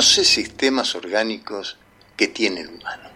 12 0.00 0.24
sistemas 0.24 0.94
orgánicos 0.94 1.76
que 2.16 2.28
tiene 2.28 2.62
el 2.62 2.68
humano. 2.68 3.10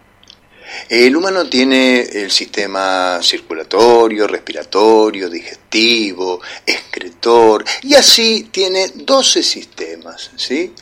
El 0.87 1.15
humano 1.15 1.49
tiene 1.49 2.01
el 2.01 2.29
sistema 2.29 3.17
circulatorio, 3.23 4.27
respiratorio, 4.27 5.27
digestivo, 5.27 6.39
excretor, 6.63 7.65
y 7.81 7.95
así 7.95 8.49
tiene 8.51 8.91
12 8.93 9.41
sistemas. 9.41 10.29
¿sí? 10.35 10.75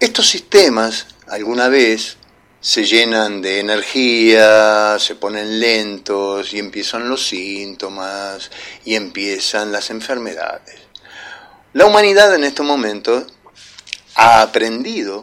Estos 0.00 0.28
sistemas, 0.28 1.06
alguna 1.28 1.68
vez, 1.68 2.16
se 2.60 2.84
llenan 2.84 3.40
de 3.40 3.60
energía, 3.60 4.98
se 4.98 5.14
ponen 5.14 5.60
lentos 5.60 6.52
y 6.52 6.58
empiezan 6.58 7.08
los 7.08 7.24
síntomas 7.24 8.50
y 8.84 8.96
empiezan 8.96 9.70
las 9.70 9.90
enfermedades. 9.90 10.88
La 11.74 11.86
humanidad 11.86 12.34
en 12.34 12.42
estos 12.42 12.66
momentos 12.66 13.37
ha 14.18 14.42
aprendido 14.42 15.22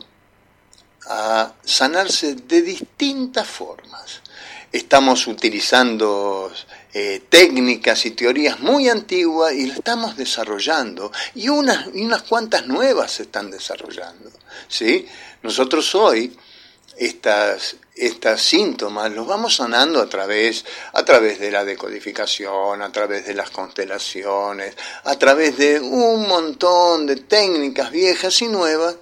a 1.08 1.52
sanarse 1.64 2.36
de 2.36 2.62
distintas 2.62 3.46
formas. 3.46 4.22
Estamos 4.72 5.28
utilizando 5.28 6.50
eh, 6.94 7.24
técnicas 7.28 8.06
y 8.06 8.12
teorías 8.12 8.62
muy 8.62 8.88
antiguas 8.88 9.54
y 9.54 9.68
las 9.68 9.80
estamos 9.80 10.16
desarrollando 10.16 11.12
y 11.36 11.50
unas, 11.50 11.88
y 11.94 12.06
unas 12.06 12.24
cuantas 12.24 12.68
nuevas 12.68 13.12
se 13.12 13.24
están 13.24 13.52
desarrollando. 13.52 14.32
¿sí? 14.70 15.06
Nosotros 15.44 15.94
hoy 15.94 16.34
estas, 16.98 17.76
estas 17.96 18.42
síntomas 18.42 19.12
los 19.14 19.26
vamos 19.26 19.56
sanando 19.56 20.02
a 20.02 20.10
través, 20.10 20.66
a 20.94 21.06
través 21.06 21.40
de 21.40 21.50
la 21.50 21.64
decodificación, 21.64 22.82
a 22.82 22.92
través 22.92 23.26
de 23.26 23.34
las 23.34 23.50
constelaciones, 23.50 24.76
a 25.06 25.18
través 25.18 25.58
de 25.58 25.80
un 25.80 26.28
montón 26.28 27.08
de 27.08 27.16
técnicas 27.16 27.92
viejas 27.92 28.42
y 28.42 28.48
nuevas 28.48 28.98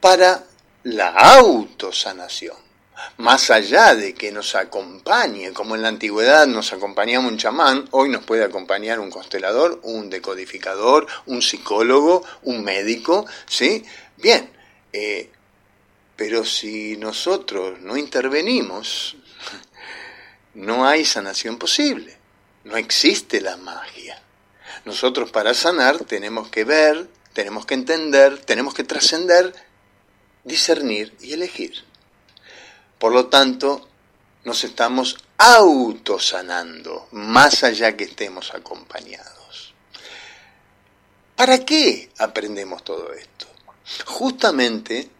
para 0.00 0.44
la 0.82 1.08
autosanación. 1.08 2.56
Más 3.18 3.50
allá 3.50 3.94
de 3.94 4.12
que 4.14 4.32
nos 4.32 4.54
acompañe, 4.54 5.52
como 5.52 5.76
en 5.76 5.82
la 5.82 5.88
antigüedad 5.88 6.46
nos 6.46 6.72
acompañaba 6.72 7.26
un 7.26 7.38
chamán, 7.38 7.88
hoy 7.92 8.08
nos 8.08 8.24
puede 8.24 8.44
acompañar 8.44 8.98
un 8.98 9.10
constelador, 9.10 9.80
un 9.84 10.10
decodificador, 10.10 11.06
un 11.26 11.40
psicólogo, 11.40 12.24
un 12.42 12.64
médico, 12.64 13.24
¿sí? 13.46 13.84
Bien, 14.16 14.50
eh, 14.92 15.30
pero 16.18 16.44
si 16.44 16.96
nosotros 16.96 17.80
no 17.80 17.96
intervenimos, 17.96 19.16
no 20.54 20.84
hay 20.84 21.04
sanación 21.04 21.58
posible, 21.58 22.18
no 22.64 22.76
existe 22.76 23.40
la 23.40 23.56
magia. 23.56 24.20
Nosotros 24.84 25.30
para 25.30 25.54
sanar 25.54 25.98
tenemos 25.98 26.48
que 26.48 26.64
ver, 26.64 27.08
tenemos 27.34 27.66
que 27.66 27.74
entender, 27.74 28.40
tenemos 28.40 28.74
que 28.74 28.82
trascender 28.82 29.54
discernir 30.42 31.16
y 31.20 31.34
elegir. 31.34 31.84
Por 32.98 33.12
lo 33.12 33.28
tanto, 33.28 33.88
nos 34.42 34.64
estamos 34.64 35.18
autosanando, 35.36 37.06
más 37.12 37.62
allá 37.62 37.96
que 37.96 38.04
estemos 38.04 38.52
acompañados. 38.54 39.72
¿Para 41.36 41.64
qué 41.64 42.10
aprendemos 42.18 42.82
todo 42.82 43.12
esto? 43.12 43.46
Justamente 44.04 45.10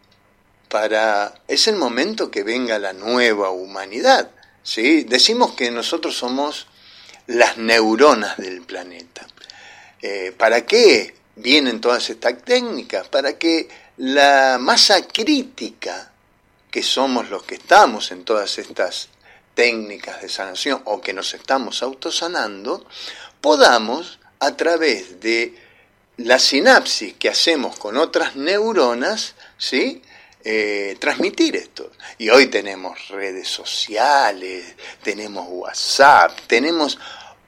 para 0.69 1.35
es 1.49 1.69
el 1.69 1.77
momento 1.77 2.31
que 2.31 2.43
venga 2.43 2.79
la 2.79 2.93
nueva 2.93 3.51
humanidad. 3.51 4.31
¿sí? 4.63 5.05
Decimos 5.05 5.53
que 5.53 5.71
nosotros 5.71 6.17
somos 6.17 6.67
las 7.27 7.57
neuronas 7.57 8.37
del 8.39 8.63
planeta. 8.63 9.27
Eh, 10.01 10.33
¿Para 10.37 10.65
qué 10.65 11.15
vienen 11.37 11.81
todas 11.81 12.09
estas 12.11 12.43
técnicas? 12.43 13.09
Para 13.09 13.39
que 13.39 13.69
la 13.97 14.59
masa 14.61 15.07
crítica 15.07 16.13
que 16.71 16.83
somos 16.83 17.31
los 17.31 17.43
que 17.43 17.57
estamos 17.57 18.11
en 18.13 18.25
todas 18.25 18.59
estas 18.59 19.09
técnicas 19.55 20.23
de 20.23 20.29
sanación 20.29 20.83
o 20.85 21.01
que 21.01 21.13
nos 21.13 21.35
estamos 21.35 21.83
autosanando, 21.83 22.87
podamos 23.41 24.21
a 24.39 24.57
través 24.57 25.21
de 25.21 25.55
la 26.19 26.39
sinapsis 26.39 27.15
que 27.15 27.29
hacemos 27.29 27.79
con 27.79 27.97
otras 27.97 28.37
neuronas, 28.37 29.35
¿sí? 29.57 30.03
Eh, 30.45 30.97
transmitir 31.01 31.57
esto. 31.57 31.91
Y 32.17 32.31
hoy 32.31 32.47
tenemos 32.47 33.09
redes 33.09 33.49
sociales, 33.49 34.75
tenemos 35.03 35.47
WhatsApp, 35.49 36.39
tenemos 36.47 36.99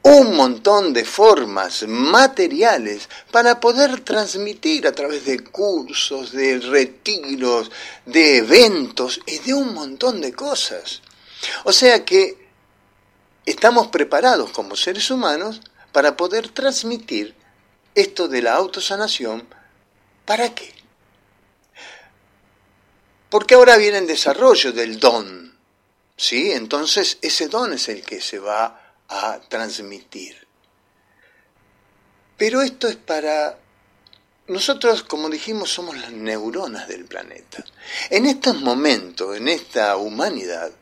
un 0.02 0.34
montón 0.34 0.92
de 0.92 1.04
formas 1.04 1.86
materiales 1.86 3.08
para 3.30 3.60
poder 3.60 4.00
transmitir 4.00 4.86
a 4.86 4.92
través 4.92 5.24
de 5.26 5.40
cursos, 5.40 6.32
de 6.32 6.58
retiros, 6.58 7.70
de 8.06 8.38
eventos 8.38 9.20
y 9.26 9.38
de 9.38 9.54
un 9.54 9.74
montón 9.74 10.20
de 10.20 10.32
cosas. 10.32 11.02
O 11.64 11.72
sea 11.72 12.04
que 12.04 12.36
estamos 13.46 13.88
preparados 13.88 14.50
como 14.50 14.74
seres 14.74 15.10
humanos 15.10 15.60
para 15.92 16.16
poder 16.16 16.48
transmitir 16.48 17.34
esto 17.94 18.28
de 18.28 18.42
la 18.42 18.54
autosanación. 18.54 19.46
¿Para 20.24 20.54
qué? 20.54 20.79
Porque 23.30 23.54
ahora 23.54 23.76
viene 23.76 23.98
el 23.98 24.06
desarrollo 24.06 24.72
del 24.72 24.98
don. 25.00 25.56
¿Sí? 26.16 26.52
Entonces 26.52 27.16
ese 27.22 27.48
don 27.48 27.72
es 27.72 27.88
el 27.88 28.02
que 28.02 28.20
se 28.20 28.38
va 28.38 28.94
a 29.08 29.40
transmitir. 29.48 30.46
Pero 32.36 32.60
esto 32.60 32.88
es 32.88 32.96
para... 32.96 33.58
Nosotros, 34.48 35.04
como 35.04 35.30
dijimos, 35.30 35.70
somos 35.70 35.96
las 35.96 36.10
neuronas 36.10 36.88
del 36.88 37.04
planeta. 37.04 37.64
En 38.10 38.26
estos 38.26 38.60
momentos, 38.60 39.36
en 39.36 39.46
esta 39.46 39.96
humanidad, 39.96 40.72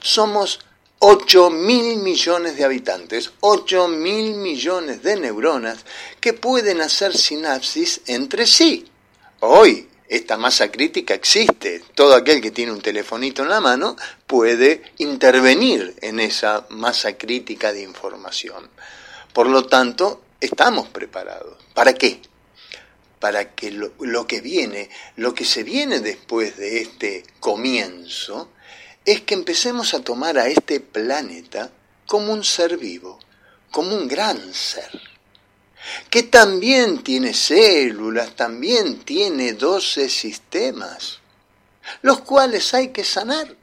somos 0.00 0.60
8 1.00 1.50
mil 1.50 1.98
millones 1.98 2.56
de 2.56 2.64
habitantes, 2.64 3.32
8 3.40 3.88
mil 3.88 4.34
millones 4.34 5.02
de 5.02 5.16
neuronas 5.16 5.78
que 6.20 6.32
pueden 6.32 6.80
hacer 6.80 7.16
sinapsis 7.16 8.00
entre 8.06 8.46
sí. 8.46 8.86
Hoy, 9.40 9.88
esta 10.08 10.36
masa 10.36 10.70
crítica 10.70 11.14
existe. 11.14 11.82
Todo 11.94 12.14
aquel 12.14 12.40
que 12.40 12.50
tiene 12.50 12.72
un 12.72 12.80
telefonito 12.80 13.42
en 13.42 13.48
la 13.48 13.60
mano 13.60 13.96
puede 14.26 14.82
intervenir 14.98 15.96
en 16.00 16.20
esa 16.20 16.66
masa 16.70 17.16
crítica 17.16 17.72
de 17.72 17.82
información. 17.82 18.70
Por 19.32 19.48
lo 19.48 19.66
tanto, 19.66 20.22
estamos 20.40 20.88
preparados. 20.88 21.58
¿Para 21.74 21.94
qué? 21.94 22.20
Para 23.18 23.54
que 23.54 23.70
lo, 23.70 24.26
que 24.26 24.40
viene, 24.40 24.90
lo 25.16 25.34
que 25.34 25.44
se 25.44 25.62
viene 25.62 26.00
después 26.00 26.56
de 26.56 26.80
este 26.82 27.24
comienzo, 27.40 28.50
es 29.04 29.22
que 29.22 29.34
empecemos 29.34 29.94
a 29.94 30.00
tomar 30.00 30.38
a 30.38 30.48
este 30.48 30.80
planeta 30.80 31.70
como 32.06 32.32
un 32.32 32.44
ser 32.44 32.76
vivo, 32.76 33.18
como 33.70 33.94
un 33.94 34.06
gran 34.08 34.52
ser 34.52 35.15
que 36.10 36.24
también 36.24 37.02
tiene 37.02 37.34
células, 37.34 38.34
también 38.34 39.00
tiene 39.00 39.52
12 39.52 40.08
sistemas, 40.08 41.20
los 42.02 42.20
cuales 42.20 42.74
hay 42.74 42.88
que 42.88 43.04
sanar. 43.04 43.54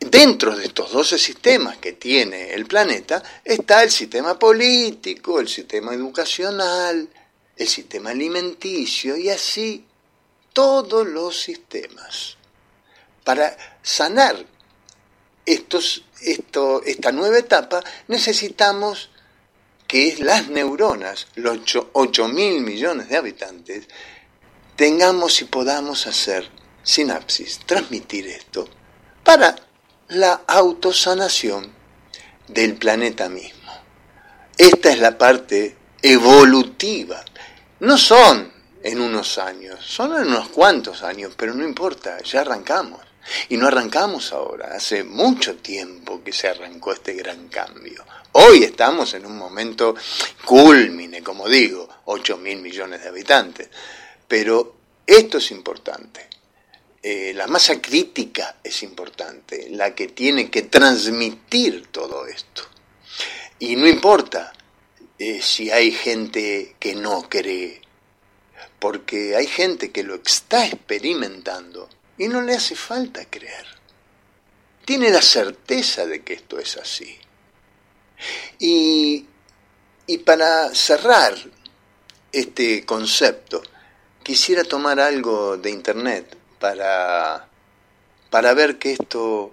Dentro 0.00 0.54
de 0.54 0.66
estos 0.66 0.92
12 0.92 1.18
sistemas 1.18 1.78
que 1.78 1.94
tiene 1.94 2.54
el 2.54 2.66
planeta 2.66 3.20
está 3.44 3.82
el 3.82 3.90
sistema 3.90 4.38
político, 4.38 5.40
el 5.40 5.48
sistema 5.48 5.92
educacional, 5.92 7.08
el 7.56 7.68
sistema 7.68 8.10
alimenticio 8.10 9.16
y 9.16 9.28
así 9.28 9.84
todos 10.52 11.06
los 11.06 11.40
sistemas. 11.40 12.36
Para 13.24 13.56
sanar 13.82 14.46
estos, 15.44 16.04
esto, 16.20 16.82
esta 16.84 17.10
nueva 17.10 17.38
etapa 17.38 17.82
necesitamos 18.06 19.10
que 19.88 20.08
es 20.08 20.20
las 20.20 20.48
neuronas, 20.48 21.26
los 21.34 21.58
8 21.92 22.28
mil 22.28 22.60
millones 22.60 23.08
de 23.08 23.16
habitantes, 23.16 23.88
tengamos 24.76 25.40
y 25.40 25.46
podamos 25.46 26.06
hacer 26.06 26.48
sinapsis, 26.82 27.60
transmitir 27.66 28.26
esto 28.28 28.68
para 29.24 29.56
la 30.08 30.42
autosanación 30.46 31.72
del 32.46 32.76
planeta 32.76 33.28
mismo. 33.28 33.72
Esta 34.56 34.90
es 34.90 34.98
la 34.98 35.16
parte 35.16 35.76
evolutiva. 36.02 37.24
No 37.80 37.96
son 37.96 38.52
en 38.82 39.00
unos 39.00 39.38
años, 39.38 39.84
son 39.84 40.14
en 40.16 40.28
unos 40.28 40.48
cuantos 40.50 41.02
años, 41.02 41.32
pero 41.36 41.54
no 41.54 41.64
importa, 41.64 42.18
ya 42.22 42.42
arrancamos. 42.42 43.07
Y 43.48 43.56
no 43.56 43.66
arrancamos 43.66 44.32
ahora, 44.32 44.74
hace 44.74 45.04
mucho 45.04 45.56
tiempo 45.56 46.22
que 46.22 46.32
se 46.32 46.48
arrancó 46.48 46.92
este 46.92 47.14
gran 47.14 47.48
cambio. 47.48 48.04
Hoy 48.32 48.62
estamos 48.62 49.14
en 49.14 49.26
un 49.26 49.36
momento 49.36 49.94
culmine, 50.44 51.22
como 51.22 51.48
digo, 51.48 51.88
8 52.06 52.36
mil 52.38 52.58
millones 52.58 53.02
de 53.02 53.08
habitantes. 53.08 53.68
Pero 54.26 54.76
esto 55.06 55.38
es 55.38 55.50
importante. 55.50 56.28
Eh, 57.02 57.32
la 57.34 57.46
masa 57.46 57.80
crítica 57.80 58.56
es 58.62 58.82
importante, 58.82 59.68
la 59.70 59.94
que 59.94 60.08
tiene 60.08 60.50
que 60.50 60.62
transmitir 60.62 61.86
todo 61.86 62.26
esto. 62.26 62.62
Y 63.58 63.76
no 63.76 63.88
importa 63.88 64.52
eh, 65.18 65.40
si 65.42 65.70
hay 65.70 65.90
gente 65.90 66.76
que 66.78 66.94
no 66.94 67.28
cree, 67.28 67.80
porque 68.78 69.36
hay 69.36 69.46
gente 69.46 69.90
que 69.90 70.02
lo 70.02 70.16
está 70.16 70.66
experimentando 70.66 71.88
y 72.18 72.28
no 72.28 72.42
le 72.42 72.54
hace 72.54 72.74
falta 72.74 73.24
creer. 73.24 73.66
Tiene 74.84 75.10
la 75.10 75.22
certeza 75.22 76.06
de 76.06 76.22
que 76.22 76.34
esto 76.34 76.58
es 76.58 76.76
así. 76.76 77.18
Y, 78.58 79.26
y 80.06 80.18
para 80.18 80.74
cerrar 80.74 81.34
este 82.32 82.84
concepto, 82.84 83.62
quisiera 84.22 84.64
tomar 84.64 84.98
algo 85.00 85.56
de 85.56 85.70
internet 85.70 86.36
para, 86.58 87.48
para 88.30 88.54
ver 88.54 88.78
que 88.78 88.92
esto 88.92 89.52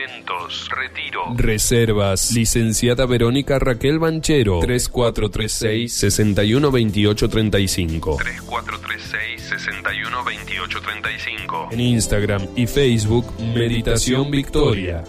retiro. 0.70 1.34
Reservas. 1.36 2.32
Licenciada 2.32 3.04
Verónica 3.06 3.58
Raquel 3.58 3.98
Banchero. 3.98 4.60
3436 4.60 5.92
612835. 5.92 8.16
3436 8.16 9.42
612835. 9.42 11.68
En 11.72 11.80
Instagram 11.80 12.46
y 12.56 12.66
Facebook, 12.66 13.26
Meditación 13.54 14.30
Victoria. 14.30 15.04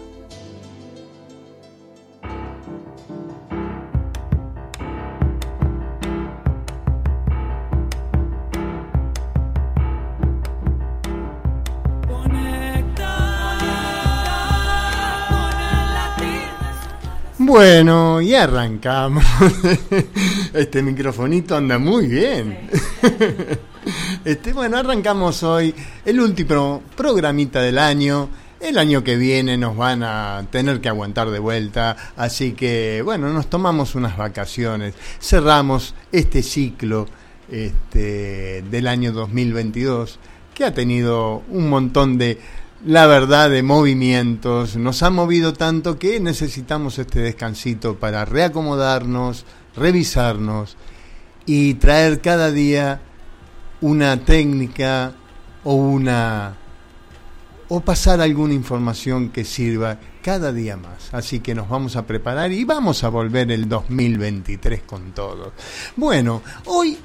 Bueno, 17.46 18.22
y 18.22 18.34
arrancamos. 18.34 19.24
Este 20.54 20.82
microfonito 20.82 21.56
anda 21.56 21.78
muy 21.78 22.08
bien. 22.08 22.70
Este, 24.24 24.52
bueno, 24.52 24.78
arrancamos 24.78 25.44
hoy 25.44 25.76
el 26.04 26.20
último 26.20 26.82
programita 26.98 27.62
del 27.62 27.78
año. 27.78 28.30
El 28.60 28.80
año 28.80 29.04
que 29.04 29.16
viene 29.16 29.58
nos 29.58 29.78
van 29.78 30.02
a 30.02 30.44
tener 30.50 30.82
que 30.82 30.90
aguantar 30.90 31.30
de 31.30 31.38
vuelta, 31.38 31.96
así 32.18 32.54
que 32.54 33.04
bueno, 33.06 33.32
nos 33.32 33.48
tomamos 33.48 33.94
unas 33.94 34.18
vacaciones, 34.18 34.96
cerramos 35.22 35.94
este 36.12 36.42
ciclo 36.42 37.06
este, 37.52 38.64
del 38.64 38.88
año 38.88 39.12
2022 39.12 40.18
que 40.56 40.66
ha 40.66 40.74
tenido 40.74 41.44
un 41.50 41.70
montón 41.70 42.18
de 42.18 42.40
la 42.86 43.08
verdad 43.08 43.50
de 43.50 43.64
movimientos, 43.64 44.76
nos 44.76 45.02
ha 45.02 45.10
movido 45.10 45.54
tanto 45.54 45.98
que 45.98 46.20
necesitamos 46.20 47.00
este 47.00 47.20
descansito 47.20 47.96
para 47.96 48.26
reacomodarnos, 48.26 49.44
revisarnos 49.76 50.78
y 51.48 51.74
traer 51.76 52.22
cada 52.22 52.52
día 52.52 53.02
una 53.82 54.24
técnica 54.24 55.14
o 55.64 55.74
una 55.74 56.58
o 57.70 57.80
pasar 57.80 58.22
alguna 58.22 58.54
información 58.54 59.30
que 59.30 59.44
sirva 59.44 59.98
cada 60.22 60.54
día 60.54 60.78
más. 60.78 61.12
Así 61.12 61.40
que 61.40 61.56
nos 61.56 61.68
vamos 61.68 61.96
a 61.96 62.06
preparar 62.06 62.52
y 62.52 62.66
vamos 62.66 63.04
a 63.04 63.10
volver 63.10 63.52
el 63.52 63.68
2023 63.68 64.84
con 64.84 65.12
todo. 65.12 65.54
Bueno, 65.96 66.44
hoy 66.66 67.00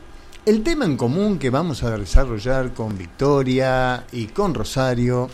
el 0.44 0.62
tema 0.62 0.84
en 0.84 0.98
común 0.98 1.38
que 1.38 1.48
vamos 1.48 1.82
a 1.82 1.96
desarrollar 1.96 2.74
con 2.74 2.98
Victoria 2.98 4.04
y 4.12 4.26
con 4.26 4.52
Rosario 4.52 5.30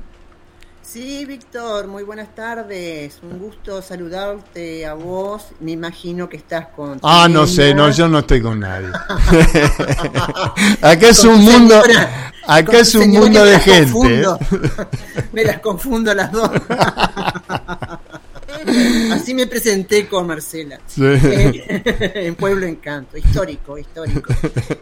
Sí, 0.88 1.26
Víctor, 1.26 1.88
muy 1.88 2.04
buenas 2.04 2.34
tardes. 2.34 3.20
Un 3.22 3.40
gusto 3.40 3.82
saludarte 3.82 4.86
a 4.86 4.94
vos. 4.94 5.48
Me 5.60 5.72
imagino 5.72 6.30
que 6.30 6.38
estás 6.38 6.68
con. 6.68 6.98
Ah, 7.04 7.28
no 7.30 7.46
sé, 7.46 7.74
no, 7.74 7.92
yo 7.92 8.08
no 8.08 8.20
estoy 8.20 8.42
con 8.42 8.62
nadie. 8.62 8.88
acá 10.82 11.10
es 11.10 11.26
un 11.26 11.44
mundo, 11.44 11.84
acá 12.48 12.80
es 12.80 12.96
un 12.96 13.10
mundo 13.10 13.44
de 13.44 13.60
gente. 13.60 14.22
¿eh? 14.22 14.26
me 15.34 15.44
las 15.44 15.60
confundo 15.60 16.14
las 16.14 16.32
dos. 16.32 16.50
Así 19.12 19.34
me 19.34 19.46
presenté 19.46 20.08
con 20.08 20.26
Marcela. 20.26 20.80
Eh, 20.98 22.14
en 22.16 22.36
Pueblo 22.36 22.66
Encanto, 22.66 23.18
histórico, 23.18 23.78
histórico. 23.78 24.34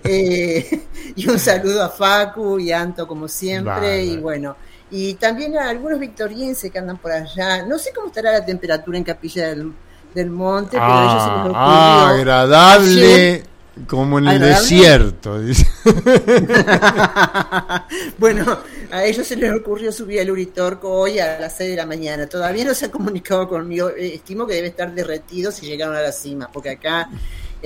Eh, 0.03 0.83
y 1.15 1.27
un 1.27 1.39
saludo 1.39 1.83
a 1.83 1.89
Facu 1.89 2.59
y 2.59 2.71
Anto 2.71 3.07
como 3.07 3.27
siempre. 3.27 4.05
Y 4.05 4.17
bueno, 4.17 4.55
y 4.91 5.15
también 5.15 5.57
a 5.57 5.69
algunos 5.69 5.99
victorienses 5.99 6.71
que 6.71 6.77
andan 6.77 6.97
por 6.97 7.11
allá. 7.11 7.65
No 7.65 7.79
sé 7.79 7.91
cómo 7.93 8.07
estará 8.07 8.31
la 8.31 8.45
temperatura 8.45 8.97
en 8.97 9.03
Capilla 9.03 9.47
del, 9.47 9.73
Monte, 10.29 10.77
pero 10.77 10.83
a 10.83 11.03
ellos 11.03 11.23
se 11.23 11.29
les 11.29 11.39
ocurrió. 11.39 11.55
Ah, 11.57 12.09
agradable. 12.09 13.43
como 13.87 14.19
en 14.19 14.27
el 14.27 14.39
desierto. 14.39 15.37
bueno, 18.17 18.59
a 18.91 19.03
ellos 19.03 19.27
se 19.27 19.35
les 19.35 19.51
ocurrió 19.51 19.91
subir 19.91 20.21
al 20.21 20.31
Uritorco 20.31 20.89
hoy 20.89 21.19
a 21.19 21.37
las 21.39 21.57
6 21.57 21.71
de 21.71 21.75
la 21.75 21.85
mañana. 21.85 22.27
Todavía 22.27 22.63
no 22.63 22.73
se 22.73 22.85
ha 22.85 22.91
comunicado 22.91 23.49
conmigo. 23.49 23.89
Estimo 23.89 24.47
que 24.47 24.53
debe 24.53 24.69
estar 24.69 24.93
derretido 24.93 25.51
si 25.51 25.65
llegaron 25.65 25.97
a 25.97 26.01
la 26.01 26.13
cima, 26.13 26.49
porque 26.53 26.69
acá 26.69 27.09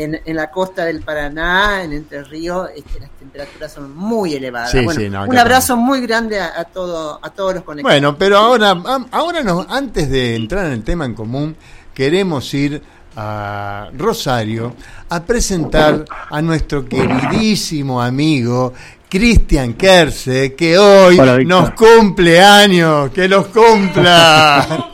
en, 0.04 0.22
en, 0.26 0.36
la 0.36 0.50
costa 0.50 0.86
del 0.86 1.02
Paraná, 1.02 1.84
en 1.84 1.94
Entre 1.94 2.24
Ríos, 2.24 2.70
este, 2.76 3.00
las 3.00 3.10
temperaturas 3.12 3.74
son 3.74 3.96
muy 3.96 4.34
elevadas. 4.34 4.74
un 4.74 5.38
abrazo 5.38 5.76
muy 5.76 6.02
grande 6.02 6.40
a, 6.40 6.64
todo, 6.64 7.20
a 7.22 7.30
todos 7.30 7.56
los 7.56 7.64
conectados. 7.64 7.94
Bueno, 7.94 8.18
pero 8.18 8.38
ahora, 8.38 8.82
ahora 9.12 9.44
nos, 9.44 9.68
antes 9.70 10.10
de 10.10 10.36
entrar 10.36 10.66
en 10.68 10.74
el 10.74 10.84
tema 10.84 11.06
en 11.06 11.14
común, 11.14 11.56
queremos 11.94 12.54
ir 12.54 12.82
a 13.16 13.90
Rosario 13.98 14.76
a 15.10 15.22
presentar 15.24 16.06
a 16.30 16.42
nuestro 16.42 16.88
queridísimo 16.88 18.02
amigo 18.02 18.74
Cristian 19.10 19.74
Kerse, 19.74 20.56
que 20.56 20.78
hoy 20.78 21.18
nos 21.46 21.72
cumple 21.72 22.40
años, 22.40 23.10
que 23.12 23.28
los 23.28 23.48
cumpla. 23.48 24.90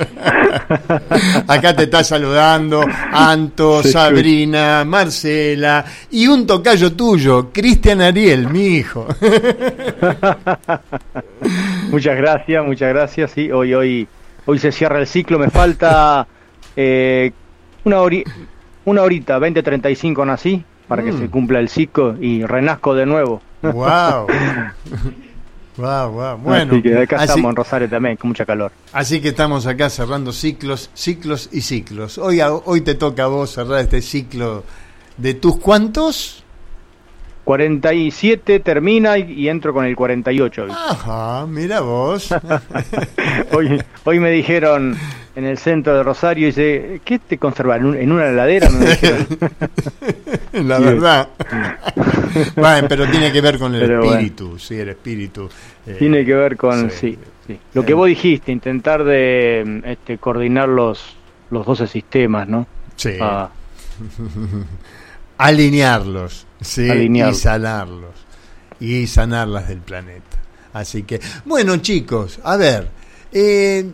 Acá 1.46 1.74
te 1.74 1.84
está 1.84 2.02
saludando 2.02 2.82
Anto, 3.12 3.82
Sabrina, 3.82 4.84
Marcela 4.84 5.84
y 6.10 6.26
un 6.26 6.46
tocayo 6.46 6.92
tuyo, 6.92 7.50
Cristian 7.52 8.00
Ariel, 8.00 8.48
mi 8.48 8.66
hijo. 8.66 9.06
muchas 11.90 12.16
gracias, 12.16 12.64
muchas 12.64 12.88
gracias. 12.88 13.30
Sí, 13.32 13.50
hoy, 13.50 13.74
hoy, 13.74 14.08
hoy 14.46 14.58
se 14.58 14.72
cierra 14.72 15.00
el 15.00 15.06
ciclo. 15.06 15.38
Me 15.38 15.50
falta 15.50 16.26
eh, 16.76 17.32
una, 17.84 17.98
una 18.84 19.02
horita, 19.02 19.38
20.35 19.38 20.26
nací 20.26 20.64
para 20.88 21.04
que 21.04 21.12
se 21.12 21.24
mm. 21.24 21.30
cumpla 21.30 21.60
el 21.60 21.68
ciclo 21.68 22.16
y 22.20 22.44
renazco 22.44 22.94
de 22.94 23.06
nuevo. 23.06 23.40
¡Wow! 23.62 24.26
Bueno, 25.80 26.72
así 26.74 26.82
que 26.82 26.98
acá 26.98 27.24
estamos 27.24 27.50
en 27.50 27.56
Rosario 27.56 27.88
también, 27.88 28.16
con 28.16 28.28
mucha 28.28 28.44
calor. 28.44 28.72
Así 28.92 29.20
que 29.20 29.28
estamos 29.28 29.66
acá 29.66 29.88
cerrando 29.90 30.32
ciclos, 30.32 30.90
ciclos 30.94 31.48
y 31.52 31.62
ciclos. 31.62 32.18
Hoy, 32.18 32.40
hoy 32.42 32.80
te 32.82 32.94
toca 32.94 33.24
a 33.24 33.26
vos 33.28 33.50
cerrar 33.50 33.80
este 33.80 34.02
ciclo 34.02 34.64
de 35.16 35.34
tus 35.34 35.58
cuantos. 35.58 36.44
47 37.44 38.60
termina 38.60 39.18
y, 39.18 39.48
entro 39.48 39.72
con 39.72 39.84
el 39.84 39.96
48. 39.96 40.66
Ajá, 40.70 41.46
mira 41.46 41.80
vos. 41.80 42.32
hoy, 43.52 43.82
hoy 44.04 44.20
me 44.20 44.30
dijeron, 44.30 44.96
en 45.36 45.44
el 45.44 45.58
centro 45.58 45.94
de 45.94 46.02
Rosario 46.02 46.44
y 46.44 46.50
dice, 46.50 47.00
¿qué 47.04 47.18
te 47.18 47.38
conserva? 47.38 47.76
¿En, 47.76 48.12
una 48.12 48.28
heladera? 48.28 48.68
La 50.52 50.78
verdad. 50.78 51.28
bueno, 52.56 52.88
pero 52.88 53.08
tiene 53.10 53.32
que 53.32 53.40
ver 53.40 53.58
con 53.58 53.74
el 53.74 53.90
espíritu, 53.90 54.58
sí, 54.58 54.76
el 54.76 54.90
espíritu. 54.90 55.48
Eh, 55.86 55.96
tiene 55.98 56.24
que 56.24 56.34
ver 56.34 56.56
con, 56.56 56.90
sí, 56.90 57.16
sí, 57.46 57.58
Lo 57.74 57.84
que 57.84 57.94
vos 57.94 58.08
dijiste, 58.08 58.50
intentar 58.52 59.04
de 59.04 59.82
este, 59.84 60.18
coordinar 60.18 60.68
los, 60.68 61.16
los 61.50 61.64
12 61.64 61.86
sistemas, 61.86 62.48
¿no? 62.48 62.66
Sí. 62.96 63.16
Ah. 63.20 63.50
Alinearlos, 65.38 66.46
sí, 66.60 66.90
y 66.90 67.34
sanarlos. 67.34 68.14
Y 68.80 69.06
sanarlas 69.06 69.68
del 69.68 69.80
planeta. 69.80 70.38
Así 70.72 71.02
que, 71.02 71.20
bueno 71.44 71.76
chicos, 71.78 72.40
a 72.44 72.56
ver, 72.56 72.88
eh, 73.32 73.84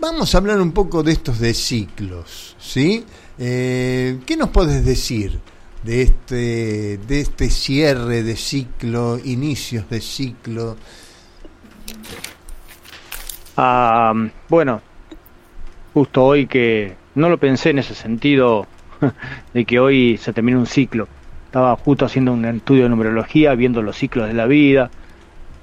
Vamos 0.00 0.32
a 0.32 0.38
hablar 0.38 0.60
un 0.60 0.70
poco 0.70 1.02
de 1.02 1.10
estos 1.10 1.40
de 1.40 1.52
ciclos, 1.52 2.54
¿sí? 2.60 3.04
Eh, 3.36 4.20
¿Qué 4.24 4.36
nos 4.36 4.50
puedes 4.50 4.84
decir 4.84 5.40
de 5.82 6.02
este, 6.02 6.98
de 6.98 7.20
este 7.20 7.50
cierre 7.50 8.22
de 8.22 8.36
ciclo, 8.36 9.18
inicios 9.18 9.90
de 9.90 10.00
ciclo? 10.00 10.76
Ah, 13.56 14.12
bueno, 14.48 14.82
justo 15.92 16.24
hoy 16.24 16.46
que 16.46 16.94
no 17.16 17.28
lo 17.28 17.38
pensé 17.38 17.70
en 17.70 17.80
ese 17.80 17.96
sentido 17.96 18.68
de 19.52 19.64
que 19.64 19.80
hoy 19.80 20.16
se 20.16 20.32
termina 20.32 20.58
un 20.58 20.66
ciclo. 20.66 21.08
Estaba 21.46 21.74
justo 21.74 22.04
haciendo 22.04 22.32
un 22.32 22.44
estudio 22.44 22.84
de 22.84 22.90
numerología, 22.90 23.56
viendo 23.56 23.82
los 23.82 23.96
ciclos 23.96 24.28
de 24.28 24.34
la 24.34 24.46
vida, 24.46 24.92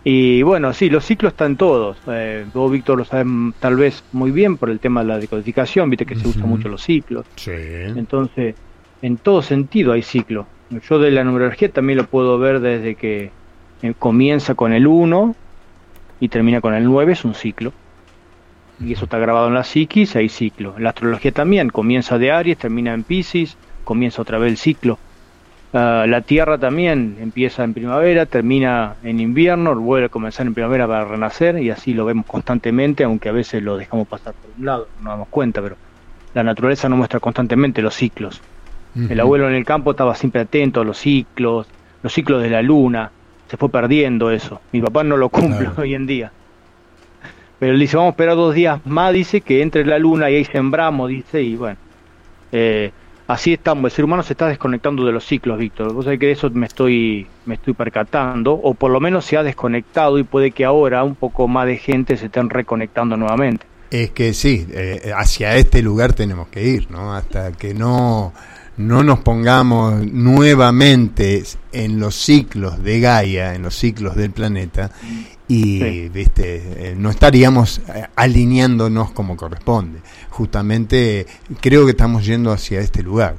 y 0.08 0.44
bueno, 0.44 0.72
sí, 0.72 0.92
los 0.92 1.04
ciclos 1.04 1.34
están 1.34 1.58
todos. 1.58 1.98
Eh, 2.08 2.46
vos, 2.54 2.72
Víctor, 2.72 3.00
lo 3.00 3.06
sabes 3.06 3.26
tal 3.60 3.76
vez 3.76 4.04
muy 4.12 4.30
bien 4.30 4.56
por 4.56 4.70
el 4.70 4.80
tema 4.80 5.02
de 5.02 5.08
la 5.08 5.18
decodificación, 5.18 5.90
viste 5.90 6.06
que 6.06 6.16
se 6.16 6.28
usan 6.28 6.48
mucho 6.48 6.70
los 6.70 6.84
ciclos. 6.84 7.26
Sí. 7.36 7.52
Entonces, 7.52 8.54
en 9.02 9.18
todo 9.18 9.42
sentido 9.42 9.94
hay 9.94 10.04
ciclos. 10.04 10.46
Yo 10.88 11.00
de 11.00 11.10
la 11.10 11.24
numerología 11.24 11.70
también 11.70 11.98
lo 11.98 12.06
puedo 12.06 12.38
ver 12.38 12.60
desde 12.60 12.94
que 12.94 13.32
eh, 13.82 13.94
comienza 13.98 14.54
con 14.54 14.74
el 14.74 14.86
1 14.86 15.36
y 16.20 16.30
termina 16.30 16.62
con 16.62 16.76
el 16.76 16.84
9, 16.84 17.14
es 17.14 17.26
un 17.26 17.34
ciclo. 17.34 17.74
Y 18.80 18.94
eso 18.94 19.06
está 19.06 19.18
grabado 19.18 19.48
en 19.48 19.56
la 19.56 19.64
psiquis, 19.64 20.16
hay 20.16 20.30
ciclo. 20.30 20.76
La 20.78 20.90
astrología 20.90 21.32
también, 21.32 21.70
comienza 21.70 22.20
de 22.20 22.32
Aries, 22.32 22.60
termina 22.60 22.94
en 22.94 23.02
Pisces, 23.02 23.58
comienza 23.84 24.22
otra 24.22 24.38
vez 24.38 24.52
el 24.52 24.58
ciclo. 24.58 25.00
Ah, 25.77 26.05
la 26.08 26.22
Tierra 26.22 26.58
también 26.58 27.17
empieza 27.20 27.65
en 27.65 27.74
primavera, 27.74 28.25
termina 28.25 28.96
en 29.03 29.20
invierno, 29.20 29.75
vuelve 29.75 30.05
a 30.05 30.10
comenzar 30.10 30.48
en 30.48 30.53
primavera 30.53 30.88
para 30.88 31.03
renacer 31.03 31.62
y 31.62 31.70
así 31.70 31.94
lo 31.94 32.05
vemos 32.05 32.25
constantemente, 32.25 33.03
aunque 33.03 33.27
a 33.27 33.34
veces 33.34 33.62
lo 33.62 33.75
dejamos 33.75 34.08
pasar 34.08 34.36
por 34.36 34.51
un 34.58 34.65
lado, 34.65 34.88
no 35.00 35.03
nos 35.03 35.13
damos 35.15 35.27
cuenta, 35.27 35.62
pero 35.62 35.75
la 36.34 36.44
naturaleza 36.44 36.88
nos 36.88 36.98
muestra 36.98 37.20
constantemente 37.20 37.82
los 37.82 37.94
ciclos. 37.94 38.41
El 39.10 39.20
abuelo 39.20 39.50
en 39.50 39.55
el 39.55 39.65
campo 39.65 39.91
estaba 39.91 40.15
siempre 40.15 40.39
atento 40.39 40.79
a 40.79 40.86
los 40.86 40.98
ciclos, 40.98 41.67
los 42.01 42.13
ciclos 42.13 42.41
de 42.41 42.50
la 42.50 42.62
luna, 42.62 43.12
se 43.50 43.58
fue 43.58 43.67
perdiendo 43.67 44.32
eso. 44.32 44.62
Mi 44.72 44.79
papá 44.79 45.03
no 45.03 45.17
lo 45.17 45.27
cumple 45.27 45.67
hoy 45.75 45.94
en 45.94 46.08
día. 46.08 46.32
Pero 47.60 47.74
él 47.74 47.79
dice, 47.79 47.98
vamos 47.98 48.12
a 48.12 48.13
esperar 48.13 48.38
dos 48.38 48.55
días 48.55 48.79
más, 48.86 49.12
dice, 49.12 49.41
que 49.41 49.62
entre 49.62 49.86
la 49.86 50.00
luna 50.00 50.29
y 50.32 50.36
ahí 50.36 50.46
sembramos, 50.46 51.10
dice, 51.10 51.41
y 51.41 51.58
bueno. 51.58 51.75
Eh, 52.53 52.94
así 53.27 53.53
estamos, 53.53 53.86
el 53.86 53.96
ser 53.96 54.05
humano 54.05 54.24
se 54.24 54.34
está 54.34 54.48
desconectando 54.48 55.05
de 55.05 55.12
los 55.12 55.25
ciclos, 55.25 55.58
Víctor. 55.58 55.94
Vos 55.94 56.05
sabés 56.05 56.20
que 56.20 56.27
de 56.27 56.32
eso 56.34 56.50
me 56.51 56.65
estoy, 56.65 57.27
me 57.46 57.55
estoy 57.55 57.74
percatando, 57.74 58.53
o 58.53 58.74
por 58.74 58.91
lo 58.91 59.00
menos 59.00 59.25
se 59.25 59.38
ha 59.38 59.44
desconectado 59.44 60.17
y 60.20 60.24
puede 60.24 60.51
que 60.51 60.65
ahora 60.65 61.03
un 61.03 61.15
poco 61.15 61.48
más 61.48 61.65
de 61.67 61.77
gente 61.77 62.17
se 62.17 62.27
estén 62.27 62.50
reconectando 62.50 63.17
nuevamente. 63.17 63.65
Es 63.91 64.12
que 64.12 64.34
sí, 64.34 64.67
eh, 64.72 65.12
hacia 65.15 65.55
este 65.55 65.82
lugar 65.82 66.13
tenemos 66.13 66.48
que 66.48 66.63
ir, 66.63 66.89
¿no? 66.89 67.13
Hasta 67.13 67.51
que 67.51 67.74
no, 67.74 68.34
no 68.77 69.03
nos 69.03 69.20
pongamos 69.20 70.05
nuevamente 70.05 71.44
en 71.72 72.00
los 72.00 72.15
ciclos 72.15 72.84
de 72.84 73.00
Gaia, 73.00 73.55
en 73.55 73.63
los 73.63 73.75
ciclos 73.75 74.15
del 74.15 74.32
planeta, 74.32 74.91
y 75.48 76.10
viste 76.10 76.89
eh, 76.89 76.96
no 76.98 77.10
estaríamos 77.10 77.79
eh, 77.94 78.08
alineándonos 78.15 79.12
como 79.12 79.38
corresponde. 79.38 80.00
Justamente 80.29 81.25
creo 81.62 81.86
que 81.86 81.91
estamos 81.91 82.25
yendo 82.25 82.51
hacia 82.51 82.79
este 82.79 83.03
lugar 83.03 83.36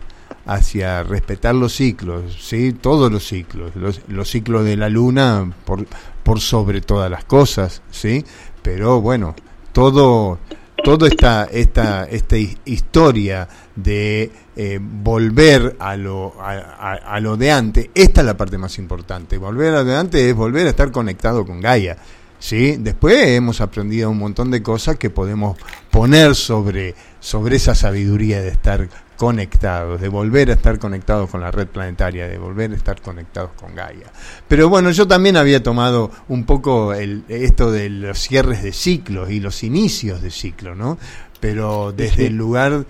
hacia 0.46 1.02
respetar 1.02 1.56
los 1.56 1.74
ciclos 1.74 2.38
sí 2.40 2.72
todos 2.72 3.10
los 3.10 3.26
ciclos 3.26 3.72
los, 3.74 4.30
ciclos 4.30 4.64
de 4.64 4.76
la 4.76 4.88
luna 4.88 5.52
por 5.64 5.86
por 6.22 6.40
sobre 6.40 6.80
todas 6.80 7.10
las 7.10 7.24
cosas 7.24 7.82
sí 7.90 8.24
pero 8.62 9.00
bueno 9.00 9.34
todo 9.72 10.38
toda 10.84 11.08
esta, 11.08 11.44
esta, 11.44 12.04
esta 12.04 12.36
historia 12.64 13.48
de 13.74 14.30
eh, 14.56 14.78
volver 14.80 15.76
a 15.78 15.96
lo, 15.96 16.34
a, 16.40 17.20
lo 17.20 17.36
de 17.36 17.50
antes, 17.50 17.90
esta 17.94 18.20
es 18.20 18.26
la 18.26 18.36
parte 18.36 18.58
más 18.58 18.78
importante. 18.78 19.38
Volver 19.38 19.74
a 19.74 19.78
lo 19.78 19.84
de 19.84 19.96
antes 19.96 20.20
es 20.20 20.34
volver 20.34 20.66
a 20.66 20.70
estar 20.70 20.90
conectado 20.90 21.44
con 21.44 21.60
Gaia. 21.60 21.96
¿Sí? 22.38 22.76
Después 22.78 23.28
hemos 23.28 23.60
aprendido 23.60 24.10
un 24.10 24.18
montón 24.18 24.50
de 24.50 24.62
cosas 24.62 24.96
que 24.96 25.10
podemos 25.10 25.56
poner 25.90 26.34
sobre, 26.34 26.94
sobre 27.20 27.56
esa 27.56 27.74
sabiduría 27.74 28.40
de 28.42 28.48
estar 28.48 28.88
conectados, 29.16 30.00
de 30.00 30.08
volver 30.08 30.50
a 30.50 30.54
estar 30.54 30.78
conectados 30.78 31.30
con 31.30 31.40
la 31.40 31.50
red 31.50 31.66
planetaria, 31.66 32.28
de 32.28 32.38
volver 32.38 32.72
a 32.72 32.76
estar 32.76 33.00
conectados 33.00 33.50
con 33.56 33.74
Gaia. 33.74 34.12
Pero 34.46 34.68
bueno, 34.68 34.90
yo 34.90 35.08
también 35.08 35.36
había 35.36 35.62
tomado 35.62 36.10
un 36.28 36.44
poco 36.44 36.92
el, 36.92 37.24
esto 37.28 37.72
de 37.72 37.88
los 37.88 38.18
cierres 38.18 38.62
de 38.62 38.72
ciclos 38.72 39.30
y 39.30 39.40
los 39.40 39.62
inicios 39.62 40.22
de 40.22 40.30
ciclo, 40.30 40.74
¿no? 40.74 40.98
Pero 41.40 41.92
desde 41.92 42.26
el 42.26 42.36
lugar 42.36 42.86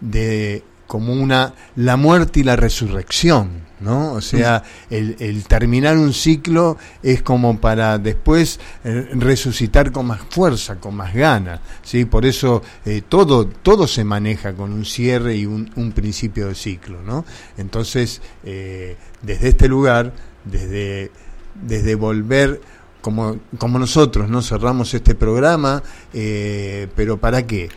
de 0.00 0.64
como 0.90 1.12
una 1.12 1.54
la 1.76 1.96
muerte 1.96 2.40
y 2.40 2.42
la 2.42 2.56
resurrección, 2.56 3.60
¿no? 3.78 4.12
O 4.14 4.20
sea, 4.20 4.64
el, 4.90 5.44
terminar 5.46 5.96
un 5.96 6.12
ciclo 6.12 6.78
es 7.00 7.22
como 7.22 7.60
para 7.60 7.96
después 7.98 8.58
eh, 8.82 9.08
resucitar 9.12 9.92
con 9.92 10.06
más 10.06 10.20
fuerza, 10.30 10.80
con 10.80 10.96
más 10.96 11.14
ganas, 11.14 11.60
¿sí? 11.84 12.06
Por 12.06 12.26
eso 12.26 12.62
eh, 12.84 13.02
todo, 13.08 13.46
todo 13.46 13.86
se 13.86 14.02
maneja 14.02 14.54
con 14.54 14.72
un 14.72 14.84
cierre 14.84 15.36
y 15.36 15.46
un, 15.46 15.92
principio 15.94 16.48
de 16.48 16.56
ciclo, 16.56 17.00
¿no? 17.02 17.24
Entonces, 17.56 18.20
eh, 18.42 18.96
desde 19.22 19.50
este 19.50 19.68
lugar, 19.68 20.12
desde, 20.44 21.12
desde 21.54 21.94
volver 21.94 22.60
como, 23.00 23.38
como 23.58 23.78
nosotros, 23.78 24.28
¿no? 24.28 24.42
Cerramos 24.42 24.92
este 24.92 25.14
programa, 25.14 25.84
pero 26.12 27.20
¿para 27.20 27.46
qué? 27.46 27.68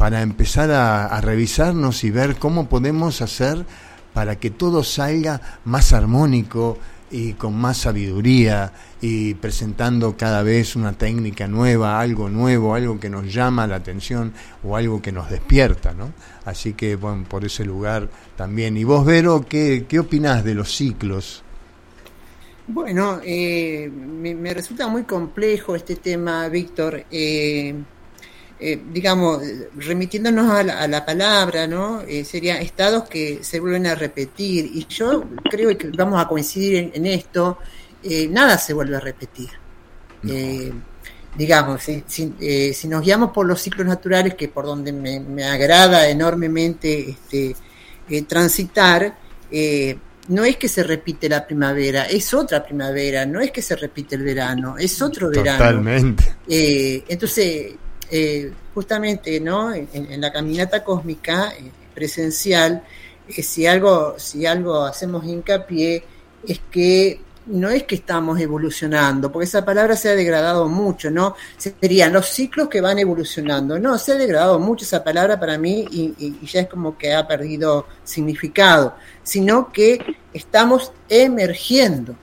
Para 0.00 0.22
empezar 0.22 0.70
a 0.70 1.20
revisarnos 1.20 2.04
y 2.04 2.10
ver 2.10 2.36
cómo 2.36 2.70
podemos 2.70 3.20
hacer 3.20 3.66
para 4.14 4.36
que 4.36 4.50
todo 4.50 4.82
salga 4.82 5.60
más 5.64 5.92
armónico 5.92 6.78
y 7.10 7.32
con 7.32 7.54
más 7.56 7.78
sabiduría 7.78 8.72
y 9.00 9.34
presentando 9.34 10.16
cada 10.16 10.42
vez 10.42 10.76
una 10.76 10.92
técnica 10.92 11.48
nueva, 11.48 12.00
algo 12.00 12.28
nuevo, 12.28 12.74
algo 12.74 13.00
que 13.00 13.10
nos 13.10 13.32
llama 13.32 13.66
la 13.66 13.76
atención 13.76 14.32
o 14.62 14.76
algo 14.76 15.02
que 15.02 15.10
nos 15.10 15.28
despierta, 15.28 15.92
¿no? 15.92 16.12
Así 16.44 16.74
que, 16.74 16.96
bueno, 16.96 17.24
por 17.28 17.44
ese 17.44 17.64
lugar 17.64 18.08
también. 18.36 18.76
Y 18.76 18.84
vos, 18.84 19.04
Vero, 19.04 19.44
¿qué, 19.48 19.86
qué 19.88 19.98
opinás 19.98 20.44
de 20.44 20.54
los 20.54 20.74
ciclos? 20.74 21.42
Bueno, 22.68 23.20
eh, 23.24 23.90
me, 23.90 24.54
resulta 24.54 24.86
muy 24.86 25.02
complejo 25.02 25.74
este 25.74 25.96
tema, 25.96 26.48
Víctor. 26.48 27.04
Eh, 27.10 27.74
eh, 28.62 28.78
digamos, 28.92 29.42
remitiéndonos 29.74 30.50
a 30.50 30.86
la, 30.86 31.06
palabra, 31.06 31.66
¿no? 31.66 32.02
Eh, 32.02 32.26
serían 32.26 32.58
estados 32.58 33.08
que 33.08 33.38
se 33.42 33.58
vuelven 33.58 33.86
a 33.86 33.94
repetir. 33.94 34.70
Y 34.74 34.86
yo 34.86 35.24
creo 35.50 35.76
que 35.78 35.88
vamos 35.88 36.22
a 36.22 36.28
coincidir 36.28 36.90
en, 36.92 37.06
esto, 37.06 37.56
eh, 38.02 38.28
nada 38.28 38.58
se 38.58 38.74
vuelve 38.74 38.96
a 38.96 39.00
repetir. 39.00 39.48
digamos, 41.38 41.82
si, 42.06 42.34
nos 42.88 43.02
guiamos 43.02 43.30
por 43.30 43.46
los 43.46 43.62
ciclos 43.62 43.86
naturales, 43.86 44.34
que 44.34 44.48
por 44.48 44.66
donde 44.66 44.92
me, 44.92 45.44
agrada 45.44 46.10
enormemente 46.10 47.10
este, 47.10 47.56
transitar, 48.28 49.16
no 50.28 50.44
es 50.44 50.56
que 50.58 50.68
se 50.68 50.82
repite 50.82 51.30
la 51.30 51.46
primavera, 51.46 52.04
es 52.04 52.34
otra 52.34 52.62
primavera, 52.62 53.24
no 53.24 53.40
es 53.40 53.52
que 53.52 53.62
se 53.62 53.74
repite 53.74 54.16
el 54.16 54.22
verano, 54.22 54.76
es 54.76 55.00
otro 55.00 55.30
verano. 55.30 55.58
Totalmente. 55.58 56.34
entonces, 56.46 57.74
eh, 58.10 58.52
justamente 58.74 59.40
¿no? 59.40 59.72
En, 59.72 60.20
la 60.20 60.32
caminata 60.32 60.82
cósmica 60.82 61.52
eh, 61.52 61.70
presencial, 61.94 62.82
eh, 63.28 63.42
si, 63.42 63.66
algo, 63.66 64.14
si 64.18 64.46
algo 64.46 64.84
hacemos 64.84 65.24
hincapié 65.24 66.04
es 66.46 66.60
que 66.70 67.20
no 67.46 67.68
es 67.68 67.84
que 67.84 67.96
estamos 67.96 68.38
evolucionando, 68.40 69.32
porque 69.32 69.46
esa 69.46 69.64
palabra 69.64 69.96
se 69.96 70.08
ha 70.08 70.14
degradado 70.14 70.68
mucho, 70.68 71.10
¿no? 71.10 71.34
Serían 71.56 72.12
los 72.12 72.28
ciclos 72.28 72.68
que 72.68 72.80
van 72.80 72.98
evolucionando. 72.98 73.78
No, 73.78 73.98
se 73.98 74.12
ha 74.12 74.16
degradado 74.16 74.58
mucho 74.58 74.84
esa 74.84 75.02
palabra 75.02 75.40
para 75.40 75.58
mí 75.58 75.86
y, 75.90 76.46
ya 76.46 76.60
es 76.60 76.68
como 76.68 76.96
que 76.96 77.12
ha 77.14 77.26
perdido 77.26 77.86
significado, 78.04 78.94
sino 79.22 79.72
que 79.72 80.16
estamos 80.32 80.92
emergiendo 81.08 82.14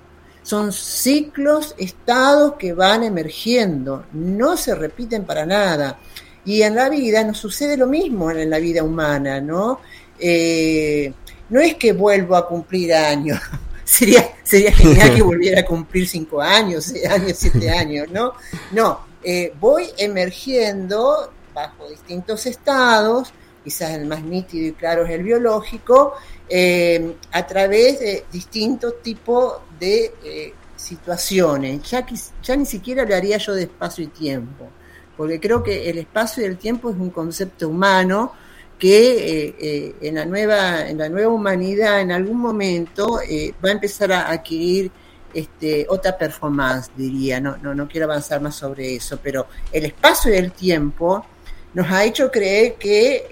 son 0.48 0.72
ciclos, 0.72 1.76
estados 1.78 2.54
que 2.54 2.72
van 2.72 3.04
emergiendo, 3.04 4.06
no 4.14 4.56
se 4.56 4.76
repiten 4.76 5.26
para 5.26 5.46
nada. 5.46 6.00
Y 6.46 6.62
en 6.62 6.74
la 6.74 6.88
vida 6.88 7.22
nos 7.26 7.38
sucede 7.38 7.76
lo 7.76 7.86
mismo 7.86 8.32
en 8.32 8.50
la 8.50 8.58
vida 8.58 8.82
humana, 8.82 9.42
¿no? 9.42 9.82
Eh, 10.18 11.12
no 11.50 11.60
es 11.60 11.76
que 11.76 11.92
vuelvo 11.92 12.38
a 12.38 12.48
cumplir 12.48 12.94
años, 12.94 13.42
sería, 13.84 14.26
sería 14.42 14.72
genial 14.72 15.16
que 15.16 15.22
volviera 15.22 15.60
a 15.60 15.66
cumplir 15.66 16.08
cinco 16.08 16.42
años, 16.42 16.86
seis 16.86 17.06
años, 17.08 17.34
siete 17.36 17.70
años, 17.78 18.08
¿no? 18.10 18.32
No, 18.72 19.02
eh, 19.22 19.52
voy 19.60 19.90
emergiendo 19.98 21.30
bajo 21.54 21.90
distintos 21.90 22.46
estados, 22.46 23.34
quizás 23.66 23.92
el 23.92 24.06
más 24.06 24.24
nítido 24.24 24.68
y 24.68 24.72
claro 24.72 25.04
es 25.04 25.12
el 25.12 25.24
biológico, 25.24 26.14
eh, 26.48 27.16
a 27.34 27.46
través 27.46 28.00
de 28.00 28.26
distintos 28.32 29.02
tipos 29.04 29.56
de 29.80 30.14
eh, 30.24 30.54
situaciones. 30.76 31.82
Ya, 31.90 32.56
ni 32.56 32.66
siquiera 32.66 33.06
le 33.06 33.16
haría 33.16 33.38
yo 33.38 33.54
de 33.54 33.64
espacio 33.64 34.04
y 34.04 34.08
tiempo, 34.08 34.70
porque 35.16 35.40
creo 35.40 35.64
que 35.64 35.90
el 35.90 35.98
espacio 35.98 36.44
y 36.44 36.48
el 36.48 36.58
tiempo 36.58 36.90
es 36.90 36.96
un 36.96 37.10
concepto 37.10 37.70
humano 37.70 38.34
que 38.78 39.56
eh, 39.60 39.96
en, 40.02 40.16
la 40.16 40.26
nueva, 40.26 40.88
en 40.88 41.00
la 41.00 41.10
nueva 41.10 41.34
humanidad 41.34 42.00
en 42.00 42.12
algún 42.12 42.38
momento 42.38 43.20
va 43.64 43.70
a 43.70 43.72
empezar 43.72 44.12
a 44.12 44.30
adquirir 44.30 44.92
este, 45.34 45.86
otra 45.90 46.18
performance, 46.18 46.92
diría. 46.96 47.40
No, 47.40 47.58
no, 47.58 47.74
no 47.74 47.88
quiero 47.88 48.06
avanzar 48.06 48.42
más 48.42 48.56
sobre 48.56 48.96
eso, 48.96 49.20
pero 49.22 49.48
el 49.72 49.86
espacio 49.86 50.34
y 50.34 50.38
el 50.38 50.52
tiempo 50.52 51.26
nos 51.74 51.92
ha 51.92 52.06
hecho 52.06 52.32
creer 52.32 52.76
que 52.76 53.28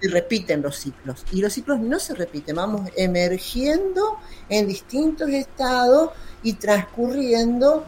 se 0.00 0.08
repiten 0.08 0.62
los 0.62 0.76
ciclos. 0.76 1.24
Y 1.32 1.40
los 1.40 1.52
ciclos 1.52 1.78
no 1.80 1.98
se 1.98 2.14
repiten, 2.14 2.56
vamos 2.56 2.90
emergiendo 2.96 4.18
en 4.48 4.66
distintos 4.66 5.28
estados 5.30 6.10
y 6.42 6.54
transcurriendo, 6.54 7.84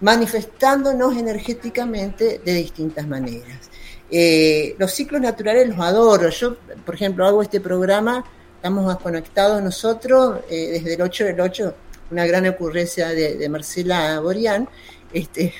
manifestándonos 0.00 1.16
energéticamente 1.16 2.40
de 2.44 2.54
distintas 2.54 3.06
maneras. 3.06 3.70
Eh, 4.10 4.74
los 4.78 4.92
ciclos 4.92 5.20
naturales 5.20 5.68
los 5.68 5.78
adoro. 5.80 6.28
Yo, 6.28 6.56
por 6.84 6.94
ejemplo, 6.94 7.26
hago 7.26 7.42
este 7.42 7.60
programa, 7.60 8.24
estamos 8.56 8.96
conectados 8.98 9.62
nosotros 9.62 10.40
eh, 10.48 10.70
desde 10.72 10.94
el 10.94 11.02
8 11.02 11.24
del 11.24 11.40
8, 11.40 11.74
una 12.10 12.26
gran 12.26 12.46
ocurrencia 12.46 13.08
de, 13.08 13.36
de 13.36 13.48
Marcela 13.48 14.20
Borian, 14.20 14.68
este, 15.12 15.54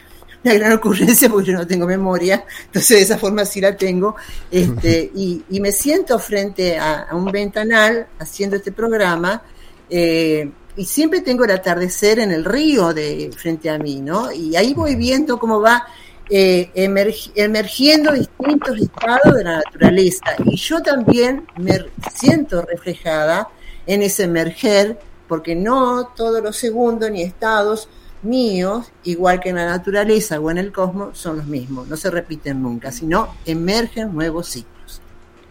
una 0.45 0.55
gran 0.55 0.73
ocurrencia 0.73 1.29
porque 1.29 1.51
yo 1.51 1.59
no 1.59 1.67
tengo 1.67 1.87
memoria, 1.87 2.45
entonces 2.67 2.99
de 2.99 3.03
esa 3.03 3.19
forma 3.19 3.45
sí 3.45 3.61
la 3.61 3.77
tengo, 3.77 4.15
este, 4.51 5.11
y, 5.15 5.43
me 5.61 5.73
siento 5.73 6.19
frente 6.19 6.79
a, 6.79 7.09
un 7.13 7.25
ventanal 7.27 8.07
haciendo 8.19 8.57
este 8.57 8.71
programa, 8.71 9.43
eh, 9.89 10.51
y 10.77 10.85
siempre 10.85 11.21
tengo 11.21 11.45
el 11.45 11.53
atardecer 11.53 12.19
en 12.19 12.33
el 12.33 12.45
río 12.45 12.93
de 12.93 13.31
frente 13.37 13.71
a 13.71 13.79
mí, 13.79 14.01
¿no? 14.01 14.33
Y 14.33 14.57
ahí 14.57 14.75
voy 14.75 14.97
viendo 14.97 15.39
cómo 15.39 15.61
va 15.61 15.87
eh, 16.29 16.71
emergiendo 16.75 18.13
distintos 18.13 18.79
estados 18.81 19.37
de 19.37 19.45
la 19.45 19.57
naturaleza. 19.59 20.25
Y 20.45 20.57
yo 20.57 20.83
también 20.83 21.47
me 21.57 21.79
siento 22.13 22.63
reflejada 22.63 23.49
en 23.87 24.03
ese 24.03 24.25
emerger, 24.25 24.99
porque 25.29 25.55
no 25.55 26.09
todos 26.17 26.43
los 26.43 26.57
segundos 26.57 27.11
ni 27.11 27.23
estados 27.23 27.89
míos, 28.25 28.87
igual 29.05 29.41
que 29.41 29.51
en 29.51 29.57
la 29.57 29.67
naturaleza 29.67 30.41
o 30.41 30.51
en 30.51 30.59
el 30.59 30.73
cosmos, 30.73 31.19
son 31.19 31.39
los 31.39 31.47
mismos, 31.47 31.89
no 31.89 31.97
se 31.97 32.11
repiten 32.11 32.63
nunca, 32.63 32.93
sino 32.93 33.29
emergen 33.45 34.15
nuevos 34.15 34.49
ciclos. 34.49 35.01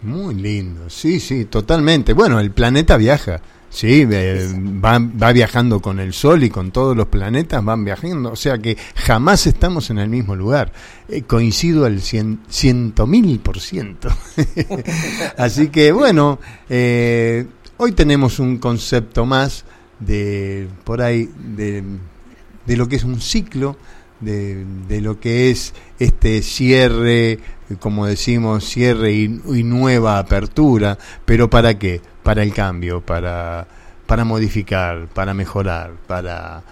Muy 0.01 0.35
lindo, 0.35 0.89
sí, 0.89 1.19
sí, 1.19 1.45
totalmente. 1.45 2.13
Bueno, 2.13 2.39
el 2.39 2.51
planeta 2.51 2.97
viaja, 2.97 3.41
sí, 3.69 4.05
va, 4.05 4.99
va, 4.99 5.31
viajando 5.31 5.81
con 5.81 5.99
el 5.99 6.13
Sol 6.13 6.43
y 6.43 6.49
con 6.49 6.71
todos 6.71 6.95
los 6.95 7.07
planetas 7.07 7.63
van 7.63 7.85
viajando, 7.85 8.31
o 8.31 8.35
sea 8.35 8.57
que 8.57 8.77
jamás 8.95 9.47
estamos 9.47 9.89
en 9.89 9.99
el 9.99 10.09
mismo 10.09 10.35
lugar. 10.35 10.73
Eh, 11.07 11.21
coincido 11.21 11.85
al 11.85 12.01
cien, 12.01 12.41
ciento 12.49 13.07
mil 13.07 13.39
por 13.39 13.61
ciento. 13.61 14.09
Así 15.37 15.69
que 15.69 15.93
bueno, 15.93 16.39
eh, 16.69 17.45
hoy 17.77 17.93
tenemos 17.93 18.39
un 18.39 18.57
concepto 18.57 19.25
más 19.25 19.63
de 19.99 20.67
por 20.83 21.01
ahí 21.01 21.29
de 21.37 21.83
de 22.65 22.77
lo 22.77 22.87
que 22.87 22.95
es 22.95 23.03
un 23.03 23.21
ciclo, 23.21 23.77
de, 24.19 24.65
de 24.87 25.01
lo 25.01 25.19
que 25.19 25.51
es 25.51 25.73
este 25.99 26.41
cierre, 26.41 27.39
como 27.79 28.05
decimos, 28.05 28.65
cierre 28.65 29.13
y, 29.13 29.27
nueva 29.63 30.19
apertura, 30.19 30.97
pero 31.25 31.49
¿para 31.49 31.77
qué? 31.77 32.01
Para 32.23 32.43
el 32.43 32.53
cambio, 32.53 33.01
para, 33.01 33.67
para 34.05 34.25
modificar, 34.25 35.07
para 35.07 35.33
mejorar, 35.33 35.93
para, 36.07 36.63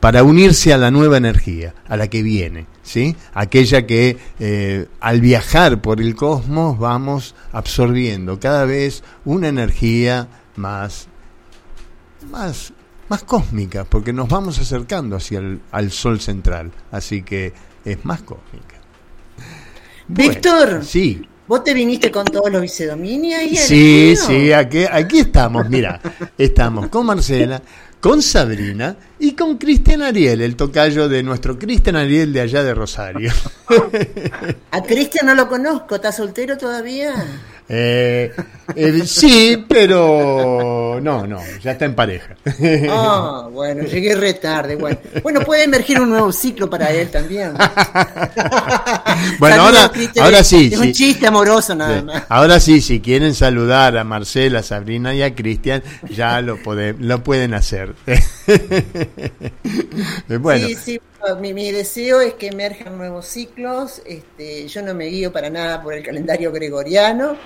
para 0.00 0.22
unirse 0.22 0.72
a 0.72 0.78
la 0.78 0.90
nueva 0.90 1.16
energía, 1.16 1.74
a 1.88 1.96
la 1.96 2.08
que 2.08 2.22
viene, 2.22 2.66
¿sí? 2.82 3.16
Aquella 3.34 3.86
que 3.86 4.18
eh, 4.38 4.86
al 5.00 5.20
viajar 5.20 5.80
por 5.80 6.00
el 6.00 6.14
cosmos 6.14 6.78
vamos 6.78 7.34
absorbiendo 7.52 8.38
cada 8.38 8.64
vez 8.64 9.02
una 9.24 9.48
energía 9.48 10.28
más, 10.56 11.08
más 12.30 12.72
más 13.08 13.24
cósmica, 13.24 13.84
porque 13.84 14.12
nos 14.12 14.28
vamos 14.28 14.58
acercando 14.58 15.16
hacia 15.16 15.38
el 15.38 15.60
al 15.70 15.90
sol 15.90 16.20
central, 16.20 16.70
así 16.90 17.22
que 17.22 17.52
es 17.84 18.04
más 18.04 18.22
cósmica. 18.22 18.76
Víctor, 20.08 20.84
sí. 20.84 21.26
¿Vos 21.46 21.62
te 21.62 21.74
viniste 21.74 22.10
con 22.10 22.24
todos 22.24 22.50
los 22.50 22.62
vicedominios? 22.62 23.42
Y 23.42 23.56
sí, 23.56 24.14
sí, 24.16 24.52
aquí, 24.52 24.84
aquí 24.90 25.20
estamos, 25.20 25.68
mira, 25.68 26.00
estamos 26.38 26.88
con 26.88 27.04
Marcela, 27.04 27.60
con 28.00 28.22
Sabrina 28.22 28.96
y 29.18 29.32
con 29.32 29.58
Cristian 29.58 30.00
Ariel, 30.00 30.40
el 30.40 30.56
tocayo 30.56 31.06
de 31.06 31.22
nuestro 31.22 31.58
Cristian 31.58 31.96
Ariel 31.96 32.32
de 32.32 32.40
allá 32.40 32.62
de 32.62 32.74
Rosario. 32.74 33.30
A 34.70 34.82
Cristian 34.82 35.26
no 35.26 35.34
lo 35.34 35.46
conozco, 35.46 35.96
¿está 35.96 36.12
soltero 36.12 36.56
todavía? 36.56 37.14
Eh, 37.66 38.30
eh, 38.76 39.02
sí, 39.06 39.64
pero 39.66 41.00
no, 41.02 41.26
no, 41.26 41.40
ya 41.62 41.72
está 41.72 41.86
en 41.86 41.94
pareja. 41.94 42.36
Ah, 42.90 43.48
bueno, 43.50 43.84
llegué 43.84 44.14
re 44.14 44.34
tarde. 44.34 44.76
Bueno. 44.76 44.98
bueno, 45.22 45.40
puede 45.40 45.64
emergir 45.64 45.98
un 46.00 46.10
nuevo 46.10 46.30
ciclo 46.30 46.68
para 46.68 46.90
él 46.90 47.10
también. 47.10 47.54
bueno, 49.38 49.62
ahora, 49.62 49.90
ahora 50.20 50.44
sí. 50.44 50.68
Es 50.72 50.78
un 50.78 50.92
chiste 50.92 51.26
amoroso 51.26 51.74
nada 51.74 52.02
más. 52.02 52.24
Ahora 52.28 52.60
sí, 52.60 52.82
si 52.82 53.00
quieren 53.00 53.34
saludar 53.34 53.96
a 53.96 54.04
Marcela, 54.04 54.62
Sabrina 54.62 55.14
y 55.14 55.22
a 55.22 55.34
Cristian, 55.34 55.82
ya 56.10 56.42
lo, 56.42 56.58
lo 56.98 57.24
pueden 57.24 57.54
hacer. 57.54 57.94
bueno. 60.38 60.68
Sí, 60.84 61.00
mi, 61.40 61.72
deseo 61.72 62.20
es 62.20 62.34
que 62.34 62.48
emerjan 62.48 62.96
nuevos 62.96 63.26
ciclos. 63.26 64.02
Este, 64.04 64.66
yo 64.68 64.82
no 64.82 64.94
me 64.94 65.06
guío 65.06 65.32
para 65.32 65.50
nada 65.50 65.82
por 65.82 65.94
el 65.94 66.02
calendario 66.02 66.52
gregoriano. 66.52 67.36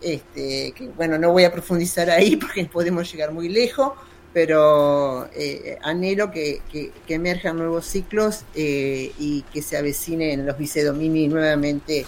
Este, 0.00 0.72
que, 0.72 0.88
bueno, 0.96 1.18
no 1.18 1.32
voy 1.32 1.44
a 1.44 1.52
profundizar 1.52 2.10
ahí 2.10 2.36
porque 2.40 2.64
podemos 2.66 3.10
llegar 3.10 3.32
muy 3.32 3.48
lejos, 3.48 3.92
pero 4.32 5.28
eh, 5.34 5.78
anhelo 5.82 6.30
que, 6.30 6.60
que, 6.70 6.92
emerjan 7.08 7.56
nuevos 7.56 7.86
ciclos 7.86 8.44
eh, 8.54 9.10
y 9.18 9.42
que 9.52 9.62
se 9.62 9.76
avecinen 9.76 10.44
los 10.46 10.58
vicedomini 10.58 11.26
nuevamente 11.26 12.04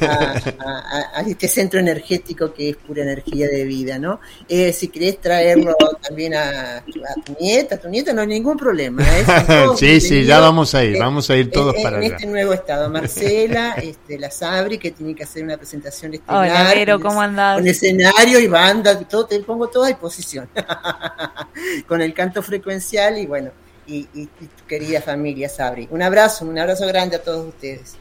a, 0.00 1.22
este 1.26 1.48
centro 1.48 1.80
energético 1.80 2.54
que 2.54 2.70
es 2.70 2.76
pura 2.76 3.02
energía 3.02 3.48
de 3.48 3.64
vida, 3.64 3.98
¿no? 3.98 4.20
Eh, 4.48 4.72
si 4.72 4.88
querés 4.88 5.20
traerlo 5.20 5.74
también 6.00 6.34
a, 6.34 6.84
tu 7.24 7.36
nieta, 7.40 7.74
a 7.74 7.78
tu 7.78 7.88
nieta 7.88 8.12
no 8.12 8.20
hay 8.22 8.28
ningún 8.28 8.56
problema. 8.56 9.04
sí, 9.76 10.00
sí, 10.00 10.24
ya 10.24 10.38
vamos 10.38 10.74
a 10.74 10.84
ir, 10.84 10.98
vamos 10.98 11.28
a 11.30 11.36
ir 11.36 11.50
todos 11.50 11.74
para 11.82 11.98
allá. 11.98 12.06
En 12.06 12.12
este 12.14 12.26
nuevo 12.26 12.52
estado, 12.52 12.88
Marcela, 12.88 13.72
este, 13.72 14.18
la 14.18 14.30
Sabri, 14.30 14.78
que 14.78 14.92
tiene 14.92 15.14
que 15.14 15.24
hacer 15.24 15.42
una 15.42 15.56
presentación 15.56 16.14
estelar. 16.14 16.76
Hola, 16.76 16.98
¿cómo 17.00 17.20
andás? 17.20 17.58
Con 17.58 17.66
escenario 17.66 18.38
y 18.38 18.46
banda, 18.46 18.98
todo, 19.00 19.26
te 19.26 19.40
pongo 19.40 19.68
toda 19.68 19.86
a 19.86 19.88
disposición. 19.88 20.48
con 21.86 22.00
el 22.00 22.14
canto 22.14 22.42
frecuencial 22.42 23.18
y 23.18 23.26
bueno, 23.26 23.50
y, 23.86 24.04
tu 24.04 24.66
querida 24.66 25.00
familia 25.00 25.48
Sabri. 25.48 25.88
Un 25.90 26.02
abrazo, 26.02 26.44
un 26.44 26.58
abrazo 26.58 26.86
grande 26.86 27.16
a 27.16 27.22
todos 27.22 27.48
ustedes. 27.48 27.96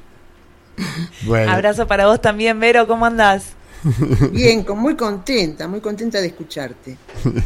Abrazo 1.47 1.87
para 1.87 2.07
vos 2.07 2.21
también, 2.21 2.59
Vero, 2.59 2.87
¿cómo 2.87 3.05
andás? 3.05 3.55
Bien, 4.31 4.63
con, 4.63 4.79
muy 4.79 4.95
contenta, 4.95 5.67
muy 5.67 5.81
contenta 5.81 6.19
de 6.21 6.27
escucharte. 6.27 6.97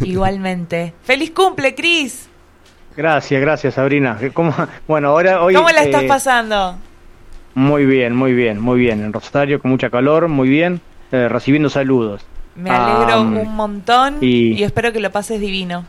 Igualmente. 0.02 0.94
¡Feliz 1.04 1.32
cumple, 1.32 1.74
Cris! 1.74 2.28
Gracias, 2.96 3.42
gracias, 3.42 3.74
Sabrina. 3.74 4.20
¿Cómo, 4.34 4.54
bueno, 4.88 5.10
ahora 5.10 5.42
hoy, 5.42 5.54
¿Cómo 5.54 5.70
la 5.70 5.84
estás 5.84 6.04
eh, 6.04 6.08
pasando? 6.08 6.78
Muy 7.54 7.86
bien, 7.86 8.16
muy 8.16 8.34
bien, 8.34 8.60
muy 8.60 8.80
bien. 8.80 9.04
En 9.04 9.14
Rosario 9.14 9.60
con 9.60 9.72
mucha 9.72 9.90
calor, 9.90 10.28
muy 10.28 10.48
bien. 10.48 10.82
Eh, 11.12 11.28
recibiendo 11.28 11.70
saludos. 11.70 12.26
Me 12.56 12.72
alegro 12.72 13.22
un 13.22 13.56
montón 13.56 14.18
y 14.22 14.64
espero 14.64 14.92
que 14.92 15.00
lo 15.00 15.12
pases 15.12 15.40
divino. 15.40 15.86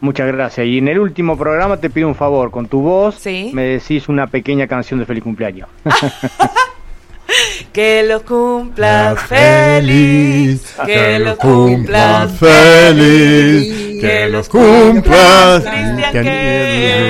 Muchas 0.00 0.26
gracias. 0.32 0.66
Y 0.66 0.78
en 0.78 0.88
el 0.88 0.98
último 0.98 1.36
programa 1.36 1.76
te 1.76 1.90
pido 1.90 2.08
un 2.08 2.14
favor, 2.14 2.50
con 2.50 2.66
tu 2.68 2.80
voz 2.80 3.24
me 3.26 3.64
decís 3.64 4.08
una 4.08 4.26
pequeña 4.26 4.66
canción 4.66 4.98
de 4.98 5.06
feliz 5.06 5.22
cumpleaños. 5.22 5.68
que 7.72 8.02
los 8.02 8.22
cumplas 8.22 9.20
feliz, 9.22 10.74
que 10.84 11.18
los 11.18 11.36
cumplas 11.36 12.32
feliz, 12.32 14.00
que 14.00 14.28
los 14.28 14.48
cumplas, 14.48 15.64
que 16.12 17.08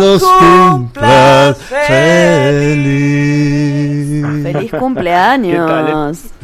los 0.00 0.22
cumplas 0.22 1.58
feliz. 1.86 3.18
Feliz 4.42 4.70
cumpleaños. 4.72 6.37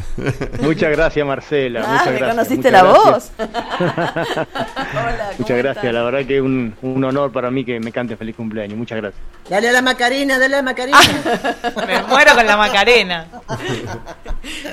Muchas 0.61 0.91
gracias, 0.91 1.25
Marcela. 1.25 1.81
Ah, 1.83 1.91
muchas 1.91 2.07
gracias, 2.07 2.29
conociste 2.29 2.71
la 2.71 2.83
voz. 2.83 3.31
muchas 5.37 5.57
gracias, 5.57 5.93
la 5.93 6.03
verdad 6.03 6.25
que 6.25 6.37
es 6.37 6.41
un, 6.41 6.73
un, 6.81 7.03
honor 7.03 7.31
para 7.31 7.51
mí 7.51 7.65
que 7.65 7.79
me 7.79 7.91
cante 7.91 8.15
feliz 8.15 8.35
cumpleaños. 8.35 8.77
Muchas 8.77 8.97
gracias. 8.97 9.21
Dale 9.49 9.69
a 9.69 9.71
la 9.73 9.81
Macarena, 9.81 10.39
dale 10.39 10.55
a 10.55 10.57
la 10.57 10.63
Macarena. 10.63 10.97
me 11.87 12.03
muero 12.03 12.35
con 12.35 12.45
la 12.45 12.57
Macarena. 12.57 13.27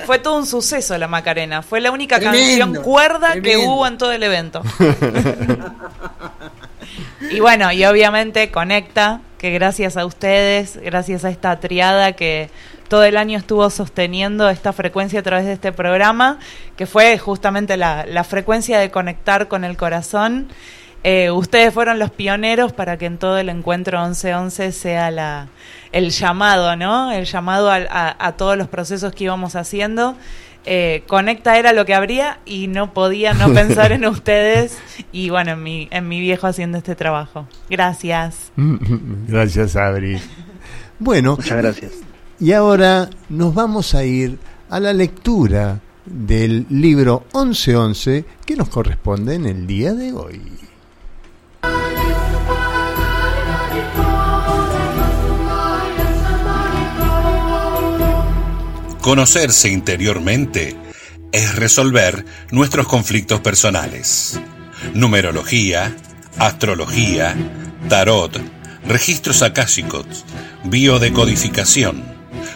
Fue 0.05 0.19
todo 0.19 0.37
un 0.37 0.45
suceso 0.45 0.97
la 0.97 1.07
Macarena. 1.07 1.61
Fue 1.61 1.81
la 1.81 1.91
única 1.91 2.19
canción 2.19 2.75
cuerda 2.75 3.33
que 3.41 3.57
hubo 3.57 3.85
en 3.87 3.97
todo 3.97 4.11
el 4.11 4.23
evento. 4.23 4.61
y 7.31 7.39
bueno, 7.39 7.71
y 7.71 7.85
obviamente 7.85 8.51
conecta 8.51 9.21
que 9.37 9.51
gracias 9.51 9.97
a 9.97 10.05
ustedes, 10.05 10.77
gracias 10.77 11.25
a 11.25 11.29
esta 11.29 11.59
triada 11.59 12.13
que 12.13 12.49
todo 12.93 13.05
el 13.05 13.17
año 13.17 13.39
estuvo 13.39 13.67
sosteniendo 13.71 14.47
esta 14.49 14.71
frecuencia 14.71 15.21
a 15.21 15.23
través 15.23 15.47
de 15.47 15.53
este 15.53 15.71
programa, 15.71 16.37
que 16.77 16.85
fue 16.85 17.17
justamente 17.17 17.75
la, 17.75 18.23
frecuencia 18.23 18.77
de 18.77 18.91
conectar 18.91 19.47
con 19.47 19.63
el 19.63 19.77
corazón. 19.77 20.49
Eh, 21.03 21.31
ustedes 21.31 21.73
fueron 21.73 21.97
los 21.97 22.11
pioneros 22.11 22.71
para 22.71 22.99
que 22.99 23.07
en 23.07 23.17
todo 23.17 23.39
el 23.39 23.49
encuentro 23.49 23.99
1111 23.99 24.71
sea 24.73 25.09
la, 25.09 25.47
el 25.91 26.11
llamado, 26.11 26.75
¿no? 26.75 27.11
El 27.11 27.25
llamado 27.25 27.71
a, 27.71 28.31
todos 28.37 28.59
los 28.59 28.67
procesos 28.67 29.11
que 29.15 29.23
íbamos 29.23 29.55
haciendo. 29.55 30.15
Eh, 30.63 31.01
conecta 31.07 31.57
era 31.57 31.73
lo 31.73 31.87
que 31.87 31.95
habría 31.95 32.41
y 32.45 32.67
no 32.67 32.93
podía 32.93 33.33
no 33.33 33.51
pensar 33.55 33.91
en 33.91 34.05
ustedes 34.05 34.77
y 35.11 35.31
bueno, 35.31 35.53
en 35.53 35.63
mi, 35.63 35.87
en 35.89 36.07
mi 36.07 36.19
viejo 36.19 36.45
haciendo 36.45 36.77
este 36.77 36.93
trabajo. 36.93 37.47
Gracias. 37.71 38.51
Gracias, 39.27 39.75
Abri. 39.75 40.21
Bueno, 40.99 41.37
muchas 41.37 41.57
gracias. 41.57 42.12
Y 42.43 42.51
ahora 42.51 43.09
nos 43.29 43.53
vamos 43.53 43.95
a 43.95 44.03
ir 44.03 44.37
a 44.69 44.77
la 44.81 44.91
lectura 44.91 45.79
del 46.05 46.65
libro 46.69 47.25
1111 47.33 48.25
que 48.45 48.57
nos 48.57 48.67
corresponde 48.67 49.35
en 49.35 49.45
el 49.45 49.65
día 49.65 49.93
de 49.93 50.11
hoy. 50.11 50.41
Conocerse 58.99 59.69
interiormente 59.69 60.75
es 61.31 61.55
resolver 61.55 62.25
nuestros 62.51 62.89
conflictos 62.89 63.39
personales. 63.39 64.37
Numerología, 64.93 65.95
astrología, 66.37 67.37
tarot, 67.87 68.37
registros 68.85 69.41
acásicos, 69.43 70.25
biodecodificación 70.65 72.12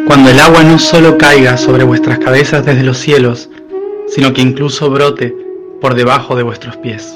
cuando 0.05 0.29
el 0.29 0.39
agua 0.39 0.61
no 0.63 0.77
solo 0.77 1.17
caiga 1.17 1.57
sobre 1.57 1.83
vuestras 1.83 2.19
cabezas 2.19 2.63
desde 2.63 2.83
los 2.83 2.99
cielos, 2.99 3.49
sino 4.07 4.33
que 4.33 4.41
incluso 4.41 4.91
brote 4.91 5.35
por 5.81 5.95
debajo 5.95 6.35
de 6.35 6.43
vuestros 6.43 6.77
pies. 6.77 7.15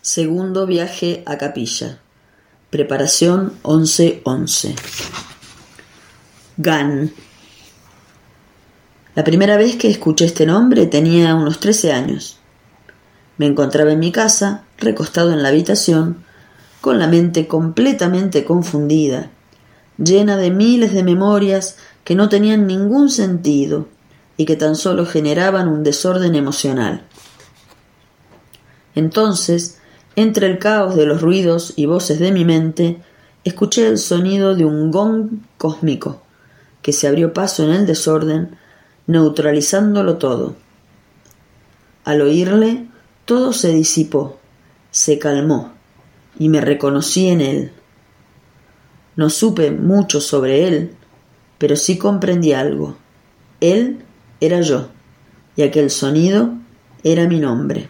Segundo 0.00 0.66
viaje 0.66 1.22
a 1.26 1.36
capilla. 1.36 1.98
Preparación 2.70 3.52
11-11. 3.62 4.74
GAN. 6.56 7.12
La 9.14 9.22
primera 9.24 9.58
vez 9.58 9.76
que 9.76 9.90
escuché 9.90 10.24
este 10.24 10.46
nombre 10.46 10.86
tenía 10.86 11.34
unos 11.34 11.60
13 11.60 11.92
años. 11.92 12.39
Me 13.40 13.46
encontraba 13.46 13.90
en 13.92 14.00
mi 14.00 14.12
casa, 14.12 14.64
recostado 14.76 15.32
en 15.32 15.42
la 15.42 15.48
habitación, 15.48 16.24
con 16.82 16.98
la 16.98 17.06
mente 17.06 17.48
completamente 17.48 18.44
confundida, 18.44 19.30
llena 19.96 20.36
de 20.36 20.50
miles 20.50 20.92
de 20.92 21.02
memorias 21.02 21.78
que 22.04 22.14
no 22.14 22.28
tenían 22.28 22.66
ningún 22.66 23.08
sentido 23.08 23.88
y 24.36 24.44
que 24.44 24.56
tan 24.56 24.76
solo 24.76 25.06
generaban 25.06 25.68
un 25.68 25.84
desorden 25.84 26.34
emocional. 26.34 27.06
Entonces, 28.94 29.78
entre 30.16 30.46
el 30.46 30.58
caos 30.58 30.94
de 30.94 31.06
los 31.06 31.22
ruidos 31.22 31.72
y 31.76 31.86
voces 31.86 32.18
de 32.18 32.32
mi 32.32 32.44
mente, 32.44 33.00
escuché 33.44 33.86
el 33.86 33.96
sonido 33.96 34.54
de 34.54 34.66
un 34.66 34.90
gong 34.90 35.40
cósmico, 35.56 36.20
que 36.82 36.92
se 36.92 37.08
abrió 37.08 37.32
paso 37.32 37.64
en 37.64 37.70
el 37.70 37.86
desorden, 37.86 38.58
neutralizándolo 39.06 40.18
todo. 40.18 40.56
Al 42.04 42.20
oírle, 42.20 42.89
todo 43.24 43.52
se 43.52 43.72
disipó, 43.72 44.38
se 44.90 45.18
calmó, 45.18 45.72
y 46.38 46.48
me 46.48 46.60
reconocí 46.60 47.28
en 47.28 47.40
él. 47.40 47.72
No 49.16 49.30
supe 49.30 49.70
mucho 49.70 50.20
sobre 50.20 50.66
él, 50.66 50.94
pero 51.58 51.76
sí 51.76 51.98
comprendí 51.98 52.52
algo. 52.52 52.96
Él 53.60 54.02
era 54.40 54.60
yo, 54.62 54.88
y 55.56 55.62
aquel 55.62 55.90
sonido 55.90 56.54
era 57.04 57.28
mi 57.28 57.38
nombre. 57.38 57.88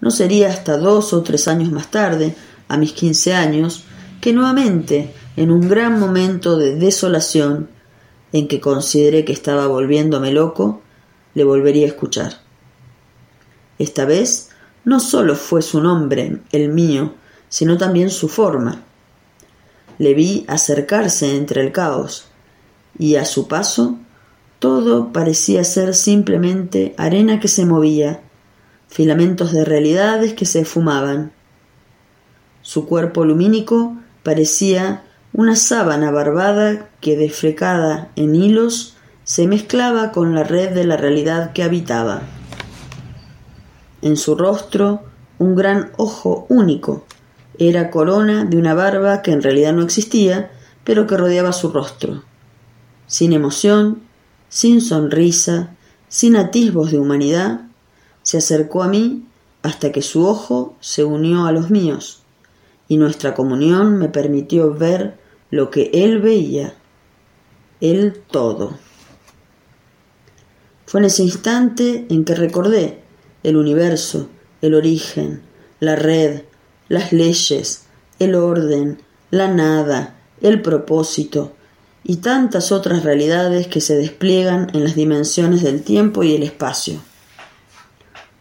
No 0.00 0.10
sería 0.10 0.48
hasta 0.48 0.76
dos 0.76 1.12
o 1.12 1.22
tres 1.22 1.48
años 1.48 1.70
más 1.72 1.90
tarde, 1.90 2.34
a 2.68 2.76
mis 2.76 2.92
quince 2.92 3.34
años, 3.34 3.84
que 4.20 4.32
nuevamente, 4.32 5.14
en 5.36 5.50
un 5.50 5.68
gran 5.68 6.00
momento 6.00 6.56
de 6.56 6.76
desolación, 6.76 7.68
en 8.32 8.48
que 8.48 8.60
consideré 8.60 9.24
que 9.24 9.32
estaba 9.32 9.66
volviéndome 9.68 10.32
loco, 10.32 10.82
le 11.34 11.44
volvería 11.44 11.86
a 11.86 11.90
escuchar. 11.90 12.45
Esta 13.78 14.04
vez 14.04 14.50
no 14.84 15.00
sólo 15.00 15.34
fue 15.34 15.62
su 15.62 15.80
nombre, 15.80 16.40
el 16.52 16.68
mío, 16.68 17.14
sino 17.48 17.76
también 17.76 18.10
su 18.10 18.28
forma. 18.28 18.82
Le 19.98 20.14
vi 20.14 20.44
acercarse 20.48 21.36
entre 21.36 21.60
el 21.60 21.72
caos, 21.72 22.28
y 22.98 23.16
a 23.16 23.24
su 23.24 23.48
paso 23.48 23.98
todo 24.58 25.12
parecía 25.12 25.64
ser 25.64 25.94
simplemente 25.94 26.94
arena 26.96 27.40
que 27.40 27.48
se 27.48 27.66
movía, 27.66 28.20
filamentos 28.88 29.52
de 29.52 29.64
realidades 29.64 30.32
que 30.34 30.46
se 30.46 30.60
esfumaban. 30.60 31.32
Su 32.62 32.86
cuerpo 32.86 33.24
lumínico 33.24 33.96
parecía 34.22 35.04
una 35.32 35.56
sábana 35.56 36.10
barbada 36.10 36.88
que, 37.00 37.16
desflecada 37.16 38.10
en 38.16 38.34
hilos, 38.34 38.96
se 39.24 39.46
mezclaba 39.46 40.12
con 40.12 40.34
la 40.34 40.44
red 40.44 40.72
de 40.72 40.84
la 40.84 40.96
realidad 40.96 41.52
que 41.52 41.62
habitaba. 41.62 42.22
En 44.02 44.16
su 44.16 44.34
rostro, 44.34 45.02
un 45.38 45.54
gran 45.54 45.92
ojo 45.96 46.46
único. 46.48 47.04
Era 47.58 47.90
corona 47.90 48.44
de 48.44 48.58
una 48.58 48.74
barba 48.74 49.22
que 49.22 49.32
en 49.32 49.42
realidad 49.42 49.72
no 49.72 49.82
existía, 49.82 50.50
pero 50.84 51.06
que 51.06 51.16
rodeaba 51.16 51.52
su 51.52 51.70
rostro. 51.70 52.22
Sin 53.06 53.32
emoción, 53.32 54.02
sin 54.48 54.80
sonrisa, 54.80 55.74
sin 56.08 56.36
atisbos 56.36 56.90
de 56.90 56.98
humanidad, 56.98 57.62
se 58.22 58.38
acercó 58.38 58.82
a 58.82 58.88
mí 58.88 59.26
hasta 59.62 59.92
que 59.92 60.02
su 60.02 60.26
ojo 60.26 60.76
se 60.80 61.04
unió 61.04 61.46
a 61.46 61.52
los 61.52 61.70
míos, 61.70 62.22
y 62.88 62.98
nuestra 62.98 63.34
comunión 63.34 63.98
me 63.98 64.08
permitió 64.08 64.72
ver 64.72 65.18
lo 65.50 65.70
que 65.70 65.90
él 65.92 66.20
veía, 66.20 66.74
el 67.80 68.14
todo. 68.14 68.78
Fue 70.86 71.00
en 71.00 71.06
ese 71.06 71.24
instante 71.24 72.06
en 72.10 72.24
que 72.24 72.34
recordé 72.34 73.02
el 73.46 73.56
universo, 73.56 74.28
el 74.60 74.74
origen, 74.74 75.40
la 75.78 75.94
red, 75.94 76.42
las 76.88 77.12
leyes, 77.12 77.84
el 78.18 78.34
orden, 78.34 78.98
la 79.30 79.46
nada, 79.46 80.16
el 80.40 80.62
propósito 80.62 81.52
y 82.02 82.16
tantas 82.16 82.72
otras 82.72 83.04
realidades 83.04 83.68
que 83.68 83.80
se 83.80 83.94
despliegan 83.96 84.68
en 84.74 84.82
las 84.82 84.96
dimensiones 84.96 85.62
del 85.62 85.82
tiempo 85.82 86.24
y 86.24 86.34
el 86.34 86.42
espacio. 86.42 87.00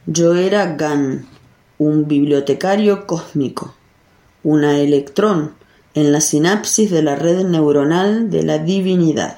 Yo 0.07 0.33
era 0.33 0.75
Gan, 0.75 1.27
un 1.77 2.07
bibliotecario 2.07 3.05
cósmico, 3.05 3.75
una 4.41 4.79
electrón 4.79 5.53
en 5.93 6.13
la 6.13 6.19
sinapsis 6.19 6.89
de 6.89 7.03
la 7.03 7.15
red 7.15 7.45
neuronal 7.45 8.31
de 8.31 8.41
la 8.41 8.57
divinidad. 8.57 9.37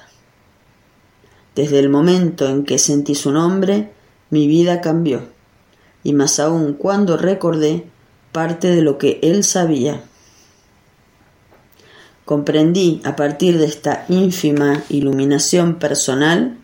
Desde 1.55 1.79
el 1.79 1.89
momento 1.89 2.47
en 2.47 2.63
que 2.63 2.77
sentí 2.77 3.15
su 3.15 3.33
nombre, 3.33 3.91
mi 4.29 4.47
vida 4.47 4.79
cambió 4.79 5.35
y 6.07 6.13
más 6.13 6.39
aún 6.39 6.71
cuando 6.71 7.17
recordé 7.17 7.83
parte 8.31 8.73
de 8.73 8.81
lo 8.81 8.97
que 8.97 9.19
él 9.23 9.43
sabía. 9.43 10.05
Comprendí 12.23 13.01
a 13.03 13.17
partir 13.17 13.57
de 13.57 13.65
esta 13.65 14.05
ínfima 14.07 14.83
iluminación 14.87 15.79
personal 15.79 16.59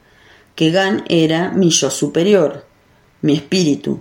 que 0.55 0.71
Gan 0.71 1.03
era 1.09 1.51
mi 1.51 1.71
yo 1.71 1.89
superior, 1.89 2.65
mi 3.21 3.33
espíritu, 3.33 3.99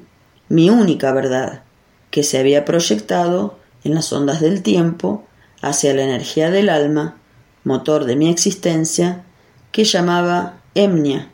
mi 0.48 0.70
única 0.70 1.10
verdad, 1.10 1.64
que 2.12 2.22
se 2.22 2.38
había 2.38 2.64
proyectado 2.64 3.58
en 3.82 3.96
las 3.96 4.12
ondas 4.12 4.40
del 4.40 4.62
tiempo 4.62 5.26
hacia 5.60 5.92
la 5.92 6.04
energía 6.04 6.52
del 6.52 6.68
alma, 6.68 7.16
motor 7.64 8.04
de 8.04 8.14
mi 8.14 8.30
existencia, 8.30 9.24
que 9.72 9.82
llamaba 9.82 10.60
Emnia, 10.76 11.32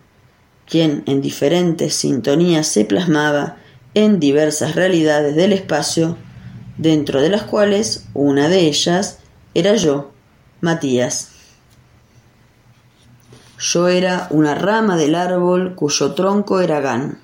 quien 0.65 1.03
en 1.05 1.21
diferentes 1.21 1.93
sintonías 1.93 2.67
se 2.69 2.87
plasmaba 2.87 3.59
en 3.95 4.21
diversas 4.21 4.75
realidades 4.75 5.35
del 5.37 5.53
espacio, 5.53 6.17
dentro 6.77 7.21
de 7.21 7.31
las 7.31 7.43
cuales 7.43 8.07
una 8.15 8.49
de 8.49 8.61
ellas 8.61 9.19
era 9.55 9.75
yo, 9.75 10.11
Matías. 10.61 11.31
Yo 13.59 13.89
era 13.89 14.29
una 14.31 14.55
rama 14.55 14.97
del 14.97 15.17
árbol 15.17 15.75
cuyo 15.75 16.15
tronco 16.15 16.61
era 16.61 16.81
Gan. 16.81 17.21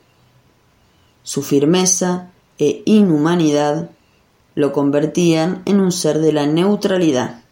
Su 1.23 1.43
firmeza 1.43 2.33
e 2.59 2.83
inhumanidad 2.87 3.91
lo 4.55 4.73
convertían 4.73 5.63
en 5.65 5.81
un 5.81 5.93
ser 5.93 6.19
de 6.19 6.33
la 6.33 6.47
neutralidad. 6.47 7.43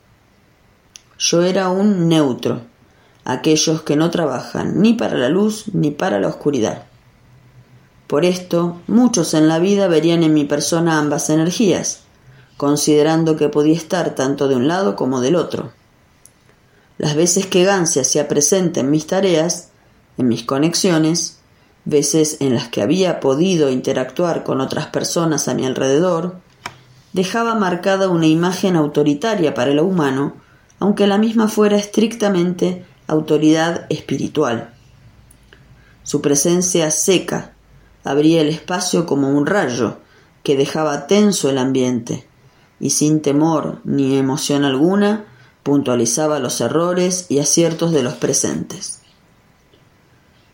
Yo 1.19 1.43
era 1.43 1.69
un 1.69 2.09
neutro, 2.09 2.63
aquellos 3.25 3.83
que 3.83 3.97
no 3.97 4.11
trabajan 4.11 4.81
ni 4.81 4.95
para 4.95 5.17
la 5.17 5.29
luz 5.29 5.67
ni 5.73 5.93
para 5.93 6.19
la 6.19 6.29
oscuridad. 6.29 6.87
Por 8.13 8.27
esto, 8.27 8.79
muchos 8.89 9.33
en 9.33 9.49
la 9.49 9.59
vida 9.59 9.89
verían 9.89 10.23
en 10.23 10.35
mi 10.35 10.45
persona 10.45 10.99
ambas 10.99 11.31
energías, 11.31 12.01
considerando 12.59 13.37
que 13.37 13.49
podía 13.49 13.75
estar 13.75 14.15
tanto 14.15 14.49
de 14.49 14.55
un 14.55 14.69
lado 14.69 14.97
como 14.97 15.23
del 15.23 15.35
otro. 15.35 15.73
Las 16.99 17.15
veces 17.15 17.47
que 17.47 17.65
Gan 17.65 17.87
se 17.87 18.25
presente 18.25 18.81
en 18.81 18.91
mis 18.91 19.07
tareas, 19.07 19.71
en 20.19 20.29
mis 20.29 20.43
conexiones, 20.43 21.39
veces 21.87 22.37
en 22.41 22.55
las 22.55 22.69
que 22.69 22.83
había 22.83 23.19
podido 23.19 23.71
interactuar 23.71 24.45
con 24.45 24.61
otras 24.61 24.89
personas 24.89 25.49
a 25.49 25.55
mi 25.55 25.65
alrededor, 25.65 26.37
dejaba 27.15 27.55
marcada 27.55 28.11
una 28.11 28.27
imagen 28.27 28.77
autoritaria 28.77 29.55
para 29.55 29.73
lo 29.73 29.87
humano, 29.87 30.35
aunque 30.81 31.07
la 31.07 31.17
misma 31.17 31.49
fuera 31.49 31.79
estrictamente 31.79 32.85
autoridad 33.07 33.87
espiritual. 33.89 34.75
Su 36.03 36.21
presencia 36.21 36.91
seca, 36.91 37.52
abría 38.05 38.41
el 38.41 38.49
espacio 38.49 39.07
como 39.07 39.31
un 39.31 39.47
rayo 39.47 39.99
que 40.43 40.57
dejaba 40.57 41.07
tenso 41.07 41.51
el 41.51 41.59
ambiente 41.59 42.27
y 42.81 42.91
sin 42.91 43.23
temor 43.23 43.81
ni 43.85 44.17
emoción 44.17 44.65
alguna 44.65 45.27
puntualizaba 45.63 46.41
los 46.41 46.61
errores 46.61 47.27
y 47.29 47.39
aciertos 47.39 47.93
de 47.93 48.03
los 48.03 48.15
presentes. 48.15 49.01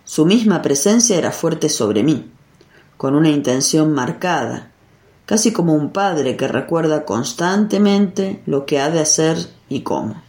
Su 0.04 0.26
misma 0.26 0.62
presencia 0.62 1.16
era 1.16 1.32
fuerte 1.32 1.68
sobre 1.68 2.02
mí, 2.02 2.30
con 2.96 3.14
una 3.14 3.30
intención 3.30 3.92
marcada, 3.92 4.72
casi 5.24 5.52
como 5.52 5.74
un 5.74 5.90
padre 5.90 6.36
que 6.36 6.48
recuerda 6.48 7.04
constantemente 7.04 8.42
lo 8.46 8.66
que 8.66 8.80
ha 8.80 8.90
de 8.90 9.00
hacer 9.00 9.36
y 9.68 9.80
cómo. 9.80 10.22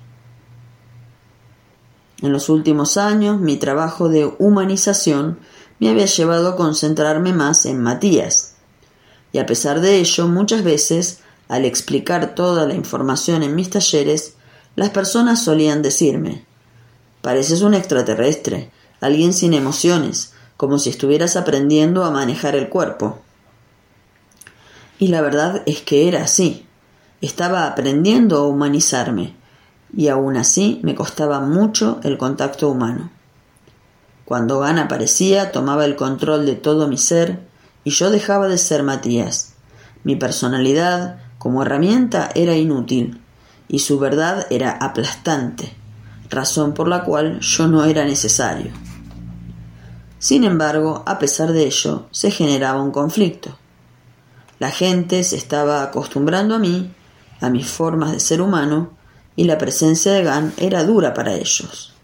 En 2.22 2.34
los 2.34 2.50
últimos 2.50 2.98
años 2.98 3.40
mi 3.40 3.56
trabajo 3.56 4.10
de 4.10 4.30
humanización 4.40 5.40
me 5.80 5.90
había 5.90 6.06
llevado 6.06 6.50
a 6.50 6.56
concentrarme 6.56 7.34
más 7.34 7.66
en 7.66 7.82
Matías. 7.82 8.56
Y 9.32 9.40
a 9.40 9.46
pesar 9.46 9.82
de 9.82 9.98
ello, 9.98 10.28
muchas 10.28 10.64
veces, 10.64 11.20
al 11.48 11.66
explicar 11.66 12.36
toda 12.36 12.68
la 12.68 12.74
información 12.74 13.44
en 13.44 13.56
mis 13.56 13.70
talleres, 13.70 14.34
las 14.76 14.90
personas 14.90 15.44
solían 15.44 15.82
decirme 15.82 16.46
Pareces 17.22 17.62
un 17.62 17.74
extraterrestre, 17.74 18.72
alguien 19.02 19.34
sin 19.34 19.54
emociones, 19.54 20.34
como 20.56 20.80
si 20.80 20.90
estuvieras 20.90 21.36
aprendiendo 21.36 22.06
a 22.06 22.12
manejar 22.12 22.56
el 22.56 22.70
cuerpo. 22.70 23.20
Y 25.00 25.08
la 25.10 25.22
verdad 25.22 25.64
es 25.66 25.82
que 25.82 26.08
era 26.08 26.24
así. 26.24 26.66
Estaba 27.22 27.68
aprendiendo 27.68 28.38
a 28.38 28.48
humanizarme, 28.48 29.36
y 29.96 30.08
aún 30.08 30.38
así 30.38 30.80
me 30.84 30.96
costaba 30.96 31.42
mucho 31.42 32.00
el 32.04 32.18
contacto 32.18 32.70
humano. 32.70 33.12
Cuando 34.30 34.60
Gan 34.60 34.78
aparecía, 34.78 35.52
tomaba 35.52 35.86
el 35.86 35.96
control 35.96 36.46
de 36.46 36.54
todo 36.54 36.88
mi 36.88 37.00
ser 37.00 37.40
y 37.84 37.90
yo 37.90 38.12
dejaba 38.12 38.48
de 38.48 38.60
ser 38.60 38.84
Matías. 38.84 39.54
Mi 40.04 40.16
personalidad, 40.16 41.20
como 41.40 41.64
herramienta, 41.64 42.30
era 42.36 42.56
inútil 42.56 43.24
y 43.68 43.80
su 43.80 43.98
verdad 43.98 44.46
era 44.52 44.70
aplastante, 44.70 45.76
razón 46.30 46.76
por 46.76 46.88
la 46.88 47.06
cual 47.06 47.40
yo 47.40 47.68
no 47.68 47.86
era 47.86 48.06
necesario. 48.06 48.72
Sin 50.20 50.44
embargo, 50.44 51.02
a 51.08 51.18
pesar 51.18 51.52
de 51.52 51.66
ello, 51.66 52.06
se 52.12 52.30
generaba 52.30 52.84
un 52.84 52.92
conflicto. 52.92 53.58
La 54.60 54.70
gente 54.70 55.24
se 55.24 55.38
estaba 55.38 55.82
acostumbrando 55.82 56.54
a 56.54 56.60
mí, 56.60 56.94
a 57.42 57.50
mis 57.50 57.68
formas 57.68 58.12
de 58.12 58.20
ser 58.20 58.44
humano, 58.44 58.92
y 59.36 59.46
la 59.46 59.58
presencia 59.58 60.12
de 60.12 60.22
Gan 60.22 60.54
era 60.58 60.84
dura 60.84 61.16
para 61.16 61.34
ellos. 61.34 61.96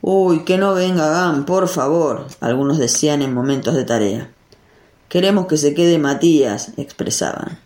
Uy, 0.00 0.44
que 0.44 0.58
no 0.58 0.74
venga 0.74 1.08
Gan, 1.08 1.44
por 1.44 1.68
favor, 1.68 2.26
algunos 2.40 2.78
decían 2.78 3.20
en 3.22 3.34
momentos 3.34 3.74
de 3.74 3.84
tarea. 3.84 4.30
Queremos 5.08 5.46
que 5.46 5.56
se 5.56 5.74
quede 5.74 5.98
Matías, 5.98 6.72
expresaban. 6.76 7.58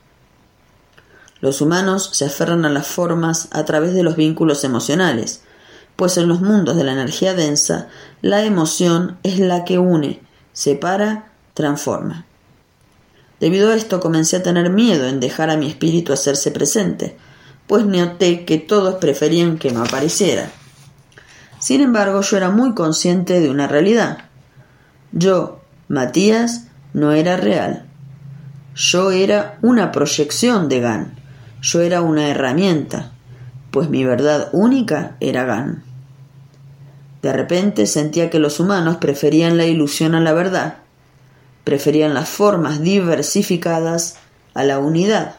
Los 1.41 1.61
humanos 1.61 2.11
se 2.13 2.25
aferran 2.25 2.65
a 2.65 2.71
las 2.71 2.87
formas 2.87 3.49
a 3.51 3.65
través 3.65 3.95
de 3.95 4.03
los 4.03 4.17
vínculos 4.17 4.65
emocionales, 4.65 5.43
pues 5.97 6.17
en 6.17 6.29
los 6.29 6.41
mundos 6.41 6.77
de 6.77 6.85
la 6.85 6.93
energía 6.93 7.35
densa, 7.35 7.89
la 8.23 8.45
emoción 8.45 9.19
es 9.25 9.39
la 9.39 9.65
que 9.65 9.79
une, 9.79 10.21
separa, 10.53 11.33
transforma. 11.55 12.27
Debido 13.41 13.71
a 13.71 13.75
esto 13.75 13.99
comencé 13.99 14.37
a 14.37 14.43
tener 14.43 14.71
miedo 14.71 15.07
en 15.07 15.19
dejar 15.19 15.51
a 15.51 15.57
mi 15.57 15.67
espíritu 15.67 16.13
hacerse 16.13 16.53
presente, 16.53 17.17
pues 17.67 17.85
noté 17.85 18.45
que 18.45 18.59
todos 18.59 18.95
preferían 18.97 19.59
que 19.59 19.73
no 19.73 19.83
apareciera. 19.83 20.51
Sin 21.63 21.81
embargo, 21.81 22.23
yo 22.23 22.37
era 22.37 22.51
muy 22.51 22.75
consciente 22.75 23.39
de 23.39 23.49
una 23.49 23.69
realidad. 23.69 24.19
Yo, 25.13 25.61
Matías, 25.87 26.67
no 26.93 27.13
era 27.13 27.37
real. 27.37 27.87
Yo 28.75 29.13
era 29.13 29.59
una 29.63 29.93
proyección 29.93 30.69
de 30.69 30.81
Gan. 30.81 31.15
Yo 31.61 31.81
era 31.81 32.03
una 32.03 32.29
herramienta, 32.29 33.13
pues 33.71 33.89
mi 33.89 34.05
verdad 34.05 34.49
única 34.51 35.17
era 35.21 35.45
Gan. 35.45 35.85
De 37.23 37.33
repente 37.33 37.87
sentía 37.87 38.29
que 38.29 38.41
los 38.41 38.59
humanos 38.59 38.97
preferían 38.97 39.57
la 39.57 39.67
ilusión 39.67 40.17
a 40.17 40.21
la 40.21 40.33
verdad 40.33 40.79
preferían 41.63 42.13
las 42.13 42.29
formas 42.29 42.83
diversificadas 42.83 44.17
a 44.53 44.65
la 44.65 44.81
unidad, 44.81 45.37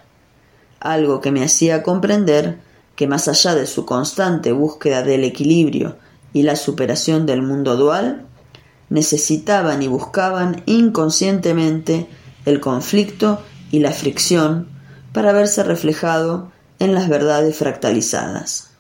algo 0.79 1.19
que 1.19 1.31
me 1.31 1.43
hacía 1.43 1.83
comprender 1.83 2.59
que 2.95 3.07
más 3.07 3.27
allá 3.27 3.55
de 3.55 3.67
su 3.67 3.86
constante 3.86 4.53
búsqueda 4.53 5.03
del 5.03 5.25
equilibrio 5.25 5.97
y 6.33 6.43
la 6.43 6.55
superación 6.55 7.25
del 7.25 7.41
mundo 7.41 7.77
dual, 7.77 8.25
necesitaban 8.89 9.81
y 9.81 9.87
buscaban 9.87 10.63
inconscientemente 10.65 12.07
el 12.45 12.59
conflicto 12.59 13.41
y 13.71 13.79
la 13.79 13.91
fricción 13.91 14.67
para 15.13 15.31
verse 15.31 15.63
reflejado 15.63 16.51
en 16.79 16.93
las 16.93 17.07
verdades 17.07 17.55
fractalizadas. 17.55 18.71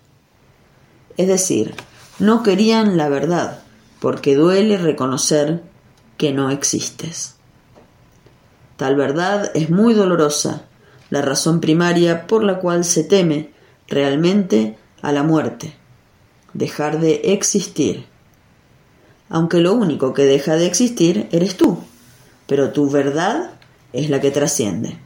Es 1.17 1.27
decir, 1.27 1.75
no 2.19 2.43
querían 2.43 2.97
la 2.97 3.09
verdad, 3.09 3.59
porque 3.99 4.35
duele 4.35 4.77
reconocer 4.77 5.63
que 6.17 6.33
no 6.33 6.49
existes. 6.49 7.35
Tal 8.77 8.95
verdad 8.95 9.51
es 9.53 9.69
muy 9.69 9.93
dolorosa, 9.93 10.63
la 11.09 11.21
razón 11.21 11.61
primaria 11.61 12.27
por 12.27 12.43
la 12.43 12.59
cual 12.59 12.83
se 12.83 13.03
teme 13.03 13.51
realmente 13.87 14.77
a 15.01 15.11
la 15.11 15.23
muerte, 15.23 15.75
dejar 16.53 16.99
de 16.99 17.33
existir. 17.33 18.05
Aunque 19.29 19.59
lo 19.59 19.73
único 19.73 20.13
que 20.13 20.23
deja 20.23 20.55
de 20.55 20.67
existir 20.67 21.27
eres 21.31 21.57
tú, 21.57 21.79
pero 22.47 22.71
tu 22.71 22.89
verdad 22.89 23.51
es 23.93 24.09
la 24.09 24.21
que 24.21 24.31
trasciende. 24.31 24.97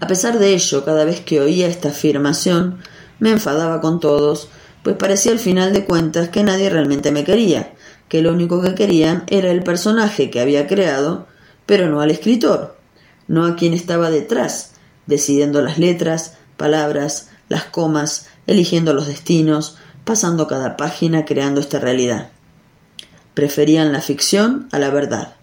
A 0.00 0.06
pesar 0.06 0.38
de 0.38 0.54
ello, 0.54 0.84
cada 0.84 1.04
vez 1.04 1.20
que 1.20 1.40
oía 1.40 1.66
esta 1.66 1.88
afirmación, 1.88 2.78
me 3.18 3.30
enfadaba 3.30 3.80
con 3.80 4.00
todos, 4.00 4.48
pues 4.82 4.96
parecía 4.96 5.32
al 5.32 5.38
final 5.38 5.72
de 5.72 5.84
cuentas 5.84 6.28
que 6.28 6.42
nadie 6.42 6.68
realmente 6.68 7.10
me 7.10 7.24
quería, 7.24 7.72
que 8.08 8.20
lo 8.20 8.32
único 8.32 8.60
que 8.60 8.74
querían 8.74 9.24
era 9.28 9.50
el 9.50 9.62
personaje 9.62 10.30
que 10.30 10.40
había 10.40 10.66
creado, 10.66 11.26
pero 11.64 11.88
no 11.88 12.00
al 12.00 12.10
escritor, 12.10 12.76
no 13.26 13.46
a 13.46 13.56
quien 13.56 13.72
estaba 13.72 14.10
detrás, 14.10 14.72
decidiendo 15.06 15.62
las 15.62 15.78
letras, 15.78 16.34
palabras, 16.56 17.30
las 17.48 17.64
comas, 17.64 18.28
eligiendo 18.46 18.92
los 18.94 19.06
destinos, 19.06 19.76
pasando 20.04 20.46
cada 20.46 20.76
página 20.76 21.24
creando 21.24 21.60
esta 21.60 21.78
realidad. 21.78 22.30
Preferían 23.34 23.92
la 23.92 24.00
ficción 24.00 24.68
a 24.70 24.78
la 24.78 24.90
verdad. 24.90 25.34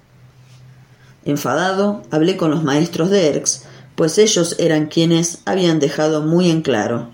Enfadado, 1.25 2.03
hablé 2.11 2.37
con 2.37 2.51
los 2.51 2.63
maestros 2.63 3.09
de 3.09 3.27
Erx, 3.27 3.63
pues 3.95 4.17
ellos 4.17 4.55
eran 4.59 4.87
quienes 4.87 5.39
habían 5.45 5.79
dejado 5.79 6.21
muy 6.21 6.49
en 6.49 6.61
claro. 6.61 7.11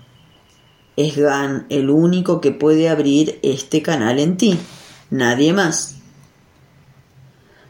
Es 0.96 1.16
Gan 1.16 1.66
el 1.68 1.90
único 1.90 2.40
que 2.40 2.52
puede 2.52 2.88
abrir 2.88 3.38
este 3.42 3.82
canal 3.82 4.18
en 4.18 4.36
ti 4.36 4.58
nadie 5.10 5.52
más. 5.52 5.96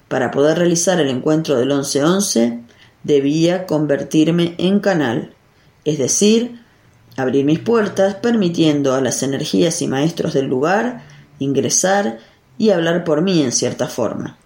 Para 0.09 0.31
poder 0.31 0.59
realizar 0.59 1.01
el 1.01 1.09
encuentro 1.09 1.57
del 1.57 1.71
11-11, 1.71 2.63
debía 3.05 3.67
convertirme 3.67 4.55
en 4.59 4.81
canal, 4.81 5.35
es 5.85 5.99
decir, 5.99 6.61
abrir 7.19 7.45
mis 7.45 7.59
puertas 7.59 8.15
permitiendo 8.15 8.95
a 8.95 9.01
las 9.01 9.23
energías 9.23 9.83
y 9.83 9.89
maestros 9.89 10.35
del 10.35 10.47
lugar 10.47 11.03
ingresar 11.41 12.19
y 12.57 12.71
hablar 12.71 13.05
por 13.05 13.23
mí 13.23 13.43
en 13.43 13.53
cierta 13.53 13.89
forma. 13.89 14.39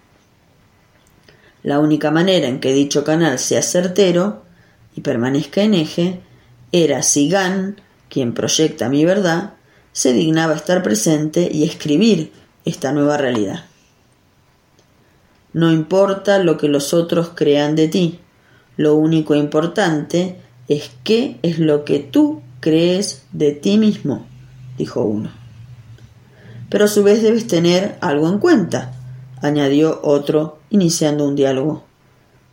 La 1.61 1.79
única 1.79 2.11
manera 2.11 2.47
en 2.47 2.59
que 2.59 2.73
dicho 2.73 3.03
canal 3.03 3.39
sea 3.39 3.61
certero 3.61 4.43
y 4.95 5.01
permanezca 5.01 5.61
en 5.61 5.75
eje 5.75 6.19
era 6.71 7.03
si 7.03 7.29
Gan, 7.29 7.79
quien 8.09 8.33
proyecta 8.33 8.89
mi 8.89 9.05
verdad, 9.05 9.53
se 9.91 10.11
dignaba 10.11 10.55
estar 10.55 10.83
presente 10.83 11.49
y 11.51 11.63
escribir 11.63 12.31
esta 12.65 12.91
nueva 12.91 13.17
realidad. 13.17 13.65
No 15.53 15.71
importa 15.71 16.39
lo 16.39 16.57
que 16.57 16.67
los 16.67 16.93
otros 16.93 17.29
crean 17.35 17.75
de 17.75 17.87
ti, 17.87 18.19
lo 18.75 18.95
único 18.95 19.35
importante 19.35 20.37
es 20.67 20.91
qué 21.03 21.37
es 21.43 21.59
lo 21.59 21.85
que 21.85 21.99
tú 21.99 22.41
crees 22.63 23.25
de 23.33 23.51
ti 23.51 23.77
mismo, 23.77 24.25
dijo 24.77 25.01
uno. 25.01 25.29
Pero 26.69 26.85
a 26.85 26.87
su 26.87 27.03
vez 27.03 27.21
debes 27.21 27.45
tener 27.45 27.97
algo 27.99 28.29
en 28.29 28.39
cuenta, 28.39 28.93
añadió 29.41 29.99
otro, 30.01 30.59
iniciando 30.69 31.27
un 31.27 31.35
diálogo, 31.35 31.83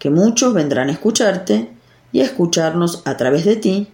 que 0.00 0.10
muchos 0.10 0.52
vendrán 0.52 0.88
a 0.88 0.92
escucharte 0.92 1.70
y 2.10 2.22
a 2.22 2.24
escucharnos 2.24 3.02
a 3.04 3.16
través 3.16 3.44
de 3.44 3.54
ti, 3.54 3.86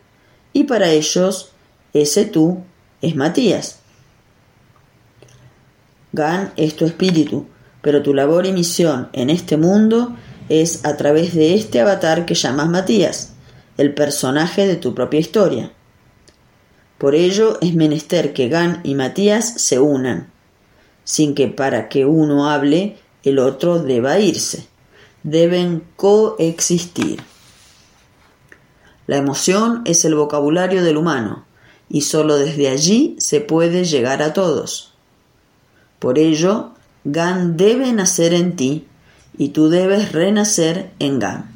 y 0.54 0.64
para 0.64 0.88
ellos 0.88 1.50
ese 1.92 2.24
tú 2.24 2.62
es 3.02 3.14
Matías. 3.14 3.80
Gan 6.14 6.54
es 6.56 6.76
tu 6.76 6.86
espíritu, 6.86 7.44
pero 7.82 8.02
tu 8.02 8.14
labor 8.14 8.46
y 8.46 8.52
misión 8.52 9.10
en 9.12 9.28
este 9.28 9.58
mundo 9.58 10.16
es 10.48 10.86
a 10.86 10.96
través 10.96 11.34
de 11.34 11.54
este 11.54 11.78
avatar 11.78 12.24
que 12.24 12.34
llamas 12.34 12.70
Matías, 12.70 13.34
el 13.76 13.92
personaje 13.92 14.66
de 14.66 14.76
tu 14.76 14.94
propia 14.94 15.20
historia. 15.20 15.72
Por 16.98 17.14
ello 17.14 17.58
es 17.60 17.74
menester 17.74 18.32
que 18.32 18.48
Gan 18.48 18.80
y 18.84 18.94
Matías 18.94 19.60
se 19.60 19.78
unan, 19.78 20.30
sin 21.04 21.34
que 21.34 21.48
para 21.48 21.88
que 21.88 22.06
uno 22.06 22.48
hable 22.48 22.96
el 23.22 23.38
otro 23.38 23.82
deba 23.82 24.18
irse. 24.18 24.66
Deben 25.22 25.82
coexistir. 25.96 27.22
La 29.06 29.16
emoción 29.16 29.82
es 29.84 30.04
el 30.04 30.14
vocabulario 30.14 30.82
del 30.82 30.96
humano, 30.96 31.44
y 31.88 32.00
sólo 32.00 32.36
desde 32.36 32.68
allí 32.68 33.16
se 33.18 33.40
puede 33.40 33.84
llegar 33.84 34.22
a 34.22 34.32
todos. 34.32 34.92
Por 35.98 36.18
ello, 36.18 36.72
Gan 37.04 37.56
debe 37.56 37.92
nacer 37.92 38.34
en 38.34 38.56
ti 38.56 38.86
y 39.38 39.50
tú 39.50 39.68
debes 39.68 40.12
renacer 40.12 40.90
en 40.98 41.18
Gan. 41.18 41.55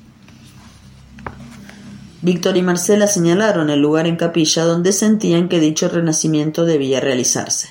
Víctor 2.23 2.59
y 2.59 2.63
Marcela 2.63 3.07
señalaron 3.07 3.71
el 3.71 3.81
lugar 3.81 4.07
en 4.07 4.17
capilla 4.17 4.65
donde 4.65 4.93
sentían 4.93 5.49
que 5.49 5.59
dicho 5.59 5.89
renacimiento 5.89 6.67
debía 6.67 7.01
realizarse. 7.01 7.71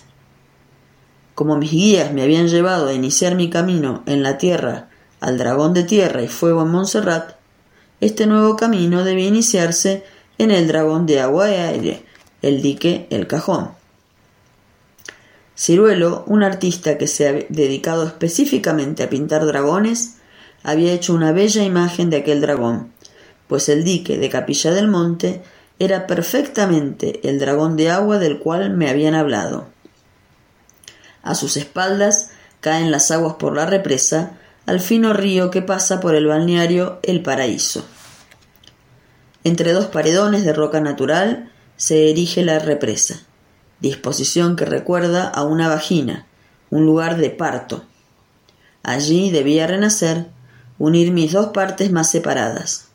Como 1.36 1.56
mis 1.56 1.72
guías 1.72 2.12
me 2.14 2.24
habían 2.24 2.48
llevado 2.48 2.88
a 2.88 2.94
iniciar 2.94 3.36
mi 3.36 3.52
camino 3.52 4.02
en 4.08 4.24
la 4.24 4.40
tierra 4.40 4.90
al 5.20 5.38
dragón 5.38 5.76
de 5.76 5.84
tierra 5.84 6.24
y 6.24 6.28
fuego 6.28 6.64
en 6.64 6.70
Montserrat, 6.70 7.34
este 8.02 8.26
nuevo 8.26 8.56
camino 8.56 9.04
debía 9.04 9.28
iniciarse 9.28 10.04
en 10.40 10.50
el 10.50 10.68
dragón 10.68 11.06
de 11.06 11.20
agua 11.20 11.52
y 11.52 11.56
aire, 11.56 12.04
el 12.42 12.64
dique 12.64 13.06
El 13.12 13.28
Cajón. 13.28 13.72
Ciruelo, 15.56 16.24
un 16.26 16.42
artista 16.42 16.98
que 16.98 17.06
se 17.06 17.28
ha 17.28 17.34
dedicado 17.50 18.08
específicamente 18.08 19.04
a 19.04 19.10
pintar 19.10 19.46
dragones, 19.46 20.16
había 20.64 20.94
hecho 20.94 21.14
una 21.14 21.34
bella 21.34 21.64
imagen 21.64 22.10
de 22.10 22.18
aquel 22.18 22.42
dragón, 22.42 22.94
pues 23.50 23.68
el 23.68 23.84
dique 23.84 24.18
de 24.18 24.30
Capilla 24.30 24.72
del 24.72 24.88
Monte 24.88 25.42
era 25.80 26.08
perfectamente 26.08 27.28
el 27.28 27.38
dragón 27.38 27.76
de 27.76 27.90
agua 27.90 28.18
del 28.18 28.40
cual 28.40 28.70
me 28.70 28.90
habían 28.90 29.14
hablado. 29.14 29.68
A 31.22 31.36
sus 31.36 31.58
espaldas 31.58 32.32
caen 32.62 32.92
las 32.92 33.12
aguas 33.12 33.34
por 33.34 33.54
la 33.54 33.66
represa 33.66 34.38
al 34.66 34.80
fino 34.80 35.12
río 35.12 35.52
que 35.52 35.62
pasa 35.62 36.00
por 36.00 36.16
el 36.16 36.28
balneario 36.28 37.00
El 37.04 37.22
Paraíso. 37.22 37.84
Entre 39.44 39.74
dos 39.74 39.88
paredones 39.88 40.46
de 40.46 40.54
roca 40.54 40.80
natural 40.80 41.52
se 41.76 42.10
erige 42.10 42.46
la 42.46 42.60
represa 42.60 43.24
disposición 43.80 44.56
que 44.56 44.66
recuerda 44.66 45.28
a 45.28 45.44
una 45.44 45.68
vagina, 45.68 46.26
un 46.70 46.86
lugar 46.86 47.18
de 47.18 47.30
parto. 47.30 47.84
Allí 48.84 49.32
debía 49.32 49.68
renacer, 49.68 50.28
unir 50.78 51.12
mis 51.12 51.32
dos 51.32 51.48
partes 51.48 51.92
más 51.92 52.10
separadas. 52.10 52.89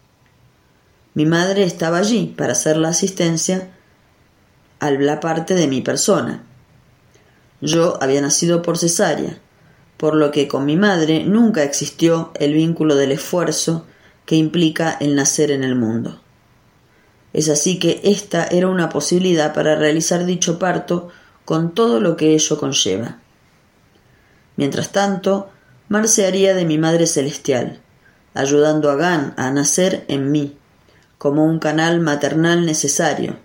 Mi 1.14 1.26
madre 1.26 1.62
estaba 1.62 1.98
allí 1.98 2.34
para 2.36 2.52
hacer 2.52 2.76
la 2.76 2.88
asistencia 2.88 3.70
a 4.80 4.90
la 4.90 5.20
parte 5.20 5.54
de 5.54 5.68
mi 5.68 5.80
persona. 5.80 6.44
Yo 7.60 7.96
había 8.02 8.20
nacido 8.20 8.62
por 8.62 8.78
cesárea, 8.78 9.38
por 9.96 10.16
lo 10.16 10.32
que 10.32 10.48
con 10.48 10.66
mi 10.66 10.76
madre 10.76 11.24
nunca 11.24 11.62
existió 11.62 12.32
el 12.34 12.52
vínculo 12.52 12.96
del 12.96 13.12
esfuerzo 13.12 13.86
que 14.26 14.36
implica 14.36 14.96
el 15.00 15.14
nacer 15.14 15.52
en 15.52 15.62
el 15.62 15.76
mundo. 15.76 16.20
Es 17.32 17.48
así 17.48 17.78
que 17.78 18.00
esta 18.04 18.46
era 18.46 18.68
una 18.68 18.88
posibilidad 18.88 19.54
para 19.54 19.76
realizar 19.76 20.24
dicho 20.24 20.58
parto 20.58 21.10
con 21.44 21.74
todo 21.74 22.00
lo 22.00 22.16
que 22.16 22.34
ello 22.34 22.58
conlleva. 22.58 23.18
Mientras 24.56 24.92
tanto, 24.92 25.50
Marce 25.88 26.26
haría 26.26 26.54
de 26.54 26.64
mi 26.64 26.78
Madre 26.78 27.06
Celestial, 27.06 27.80
ayudando 28.34 28.90
a 28.90 28.96
Gan 28.96 29.34
a 29.36 29.50
nacer 29.50 30.04
en 30.08 30.32
mí, 30.32 30.56
como 31.18 31.44
un 31.44 31.58
canal 31.58 32.00
maternal 32.00 32.66
necesario, 32.66 33.36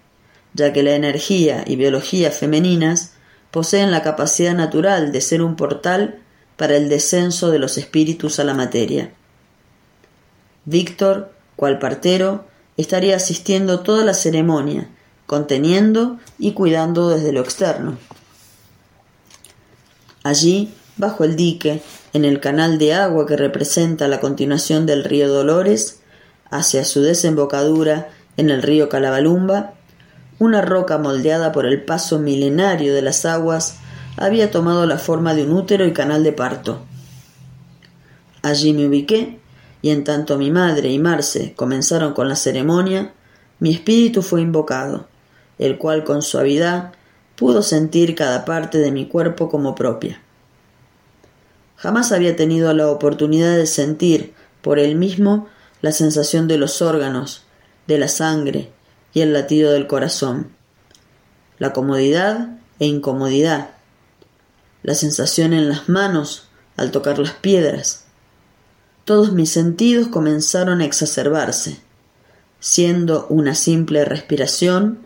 ya 0.54 0.74
que 0.74 0.84
la 0.84 0.92
energía 0.92 1.64
y 1.66 1.76
biología 1.76 2.32
femeninas 2.32 3.14
poseen 3.52 3.92
la 3.92 4.04
capacidad 4.04 4.54
natural 4.54 5.12
de 5.12 5.22
ser 5.22 5.42
un 5.42 5.56
portal 5.56 6.20
para 6.58 6.76
el 6.76 6.90
descenso 6.90 7.52
de 7.52 7.60
los 7.60 7.78
espíritus 7.78 8.40
a 8.40 8.44
la 8.44 8.54
materia. 8.54 9.12
Víctor, 10.66 11.32
cual 11.56 11.80
partero, 11.80 12.46
estaría 12.78 13.16
asistiendo 13.16 13.80
toda 13.82 14.04
la 14.04 14.14
ceremonia, 14.14 14.90
conteniendo 15.26 16.20
y 16.38 16.54
cuidando 16.54 17.10
desde 17.10 17.32
lo 17.32 17.42
externo. 17.42 17.98
Allí, 20.24 20.74
bajo 20.98 21.24
el 21.24 21.36
dique, 21.36 21.82
en 22.14 22.26
el 22.26 22.40
canal 22.40 22.78
de 22.78 22.94
agua 22.94 23.26
que 23.26 23.38
representa 23.38 24.08
la 24.08 24.20
continuación 24.20 24.86
del 24.86 25.04
río 25.04 25.30
Dolores, 25.32 25.99
hacia 26.50 26.86
su 26.86 27.02
desembocadura 27.02 28.10
en 28.38 28.50
el 28.50 28.62
río 28.62 28.90
Calabalumba, 28.90 29.74
una 30.40 30.62
roca 30.62 30.98
moldeada 30.98 31.52
por 31.52 31.66
el 31.66 31.84
paso 31.84 32.20
milenario 32.20 32.94
de 32.94 33.02
las 33.02 33.26
aguas 33.26 33.78
había 34.18 34.52
tomado 34.52 34.86
la 34.86 34.98
forma 34.98 35.34
de 35.34 35.44
un 35.44 35.54
útero 35.54 35.86
y 35.86 35.94
canal 35.94 36.24
de 36.24 36.34
parto. 36.34 36.82
Allí 38.42 38.74
me 38.74 38.88
ubiqué 38.88 39.40
y 39.82 39.92
en 39.92 40.04
tanto 40.04 40.38
mi 40.38 40.52
madre 40.52 40.90
y 40.90 41.00
Marce 41.00 41.54
comenzaron 41.56 42.14
con 42.14 42.28
la 42.28 42.36
ceremonia, 42.36 43.14
mi 43.60 43.74
espíritu 43.74 44.22
fue 44.22 44.42
invocado, 44.42 45.08
el 45.58 45.78
cual 45.78 46.04
con 46.04 46.22
suavidad 46.22 46.94
pudo 47.36 47.62
sentir 47.62 48.16
cada 48.16 48.46
parte 48.46 48.78
de 48.78 48.92
mi 48.92 49.08
cuerpo 49.08 49.50
como 49.50 49.76
propia. 49.76 50.22
Jamás 51.78 52.12
había 52.12 52.36
tenido 52.36 52.74
la 52.74 52.90
oportunidad 52.90 53.56
de 53.56 53.66
sentir 53.66 54.34
por 54.62 54.80
él 54.80 54.96
mismo 54.96 55.48
la 55.82 55.92
sensación 55.92 56.48
de 56.48 56.58
los 56.58 56.82
órganos, 56.82 57.44
de 57.88 57.98
la 57.98 58.08
sangre 58.08 58.72
y 59.14 59.22
el 59.22 59.34
latido 59.34 59.72
del 59.72 59.88
corazón, 59.88 60.52
la 61.58 61.74
comodidad 61.74 62.58
e 62.80 62.86
incomodidad, 62.86 63.72
la 64.84 64.96
sensación 64.96 65.54
en 65.54 65.70
las 65.70 65.90
manos 65.90 66.48
al 66.78 66.92
tocar 66.92 67.20
las 67.20 67.34
piedras, 67.34 68.06
todos 69.06 69.34
mis 69.34 69.50
sentidos 69.50 70.08
comenzaron 70.08 70.82
a 70.82 70.86
exacerbarse, 70.86 71.80
siendo 72.60 73.26
una 73.30 73.56
simple 73.56 74.06
respiración 74.06 75.00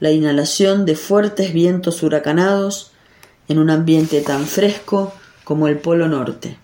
la 0.00 0.10
inhalación 0.10 0.86
de 0.86 0.96
fuertes 0.96 1.52
vientos 1.52 2.02
huracanados 2.02 2.90
en 3.48 3.58
un 3.58 3.70
ambiente 3.70 4.22
tan 4.22 4.46
fresco 4.46 5.12
como 5.44 5.68
el 5.68 5.78
Polo 5.78 6.08
Norte. 6.08 6.58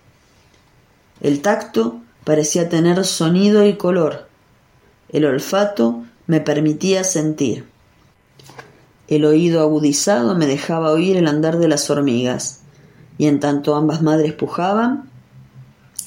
El 1.21 1.41
tacto 1.41 2.01
parecía 2.27 2.67
tener 2.67 3.05
sonido 3.05 3.65
y 3.65 3.77
color. 3.77 4.27
El 5.07 5.23
olfato 5.23 6.03
me 6.25 6.41
permitía 6.41 7.05
sentir. 7.05 7.63
El 9.07 9.23
oído 9.23 9.61
agudizado 9.61 10.35
me 10.35 10.45
dejaba 10.45 10.91
oír 10.91 11.15
el 11.15 11.27
andar 11.29 11.57
de 11.57 11.69
las 11.69 11.89
hormigas, 11.89 12.63
y 13.17 13.27
en 13.27 13.39
tanto 13.39 13.75
ambas 13.75 14.01
madres 14.01 14.33
pujaban, 14.33 15.09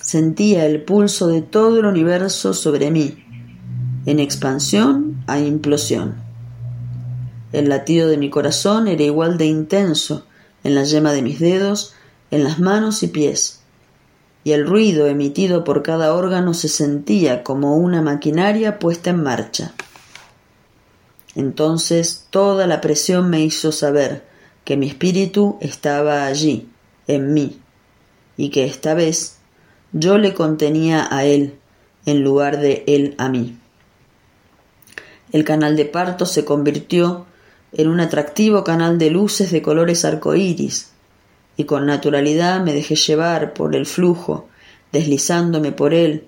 Sentía 0.02 0.66
el 0.66 0.82
pulso 0.82 1.26
de 1.26 1.40
todo 1.40 1.78
el 1.78 1.86
universo 1.86 2.52
sobre 2.52 2.90
mí, 2.90 3.24
en 4.04 4.18
expansión 4.20 5.24
a 5.26 5.40
implosión. 5.40 6.16
El 7.52 7.70
latido 7.70 8.08
de 8.08 8.18
mi 8.18 8.28
corazón 8.28 8.88
era 8.88 9.04
igual 9.04 9.38
de 9.38 9.46
intenso 9.46 10.26
en 10.64 10.74
la 10.74 10.84
yema 10.84 11.12
de 11.12 11.22
mis 11.22 11.40
dedos, 11.40 11.94
en 12.30 12.44
las 12.44 12.58
manos 12.58 13.02
y 13.02 13.08
pies, 13.08 13.59
y 14.44 14.52
el 14.52 14.66
ruido 14.66 15.06
emitido 15.06 15.64
por 15.64 15.82
cada 15.82 16.14
órgano 16.14 16.54
se 16.54 16.68
sentía 16.68 17.42
como 17.42 17.76
una 17.76 18.02
maquinaria 18.02 18.78
puesta 18.78 19.10
en 19.10 19.22
marcha. 19.22 19.74
Entonces 21.34 22.26
toda 22.30 22.66
la 22.66 22.80
presión 22.80 23.30
me 23.30 23.40
hizo 23.40 23.72
saber 23.72 24.24
que 24.64 24.76
mi 24.76 24.88
espíritu 24.88 25.58
estaba 25.60 26.26
allí, 26.26 26.68
en 27.06 27.34
mí, 27.34 27.60
y 28.36 28.50
que 28.50 28.64
esta 28.64 28.94
vez 28.94 29.38
yo 29.92 30.18
le 30.18 30.34
contenía 30.34 31.08
a 31.10 31.24
él, 31.24 31.58
en 32.06 32.22
lugar 32.22 32.58
de 32.58 32.84
él 32.86 33.14
a 33.18 33.28
mí. 33.28 33.58
El 35.32 35.44
canal 35.44 35.76
de 35.76 35.84
parto 35.84 36.26
se 36.26 36.44
convirtió 36.44 37.26
en 37.72 37.88
un 37.88 38.00
atractivo 38.00 38.64
canal 38.64 38.98
de 38.98 39.10
luces 39.10 39.52
de 39.52 39.62
colores 39.62 40.04
arcoíris, 40.04 40.89
y 41.56 41.64
con 41.64 41.86
naturalidad 41.86 42.60
me 42.60 42.72
dejé 42.72 42.96
llevar 42.96 43.52
por 43.52 43.76
el 43.76 43.86
flujo, 43.86 44.48
deslizándome 44.92 45.72
por 45.72 45.94
él, 45.94 46.26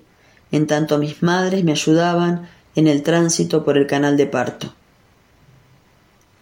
en 0.51 0.67
tanto 0.67 0.97
mis 0.97 1.23
madres 1.23 1.63
me 1.63 1.71
ayudaban 1.71 2.49
en 2.75 2.87
el 2.87 3.03
tránsito 3.03 3.63
por 3.63 3.77
el 3.77 3.87
canal 3.87 4.17
de 4.17 4.27
parto. 4.27 4.73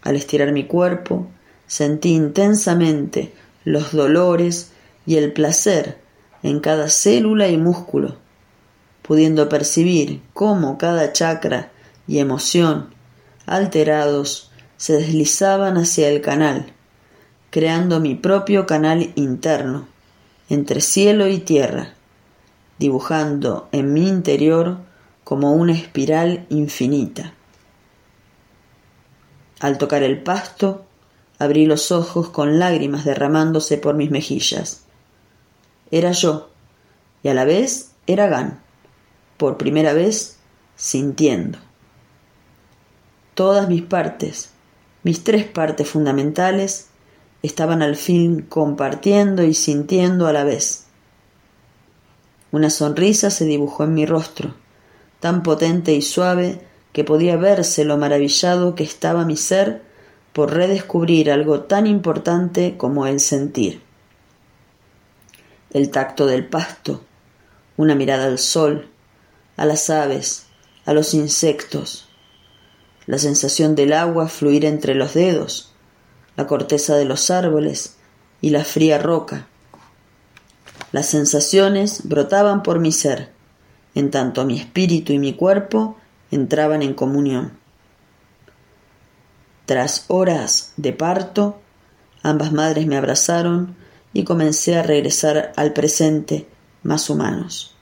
Al 0.02 0.16
estirar 0.16 0.52
mi 0.52 0.66
cuerpo, 0.66 1.28
sentí 1.68 2.14
intensamente 2.14 3.32
los 3.64 3.92
dolores 3.92 4.72
y 5.06 5.16
el 5.16 5.32
placer 5.32 5.98
en 6.44 6.60
cada 6.60 6.90
célula 6.90 7.48
y 7.48 7.58
músculo, 7.58 8.18
pudiendo 9.02 9.48
percibir 9.48 10.22
cómo 10.34 10.78
cada 10.78 11.14
chakra 11.14 11.72
y 12.08 12.20
emoción, 12.20 12.94
alterados, 13.46 14.52
se 14.78 14.94
deslizaban 14.94 15.78
hacia 15.78 16.10
el 16.10 16.22
canal, 16.22 16.74
creando 17.52 18.00
mi 18.00 18.16
propio 18.16 18.66
canal 18.66 19.12
interno, 19.16 19.88
entre 20.50 20.80
cielo 20.80 21.28
y 21.28 21.38
tierra, 21.38 21.94
dibujando 22.80 23.68
en 23.74 23.92
mi 23.94 24.08
interior 24.08 24.78
como 25.26 25.52
una 25.52 25.74
espiral 25.74 26.46
infinita. 26.50 27.34
Al 29.60 29.78
tocar 29.78 30.02
el 30.02 30.24
pasto, 30.24 30.86
abrí 31.40 31.66
los 31.66 31.92
ojos 31.92 32.30
con 32.30 32.58
lágrimas 32.58 33.04
derramándose 33.04 33.78
por 33.78 33.96
mis 33.96 34.12
mejillas. 34.12 34.86
Era 35.92 36.14
yo, 36.14 36.52
y 37.22 37.28
a 37.28 37.34
la 37.34 37.44
vez 37.44 37.92
era 38.08 38.28
Gan, 38.28 38.62
por 39.36 39.58
primera 39.58 39.92
vez 39.92 40.38
sintiendo. 40.78 41.60
Todas 43.34 43.68
mis 43.68 43.82
partes, 43.82 44.52
mis 45.04 45.26
tres 45.26 45.46
partes 45.46 45.90
fundamentales, 45.90 46.91
estaban 47.44 47.82
al 47.82 47.96
fin 47.96 48.42
compartiendo 48.42 49.44
y 49.44 49.54
sintiendo 49.54 50.28
a 50.28 50.34
la 50.34 50.44
vez. 50.44 50.86
Una 52.52 52.70
sonrisa 52.70 53.30
se 53.30 53.46
dibujó 53.46 53.84
en 53.84 53.94
mi 53.94 54.06
rostro, 54.06 54.54
tan 55.20 55.44
potente 55.44 55.94
y 55.94 56.02
suave 56.02 56.62
que 56.94 57.04
podía 57.04 57.38
verse 57.38 57.86
lo 57.86 57.98
maravillado 57.98 58.76
que 58.76 58.84
estaba 58.84 59.26
mi 59.26 59.38
ser 59.38 59.82
por 60.34 60.54
redescubrir 60.54 61.32
algo 61.32 61.62
tan 61.62 61.88
importante 61.88 62.76
como 62.78 63.08
el 63.08 63.20
sentir 63.20 63.82
el 65.74 65.90
tacto 65.90 66.26
del 66.26 66.48
pasto, 66.48 67.02
una 67.78 67.96
mirada 67.96 68.26
al 68.26 68.40
sol, 68.40 68.90
a 69.56 69.66
las 69.66 69.90
aves, 69.90 70.48
a 70.86 70.94
los 70.94 71.14
insectos, 71.14 72.10
la 73.06 73.18
sensación 73.18 73.76
del 73.76 73.94
agua 73.94 74.28
fluir 74.28 74.66
entre 74.66 74.96
los 74.96 75.14
dedos, 75.14 75.71
la 76.36 76.48
corteza 76.48 76.96
de 76.96 77.06
los 77.06 77.30
árboles 77.30 77.98
y 78.42 78.50
la 78.50 78.64
fría 78.64 78.98
roca. 78.98 79.48
Las 80.92 81.08
sensaciones 81.08 82.02
brotaban 82.08 82.64
por 82.64 82.80
mi 82.80 82.92
ser, 82.92 83.32
en 83.96 84.12
tanto 84.12 84.46
mi 84.46 84.60
espíritu 84.60 85.14
y 85.14 85.20
mi 85.20 85.34
cuerpo 85.34 85.98
entraban 86.32 86.82
en 86.82 86.94
comunión. 86.94 87.54
Tras 89.66 90.06
horas 90.08 90.74
de 90.78 90.92
parto, 90.92 91.62
ambas 92.24 92.52
madres 92.52 92.88
me 92.88 92.98
abrazaron 92.98 93.76
y 94.14 94.24
comencé 94.24 94.78
a 94.78 94.84
regresar 94.84 95.54
al 95.56 95.74
presente 95.74 96.48
más 96.84 97.10
humanos. 97.10 97.76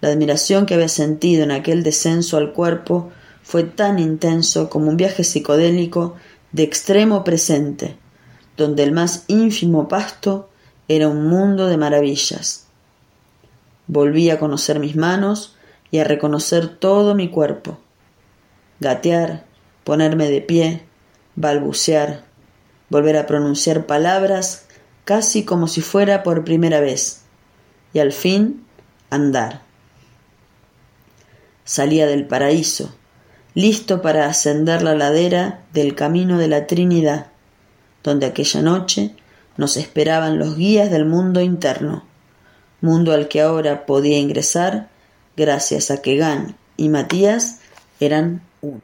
La 0.00 0.10
admiración 0.10 0.66
que 0.66 0.74
había 0.74 0.88
sentido 0.88 1.42
en 1.42 1.50
aquel 1.50 1.82
descenso 1.82 2.36
al 2.36 2.52
cuerpo 2.52 3.10
fue 3.42 3.64
tan 3.64 3.98
intenso 3.98 4.70
como 4.70 4.88
un 4.88 4.96
viaje 4.96 5.24
psicodélico 5.24 6.14
de 6.52 6.62
extremo 6.62 7.24
presente, 7.24 7.96
donde 8.56 8.82
el 8.82 8.92
más 8.92 9.24
ínfimo 9.28 9.88
pasto 9.88 10.50
era 10.88 11.08
un 11.08 11.26
mundo 11.26 11.66
de 11.66 11.76
maravillas. 11.76 12.66
Volví 13.86 14.30
a 14.30 14.38
conocer 14.38 14.80
mis 14.80 14.96
manos 14.96 15.56
y 15.90 15.98
a 15.98 16.04
reconocer 16.04 16.68
todo 16.68 17.14
mi 17.14 17.28
cuerpo. 17.28 17.78
Gatear, 18.80 19.44
ponerme 19.84 20.28
de 20.28 20.40
pie, 20.40 20.82
balbucear, 21.36 22.24
volver 22.88 23.16
a 23.16 23.26
pronunciar 23.26 23.86
palabras 23.86 24.66
casi 25.04 25.44
como 25.44 25.66
si 25.66 25.80
fuera 25.80 26.22
por 26.22 26.44
primera 26.44 26.80
vez, 26.80 27.22
y 27.92 27.98
al 27.98 28.12
fin 28.12 28.64
andar. 29.10 29.62
Salía 31.64 32.06
del 32.06 32.26
paraíso, 32.26 32.94
listo 33.54 34.02
para 34.02 34.26
ascender 34.26 34.82
la 34.82 34.94
ladera 34.94 35.60
del 35.72 35.94
camino 35.94 36.38
de 36.38 36.48
la 36.48 36.66
Trinidad, 36.66 37.26
donde 38.02 38.26
aquella 38.26 38.62
noche 38.62 39.14
nos 39.56 39.76
esperaban 39.76 40.38
los 40.38 40.56
guías 40.56 40.90
del 40.90 41.04
mundo 41.04 41.40
interno, 41.40 42.04
mundo 42.80 43.12
al 43.12 43.28
que 43.28 43.40
ahora 43.40 43.86
podía 43.86 44.18
ingresar 44.18 44.88
gracias 45.36 45.90
a 45.90 46.00
que 46.00 46.16
Gan 46.16 46.56
y 46.76 46.88
Matías 46.88 47.60
eran 47.98 48.42
uno. 48.60 48.80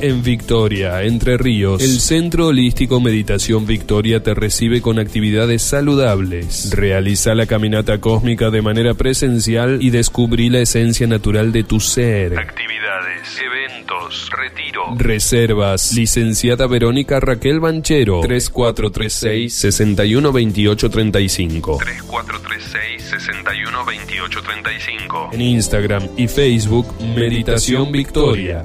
En 0.00 0.22
Victoria, 0.22 1.02
Entre 1.02 1.36
Ríos, 1.36 1.82
el 1.82 1.98
Centro 1.98 2.46
Holístico 2.46 3.00
Meditación 3.00 3.66
Victoria 3.66 4.22
te 4.22 4.32
recibe 4.32 4.80
con 4.80 5.00
actividades 5.00 5.62
saludables. 5.62 6.70
Realiza 6.72 7.34
la 7.34 7.46
caminata 7.46 8.00
cósmica 8.00 8.50
de 8.50 8.62
manera 8.62 8.94
presencial 8.94 9.82
y 9.82 9.90
descubrí 9.90 10.50
la 10.50 10.60
esencia 10.60 11.08
natural 11.08 11.50
de 11.50 11.64
tu 11.64 11.80
ser. 11.80 12.38
Actividades, 12.38 13.40
eventos, 13.44 14.30
retiro. 14.30 14.94
Reservas. 14.96 15.92
Licenciada 15.94 16.68
Verónica 16.68 17.18
Raquel 17.18 17.58
Banchero. 17.58 18.20
3436 18.20 19.52
612835. 19.52 21.78
3436 21.78 23.02
612835. 23.02 25.30
En 25.32 25.40
Instagram 25.40 26.06
y 26.16 26.28
Facebook, 26.28 26.86
Meditación 27.16 27.90
Victoria. 27.90 28.64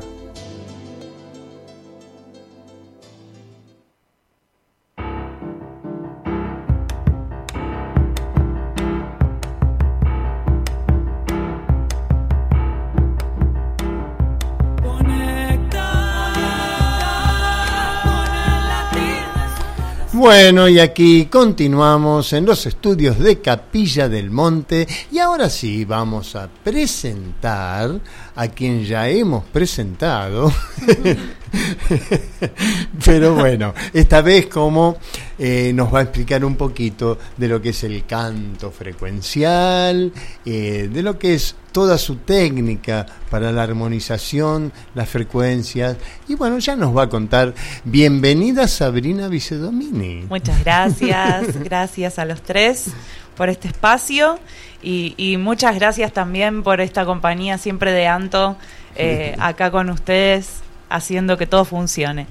Bueno, 20.23 20.69
y 20.69 20.79
aquí 20.79 21.25
continuamos 21.25 22.31
en 22.31 22.45
los 22.45 22.65
estudios 22.65 23.19
de 23.19 23.41
Capilla 23.41 24.07
del 24.07 24.31
Monte 24.31 24.87
y 25.11 25.19
ahora 25.19 25.49
sí 25.49 25.83
vamos 25.83 26.37
a 26.37 26.47
presentar 26.47 27.99
a 28.33 28.47
quien 28.47 28.85
ya 28.85 29.09
hemos 29.09 29.43
presentado. 29.43 30.49
Pero 33.05 33.35
bueno, 33.35 33.73
esta 33.93 34.21
vez 34.21 34.47
como 34.47 34.97
eh, 35.37 35.71
nos 35.73 35.93
va 35.93 35.99
a 35.99 36.01
explicar 36.03 36.43
un 36.43 36.55
poquito 36.55 37.17
de 37.37 37.47
lo 37.47 37.61
que 37.61 37.69
es 37.69 37.83
el 37.83 38.05
canto 38.05 38.71
frecuencial, 38.71 40.11
eh, 40.45 40.89
de 40.91 41.03
lo 41.03 41.19
que 41.19 41.35
es 41.35 41.55
toda 41.71 41.97
su 41.97 42.17
técnica 42.17 43.05
para 43.29 43.51
la 43.51 43.63
armonización, 43.63 44.71
las 44.95 45.09
frecuencias. 45.09 45.97
Y 46.27 46.35
bueno, 46.35 46.59
ya 46.59 46.75
nos 46.75 46.95
va 46.95 47.03
a 47.03 47.09
contar. 47.09 47.53
Bienvenida 47.83 48.67
Sabrina 48.67 49.27
Vicedomini. 49.27 50.25
Muchas 50.29 50.63
gracias, 50.63 51.57
gracias 51.63 52.19
a 52.19 52.25
los 52.25 52.41
tres 52.41 52.87
por 53.35 53.49
este 53.49 53.67
espacio 53.67 54.39
y, 54.81 55.37
muchas 55.37 55.75
gracias 55.75 56.11
también 56.13 56.61
por 56.61 56.81
esta 56.81 57.05
compañía 57.05 57.57
siempre 57.57 57.91
de 57.91 58.05
Anto 58.05 58.57
eh, 58.95 59.35
acá 59.39 59.71
con 59.71 59.89
ustedes 59.89 60.61
haciendo 60.93 61.37
que 61.37 61.47
todo 61.47 61.65
funcione. 61.65 62.27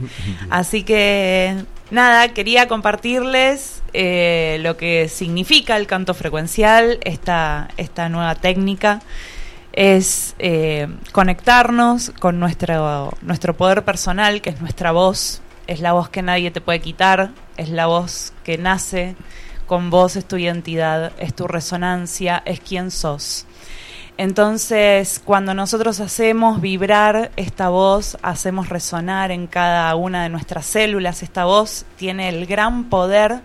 Así 0.48 0.84
que 0.84 1.64
nada, 1.90 2.28
quería 2.28 2.68
compartirles 2.68 3.82
eh, 3.92 4.58
lo 4.60 4.76
que 4.76 5.08
significa 5.08 5.76
el 5.76 5.86
canto 5.86 6.14
frecuencial, 6.14 6.98
esta, 7.02 7.68
esta 7.76 8.08
nueva 8.08 8.34
técnica. 8.36 9.00
Es 9.72 10.34
eh, 10.38 10.86
conectarnos 11.12 12.10
con 12.20 12.38
nuestro, 12.38 13.12
nuestro 13.22 13.56
poder 13.56 13.84
personal, 13.84 14.42
que 14.42 14.50
es 14.50 14.60
nuestra 14.60 14.92
voz, 14.92 15.40
es 15.66 15.80
la 15.80 15.92
voz 15.92 16.08
que 16.08 16.22
nadie 16.22 16.50
te 16.50 16.60
puede 16.60 16.80
quitar, 16.80 17.30
es 17.56 17.70
la 17.70 17.86
voz 17.86 18.32
que 18.44 18.58
nace 18.58 19.16
con 19.66 19.88
vos 19.88 20.16
es 20.16 20.26
tu 20.26 20.36
identidad, 20.36 21.12
es 21.18 21.34
tu 21.34 21.48
resonancia, 21.48 22.42
es 22.44 22.60
quién 22.60 22.90
sos. 22.90 23.46
Entonces, 24.18 25.20
cuando 25.24 25.54
nosotros 25.54 25.98
hacemos 26.00 26.60
vibrar 26.60 27.30
esta 27.36 27.70
voz, 27.70 28.18
hacemos 28.22 28.68
resonar 28.68 29.30
en 29.30 29.46
cada 29.46 29.94
una 29.96 30.22
de 30.22 30.28
nuestras 30.28 30.66
células, 30.66 31.22
esta 31.22 31.44
voz 31.44 31.86
tiene 31.96 32.28
el 32.28 32.46
gran 32.46 32.84
poder 32.84 33.40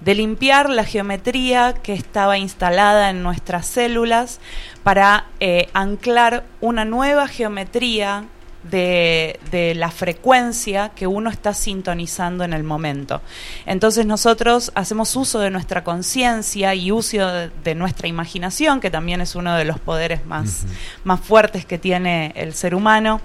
de 0.00 0.14
limpiar 0.14 0.70
la 0.70 0.84
geometría 0.84 1.74
que 1.74 1.92
estaba 1.92 2.38
instalada 2.38 3.10
en 3.10 3.22
nuestras 3.22 3.66
células 3.66 4.40
para 4.82 5.26
eh, 5.40 5.68
anclar 5.72 6.44
una 6.60 6.84
nueva 6.84 7.28
geometría 7.28 8.24
de, 8.62 9.72
la 9.76 9.90
frecuencia 9.90 10.90
que 10.90 11.06
uno 11.06 11.30
está 11.30 11.54
sintonizando 11.54 12.44
en 12.44 12.52
el 12.52 12.64
momento. 12.64 13.20
Entonces 13.66 14.06
nosotros 14.06 14.72
hacemos 14.74 15.14
uso 15.16 15.38
de 15.40 15.50
nuestra 15.50 15.84
conciencia 15.84 16.74
y 16.74 16.90
uso 16.90 17.18
de, 17.64 17.74
nuestra 17.74 18.08
imaginación, 18.08 18.80
que 18.80 18.90
también 18.90 19.20
es 19.20 19.34
uno 19.34 19.56
de 19.56 19.64
los 19.64 19.78
poderes 19.78 20.24
más, 20.26 20.64
más 21.04 21.20
fuertes 21.20 21.64
que 21.64 21.78
tiene 21.78 22.32
el 22.34 22.54
ser 22.54 22.74
humano, 22.74 23.20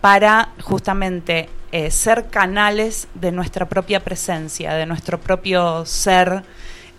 para 0.00 0.50
justamente 0.60 1.48
eh, 1.72 1.90
ser 1.90 2.28
canales 2.28 3.08
de 3.14 3.32
nuestra 3.32 3.68
propia 3.68 4.00
presencia, 4.00 4.74
de 4.74 4.86
nuestro 4.86 5.20
propio 5.20 5.84
ser. 5.86 6.42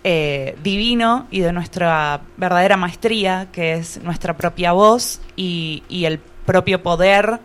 Eh, 0.08 0.56
divino 0.62 1.26
y 1.32 1.40
de 1.40 1.52
nuestra 1.52 2.20
verdadera 2.36 2.76
maestría, 2.76 3.48
que 3.50 3.72
es 3.72 4.00
nuestra 4.04 4.36
propia 4.36 4.70
voz 4.70 5.20
y, 5.34 5.82
y 5.88 6.04
el 6.04 6.20
propio 6.20 6.80
poder 6.80 7.40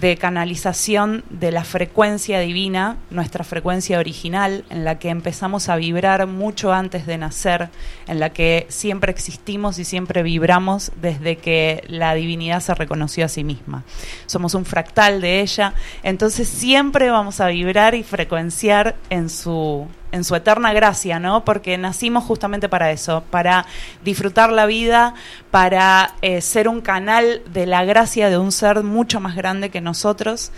de 0.00 0.16
canalización 0.16 1.24
de 1.30 1.50
la 1.50 1.64
frecuencia 1.64 2.40
divina, 2.40 2.96
nuestra 3.10 3.44
frecuencia 3.44 3.98
original, 3.98 4.64
en 4.70 4.84
la 4.84 4.98
que 4.98 5.08
empezamos 5.08 5.68
a 5.68 5.76
vibrar 5.76 6.26
mucho 6.26 6.72
antes 6.72 7.06
de 7.06 7.18
nacer, 7.18 7.68
en 8.06 8.20
la 8.20 8.30
que 8.30 8.66
siempre 8.68 9.10
existimos 9.10 9.78
y 9.78 9.84
siempre 9.84 10.22
vibramos 10.22 10.92
desde 11.00 11.36
que 11.36 11.84
la 11.88 12.14
divinidad 12.14 12.60
se 12.60 12.74
reconoció 12.74 13.24
a 13.24 13.28
sí 13.28 13.44
misma. 13.44 13.84
Somos 14.26 14.54
un 14.54 14.64
fractal 14.64 15.20
de 15.20 15.40
ella, 15.40 15.74
entonces 16.02 16.48
siempre 16.48 17.10
vamos 17.10 17.40
a 17.40 17.48
vibrar 17.48 17.94
y 17.94 18.02
frecuenciar 18.02 18.96
en 19.10 19.28
su 19.30 19.88
en 20.12 20.24
su 20.24 20.34
eterna 20.34 20.72
gracia, 20.72 21.18
¿no? 21.18 21.44
Porque 21.44 21.78
nacimos 21.78 22.24
justamente 22.24 22.68
para 22.68 22.90
eso, 22.90 23.22
para 23.30 23.66
disfrutar 24.04 24.52
la 24.52 24.66
vida, 24.66 25.14
para 25.50 26.14
eh, 26.22 26.40
ser 26.40 26.68
un 26.68 26.80
canal 26.80 27.42
de 27.52 27.66
la 27.66 27.84
gracia 27.84 28.30
de 28.30 28.38
un 28.38 28.52
ser 28.52 28.82
mucho 28.82 29.20
más 29.20 29.36
grande 29.36 29.70
que 29.70 29.80
nosotros. 29.80 30.52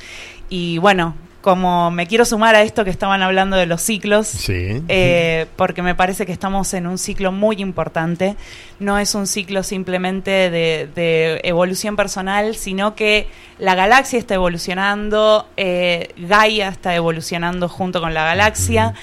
Y 0.49 0.79
bueno, 0.79 1.15
como 1.41 1.91
me 1.91 2.07
quiero 2.07 2.25
sumar 2.25 2.55
a 2.55 2.63
esto 2.63 2.85
que 2.85 2.91
estaban 2.91 3.23
hablando 3.23 3.57
de 3.57 3.67
los 3.67 3.81
ciclos, 3.81 4.49
eh, 4.49 5.47
porque 5.57 5.81
me 5.81 5.95
parece 5.95 6.27
que 6.27 6.33
estamos 6.33 6.75
en 6.75 6.87
un 6.87 6.99
ciclo 6.99 7.33
muy 7.33 7.57
importante. 7.57 8.37
No 8.79 8.99
es 8.99 9.15
un 9.15 9.27
ciclo 9.27 9.63
simplemente 9.63 10.51
de, 10.51 11.41
evolución 11.45 11.97
personal, 11.97 12.57
sino 12.57 12.95
que 12.95 13.27
la 13.59 13.75
galaxia 13.75 14.19
está 14.19 14.35
evolucionando, 14.35 15.47
eh, 15.57 16.11
Gaia 16.17 16.69
está 16.69 16.95
evolucionando 16.95 17.69
junto 17.69 18.01
con 18.01 18.13
la 18.13 18.25
galaxia 18.25 18.95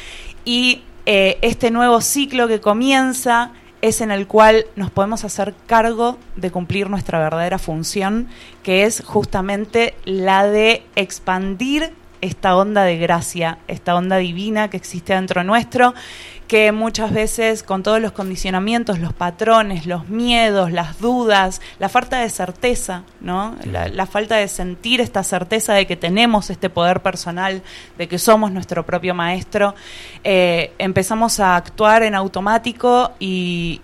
y 0.48 0.82
eh, 1.06 1.40
este 1.42 1.72
nuevo 1.72 2.00
ciclo 2.00 2.48
que 2.48 2.62
comienza 2.62 3.52
es 3.82 4.00
en 4.00 4.12
el 4.12 4.28
cual 4.28 4.66
nos 4.78 4.90
podemos 4.92 5.26
hacer 5.26 5.54
cargo 5.66 6.18
de 6.38 6.52
cumplir 6.52 6.90
nuestra 6.90 7.20
verdadera 7.20 7.60
función, 7.60 8.30
que 8.64 8.84
es 8.84 9.04
justamente 9.06 9.94
la 10.06 10.48
de 10.48 10.86
expandir 10.96 11.92
esta 12.22 12.56
onda 12.56 12.84
de 12.84 12.98
gracia, 12.98 13.60
esta 13.68 13.96
onda 13.96 14.18
divina 14.18 14.70
que 14.70 14.78
existe 14.78 15.14
dentro 15.14 15.44
nuestro 15.44 15.94
que 16.48 16.72
muchas 16.72 17.12
veces 17.12 17.62
con 17.62 17.84
todos 17.84 18.02
los 18.02 18.14
condicionamientos, 18.14 19.00
los 19.00 19.14
patrones, 19.14 19.86
los 19.86 20.08
miedos, 20.08 20.72
las 20.72 21.00
dudas, 21.00 21.62
la 21.78 21.90
falta 21.90 22.22
de 22.22 22.30
certeza, 22.30 23.04
¿no? 23.20 23.56
La, 23.66 24.06
falta 24.06 24.38
de 24.38 24.48
sentir 24.48 25.02
esta 25.02 25.24
certeza 25.24 25.74
de 25.74 25.86
que 25.86 25.98
tenemos 25.98 26.50
este 26.50 26.70
poder 26.70 27.02
personal, 27.02 27.62
de 27.98 28.08
que 28.08 28.18
somos 28.18 28.52
nuestro 28.52 28.86
propio 28.86 29.14
maestro, 29.14 29.76
eh, 30.24 30.72
empezamos 30.78 31.42
a 31.42 31.58
actuar 31.58 32.04
en 32.04 32.16
automático 32.16 33.12
y, 33.20 33.82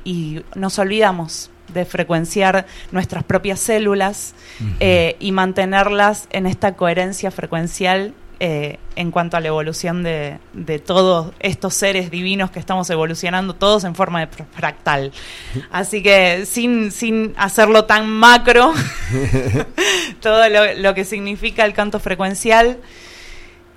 nos 0.56 0.80
olvidamos 0.80 1.50
de 1.74 1.86
frecuenciar 1.86 2.66
nuestras 2.92 3.24
propias 3.24 3.60
células 3.60 4.36
eh, 4.80 5.16
y 5.20 5.32
mantenerlas 5.32 6.28
en 6.32 6.46
esta 6.46 6.76
coherencia 6.76 7.32
frecuencial 7.32 8.14
eh, 8.46 8.78
en 8.98 9.10
cuanto 9.12 9.38
a 9.38 9.39
la 9.39 9.48
evolución 9.48 10.04
de, 10.04 10.38
todos 10.86 11.32
estos 11.39 11.76
seres 11.76 12.12
divinos 12.12 12.52
que 12.52 12.60
estamos 12.60 12.89
evolucionando, 12.89 13.56
todos 13.56 13.86
en 13.86 13.96
forma 13.96 14.20
de 14.20 14.28
fractal. 14.28 15.14
Así 15.72 16.04
que 16.04 16.46
sin, 16.46 16.91
sin 16.91 17.34
hacerlo 17.38 17.86
tan 17.86 18.10
macro, 18.10 18.74
todo 20.22 20.44
lo, 20.76 20.94
que 20.94 21.06
significa 21.06 21.64
el 21.64 21.72
canto 21.72 22.02
frecuencial 22.02 22.80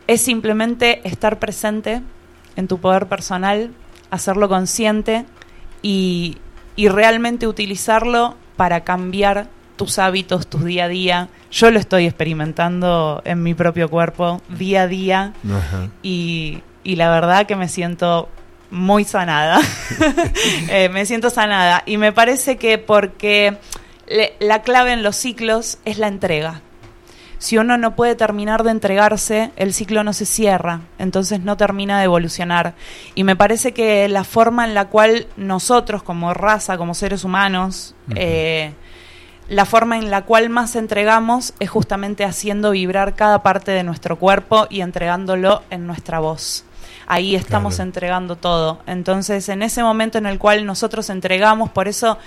es 0.08 0.20
simplemente 0.20 1.00
estar 1.06 1.38
presente 1.38 2.02
en 2.56 2.66
tu 2.66 2.78
poder 2.80 3.06
personal, 3.06 3.70
hacerlo 4.10 4.48
consciente 4.48 5.26
y, 5.80 6.38
y 6.74 6.88
realmente 6.88 7.46
utilizarlo 7.46 8.34
para 8.56 8.82
cambiar 8.82 9.46
tus 9.76 9.98
hábitos, 9.98 10.46
tu 10.46 10.58
día 10.58 10.84
a 10.84 10.88
día. 10.88 11.28
Yo 11.50 11.70
lo 11.70 11.78
estoy 11.78 12.06
experimentando 12.06 13.22
en 13.24 13.42
mi 13.42 13.54
propio 13.54 13.88
cuerpo 13.88 14.40
día 14.48 14.82
a 14.82 14.86
día 14.88 15.32
y, 16.02 16.62
y 16.82 16.96
la 16.96 17.10
verdad 17.10 17.46
que 17.46 17.56
me 17.56 17.68
siento 17.68 18.28
muy 18.70 19.04
sanada. 19.04 19.60
Eh, 20.68 20.88
me 20.88 21.06
siento 21.06 21.30
sanada. 21.30 21.82
Y 21.86 21.96
me 21.96 22.12
parece 22.12 22.56
que 22.56 22.78
porque 22.78 23.56
la 24.40 24.62
clave 24.62 24.92
en 24.92 25.02
los 25.02 25.16
ciclos 25.16 25.78
es 25.84 25.98
la 25.98 26.08
entrega. 26.08 26.60
Si 27.38 27.58
uno 27.58 27.76
no 27.76 27.94
puede 27.94 28.14
terminar 28.14 28.62
de 28.62 28.70
entregarse, 28.70 29.50
el 29.56 29.74
ciclo 29.74 30.02
no 30.02 30.12
se 30.12 30.24
cierra, 30.24 30.80
entonces 30.98 31.40
no 31.40 31.56
termina 31.56 31.98
de 31.98 32.04
evolucionar. 32.04 32.74
Y 33.14 33.24
me 33.24 33.36
parece 33.36 33.72
que 33.72 34.08
la 34.08 34.24
forma 34.24 34.64
en 34.64 34.74
la 34.74 34.86
cual 34.86 35.26
nosotros, 35.36 36.02
como 36.02 36.32
raza, 36.34 36.78
como 36.78 36.94
seres 36.94 37.24
humanos, 37.24 37.94
eh, 38.14 38.72
la 39.48 39.64
forma 39.64 39.98
en 39.98 40.10
la 40.10 40.22
cual 40.22 40.48
más 40.48 40.76
entregamos 40.76 41.54
es 41.60 41.70
justamente 41.70 42.24
haciendo 42.24 42.72
vibrar 42.72 43.14
cada 43.14 43.42
parte 43.42 43.70
de 43.70 43.84
nuestro 43.84 44.18
cuerpo 44.18 44.66
y 44.70 44.80
entregándolo 44.80 45.62
en 45.70 45.86
nuestra 45.86 46.18
voz 46.18 46.64
ahí 47.06 47.34
estamos 47.34 47.78
entregando 47.78 48.36
todo. 48.36 48.80
Entonces, 48.86 49.48
en 49.48 49.62
ese 49.62 49.82
momento 49.82 50.18
en 50.18 50.26
el 50.26 50.38
cual 50.38 50.66
nosotros 50.66 51.08
entregamos, 51.10 51.70
por 51.70 51.88
eso 51.88 52.18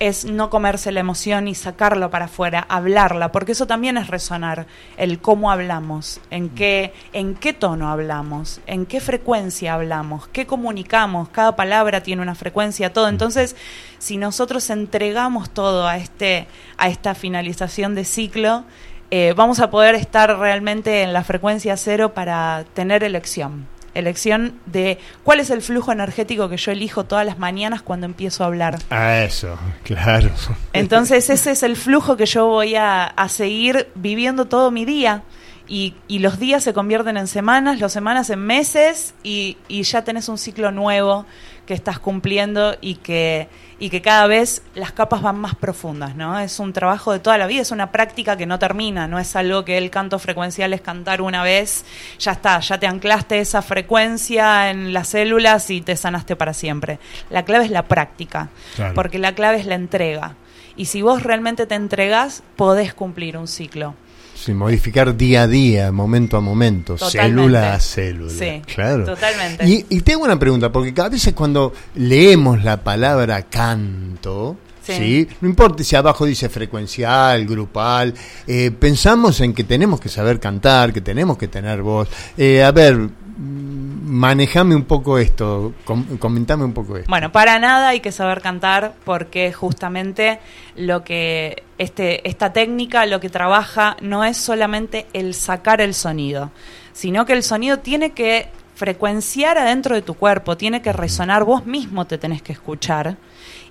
es 0.00 0.24
no 0.24 0.48
comerse 0.48 0.92
la 0.92 1.00
emoción 1.00 1.46
y 1.46 1.54
sacarlo 1.54 2.10
para 2.10 2.24
afuera, 2.24 2.64
hablarla, 2.70 3.30
porque 3.32 3.52
eso 3.52 3.66
también 3.66 3.98
es 3.98 4.08
resonar, 4.08 4.66
el 4.96 5.20
cómo 5.20 5.52
hablamos, 5.52 6.20
en 6.30 6.48
qué, 6.48 6.94
en 7.12 7.34
qué 7.34 7.52
tono 7.52 7.90
hablamos, 7.90 8.62
en 8.66 8.86
qué 8.86 9.00
frecuencia 9.00 9.74
hablamos, 9.74 10.26
qué 10.28 10.46
comunicamos, 10.46 11.28
cada 11.28 11.54
palabra 11.54 12.02
tiene 12.02 12.22
una 12.22 12.34
frecuencia, 12.34 12.94
todo. 12.94 13.08
Entonces, 13.08 13.56
si 13.98 14.16
nosotros 14.16 14.70
entregamos 14.70 15.50
todo 15.50 15.86
a 15.86 15.98
este, 15.98 16.46
a 16.78 16.88
esta 16.88 17.14
finalización 17.14 17.94
de 17.94 18.06
ciclo, 18.06 18.64
eh, 19.10 19.34
vamos 19.36 19.60
a 19.60 19.70
poder 19.70 19.94
estar 19.96 20.38
realmente 20.38 21.02
en 21.02 21.12
la 21.12 21.24
frecuencia 21.24 21.76
cero 21.76 22.14
para 22.14 22.64
tener 22.72 23.04
elección 23.04 23.66
elección 23.94 24.54
de 24.66 24.98
cuál 25.24 25.40
es 25.40 25.50
el 25.50 25.62
flujo 25.62 25.92
energético 25.92 26.48
que 26.48 26.56
yo 26.56 26.72
elijo 26.72 27.04
todas 27.04 27.26
las 27.26 27.38
mañanas 27.38 27.82
cuando 27.82 28.06
empiezo 28.06 28.44
a 28.44 28.46
hablar. 28.46 28.78
Ah, 28.90 29.18
eso, 29.18 29.58
claro. 29.82 30.30
Entonces 30.72 31.30
ese 31.30 31.52
es 31.52 31.62
el 31.62 31.76
flujo 31.76 32.16
que 32.16 32.26
yo 32.26 32.46
voy 32.46 32.74
a, 32.76 33.14
seguir 33.28 33.88
viviendo 33.94 34.46
todo 34.46 34.70
mi 34.70 34.84
día. 34.84 35.22
Y, 35.68 35.94
y, 36.08 36.18
los 36.18 36.40
días 36.40 36.64
se 36.64 36.72
convierten 36.72 37.16
en 37.16 37.28
semanas, 37.28 37.78
las 37.78 37.92
semanas 37.92 38.28
en 38.30 38.40
meses 38.40 39.14
y, 39.22 39.56
y 39.68 39.84
ya 39.84 40.02
tenés 40.02 40.28
un 40.28 40.36
ciclo 40.36 40.72
nuevo 40.72 41.26
que 41.70 41.74
estás 41.74 42.00
cumpliendo 42.00 42.76
y 42.80 42.96
que, 42.96 43.46
y 43.78 43.90
que 43.90 44.02
cada 44.02 44.26
vez 44.26 44.64
las 44.74 44.90
capas 44.90 45.22
van 45.22 45.38
más 45.38 45.54
profundas, 45.54 46.16
¿no? 46.16 46.36
Es 46.40 46.58
un 46.58 46.72
trabajo 46.72 47.12
de 47.12 47.20
toda 47.20 47.38
la 47.38 47.46
vida, 47.46 47.62
es 47.62 47.70
una 47.70 47.92
práctica 47.92 48.36
que 48.36 48.44
no 48.44 48.58
termina, 48.58 49.06
no 49.06 49.20
es 49.20 49.36
algo 49.36 49.64
que 49.64 49.78
el 49.78 49.88
canto 49.88 50.18
frecuencial 50.18 50.72
es 50.72 50.80
cantar 50.80 51.22
una 51.22 51.44
vez, 51.44 51.84
ya 52.18 52.32
está, 52.32 52.58
ya 52.58 52.80
te 52.80 52.88
anclaste 52.88 53.38
esa 53.38 53.62
frecuencia 53.62 54.68
en 54.70 54.92
las 54.92 55.10
células 55.10 55.70
y 55.70 55.80
te 55.80 55.94
sanaste 55.94 56.34
para 56.34 56.54
siempre. 56.54 56.98
La 57.30 57.44
clave 57.44 57.66
es 57.66 57.70
la 57.70 57.84
práctica, 57.84 58.48
porque 58.96 59.20
la 59.20 59.36
clave 59.36 59.60
es 59.60 59.66
la 59.66 59.76
entrega. 59.76 60.34
Y 60.74 60.86
si 60.86 61.02
vos 61.02 61.22
realmente 61.22 61.66
te 61.66 61.76
entregas, 61.76 62.42
podés 62.56 62.94
cumplir 62.94 63.36
un 63.36 63.46
ciclo. 63.46 63.94
Sí, 64.40 64.54
modificar 64.54 65.14
día 65.14 65.42
a 65.42 65.46
día, 65.46 65.92
momento 65.92 66.38
a 66.38 66.40
momento, 66.40 66.96
célula 66.96 67.74
a 67.74 67.80
célula. 67.80 68.32
Sí, 68.32 68.62
claro. 68.74 69.04
Totalmente. 69.04 69.66
Y, 69.66 70.00
tengo 70.00 70.24
una 70.24 70.38
pregunta, 70.38 70.72
porque 70.72 70.94
cada 70.94 71.10
vez 71.10 71.30
cuando 71.34 71.74
leemos 71.96 72.64
la 72.64 72.82
palabra 72.82 73.42
canto, 73.42 74.56
sí. 74.82 75.28
No 75.42 75.48
importa 75.48 75.84
si 75.84 75.94
abajo 75.94 76.24
dice 76.24 76.48
frecuencial, 76.48 77.44
grupal, 77.44 78.14
eh, 78.46 78.70
pensamos 78.70 79.42
en 79.42 79.52
que 79.52 79.64
tenemos 79.64 80.00
que 80.00 80.08
saber 80.08 80.40
cantar, 80.40 80.90
que 80.90 81.02
tenemos 81.02 81.36
que 81.36 81.48
tener 81.48 81.82
voz. 81.82 82.08
Eh, 82.38 82.62
a 82.62 82.72
ver, 82.72 83.10
manejame 83.38 84.74
un 84.74 84.84
poco 84.84 85.18
esto, 85.18 85.72
comentame 86.18 86.64
un 86.64 86.72
poco 86.72 86.96
esto. 86.96 87.08
Bueno, 87.08 87.32
para 87.32 87.58
nada 87.58 87.88
hay 87.88 88.00
que 88.00 88.12
saber 88.12 88.40
cantar 88.40 88.94
porque 89.04 89.52
justamente 89.52 90.40
lo 90.76 91.04
que 91.04 91.62
este, 91.78 92.28
esta 92.28 92.52
técnica 92.52 93.06
lo 93.06 93.20
que 93.20 93.28
trabaja 93.28 93.96
no 94.00 94.24
es 94.24 94.36
solamente 94.36 95.06
el 95.12 95.34
sacar 95.34 95.80
el 95.80 95.94
sonido, 95.94 96.50
sino 96.92 97.26
que 97.26 97.32
el 97.32 97.42
sonido 97.42 97.78
tiene 97.78 98.10
que 98.12 98.48
frecuenciar 98.74 99.58
adentro 99.58 99.94
de 99.94 100.02
tu 100.02 100.14
cuerpo, 100.14 100.56
tiene 100.56 100.80
que 100.80 100.92
resonar, 100.92 101.44
vos 101.44 101.66
mismo 101.66 102.06
te 102.06 102.16
tenés 102.16 102.40
que 102.40 102.52
escuchar 102.52 103.16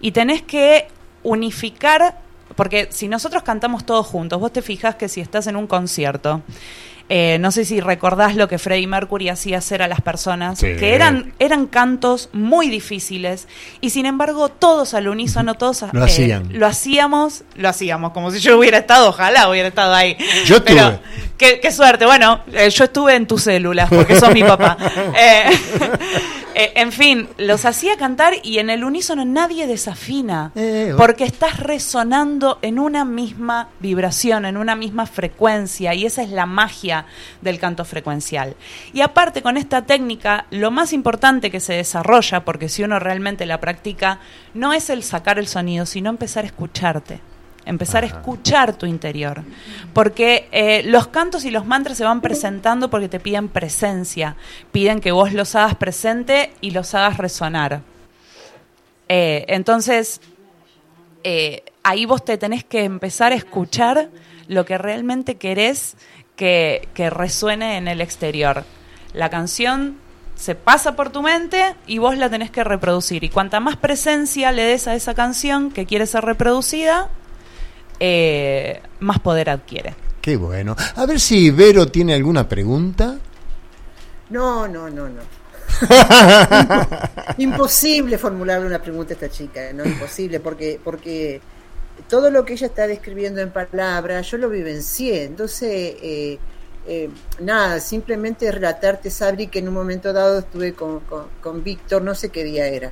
y 0.02 0.12
tenés 0.12 0.44
que 0.44 0.88
unificar, 1.24 2.20
porque 2.56 2.90
si 2.92 3.08
nosotros 3.08 3.44
cantamos 3.44 3.86
todos 3.86 4.06
juntos, 4.06 4.40
vos 4.40 4.54
te 4.54 4.62
fijas 4.62 4.96
que 4.96 5.10
si 5.10 5.20
estás 5.20 5.48
en 5.48 5.56
un 5.56 5.66
concierto, 5.66 6.44
eh, 7.12 7.38
no 7.40 7.52
sé 7.52 7.66
si 7.66 7.82
recordás 7.82 8.36
lo 8.36 8.48
que 8.48 8.60
Freddie 8.60 8.86
Mercury 8.86 9.30
hacía 9.30 9.58
hacer 9.58 9.82
a 9.82 9.88
las 9.88 10.00
personas, 10.00 10.60
que 10.60 10.94
eran, 10.94 11.34
eran 11.40 11.66
cantos 11.66 12.30
muy 12.34 12.70
difíciles 12.70 13.48
y 13.82 13.90
sin 13.90 14.06
embargo 14.06 14.50
todos 14.50 14.94
al 14.94 15.08
unísono, 15.08 15.56
todos 15.56 15.86
lo, 15.92 16.06
eh, 16.06 16.42
lo 16.52 16.68
hacíamos, 16.68 17.44
lo 17.56 17.68
hacíamos 17.68 18.12
como 18.12 18.30
si 18.30 18.40
yo 18.40 18.60
hubiera 18.60 18.78
estado, 18.78 19.10
ojalá 19.10 19.50
hubiera 19.50 19.70
estado 19.70 19.96
ahí. 19.96 20.18
Yo 20.46 20.64
Pero, 20.64 21.00
qué, 21.38 21.72
suerte, 21.72 22.06
bueno, 22.06 22.42
eh, 22.54 22.70
yo 22.70 22.84
estuve 22.84 23.16
en 23.16 23.26
tus 23.26 23.42
células 23.42 23.90
porque 23.90 24.16
sos 24.16 24.32
mi 24.32 24.44
papá. 24.44 24.78
en 26.76 26.92
fin, 26.92 27.30
los 27.38 27.66
hacía 27.66 27.96
cantar 27.96 28.34
y 28.44 28.60
en 28.60 28.70
el 28.70 28.84
unísono 28.84 29.24
nadie 29.24 29.66
desafina 29.66 30.52
porque 30.98 31.24
estás 31.24 31.60
resonando 31.60 32.60
en 32.62 32.80
una 32.80 33.06
misma 33.06 33.70
vibración, 33.80 34.46
en 34.46 34.58
una 34.58 34.76
misma 34.76 35.06
frecuencia 35.06 35.94
y 35.94 36.06
esa 36.06 36.22
es 36.22 36.30
la 36.32 36.46
magia 36.46 37.06
del 37.42 37.60
canto 37.60 37.86
frecuencial. 37.86 38.56
Y 38.94 39.02
aparte 39.02 39.42
con 39.42 39.58
esta 39.58 39.86
técnica, 39.86 40.48
lo 40.50 40.72
más 40.72 40.92
importante 40.92 41.50
que 41.50 41.60
se 41.60 41.74
desarrolla, 41.74 42.44
porque 42.44 42.70
si 42.70 42.84
uno 42.84 43.00
realmente 43.00 43.46
la 43.46 43.60
practica, 43.60 44.20
no 44.54 44.74
es 44.74 44.90
el 44.90 45.04
sacar 45.04 45.40
el 45.40 45.48
sonido, 45.48 45.86
sino 45.86 46.10
empezar 46.10 46.44
a 46.44 46.48
escucharte 46.48 47.22
empezar 47.66 48.04
a 48.04 48.08
escuchar 48.08 48.74
tu 48.74 48.86
interior. 48.86 49.44
Porque 49.94 50.48
eh, 50.52 50.84
los 50.86 51.08
cantos 51.08 51.46
y 51.46 51.52
los 51.52 51.66
mantras 51.66 51.98
se 51.98 52.04
van 52.04 52.22
presentando 52.22 52.90
porque 52.90 53.10
te 53.10 53.20
piden 53.20 53.50
presencia, 53.50 54.36
piden 54.72 55.02
que 55.02 55.12
vos 55.12 55.34
los 55.34 55.56
hagas 55.56 55.76
presente 55.76 56.52
y 56.62 56.72
los 56.72 56.94
hagas 56.96 57.18
resonar. 57.18 57.82
Eh, 59.08 59.46
entonces, 59.48 60.22
eh, 61.24 61.64
ahí 61.84 62.06
vos 62.06 62.24
te 62.24 62.38
tenés 62.38 62.64
que 62.64 62.84
empezar 62.84 63.32
a 63.32 63.36
escuchar 63.36 64.10
lo 64.48 64.66
que 64.66 64.78
realmente 64.78 65.36
querés 65.36 65.96
que, 66.36 66.88
resuene 67.12 67.78
en 67.78 67.88
el 67.88 68.02
exterior. 68.02 68.64
La 69.14 69.30
canción 69.30 69.98
se 70.36 70.56
pasa 70.56 70.96
por 70.96 71.12
tu 71.12 71.22
mente 71.22 71.76
y 71.86 71.98
vos 71.98 72.18
la 72.18 72.30
tenés 72.30 72.50
que 72.50 72.64
reproducir. 72.64 73.24
Y 73.24 73.30
cuanta 73.30 73.60
más 73.60 73.76
presencia 73.76 74.52
le 74.52 74.64
des 74.64 74.88
a 74.88 74.96
esa 74.96 75.14
canción 75.14 75.72
que 75.72 75.86
quiere 75.86 76.06
ser 76.06 76.24
reproducida, 76.24 77.10
eh, 78.00 78.82
más 79.00 79.20
poder 79.20 79.50
adquiere. 79.50 79.96
Qué 80.22 80.38
bueno. 80.38 80.76
A 80.96 81.06
ver 81.06 81.20
si 81.20 81.50
Vero 81.52 81.88
tiene 81.88 82.14
alguna 82.14 82.48
pregunta. 82.48 83.18
No, 84.30 84.68
no, 84.68 84.90
no, 84.90 85.10
no. 85.10 85.22
imposible 87.38 88.18
formularle 88.18 88.68
una 88.68 88.82
pregunta 88.82 89.14
a 89.14 89.16
esta 89.16 89.30
chica, 89.30 89.72
no 89.74 89.86
imposible, 89.86 90.40
porque, 90.40 90.80
porque 90.84 91.42
todo 92.08 92.30
lo 92.30 92.44
que 92.46 92.54
ella 92.54 92.68
está 92.68 92.88
describiendo 92.88 93.42
en 93.42 93.52
palabras, 93.52 94.30
yo 94.30 94.38
lo 94.38 94.50
vivencié. 94.50 95.24
Entonces, 95.24 95.70
eh, 96.02 96.38
eh, 96.88 97.10
nada, 97.40 97.80
simplemente 97.80 98.52
relatarte, 98.52 99.10
Sabri, 99.10 99.48
que 99.48 99.60
en 99.60 99.68
un 99.68 99.74
momento 99.74 100.14
dado 100.14 100.40
estuve 100.40 100.74
con, 100.74 101.02
con, 101.42 101.64
Víctor, 101.64 102.02
no 102.02 102.16
sé 102.16 102.30
qué 102.30 102.44
día 102.44 102.68
era, 102.68 102.92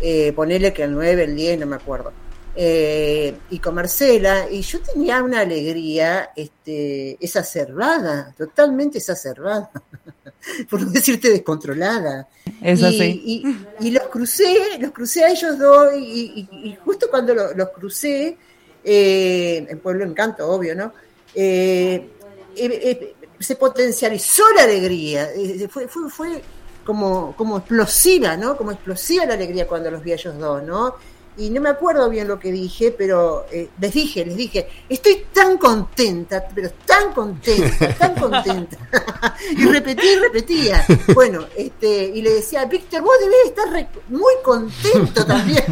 eh, 0.00 0.32
ponerle 0.34 0.72
que 0.72 0.82
el 0.82 0.92
9, 0.92 1.24
el 1.24 1.36
10, 1.36 1.60
no 1.60 1.66
me 1.66 1.76
acuerdo. 1.76 2.12
Eh, 2.60 3.38
y 3.50 3.60
con 3.60 3.76
Marcela, 3.76 4.50
y 4.50 4.62
yo 4.62 4.80
tenía 4.80 5.22
una 5.22 5.42
alegría 5.42 6.30
este, 6.34 7.16
exacerbada, 7.24 8.34
totalmente 8.36 8.98
exacerbada, 8.98 9.70
por 10.68 10.82
no 10.82 10.90
decirte 10.90 11.30
descontrolada. 11.30 12.26
Es 12.60 12.80
y, 12.80 13.44
Y, 13.78 13.90
los 13.92 14.08
crucé, 14.08 14.76
los 14.80 14.90
crucé 14.90 15.22
a 15.22 15.30
ellos 15.30 15.56
dos, 15.56 15.94
y, 15.96 16.76
justo 16.84 17.06
cuando 17.08 17.32
los 17.32 17.68
crucé, 17.68 18.36
eh, 18.82 19.64
en 19.68 19.78
Pueblo 19.78 20.04
Encanto, 20.04 20.50
obvio, 20.50 20.74
¿no? 20.74 20.92
Eh, 21.36 22.10
se 23.38 23.54
potencializó 23.54 24.42
la 24.56 24.64
alegría, 24.64 25.28
fue, 25.70 25.86
fue, 25.86 26.10
fue 26.10 26.42
como, 26.84 27.36
como 27.36 27.58
explosiva, 27.58 28.36
¿no? 28.36 28.56
Como 28.56 28.72
explosiva 28.72 29.26
la 29.26 29.34
alegría 29.34 29.68
cuando 29.68 29.92
los 29.92 30.02
vi 30.02 30.10
a 30.10 30.14
ellos 30.14 30.36
dos, 30.36 30.60
¿no? 30.64 30.96
Y 31.38 31.50
no 31.50 31.60
me 31.60 31.70
acuerdo 31.70 32.10
bien 32.10 32.26
lo 32.26 32.38
que 32.38 32.50
dije, 32.50 32.92
pero 32.96 33.46
les 33.80 33.92
dije, 33.92 34.24
les 34.24 34.36
dije, 34.36 34.68
estoy 34.88 35.24
tan 35.32 35.56
contenta, 35.56 36.44
pero 36.52 36.70
tan 36.84 37.12
contenta, 37.12 37.94
tan 37.94 38.14
contenta. 38.16 38.76
y 39.56 39.64
repetí 39.64 40.06
y 40.06 40.16
repetía. 40.16 40.84
Bueno, 41.14 41.46
este, 41.56 42.06
y 42.06 42.22
le 42.22 42.34
decía, 42.34 42.64
Víctor, 42.64 43.02
vos 43.02 43.14
debés 43.20 43.46
estar 43.46 43.88
muy 44.08 44.34
contento 44.42 45.24
también. 45.24 45.64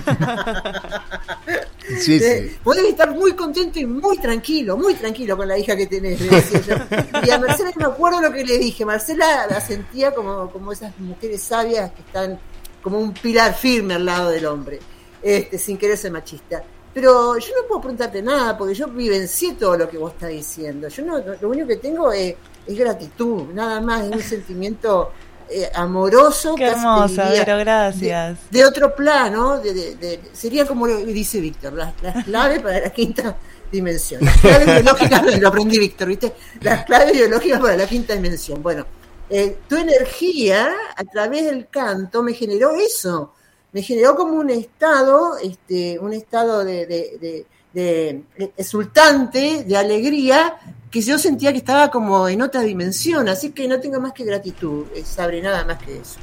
Sí, 2.00 2.18
sí. 2.18 2.56
Podés 2.64 2.84
estar 2.86 3.14
muy 3.14 3.32
contento 3.34 3.78
y 3.78 3.86
muy 3.86 4.18
tranquilo, 4.18 4.76
muy 4.76 4.94
tranquilo 4.94 5.36
con 5.36 5.46
la 5.46 5.56
hija 5.56 5.76
que 5.76 5.86
tenés, 5.86 6.20
Y 7.24 7.30
a 7.30 7.38
Marcela 7.38 7.70
no 7.76 7.88
me 7.88 7.92
acuerdo 7.92 8.20
lo 8.20 8.32
que 8.32 8.44
le 8.44 8.58
dije. 8.58 8.84
Marcela 8.84 9.46
la 9.48 9.60
sentía 9.60 10.12
como, 10.12 10.50
como 10.50 10.72
esas 10.72 10.98
mujeres 10.98 11.42
sabias 11.42 11.92
que 11.92 12.02
están 12.02 12.38
como 12.82 13.00
un 13.00 13.12
pilar 13.12 13.54
firme 13.54 13.94
al 13.94 14.04
lado 14.04 14.30
del 14.30 14.46
hombre, 14.46 14.80
este, 15.26 15.58
sin 15.58 15.76
querer 15.76 15.96
ser 15.96 16.12
machista. 16.12 16.62
Pero 16.94 17.36
yo 17.36 17.48
no 17.60 17.66
puedo 17.66 17.80
preguntarte 17.80 18.22
nada, 18.22 18.56
porque 18.56 18.74
yo 18.74 18.86
vivencié 18.86 19.54
todo 19.54 19.76
lo 19.76 19.90
que 19.90 19.98
vos 19.98 20.12
estás 20.12 20.30
diciendo. 20.30 20.86
Yo 20.86 21.04
no, 21.04 21.18
lo 21.18 21.48
único 21.48 21.66
que 21.66 21.76
tengo 21.78 22.12
es, 22.12 22.36
gratitud, 22.68 23.52
nada 23.52 23.80
más, 23.80 24.04
es 24.04 24.12
un 24.12 24.22
sentimiento 24.36 25.10
eh, 25.50 25.68
amoroso. 25.74 26.54
Qué 26.54 26.68
hermosa, 26.68 27.28
pero 27.44 27.58
gracias. 27.58 28.38
De, 28.52 28.64
otro 28.64 28.94
plano, 28.94 29.58
de, 29.58 30.20
sería 30.32 30.64
como 30.64 30.86
lo 30.86 30.98
dice 31.04 31.40
Víctor, 31.40 31.72
las, 31.72 31.92
claves 32.24 32.62
para 32.62 32.78
la 32.78 32.90
quinta 32.90 33.36
dimensión. 33.72 34.24
Las 34.24 34.38
claves 34.38 34.66
biológicas, 34.66 35.38
lo 35.40 35.48
aprendí 35.48 35.78
Víctor, 35.80 36.06
¿viste? 36.06 36.32
Las 36.60 36.84
claves 36.84 37.12
biológicas 37.12 37.60
para 37.60 37.76
la 37.76 37.86
quinta 37.88 38.14
dimensión. 38.14 38.62
Bueno, 38.62 38.86
eh, 39.28 39.58
tu 39.68 39.76
energía 39.76 40.70
a 40.96 41.02
través 41.02 41.46
del 41.46 41.66
canto 41.66 42.22
me 42.22 42.32
generó 42.32 42.76
eso 42.76 43.32
me 43.76 43.82
generó 43.82 44.16
como 44.16 44.38
un 44.38 44.48
estado, 44.48 45.36
este, 45.36 45.98
un 45.98 46.14
estado 46.14 46.64
de, 46.64 46.86
de, 46.86 47.44
de, 47.74 48.22
exultante, 48.56 49.64
de 49.64 49.76
alegría, 49.76 50.54
que 50.90 51.02
yo 51.02 51.18
sentía 51.18 51.52
que 51.52 51.58
estaba 51.58 51.90
como 51.90 52.26
en 52.26 52.40
otra 52.40 52.62
dimensión, 52.62 53.28
así 53.28 53.50
que 53.50 53.68
no 53.68 53.78
tengo 53.78 54.00
más 54.00 54.14
que 54.14 54.24
gratitud, 54.24 54.86
eh, 54.94 55.04
Sabre, 55.04 55.42
nada 55.42 55.62
más 55.66 55.76
que 55.76 55.98
eso. 55.98 56.18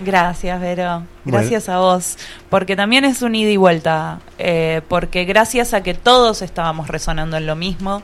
Gracias, 0.00 0.60
Vero. 0.60 1.04
Gracias 1.24 1.70
a 1.70 1.78
vos. 1.78 2.18
Porque 2.50 2.76
también 2.76 3.06
es 3.06 3.22
un 3.22 3.34
ida 3.34 3.50
y 3.50 3.56
vuelta. 3.56 4.20
Eh, 4.36 4.82
porque 4.86 5.24
gracias 5.24 5.72
a 5.72 5.82
que 5.82 5.94
todos 5.94 6.42
estábamos 6.42 6.88
resonando 6.88 7.38
en 7.38 7.46
lo 7.46 7.56
mismo, 7.56 8.02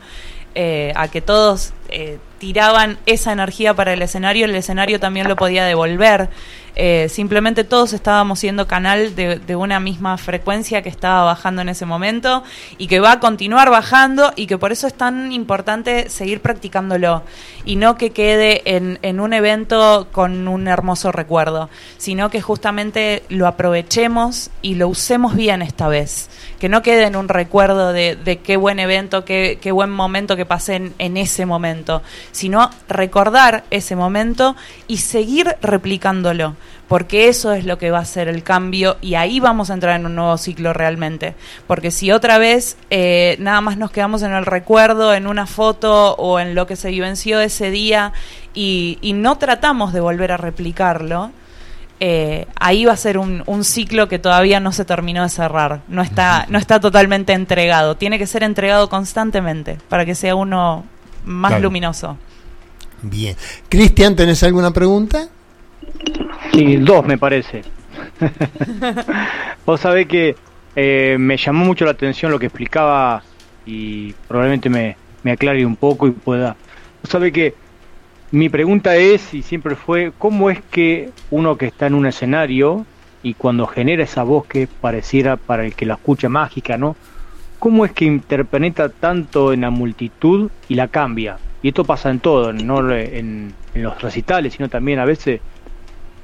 eh, 0.54 0.94
a 0.96 1.08
que 1.08 1.20
todos 1.20 1.74
tiraban 2.38 2.98
esa 3.06 3.32
energía 3.32 3.74
para 3.74 3.92
el 3.92 4.02
escenario, 4.02 4.46
el 4.46 4.54
escenario 4.56 4.98
también 4.98 5.28
lo 5.28 5.36
podía 5.36 5.66
devolver. 5.66 6.30
Eh, 6.76 7.08
simplemente 7.08 7.62
todos 7.62 7.92
estábamos 7.92 8.40
siendo 8.40 8.66
canal 8.66 9.14
de, 9.14 9.54
una 9.54 9.78
misma 9.78 10.18
frecuencia 10.18 10.82
que 10.82 10.88
estaba 10.88 11.22
bajando 11.22 11.62
en 11.62 11.68
ese 11.68 11.86
momento 11.86 12.42
y 12.78 12.88
que 12.88 12.98
va 12.98 13.12
a 13.12 13.20
continuar 13.20 13.70
bajando 13.70 14.32
y 14.34 14.46
que 14.46 14.58
por 14.58 14.72
eso 14.72 14.88
es 14.88 14.94
tan 14.94 15.30
importante 15.30 16.10
seguir 16.10 16.40
practicándolo 16.40 17.22
y 17.64 17.76
no 17.76 17.96
que 17.96 18.10
quede 18.10 18.62
en, 18.64 19.20
un 19.20 19.32
evento 19.32 20.08
con 20.10 20.48
un 20.48 20.66
hermoso 20.66 21.12
recuerdo, 21.12 21.70
sino 21.96 22.30
que 22.30 22.40
justamente 22.40 23.22
lo 23.28 23.46
aprovechemos 23.46 24.50
y 24.60 24.74
lo 24.74 24.88
usemos 24.88 25.36
bien 25.36 25.62
esta 25.62 25.86
vez. 25.86 26.28
Que 26.58 26.68
no 26.68 26.82
quede 26.82 27.04
en 27.04 27.16
un 27.16 27.28
recuerdo 27.28 27.92
de, 27.92 28.40
qué 28.42 28.56
buen 28.56 28.80
evento, 28.80 29.24
qué, 29.24 29.58
qué, 29.60 29.70
buen 29.70 29.90
momento 29.90 30.36
que 30.36 30.46
pasé 30.46 30.76
en, 30.76 30.94
en, 30.98 31.16
ese 31.16 31.46
momento, 31.46 32.02
sino 32.32 32.70
recordar 32.88 33.64
ese 33.70 33.96
momento 33.96 34.56
y 34.88 34.98
seguir 34.98 35.56
replicándolo, 35.62 36.56
porque 36.88 37.28
eso 37.28 37.52
es 37.52 37.64
lo 37.64 37.78
que 37.78 37.90
va 37.90 37.98
a 37.98 38.04
ser 38.04 38.28
el 38.28 38.42
cambio 38.42 38.96
y 39.00 39.14
ahí 39.14 39.40
vamos 39.40 39.70
a 39.70 39.74
entrar 39.74 39.98
en 39.98 40.06
un 40.06 40.14
nuevo 40.14 40.36
ciclo 40.36 40.72
realmente, 40.72 41.34
porque 41.66 41.90
si 41.90 42.12
otra 42.12 42.38
vez 42.38 42.76
eh, 42.90 43.36
nada 43.40 43.60
más 43.60 43.78
nos 43.78 43.90
quedamos 43.90 44.22
en 44.22 44.32
el 44.32 44.46
recuerdo, 44.46 45.14
en 45.14 45.26
una 45.26 45.46
foto 45.46 46.14
o 46.16 46.40
en 46.40 46.54
lo 46.54 46.66
que 46.66 46.76
se 46.76 46.90
vivenció 46.90 47.40
ese 47.40 47.70
día 47.70 48.12
y, 48.52 48.98
y 49.00 49.12
no 49.12 49.38
tratamos 49.38 49.92
de 49.92 50.00
volver 50.00 50.32
a 50.32 50.36
replicarlo, 50.36 51.30
eh, 52.00 52.46
ahí 52.60 52.84
va 52.84 52.92
a 52.92 52.96
ser 52.96 53.18
un, 53.18 53.64
ciclo 53.64 54.08
que 54.08 54.18
todavía 54.18 54.58
no 54.58 54.72
se 54.72 54.84
terminó 54.84 55.22
de 55.22 55.28
cerrar, 55.28 55.82
no 55.88 56.02
está, 56.02 56.44
no 56.48 56.58
está 56.58 56.80
totalmente 56.80 57.32
entregado, 57.32 57.96
tiene 57.96 58.18
que 58.18 58.26
ser 58.26 58.42
entregado 58.42 58.88
constantemente 58.90 59.78
para 59.88 60.04
que 60.04 60.14
sea 60.14 60.34
uno 60.34 60.84
más 61.24 61.60
luminoso. 61.62 62.18
Bien. 63.00 63.36
Cristian, 63.68 64.16
¿tenés 64.16 64.42
alguna 64.42 64.72
pregunta? 64.72 65.28
Sí, 66.52 66.76
dos 66.76 67.04
me 67.04 67.18
parece. 67.18 67.62
Vos 69.66 69.80
sabés 69.80 70.06
que 70.06 70.36
eh, 70.76 71.16
me 71.18 71.36
llamó 71.36 71.64
mucho 71.64 71.84
la 71.84 71.92
atención 71.92 72.30
lo 72.30 72.38
que 72.38 72.46
explicaba 72.46 73.22
y 73.66 74.12
probablemente 74.28 74.68
me, 74.68 74.96
me 75.22 75.32
aclare 75.32 75.64
un 75.64 75.76
poco 75.76 76.06
y 76.06 76.10
pueda. 76.10 76.56
Vos 77.02 77.10
sabés 77.10 77.32
que 77.32 77.54
mi 78.30 78.48
pregunta 78.48 78.96
es, 78.96 79.32
y 79.32 79.42
siempre 79.42 79.76
fue, 79.76 80.12
¿cómo 80.18 80.50
es 80.50 80.60
que 80.70 81.10
uno 81.30 81.56
que 81.56 81.66
está 81.66 81.86
en 81.86 81.94
un 81.94 82.06
escenario 82.06 82.84
y 83.22 83.34
cuando 83.34 83.66
genera 83.66 84.04
esa 84.04 84.22
voz 84.22 84.46
que 84.46 84.66
pareciera 84.66 85.36
para 85.36 85.64
el 85.64 85.74
que 85.74 85.86
la 85.86 85.94
escucha 85.94 86.28
mágica, 86.28 86.76
¿no? 86.76 86.96
¿Cómo 87.58 87.84
es 87.84 87.92
que 87.92 88.04
interpenetra 88.04 88.88
tanto 88.88 89.52
en 89.52 89.62
la 89.62 89.70
multitud 89.70 90.50
y 90.68 90.74
la 90.74 90.88
cambia? 90.88 91.38
Y 91.62 91.68
esto 91.68 91.84
pasa 91.84 92.10
en 92.10 92.20
todo, 92.20 92.52
no 92.52 92.92
en, 92.92 93.54
los 93.74 94.02
recitales, 94.02 94.54
sino 94.54 94.68
también 94.68 94.98
a 94.98 95.04
veces 95.04 95.40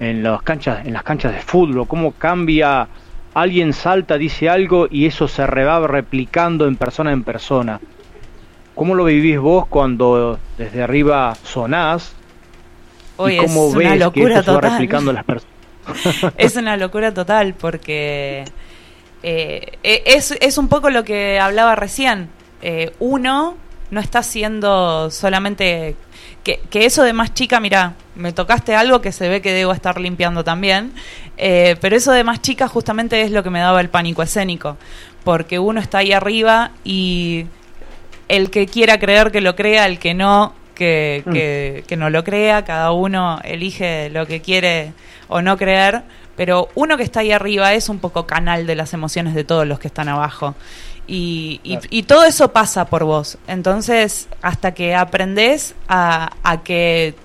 en 0.01 0.23
las 0.23 0.43
canchas, 0.43 0.85
en 0.87 0.95
las 0.95 1.03
canchas 1.03 1.33
de 1.33 1.41
fútbol, 1.41 1.87
cómo 1.87 2.13
cambia, 2.13 2.89
alguien 3.35 3.73
salta, 3.73 4.17
dice 4.17 4.49
algo 4.49 4.89
y 4.91 5.07
eso 5.07 5.29
se 5.29 5.47
va 5.47 5.87
replicando 5.87 6.67
en 6.67 6.77
persona 6.77 7.13
en 7.13 7.23
persona. 7.23 7.81
¿Cómo 8.75 8.95
lo 8.95 9.05
vivís 9.05 9.39
vos 9.39 9.67
cuando 9.67 10.39
desde 10.57 10.83
arriba 10.83 11.35
sonás? 11.45 12.17
y 13.29 13.37
cómo 13.37 13.69
es 13.69 13.75
ves 13.75 13.87
una 13.87 13.97
locura 13.97 14.37
que 14.37 14.43
total. 14.43 14.71
replicando 14.71 15.13
las 15.13 15.25
personas. 15.25 15.55
es 16.39 16.57
una 16.57 16.79
locura 16.79 17.13
total 17.13 17.53
porque 17.53 18.45
eh, 19.23 19.79
e, 19.83 20.03
es, 20.07 20.31
es, 20.41 20.57
un 20.57 20.69
poco 20.69 20.89
lo 20.89 21.05
que 21.05 21.39
hablaba 21.39 21.75
recién. 21.75 22.31
Eh, 22.63 22.93
uno 22.99 23.57
no 23.91 24.01
está 24.01 24.21
haciendo 24.21 25.11
solamente 25.11 25.97
que, 26.43 26.61
que, 26.71 26.87
eso 26.87 27.03
de 27.03 27.13
más 27.13 27.35
chica, 27.35 27.61
mira, 27.61 27.95
me 28.15 28.33
tocaste 28.33 28.75
algo 28.75 29.01
que 29.01 29.13
se 29.13 29.29
ve 29.29 29.41
que 29.41 29.53
debo 29.53 29.73
estar 29.73 30.01
limpiando 30.01 30.45
también, 30.45 30.93
eh, 31.37 31.77
pero 31.81 31.97
eso 31.97 32.13
de 32.13 32.25
más 32.25 32.41
chica 32.43 32.69
justamente 32.69 33.23
es 33.23 33.31
lo 33.31 33.43
que 33.43 33.51
me 33.51 33.61
daba 33.61 33.81
el 33.81 33.89
pánico 33.89 34.23
escénico, 34.23 34.77
porque 35.25 35.59
uno 35.59 35.81
está 35.81 35.99
ahí 35.99 36.13
arriba 36.13 36.73
y 36.85 37.47
el 38.29 38.51
que 38.51 38.67
quiera 38.67 38.99
creer 38.99 39.33
que 39.33 39.41
lo 39.41 39.57
crea, 39.57 39.87
el 39.87 39.99
que 39.99 40.15
no, 40.15 40.55
que, 40.75 41.23
mm. 41.27 41.87
que, 41.87 41.97
no 41.97 42.11
lo 42.11 42.25
crea, 42.25 42.65
cada 42.65 42.93
uno 42.93 43.41
elige 43.45 44.09
lo 44.11 44.27
que 44.27 44.41
quiere 44.41 44.93
o 45.29 45.43
no 45.43 45.57
creer, 45.57 46.03
pero 46.37 46.69
uno 46.75 46.97
que 46.97 47.03
está 47.03 47.21
ahí 47.21 47.33
arriba 47.33 47.75
es 47.75 47.89
un 47.89 47.99
poco 47.99 48.27
canal 48.27 48.67
de 48.67 48.75
las 48.75 48.95
emociones 48.95 49.35
de 49.35 49.45
todos 49.45 49.67
los 49.67 49.79
que 49.79 49.89
están 49.89 50.09
abajo. 50.09 50.55
Y, 51.07 51.61
y, 51.65 52.03
todo 52.05 52.25
eso 52.25 52.53
pasa 52.53 52.85
por 52.85 53.03
vos. 53.03 53.37
Entonces, 53.49 54.29
hasta 54.43 54.75
que 54.75 54.95
aprendes 54.95 55.75
a, 55.89 56.31
a 56.45 56.63
que 56.63 57.17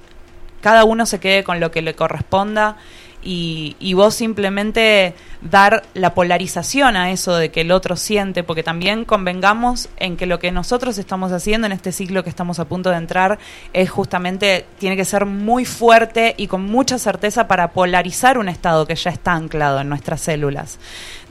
cada 0.62 0.86
uno 0.86 1.06
se 1.06 1.20
quede 1.20 1.44
con 1.44 1.60
lo 1.60 1.70
que 1.70 1.84
le 1.84 1.94
corresponda 1.94 2.78
y, 3.26 3.76
y, 3.80 3.96
vos 3.96 4.14
simplemente 4.14 5.16
dar 5.42 5.84
la 5.96 6.14
polarización 6.14 6.96
a 6.96 7.12
eso 7.12 7.36
de 7.36 7.50
que 7.50 7.62
el 7.62 7.72
otro 7.72 7.96
siente, 7.96 8.44
porque 8.44 8.62
también 8.62 9.04
convengamos 9.04 9.90
en 9.98 10.16
que 10.16 10.28
lo 10.28 10.38
que 10.38 10.52
nosotros 10.52 11.00
estamos 11.00 11.32
haciendo 11.32 11.66
en 11.66 11.74
este 11.74 11.92
ciclo 11.92 12.24
que 12.24 12.30
estamos 12.30 12.60
a 12.60 12.66
punto 12.66 12.92
de 12.92 12.98
entrar 12.98 13.40
es 13.74 13.90
justamente, 13.90 14.66
tiene 14.78 14.96
que 14.96 15.06
ser 15.06 15.26
muy 15.26 15.66
fuerte 15.66 16.36
y 16.38 16.46
con 16.46 16.64
mucha 16.66 17.00
certeza 17.00 17.48
para 17.48 17.72
polarizar 17.72 18.38
un 18.38 18.48
estado 18.48 18.86
que 18.86 18.96
ya 18.96 19.10
está 19.10 19.34
anclado 19.34 19.82
en 19.82 19.90
nuestras 19.90 20.22
células 20.22 20.78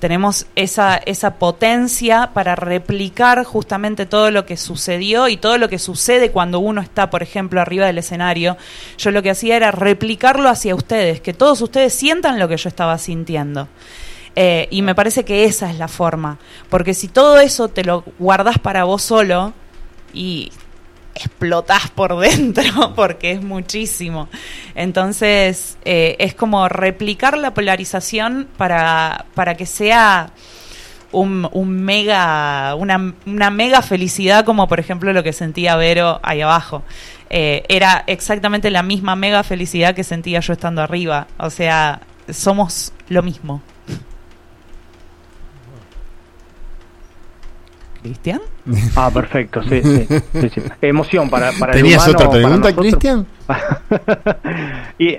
tenemos 0.04 0.44
esa, 0.54 0.98
esa 0.98 1.36
potencia 1.36 2.32
para 2.34 2.56
replicar 2.56 3.42
justamente 3.42 4.04
todo 4.04 4.30
lo 4.30 4.44
que 4.44 4.58
sucedió 4.58 5.28
y 5.28 5.38
todo 5.38 5.56
lo 5.56 5.70
que 5.70 5.78
sucede 5.78 6.30
cuando 6.30 6.58
uno 6.58 6.82
está, 6.82 7.08
por 7.08 7.22
ejemplo, 7.22 7.58
arriba 7.58 7.86
del 7.86 7.96
escenario. 7.96 8.58
Yo 8.98 9.12
lo 9.12 9.22
que 9.22 9.30
hacía 9.30 9.56
era 9.56 9.70
replicarlo 9.70 10.50
hacia 10.50 10.74
ustedes, 10.74 11.22
que 11.22 11.32
todos 11.32 11.62
ustedes 11.62 11.94
sientan 11.94 12.38
lo 12.38 12.48
que 12.48 12.58
yo 12.58 12.68
estaba 12.68 12.98
sintiendo. 12.98 13.66
Eh, 14.36 14.68
y 14.70 14.82
me 14.82 14.94
parece 14.94 15.24
que 15.24 15.46
esa 15.46 15.70
es 15.70 15.78
la 15.78 15.88
forma, 15.88 16.36
porque 16.68 16.92
si 16.92 17.08
todo 17.08 17.40
eso 17.40 17.68
te 17.68 17.82
lo 17.82 18.04
guardas 18.18 18.58
para 18.58 18.84
vos 18.84 19.00
solo 19.00 19.54
y 20.12 20.52
explotás 21.14 21.90
por 21.90 22.18
dentro 22.20 22.94
porque 22.94 23.32
es 23.32 23.42
muchísimo. 23.42 24.28
Entonces 24.74 25.78
eh, 25.84 26.16
es 26.18 26.34
como 26.34 26.68
replicar 26.68 27.38
la 27.38 27.54
polarización 27.54 28.48
para, 28.56 29.26
para 29.34 29.54
que 29.56 29.66
sea 29.66 30.30
un, 31.12 31.48
mega, 31.84 32.74
una, 32.74 33.14
una, 33.24 33.50
mega 33.50 33.82
felicidad 33.82 34.44
como 34.44 34.66
por 34.66 34.80
ejemplo 34.80 35.12
lo 35.12 35.22
que 35.22 35.32
sentía 35.32 35.76
Vero 35.76 36.20
ahí 36.22 36.40
abajo. 36.40 36.82
Eh, 37.30 37.64
era 37.68 38.04
exactamente 38.06 38.70
la 38.70 38.82
misma 38.82 39.16
mega 39.16 39.42
felicidad 39.42 39.94
que 39.94 40.04
sentía 40.04 40.40
yo 40.40 40.52
estando 40.52 40.82
arriba. 40.82 41.26
O 41.38 41.50
sea, 41.50 42.00
somos 42.28 42.92
lo 43.08 43.22
mismo. 43.22 43.62
Cristian. 48.04 48.40
Ah, 48.96 49.10
perfecto, 49.12 49.62
sí, 49.62 49.80
sí, 49.82 50.06
Emoción 50.82 51.30
para, 51.30 51.52
para 51.58 51.72
¿Tenías 51.72 52.06
otra 52.06 52.28
pregunta, 52.30 52.74
Cristian? 52.76 53.26
y 54.98 55.16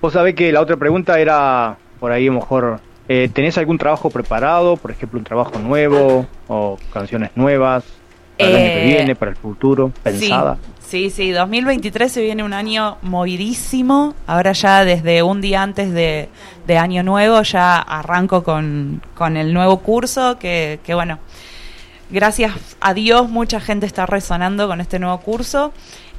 vos 0.00 0.12
sabés 0.12 0.34
que 0.34 0.50
la 0.52 0.60
otra 0.60 0.76
pregunta 0.76 1.18
era 1.20 1.76
por 2.00 2.10
ahí 2.12 2.28
mejor 2.28 2.80
Eh, 3.08 3.28
¿Tenés 3.32 3.56
algún 3.58 3.78
trabajo 3.78 4.10
preparado? 4.10 4.76
Por 4.76 4.90
ejemplo, 4.90 5.18
un 5.18 5.24
trabajo 5.24 5.58
nuevo 5.58 6.26
o 6.48 6.78
canciones 6.92 7.30
nuevas 7.34 7.84
para 8.38 8.50
el 8.50 8.56
año 8.56 8.64
que 8.66 8.82
Eh, 8.82 8.86
viene, 8.94 9.14
para 9.16 9.30
el 9.32 9.36
futuro, 9.36 9.92
pensada. 10.02 10.56
Sí, 10.80 11.10
sí, 11.10 11.30
2023 11.30 12.10
se 12.12 12.20
viene 12.22 12.42
un 12.44 12.52
año 12.52 12.98
movidísimo. 13.02 14.14
Ahora 14.26 14.52
ya 14.52 14.84
desde 14.84 15.22
un 15.22 15.40
día 15.40 15.62
antes 15.62 15.92
de, 15.92 16.28
de 16.66 16.78
Año 16.78 17.02
Nuevo 17.02 17.42
ya 17.42 17.78
arranco 17.78 18.42
con, 18.44 19.00
con 19.14 19.36
el 19.36 19.52
nuevo 19.52 19.78
curso 19.78 20.38
que, 20.38 20.78
que, 20.84 20.94
bueno, 20.94 21.18
gracias 22.12 22.52
a 22.80 22.94
Dios 22.94 23.28
mucha 23.28 23.60
gente 23.60 23.86
está 23.86 24.06
resonando 24.06 24.68
con 24.68 24.80
este 24.80 24.98
nuevo 25.00 25.18
curso. 25.20 25.72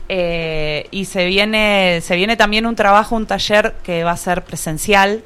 Eh, 0.10 0.88
y 0.92 1.06
se 1.06 1.26
viene, 1.26 2.02
se 2.02 2.16
viene 2.18 2.36
también 2.36 2.66
un 2.66 2.76
trabajo, 2.76 3.16
un 3.16 3.26
taller 3.26 3.74
que 3.84 4.04
va 4.04 4.12
a 4.12 4.18
ser 4.18 4.44
presencial, 4.44 5.24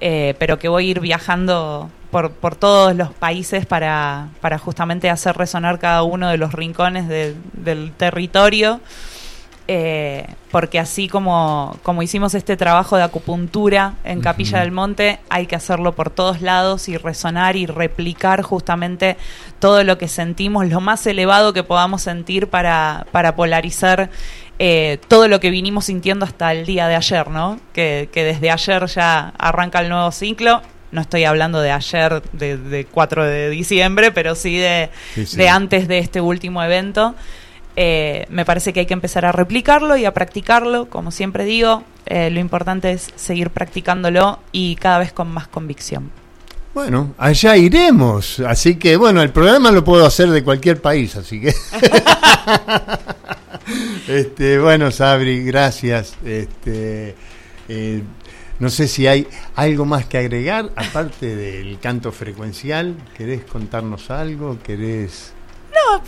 eh, 0.00 0.34
pero 0.38 0.58
que 0.58 0.68
voy 0.68 0.86
a 0.86 0.90
ir 0.90 1.00
viajando 1.00 1.90
por, 2.10 2.32
por 2.32 2.54
todos 2.54 2.94
los 2.94 3.10
países 3.14 3.64
para, 3.64 4.28
para 4.42 4.58
justamente 4.58 5.08
hacer 5.08 5.34
resonar 5.36 5.78
cada 5.78 6.02
uno 6.02 6.28
de 6.28 6.36
los 6.36 6.52
rincones 6.52 7.08
de- 7.08 7.36
del 7.54 7.92
territorio. 7.96 8.80
Eh, 9.70 10.26
porque 10.50 10.78
así 10.78 11.08
como, 11.08 11.76
como 11.82 12.02
hicimos 12.02 12.34
este 12.34 12.56
trabajo 12.56 12.96
de 12.96 13.02
acupuntura 13.02 13.96
en 14.02 14.22
Capilla 14.22 14.60
del 14.60 14.72
Monte, 14.72 15.18
hay 15.28 15.44
que 15.46 15.56
hacerlo 15.56 15.92
por 15.94 16.08
todos 16.08 16.40
lados 16.40 16.88
y 16.88 16.96
resonar 16.96 17.54
y 17.54 17.66
replicar 17.66 18.40
justamente 18.40 19.18
todo 19.58 19.84
lo 19.84 19.98
que 19.98 20.08
sentimos, 20.08 20.66
lo 20.68 20.80
más 20.80 21.06
elevado 21.06 21.52
que 21.52 21.64
podamos 21.64 22.00
sentir 22.00 22.46
para, 22.48 23.06
para 23.12 23.36
polarizar 23.36 24.08
eh, 24.58 24.98
todo 25.06 25.28
lo 25.28 25.38
que 25.38 25.50
vinimos 25.50 25.84
sintiendo 25.84 26.24
hasta 26.24 26.50
el 26.52 26.64
día 26.64 26.88
de 26.88 26.94
ayer, 26.96 27.28
¿no? 27.28 27.60
Que, 27.74 28.08
que 28.10 28.24
desde 28.24 28.50
ayer 28.50 28.86
ya 28.86 29.34
arranca 29.38 29.80
el 29.80 29.90
nuevo 29.90 30.10
ciclo. 30.12 30.62
No 30.92 31.02
estoy 31.02 31.24
hablando 31.24 31.60
de 31.60 31.72
ayer, 31.72 32.22
de, 32.32 32.56
de 32.56 32.86
4 32.86 33.22
de 33.22 33.50
diciembre, 33.50 34.12
pero 34.12 34.34
sí 34.34 34.56
de, 34.56 34.88
Sí, 35.14 35.26
sí. 35.26 35.36
de 35.36 35.50
antes 35.50 35.88
de 35.88 35.98
este 35.98 36.22
último 36.22 36.62
evento. 36.62 37.14
Eh, 37.80 38.26
me 38.28 38.44
parece 38.44 38.72
que 38.72 38.80
hay 38.80 38.86
que 38.86 38.94
empezar 38.94 39.24
a 39.24 39.30
replicarlo 39.30 39.96
y 39.96 40.04
a 40.04 40.12
practicarlo, 40.12 40.90
como 40.90 41.12
siempre 41.12 41.44
digo. 41.44 41.84
eh, 42.06 42.28
lo 42.28 42.40
importante 42.40 42.90
es 42.90 43.08
seguir 43.14 43.50
practicándolo 43.50 44.40
y 44.50 44.74
cada 44.74 44.98
vez 44.98 45.12
con 45.12 45.28
más 45.28 45.46
convicción. 45.46 46.10
Bueno, 46.74 47.14
allá 47.18 47.56
iremos. 47.56 48.40
Así 48.40 48.74
que, 48.80 48.96
bueno, 48.96 49.22
el 49.22 49.30
programa 49.30 49.70
lo 49.70 49.84
puedo 49.84 50.04
hacer 50.04 50.28
de 50.30 50.42
cualquier 50.42 50.82
país, 50.82 51.14
así 51.14 51.40
que. 51.40 51.54
este, 54.08 54.58
bueno, 54.58 54.90
Sabri, 54.90 55.44
gracias. 55.44 56.16
Este, 56.24 57.14
eh, 57.68 58.02
no 58.58 58.70
sé 58.70 58.88
si 58.88 59.06
hay 59.06 59.28
algo 59.54 59.84
más 59.84 60.06
que 60.06 60.18
agregar, 60.18 60.72
aparte 60.74 61.36
del 61.36 61.78
canto 61.78 62.10
frecuencial. 62.10 62.96
¿Querés 63.16 63.44
contarnos 63.44 64.10
algo? 64.10 64.58
¿Querés.? 64.64 65.37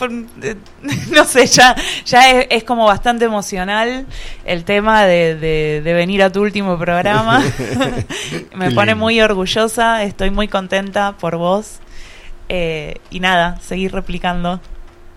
No, 0.01 0.27
eh, 0.43 0.57
no 1.11 1.25
sé, 1.25 1.47
ya, 1.47 1.75
ya 2.05 2.31
es, 2.31 2.47
es 2.51 2.65
como 2.65 2.85
bastante 2.87 3.25
emocional 3.25 4.07
el 4.45 4.65
tema 4.65 5.05
de, 5.05 5.35
de- 5.37 5.81
de 5.83 5.93
venir 5.95 6.23
a 6.23 6.31
tu 6.31 6.41
último 6.43 6.79
programa. 6.79 7.43
Me 8.55 8.71
pone 8.73 8.95
muy 8.95 9.21
orgullosa, 9.21 10.03
estoy 10.03 10.31
muy 10.31 10.49
contenta 10.49 11.13
por 11.19 11.37
vos. 11.37 11.79
Eh, 12.49 12.97
y 13.11 13.21
nada, 13.21 13.61
seguir 13.61 13.93
replicando. 13.93 14.61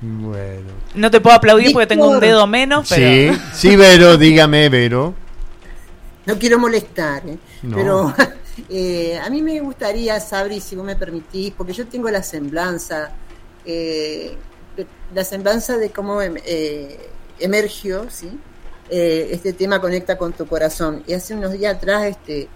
Bueno. 0.02 0.70
No 0.96 1.10
te 1.10 1.20
puedo 1.22 1.36
aplaudir 1.36 1.72
porque 1.72 1.88
tengo 1.88 2.10
un 2.10 2.20
dedo 2.20 2.46
menos, 2.46 2.88
pero... 2.90 3.34
Sí, 3.34 3.40
sí, 3.54 3.76
Vero, 3.76 4.18
dígame, 4.18 4.70
Vero. 4.70 5.16
No 6.26 6.38
quiero 6.38 6.60
molestar, 6.60 7.24
¿eh? 7.28 7.38
No. 7.64 7.76
pero 7.76 8.14
eh, 8.70 9.20
a 9.24 9.30
mí 9.30 9.42
me 9.42 9.60
gustaría, 9.62 10.20
Sabri, 10.20 10.60
si 10.60 10.76
vos 10.76 10.86
me 10.86 10.96
permitís, 10.96 11.54
porque 11.58 11.74
yo 11.74 11.88
tengo 11.88 12.10
la 12.10 12.22
semblanza, 12.22 13.12
eh, 13.66 14.36
la 15.14 15.24
semblanza 15.24 15.78
de 15.78 15.92
cómo 15.92 16.22
em- 16.22 16.38
eh, 16.46 16.98
emergió, 17.40 18.10
¿sí? 18.10 18.30
Eh, 18.90 19.30
este 19.32 19.54
tema 19.54 19.80
conecta 19.80 20.18
con 20.18 20.34
tu 20.34 20.46
corazón. 20.48 21.04
Y 21.08 21.14
hace 21.14 21.34
unos 21.36 21.52
días 21.54 21.76
atrás, 21.78 22.04
este, 22.06 22.48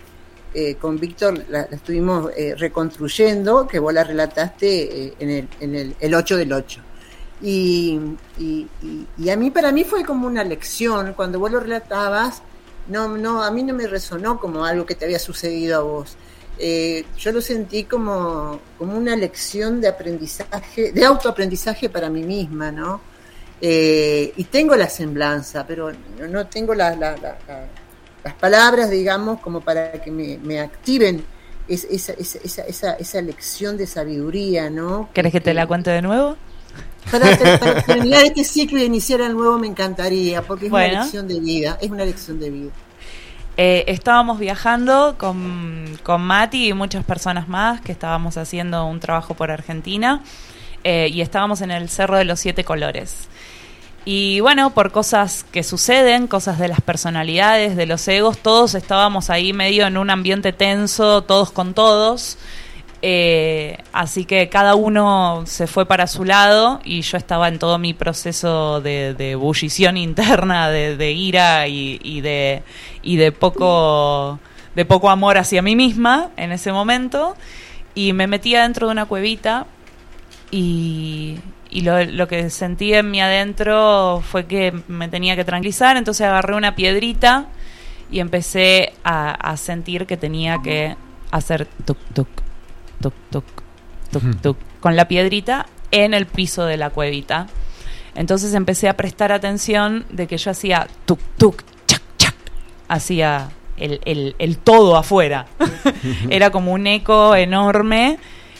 eh, 0.53 0.76
con 0.76 0.99
Víctor 0.99 1.43
la, 1.49 1.61
estuvimos 1.63 2.32
reconstruyendo, 2.57 3.68
que 3.68 3.80
vos 3.80 3.93
la 3.93 4.03
relataste 4.03 5.13
en, 5.20 5.30
el, 5.30 5.47
en 5.59 5.76
el, 5.76 5.95
el 5.99 6.15
8 6.15 6.38
del 6.38 6.53
8. 6.53 6.82
Y, 7.41 7.99
y, 8.39 8.68
y- 8.82 9.07
y 9.18 9.30
a 9.30 9.36
mí, 9.38 9.51
para 9.51 9.72
mí 9.72 9.84
fue 9.84 10.03
como 10.03 10.26
una 10.28 10.43
lección, 10.43 11.13
cuando 11.13 11.39
vos 11.39 11.51
lo 11.51 11.59
relatabas, 11.59 12.41
no, 12.88 13.09
no, 13.18 13.43
a 13.43 13.51
mí 13.51 13.63
no 13.63 13.74
me 13.74 13.86
resonó 13.86 14.39
como 14.39 14.65
algo 14.65 14.86
que 14.86 14.95
te 14.95 15.05
había 15.05 15.20
sucedido 15.20 15.80
a 15.80 15.84
vos. 15.84 16.18
Eh, 16.59 17.05
yo 17.17 17.31
lo 17.31 17.41
sentí 17.41 17.83
como, 17.83 18.59
como 18.77 18.97
una 18.97 19.15
lección 19.15 19.79
de 19.79 19.87
aprendizaje, 19.89 20.91
de 20.91 21.05
autoaprendizaje 21.05 21.89
para 21.89 22.09
mí 22.09 22.23
misma, 22.23 22.71
¿no? 22.71 22.99
Eh, 23.61 24.33
y 24.37 24.43
tengo 24.45 24.75
la 24.75 24.89
semblanza, 24.89 25.65
pero 25.67 25.91
no, 25.91 26.27
no 26.27 26.47
tengo 26.47 26.73
la- 26.75 26.91
la- 26.95 27.11
la- 27.17 27.37
la- 27.47 27.67
las 28.23 28.33
palabras, 28.35 28.89
digamos, 28.89 29.39
como 29.39 29.61
para 29.61 29.91
que 29.93 30.11
me, 30.11 30.37
me 30.39 30.59
activen 30.59 31.23
es- 31.67 31.87
esa, 31.89 32.13
esa, 32.13 32.39
esa, 32.43 32.61
esa, 32.63 32.93
esa 32.93 33.21
lección 33.21 33.77
de 33.77 33.87
sabiduría, 33.87 34.69
¿no? 34.69 35.09
¿Querés 35.13 35.31
que 35.31 35.41
te 35.41 35.53
la 35.53 35.67
cuente 35.67 35.89
de 35.91 36.01
nuevo? 36.01 36.37
Para, 37.11 37.35
ter- 37.37 37.59
para 37.59 37.81
terminar 37.85 38.25
este 38.25 38.43
ciclo 38.43 38.79
y 38.79 38.83
iniciar 38.83 39.21
el 39.21 39.33
nuevo 39.33 39.57
me 39.57 39.67
encantaría, 39.67 40.41
porque 40.41 40.65
es 40.65 40.71
Bueno. 40.71 40.93
una 40.93 41.03
lección 41.03 41.27
de 41.27 41.39
vida, 41.39 41.77
es 41.81 41.89
una 41.89 42.05
lección 42.05 42.39
de 42.39 42.49
vida. 42.49 42.71
Eh, 43.59 43.85
estábamos 43.87 44.37
viajando 44.37 45.15
con, 45.17 45.99
con 46.03 46.21
Mati 46.21 46.67
y 46.67 46.73
muchas 46.73 47.03
personas 47.03 47.47
más 47.47 47.81
que 47.81 47.91
estábamos 47.91 48.37
haciendo 48.37 48.85
un 48.85 48.99
trabajo 48.99 49.33
por 49.33 49.49
Argentina 49.49 50.21
eh, 50.83 51.09
y 51.11 51.21
estábamos 51.21 51.61
en 51.61 51.71
el 51.71 51.89
Cerro 51.89 52.17
de 52.17 52.25
los 52.25 52.39
Siete 52.39 52.63
Colores. 52.63 53.27
Y 54.05 54.39
bueno, 54.39 54.69
por 54.69 54.91
cosas 54.91 55.43
que 55.51 55.63
suceden, 55.63 56.27
cosas 56.27 56.59
de 56.59 56.67
las 56.67 56.81
personalidades, 56.81 57.75
de 57.75 57.87
los 57.87 58.07
egos, 58.07 58.37
todos 58.37 58.75
estábamos 58.75 59.29
ahí 59.29 59.51
medio 59.53 59.85
en 59.87 59.97
un 59.97 60.11
ambiente 60.11 60.53
tenso, 60.53 61.23
todos 61.23 61.51
con 61.51 61.73
todos. 61.73 62.37
Eh, 63.09 63.77
así 63.93 64.25
que 64.25 64.49
cada 64.49 64.75
uno 64.75 65.43
se 65.45 65.65
fue 65.65 65.85
para 65.85 66.07
su 66.07 66.25
lado 66.25 66.81
y 66.83 67.03
yo 67.03 67.15
estaba 67.17 67.47
en 67.47 67.57
todo 67.57 67.77
mi 67.77 67.93
proceso 67.93 68.81
de, 68.81 69.13
de 69.13 69.31
ebullición 69.31 69.95
interna, 70.09 70.69
de, 70.69 71.11
ira 71.13 71.69
y, 71.69 72.19
de, 72.19 72.63
y 73.03 73.15
de 73.15 73.31
poco 73.31 74.39
de 74.75 74.83
poco 74.83 75.09
amor 75.09 75.37
hacia 75.37 75.61
mí 75.61 75.77
misma 75.77 76.31
en 76.35 76.51
ese 76.51 76.73
momento. 76.73 77.37
Y 77.95 78.11
me 78.11 78.27
metí 78.27 78.55
adentro 78.55 78.87
de 78.87 78.91
una 78.91 79.05
cuevita 79.05 79.67
y, 80.51 81.39
lo 81.71 82.27
que 82.27 82.49
sentí 82.49 82.93
en 82.93 83.09
mi 83.09 83.21
adentro 83.21 84.21
fue 84.29 84.47
que 84.47 84.73
me 84.89 85.07
tenía 85.07 85.37
que 85.37 85.45
tranquilizar, 85.45 85.95
entonces 85.95 86.27
agarré 86.27 86.55
una 86.55 86.75
piedrita 86.75 87.45
y 88.11 88.19
empecé 88.19 88.91
a, 89.05 89.31
a 89.31 89.55
sentir 89.55 90.05
que 90.05 90.17
tenía 90.17 90.57
que 90.61 90.97
hacer 91.31 91.67
tuk 91.85 91.97
tuk 92.13 92.46
tuk 93.01 93.13
tuk 93.29 93.45
tuk 94.11 94.41
tuk 94.41 94.57
con 94.79 94.95
la 94.95 95.07
piedrita 95.07 95.65
en 95.91 96.13
el 96.13 96.25
piso 96.25 96.65
de 96.65 96.77
la 96.77 96.89
cuevita. 96.89 97.47
Entonces 98.15 98.53
empecé 98.53 98.89
a 98.89 98.97
prestar 98.97 99.31
atención 99.31 100.05
de 100.09 100.27
que 100.27 100.37
yo 100.37 100.51
hacía 100.51 100.87
tuk 101.05 101.19
tuk 101.37 101.63
chac 101.85 102.01
chac, 102.17 102.35
hacía 102.87 103.49
el, 103.77 104.01
el, 104.05 104.35
el 104.39 104.57
todo 104.57 104.97
afuera. 104.97 105.45
Era 106.29 106.49
como 106.49 106.73
un 106.73 106.87
eco 106.87 107.35
enorme. 107.35 108.17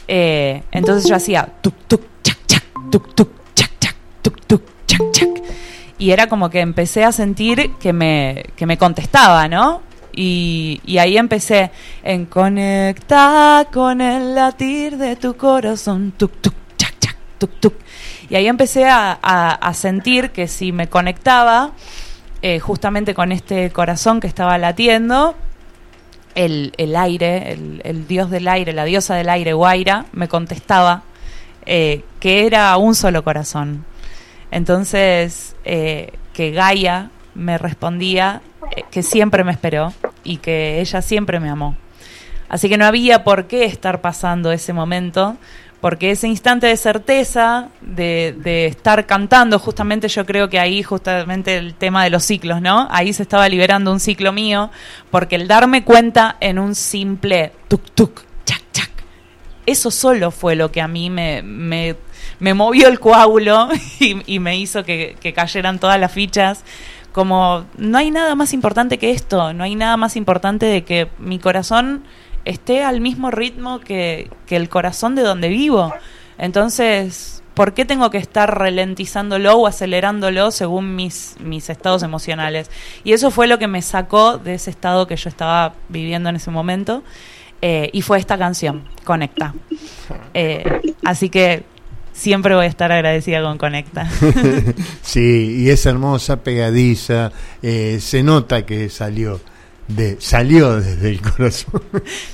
eh, 0.08 0.64
entonces 0.72 1.10
yo 1.10 1.16
hacía 1.16 1.50
tuk 1.62 1.74
tuk 1.88 2.02
chac 2.24 2.38
chac, 2.46 2.64
tuk 2.92 3.16
tuk 3.16 3.30
chac 3.56 3.72
chac, 3.80 3.96
tuk 4.22 4.42
tuk 4.46 4.62
chac 4.86 5.02
chac. 5.12 5.30
Y 5.98 6.12
era 6.12 6.28
como 6.28 6.52
que 6.52 6.60
empecé 6.60 7.04
a 7.04 7.12
sentir 7.12 7.72
que 7.80 7.92
me, 7.94 8.46
que 8.56 8.68
me 8.68 8.78
contestaba, 8.78 9.48
¿no? 9.48 9.82
Y, 10.20 10.98
ahí 11.00 11.18
empecé 11.18 11.72
en 12.04 12.26
conectar 12.26 13.70
con 13.70 14.02
el 14.02 14.34
latir 14.34 14.98
de 14.98 15.16
tu 15.16 15.38
corazón, 15.38 16.12
tuk 16.18 16.32
tuk 16.42 16.56
chac 16.76 16.96
chac, 17.00 17.16
tuk 17.38 17.52
tuk. 17.60 17.74
Y 18.30 18.36
ahí 18.36 18.48
empecé 18.48 18.86
a 18.90 19.72
sentir 19.76 20.32
que 20.32 20.48
si 20.48 20.72
me 20.72 20.88
conectaba 20.88 21.74
eh, 22.42 22.60
justamente 22.60 23.14
con 23.14 23.32
este 23.32 23.72
corazón 23.72 24.20
que 24.20 24.28
estaba 24.28 24.58
latiendo, 24.58 25.36
el, 26.36 26.72
el 26.78 26.96
aire, 26.96 27.52
el, 27.52 27.82
el 27.84 28.08
dios 28.08 28.30
del 28.30 28.48
aire, 28.48 28.74
la 28.74 28.86
diosa 28.86 29.16
del 29.16 29.30
aire, 29.30 29.54
Guaira, 29.54 30.06
me 30.14 30.28
contestaba 30.28 31.04
eh, 31.66 32.04
que 32.20 32.46
era 32.46 32.78
un 32.78 32.96
solo 32.96 33.24
corazón. 33.24 33.86
Entonces, 34.52 35.56
eh, 35.66 36.14
que 36.34 36.52
Gaia 36.52 37.10
me 37.34 37.58
respondía 37.58 38.42
eh, 38.76 38.84
que 38.92 39.04
siempre 39.04 39.44
me 39.44 39.52
esperó 39.52 39.94
y 40.24 40.38
que 40.38 40.80
ella 40.80 41.02
siempre 41.02 41.40
me 41.40 41.50
amó. 41.50 41.76
Así 42.50 42.70
que 42.70 42.78
no 42.78 42.86
había 42.86 43.24
por 43.24 43.48
qué 43.48 43.66
estar 43.66 44.02
pasando 44.02 44.52
ese 44.52 44.74
momento, 44.74 45.38
porque 45.82 46.12
ese 46.12 46.28
instante 46.28 46.68
de 46.68 46.78
certeza, 46.78 47.70
de, 47.82 48.36
de 48.38 48.68
estar 48.68 49.06
cantando, 49.06 49.60
justamente 49.60 50.08
yo 50.08 50.26
creo 50.26 50.50
que 50.50 50.60
ahí 50.60 50.82
justamente 50.82 51.58
el 51.58 51.74
tema 51.74 52.04
de 52.04 52.10
los 52.10 52.24
ciclos, 52.24 52.62
¿no? 52.62 52.88
Ahí 52.90 53.14
se 53.14 53.24
estaba 53.24 53.48
liberando 53.50 53.92
un 53.92 54.00
ciclo 54.00 54.32
mío, 54.32 54.72
porque 55.12 55.36
el 55.36 55.48
darme 55.48 55.84
cuenta 55.84 56.38
en 56.40 56.58
un 56.58 56.74
simple 56.74 57.52
tuk 57.68 57.84
tuk, 57.92 58.22
chac 58.46 58.64
eso 59.68 59.92
solo 59.92 60.32
fue 60.32 60.56
lo 60.56 60.72
que 60.72 60.82
a 60.82 60.88
mí 60.88 61.10
me, 61.10 61.44
me, 61.44 62.54
movió 62.54 62.88
el 62.88 63.02
coágulo 63.02 63.68
y, 64.00 64.40
me 64.40 64.58
hizo 64.58 64.84
que, 64.84 65.16
cayeran 65.36 65.78
todas 65.78 66.00
las 66.00 66.12
fichas. 66.12 66.64
Como 67.18 67.66
no 67.80 67.98
hay 67.98 68.12
nada 68.12 68.36
más 68.36 68.54
importante 68.54 69.00
que 69.00 69.10
esto, 69.10 69.52
no 69.52 69.64
hay 69.64 69.74
nada 69.74 69.98
más 69.98 70.16
importante 70.16 70.68
de 70.68 70.84
que 70.84 71.08
mi 71.18 71.40
corazón 71.40 72.04
esté 72.46 72.84
al 72.84 73.02
mismo 73.02 73.32
ritmo 73.32 73.80
que, 73.80 74.30
el 74.50 74.70
corazón 74.70 75.16
de 75.16 75.24
donde 75.24 75.50
vivo. 75.50 75.92
Entonces, 76.38 77.42
¿por 77.56 77.74
qué 77.74 77.86
tengo 77.86 78.12
que 78.12 78.20
estar 78.20 78.60
ralentizándolo 78.60 79.56
o 79.56 79.66
acelerándolo 79.66 80.52
según 80.52 80.96
mis, 80.96 81.38
mis 81.40 81.72
estados 81.72 82.04
emocionales? 82.04 82.70
Y 83.04 83.14
eso 83.14 83.32
fue 83.32 83.48
lo 83.48 83.58
que 83.58 83.66
me 83.66 83.82
sacó 83.82 84.38
de 84.38 84.54
ese 84.54 84.70
estado 84.70 85.08
que 85.08 85.16
yo 85.16 85.28
estaba 85.28 85.74
viviendo 85.90 86.30
en 86.30 86.36
ese 86.36 86.52
momento. 86.52 87.02
Eh, 87.64 87.90
y 87.94 88.04
fue 88.04 88.20
esta 88.20 88.38
canción, 88.38 88.88
Conecta. 89.04 89.56
Eh, 90.36 90.94
así 91.04 91.30
que 91.30 91.64
siempre 92.18 92.56
voy 92.56 92.66
a 92.66 92.68
estar 92.68 92.92
agradecida 92.92 93.42
con 93.42 93.58
Conecta. 93.58 94.10
sí, 95.02 95.56
y 95.60 95.70
es 95.70 95.86
hermosa, 95.86 96.44
pegadiza, 96.44 97.32
eh, 97.62 98.00
se 98.02 98.24
nota 98.24 98.66
que 98.66 98.90
salió 98.90 99.40
de 99.88 100.18
salió 100.20 100.82
desde 100.82 101.10
el 101.10 101.22
corazón. 101.22 101.82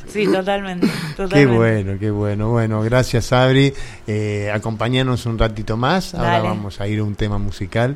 Sí, 0.07 0.25
totalmente, 0.25 0.87
Qué 1.31 1.45
bueno, 1.45 1.99
qué 1.99 2.09
bueno. 2.09 2.49
Bueno, 2.49 2.81
gracias 2.81 3.31
Abri. 3.31 3.73
Eh, 4.07 4.51
acompañanos 4.53 5.25
un 5.25 5.37
ratito 5.37 5.77
más. 5.77 6.15
Ahora 6.15 6.39
vamos 6.39 6.81
a 6.81 6.87
ir 6.87 6.99
a 6.99 7.03
un 7.03 7.15
tema 7.15 7.37
musical. 7.37 7.95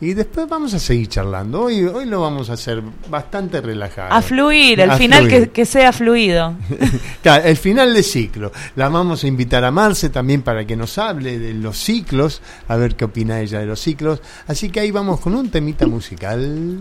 Y 0.00 0.12
después 0.12 0.48
vamos 0.48 0.74
a 0.74 0.78
seguir 0.78 1.08
charlando. 1.08 1.62
Hoy, 1.62 1.84
hoy 1.84 2.04
lo 2.06 2.20
vamos 2.20 2.50
a 2.50 2.54
hacer 2.54 2.82
bastante 3.08 3.60
relajado. 3.60 4.12
A 4.12 4.20
fluir, 4.20 4.80
el 4.80 4.92
final 4.92 5.28
Que, 5.28 5.50
que, 5.50 5.64
sea 5.64 5.92
fluido. 5.92 6.54
claro, 7.22 7.44
el 7.44 7.56
final 7.56 7.94
de 7.94 8.02
ciclo. 8.02 8.52
La 8.76 8.88
vamos 8.88 9.24
a 9.24 9.28
invitar 9.28 9.64
a 9.64 9.70
Marce 9.70 10.10
también 10.10 10.42
para 10.42 10.66
que 10.66 10.76
nos 10.76 10.98
hable 10.98 11.38
de 11.38 11.54
los 11.54 11.78
ciclos, 11.78 12.42
a 12.68 12.76
ver 12.76 12.96
qué 12.96 13.04
opina 13.04 13.40
ella 13.40 13.60
de 13.60 13.66
los 13.66 13.80
ciclos. 13.80 14.20
Así 14.46 14.68
que 14.68 14.80
ahí 14.80 14.90
vamos 14.90 15.20
con 15.20 15.34
un 15.34 15.50
temita 15.50 15.86
musical. 15.86 16.80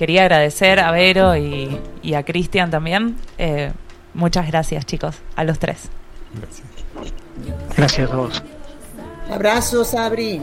quería 0.00 0.22
agradecer 0.22 0.80
a 0.80 0.92
Vero 0.92 1.36
y, 1.36 2.14
a 2.14 2.22
Cristian 2.22 2.70
también. 2.70 3.16
Eh, 3.36 3.70
muchas 4.14 4.46
gracias, 4.46 4.86
chicos, 4.86 5.16
a 5.36 5.44
los 5.44 5.58
tres. 5.58 5.90
Gracias. 6.34 6.66
Gracias 7.76 8.10
a 8.10 8.16
vos. 8.16 8.42
Abrazos, 9.30 9.94
Abri. 9.94 10.42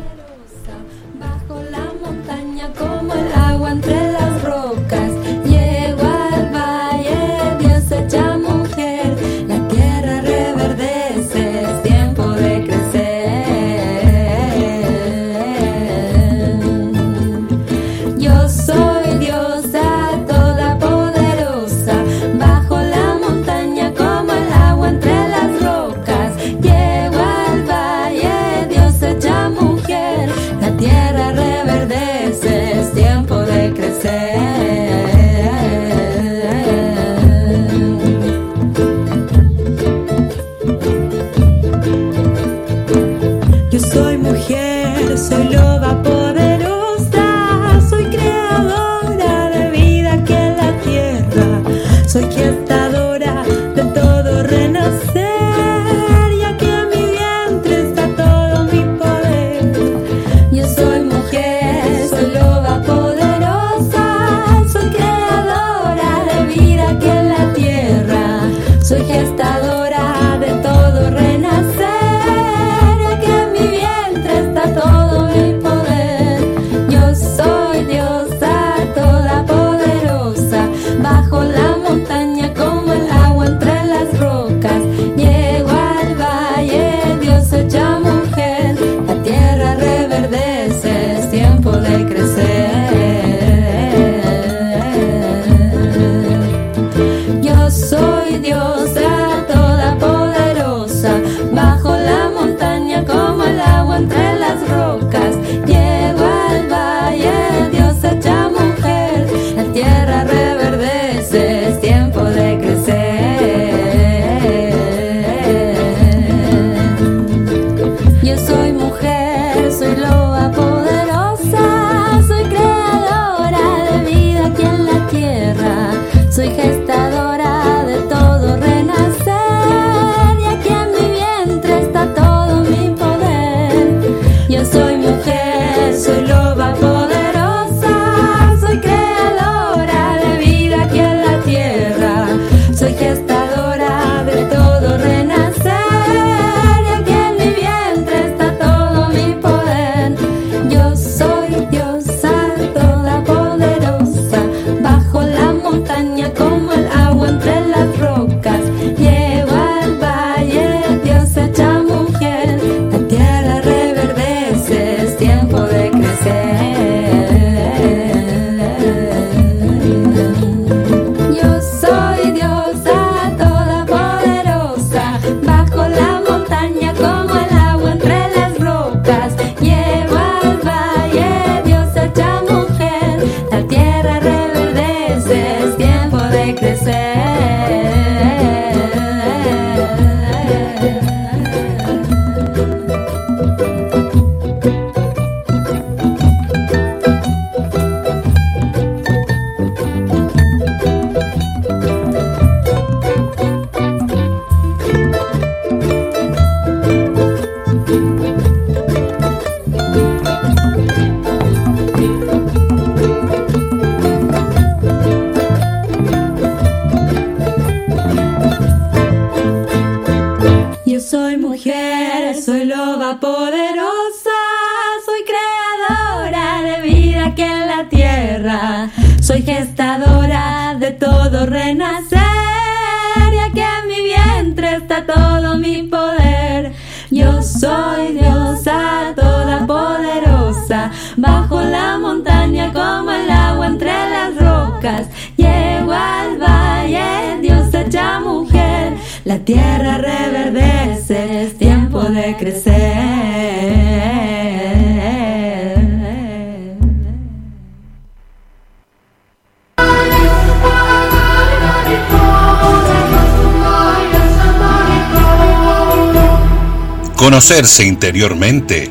Conocerse 267.37 267.85
interiormente 267.85 268.89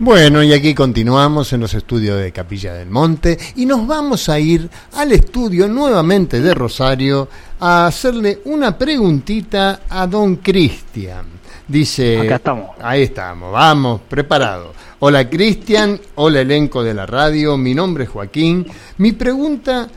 Bueno, 0.06 0.40
y 0.40 0.52
aquí 0.52 0.72
continuamos 0.72 1.52
en 1.52 1.58
los 1.58 1.74
estudios 1.74 2.20
de 2.20 2.30
Capilla 2.30 2.72
del 2.74 2.88
Monte 2.88 3.36
y 3.56 3.66
nos 3.66 3.88
vamos 3.88 4.28
a 4.28 4.38
ir 4.38 4.70
al 4.92 5.10
estudio 5.10 5.66
nuevamente 5.66 6.40
de 6.40 6.54
Rosario 6.54 7.28
a 7.58 7.88
hacerle 7.88 8.38
una 8.44 8.78
preguntita 8.78 9.80
a 9.88 10.06
don 10.06 10.36
Cristian. 10.36 11.26
Dice, 11.66 12.20
Acá 12.20 12.36
estamos. 12.36 12.70
Ahí 12.80 13.02
estamos, 13.02 13.50
vamos, 13.50 14.00
preparado. 14.08 14.74
Hola 15.00 15.28
Cristian, 15.28 16.00
hola 16.14 16.42
elenco 16.42 16.84
de 16.84 16.94
la 16.94 17.04
radio, 17.04 17.56
mi 17.56 17.74
nombre 17.74 18.04
es 18.04 18.10
Joaquín. 18.10 18.64
Mi 18.98 19.10
pregunta 19.10 19.88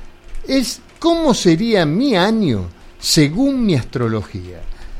es, 0.48 0.82
¿cómo 0.98 1.36
sería 1.36 1.86
mi 1.86 2.16
año 2.16 2.68
según 2.98 3.64
mi 3.64 3.76
astrología? 3.76 4.60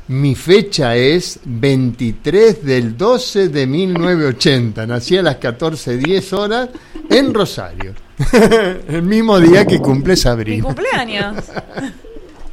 Mi 0.10 0.34
fecha 0.34 0.96
es 0.96 1.40
23 1.46 2.66
del 2.66 2.98
12 2.98 3.50
de 3.50 3.68
1980. 3.68 4.88
Nací 4.88 5.16
a 5.18 5.22
las 5.22 5.40
14.10 5.40 6.34
horas 6.34 6.70
en 7.12 7.32
Rosario. 7.32 7.94
El 8.88 9.04
mismo 9.04 9.40
día 9.40 9.68
que 9.68 9.78
cumple 9.78 10.14
Mi 10.14 10.18
Sabrina. 10.18 10.64
cumpleaños. 10.66 11.46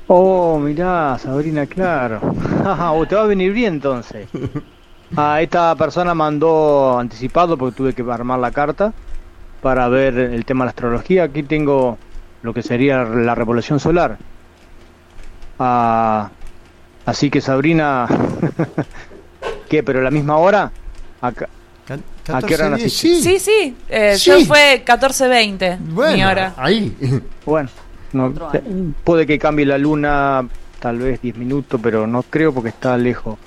Oh, 0.09 0.61
mirá, 0.61 1.19
Sabrina, 1.19 1.67
claro. 1.67 2.21
o 2.95 3.07
te 3.07 3.17
va 3.17 3.23
a 3.23 3.27
venir 3.27 3.53
bien 3.53 3.75
entonces. 3.75 4.29
Ah, 5.17 5.43
esta 5.43 5.75
persona 5.75 6.15
mandó 6.15 6.97
anticipado 6.97 7.59
porque 7.59 7.77
tuve 7.77 7.93
que 7.93 8.03
armar 8.09 8.39
la 8.39 8.53
carta 8.53 8.93
para 9.61 9.89
ver 9.89 10.17
el 10.17 10.45
tema 10.45 10.63
de 10.63 10.67
la 10.67 10.71
astrología. 10.71 11.25
Aquí 11.25 11.43
tengo 11.43 11.99
lo 12.43 12.55
que 12.55 12.63
sería 12.63 13.03
la 13.03 13.35
revolución 13.35 13.81
solar. 13.81 14.17
Ah, 15.59 16.31
así 17.07 17.31
que 17.31 17.41
Sabrina, 17.41 18.07
¿qué? 19.71 19.83
¿Pero 19.83 20.01
a 20.01 20.03
la 20.03 20.11
misma 20.11 20.37
hora? 20.37 20.71
Acá- 21.21 21.49
¿A 22.29 22.43
qué 22.43 22.55
hora 22.57 22.67
14.10, 22.67 22.71
naciste? 22.71 23.23
Sí, 23.23 23.39
sí. 23.39 23.77
eh, 23.89 24.17
Sí. 24.19 24.31
Yo 24.31 24.45
fue 24.47 24.83
14.20 24.85 25.79
mi 25.79 25.93
Bueno, 25.95 26.29
hora. 26.29 26.55
ahí. 26.57 26.93
Bueno, 27.45 27.69
no, 28.13 28.35
eh, 28.53 28.61
puede 29.05 29.27
que 29.27 29.39
cambie 29.39 29.65
la 29.65 29.79
luna 29.79 30.47
tal 30.81 30.99
vez 30.99 31.23
10 31.23 31.37
minutos, 31.37 31.81
pero 31.83 32.07
no 32.09 32.23
creo 32.25 32.53
porque 32.53 32.71
está 32.71 32.97
lejos 32.99 33.39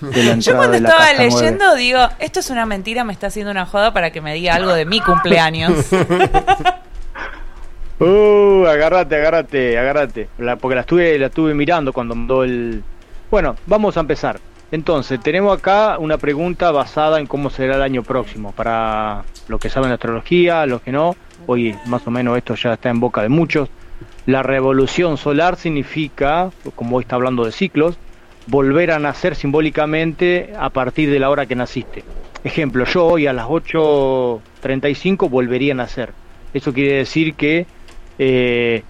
de 0.00 0.22
la 0.24 0.34
Yo 0.38 0.56
cuando 0.56 0.72
de 0.72 0.80
la 0.80 0.88
estaba 0.88 1.12
leyendo 1.12 1.74
digo, 1.74 2.00
esto 2.18 2.40
es 2.40 2.48
una 2.48 2.64
mentira, 2.64 3.04
me 3.04 3.12
está 3.12 3.26
haciendo 3.26 3.50
una 3.50 3.66
joda 3.66 3.92
para 3.92 4.10
que 4.10 4.22
me 4.22 4.32
diga 4.34 4.54
algo 4.54 4.72
de 4.72 4.86
mi 4.86 5.00
cumpleaños. 5.00 5.72
Uh, 8.00 8.66
agárrate, 8.66 9.14
agárrate, 9.14 9.78
agárrate. 9.78 10.28
La- 10.38 10.56
porque 10.56 10.74
la 10.74 10.80
estuve, 10.80 11.16
la 11.18 11.26
estuve 11.26 11.54
mirando 11.54 11.92
cuando 11.92 12.14
mandó 12.16 12.42
el. 12.42 12.82
Bueno, 13.32 13.56
vamos 13.64 13.96
a 13.96 14.00
empezar. 14.00 14.40
Entonces, 14.72 15.18
tenemos 15.18 15.56
acá 15.56 15.96
una 15.98 16.18
pregunta 16.18 16.70
basada 16.70 17.18
en 17.18 17.26
cómo 17.26 17.48
será 17.48 17.76
el 17.76 17.82
año 17.82 18.02
próximo. 18.02 18.52
Para 18.52 19.24
los 19.48 19.58
que 19.58 19.70
saben 19.70 19.90
astrología, 19.90 20.66
los 20.66 20.82
que 20.82 20.92
no, 20.92 21.16
hoy 21.46 21.74
más 21.86 22.06
o 22.06 22.10
menos 22.10 22.36
esto 22.36 22.54
ya 22.56 22.74
está 22.74 22.90
en 22.90 23.00
boca 23.00 23.22
de 23.22 23.30
muchos. 23.30 23.70
La 24.26 24.42
revolución 24.42 25.16
solar 25.16 25.56
significa, 25.56 26.50
como 26.74 26.96
hoy 26.96 27.04
está 27.04 27.16
hablando 27.16 27.46
de 27.46 27.52
ciclos, 27.52 27.96
volver 28.48 28.90
a 28.90 28.98
nacer 28.98 29.34
simbólicamente 29.34 30.52
a 30.58 30.68
partir 30.68 31.10
de 31.10 31.18
la 31.18 31.30
hora 31.30 31.46
que 31.46 31.54
naciste. 31.54 32.04
Ejemplo, 32.44 32.84
yo 32.84 33.06
hoy 33.06 33.28
a 33.28 33.32
las 33.32 33.46
8.35 33.46 35.30
volvería 35.30 35.72
a 35.72 35.76
nacer. 35.76 36.12
Eso 36.52 36.74
quiere 36.74 36.96
decir 36.96 37.32
que 37.32 37.64
eh, 38.18 38.82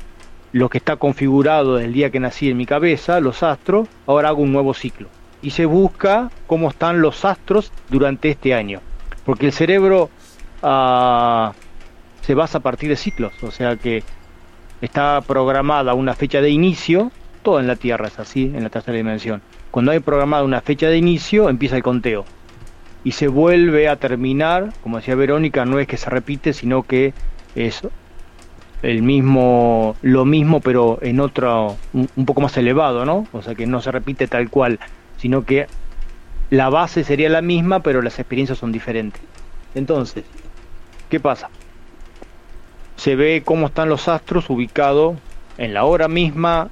lo 0.52 0.68
que 0.68 0.78
está 0.78 0.96
configurado 0.96 1.76
desde 1.76 1.86
el 1.86 1.94
día 1.94 2.10
que 2.10 2.20
nací 2.20 2.50
en 2.50 2.56
mi 2.56 2.66
cabeza, 2.66 3.20
los 3.20 3.42
astros, 3.42 3.88
ahora 4.06 4.28
hago 4.28 4.42
un 4.42 4.52
nuevo 4.52 4.74
ciclo. 4.74 5.08
Y 5.40 5.50
se 5.50 5.66
busca 5.66 6.30
cómo 6.46 6.68
están 6.68 7.00
los 7.00 7.24
astros 7.24 7.72
durante 7.88 8.30
este 8.30 8.54
año. 8.54 8.80
Porque 9.24 9.46
el 9.46 9.52
cerebro 9.52 10.10
ah, 10.62 11.52
se 12.20 12.34
basa 12.34 12.58
a 12.58 12.60
partir 12.60 12.90
de 12.90 12.96
ciclos. 12.96 13.32
O 13.42 13.50
sea 13.50 13.76
que 13.76 14.04
está 14.80 15.20
programada 15.22 15.94
una 15.94 16.14
fecha 16.14 16.40
de 16.40 16.50
inicio, 16.50 17.10
todo 17.42 17.58
en 17.58 17.66
la 17.66 17.76
Tierra 17.76 18.08
es 18.08 18.18
así, 18.18 18.52
en 18.54 18.62
la 18.62 18.70
tercera 18.70 18.96
dimensión. 18.96 19.42
Cuando 19.70 19.90
hay 19.90 20.00
programada 20.00 20.44
una 20.44 20.60
fecha 20.60 20.88
de 20.88 20.98
inicio, 20.98 21.48
empieza 21.48 21.76
el 21.76 21.82
conteo. 21.82 22.24
Y 23.04 23.12
se 23.12 23.26
vuelve 23.26 23.88
a 23.88 23.96
terminar, 23.96 24.72
como 24.82 24.98
decía 24.98 25.16
Verónica, 25.16 25.64
no 25.64 25.80
es 25.80 25.88
que 25.88 25.96
se 25.96 26.10
repite, 26.10 26.52
sino 26.52 26.84
que 26.84 27.14
es 27.56 27.82
el 28.82 29.02
mismo, 29.02 29.96
lo 30.02 30.24
mismo, 30.24 30.60
pero 30.60 30.98
en 31.02 31.20
otro, 31.20 31.76
un, 31.92 32.08
un 32.16 32.26
poco 32.26 32.40
más 32.40 32.56
elevado, 32.56 33.04
¿no? 33.04 33.26
O 33.32 33.42
sea 33.42 33.54
que 33.54 33.66
no 33.66 33.80
se 33.80 33.92
repite 33.92 34.26
tal 34.26 34.50
cual, 34.50 34.80
sino 35.18 35.44
que 35.44 35.66
la 36.50 36.68
base 36.68 37.04
sería 37.04 37.30
la 37.30 37.40
misma, 37.40 37.80
pero 37.80 38.02
las 38.02 38.18
experiencias 38.18 38.58
son 38.58 38.72
diferentes. 38.72 39.22
Entonces, 39.74 40.24
¿qué 41.08 41.20
pasa? 41.20 41.48
Se 42.96 43.16
ve 43.16 43.42
cómo 43.44 43.68
están 43.68 43.88
los 43.88 44.08
astros 44.08 44.50
ubicados 44.50 45.16
en 45.56 45.74
la 45.74 45.84
hora 45.84 46.08
misma, 46.08 46.68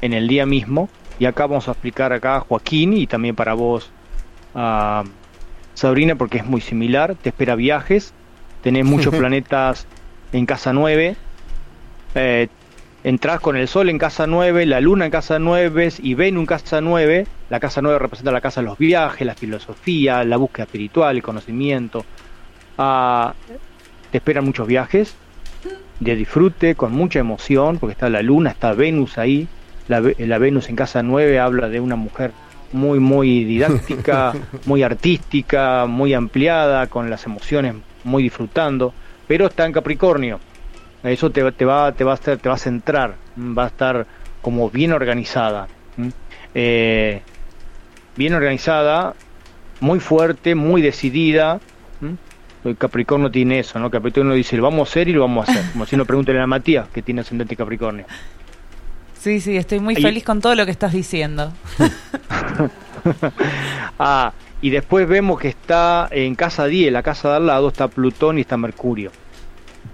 en 0.00 0.12
el 0.12 0.28
día 0.28 0.46
mismo, 0.46 0.88
y 1.18 1.24
acá 1.24 1.46
vamos 1.46 1.68
a 1.68 1.72
explicar 1.72 2.12
acá 2.12 2.36
a 2.36 2.40
Joaquín 2.40 2.92
y 2.92 3.06
también 3.06 3.34
para 3.34 3.54
vos, 3.54 3.90
a 4.54 5.04
Sabrina, 5.74 6.14
porque 6.14 6.38
es 6.38 6.46
muy 6.46 6.60
similar, 6.60 7.16
te 7.16 7.30
espera 7.30 7.56
viajes, 7.56 8.12
tenés 8.62 8.84
muchos 8.84 9.14
planetas 9.18 9.86
en 10.32 10.46
casa 10.46 10.72
9, 10.72 11.16
eh, 12.16 12.48
entras 13.04 13.40
con 13.40 13.56
el 13.56 13.68
Sol 13.68 13.88
en 13.88 13.98
casa 13.98 14.26
9, 14.26 14.66
la 14.66 14.80
Luna 14.80 15.04
en 15.04 15.10
casa 15.10 15.38
9 15.38 15.92
y 16.02 16.14
Venus 16.14 16.40
en 16.40 16.46
casa 16.46 16.80
9. 16.80 17.26
La 17.50 17.60
casa 17.60 17.82
9 17.82 17.98
representa 17.98 18.32
la 18.32 18.40
casa 18.40 18.62
de 18.62 18.66
los 18.66 18.78
viajes, 18.78 19.26
la 19.26 19.34
filosofía, 19.34 20.24
la 20.24 20.36
búsqueda 20.38 20.64
espiritual, 20.64 21.16
el 21.16 21.22
conocimiento. 21.22 22.04
Ah, 22.78 23.34
te 24.10 24.18
esperan 24.18 24.44
muchos 24.44 24.66
viajes 24.66 25.14
de 26.00 26.16
disfrute, 26.16 26.74
con 26.74 26.92
mucha 26.92 27.18
emoción, 27.18 27.78
porque 27.78 27.92
está 27.92 28.08
la 28.08 28.22
Luna, 28.22 28.50
está 28.50 28.72
Venus 28.72 29.18
ahí. 29.18 29.46
La, 29.88 30.02
la 30.18 30.38
Venus 30.38 30.68
en 30.68 30.76
casa 30.76 31.02
9 31.02 31.38
habla 31.38 31.68
de 31.68 31.80
una 31.80 31.96
mujer 31.96 32.32
muy, 32.72 32.98
muy 32.98 33.44
didáctica, 33.44 34.32
muy 34.66 34.82
artística, 34.82 35.86
muy 35.86 36.14
ampliada, 36.14 36.86
con 36.88 37.10
las 37.10 37.24
emociones 37.26 37.74
muy 38.04 38.22
disfrutando, 38.22 38.94
pero 39.28 39.46
está 39.46 39.66
en 39.66 39.72
Capricornio. 39.72 40.40
Eso 41.10 41.30
te, 41.30 41.42
va- 41.42 41.52
te 41.52 41.64
va, 41.64 41.92
te 41.92 42.04
va 42.04 42.12
a 42.12 42.14
hacer, 42.14 42.38
te 42.38 42.48
va 42.48 42.54
a 42.56 42.58
centrar, 42.58 43.14
mm, 43.36 43.56
va 43.56 43.64
a 43.64 43.66
estar 43.68 44.06
como 44.42 44.70
bien 44.70 44.92
organizada. 44.92 45.68
Eh, 46.54 47.20
bien 48.16 48.34
organizada, 48.34 49.14
muy 49.80 50.00
fuerte, 50.00 50.54
muy 50.54 50.82
decidida. 50.82 51.60
El 52.64 52.76
Capricornio 52.76 53.30
tiene 53.30 53.60
eso, 53.60 53.78
¿no? 53.78 53.90
Capricornio 53.90 54.34
dice, 54.34 54.56
lo 54.56 54.64
vamos 54.64 54.88
a 54.88 54.90
hacer 54.90 55.06
y 55.08 55.12
lo 55.12 55.20
vamos 55.20 55.48
a 55.48 55.52
hacer. 55.52 55.64
Como 55.72 55.86
si 55.86 55.94
uno 55.94 56.04
pregúntele 56.04 56.40
a 56.40 56.46
Matías, 56.48 56.88
que 56.88 57.00
tiene 57.02 57.20
ascendente 57.20 57.54
Capricornio. 57.54 58.06
Sí, 59.20 59.40
sí, 59.40 59.56
estoy 59.56 59.78
muy 59.78 59.94
Ahí- 59.94 60.02
feliz 60.02 60.24
con 60.24 60.40
todo 60.40 60.54
lo 60.56 60.64
que 60.64 60.72
estás 60.72 60.92
diciendo. 60.92 61.52
ah, 63.98 64.32
y 64.60 64.70
después 64.70 65.06
vemos 65.08 65.38
que 65.38 65.48
está 65.48 66.08
en 66.10 66.34
casa 66.34 66.66
10, 66.66 66.92
la 66.92 67.02
casa 67.02 67.30
de 67.30 67.36
al 67.36 67.46
lado, 67.46 67.68
está 67.68 67.88
Plutón 67.88 68.38
y 68.38 68.42
está 68.42 68.56
Mercurio. 68.56 69.10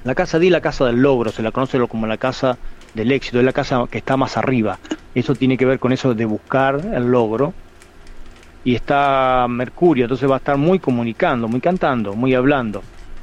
La 0.05 0.15
casa 0.15 0.39
10 0.39 0.51
es 0.51 0.53
la 0.53 0.61
casa 0.61 0.85
del 0.87 1.01
logro, 1.01 1.31
se 1.31 1.43
la 1.43 1.53
conoce 1.53 1.79
como 1.87 2.07
la 2.07 2.17
casa 2.17 2.59
del 2.95 3.13
éxito, 3.13 3.39
es 3.39 3.45
la 3.45 3.53
casa 3.53 3.85
que 3.91 3.99
está 3.99 4.17
más 4.17 4.37
arriba. 4.37 4.79
Eso 5.15 5.35
tiene 5.35 5.57
que 5.57 5.65
ver 5.65 5.79
con 5.79 5.93
eso 5.93 6.15
de 6.15 6.25
buscar 6.25 6.81
el 6.95 7.11
logro. 7.11 7.55
Y 8.65 8.75
está 8.75 9.47
Mercurio, 9.49 10.05
entonces 10.05 10.31
va 10.31 10.35
a 10.35 10.39
estar 10.39 10.57
muy 10.57 10.79
comunicando, 10.79 11.49
muy 11.49 11.61
cantando, 11.61 12.15
muy 12.15 12.35
hablando. 12.35 12.83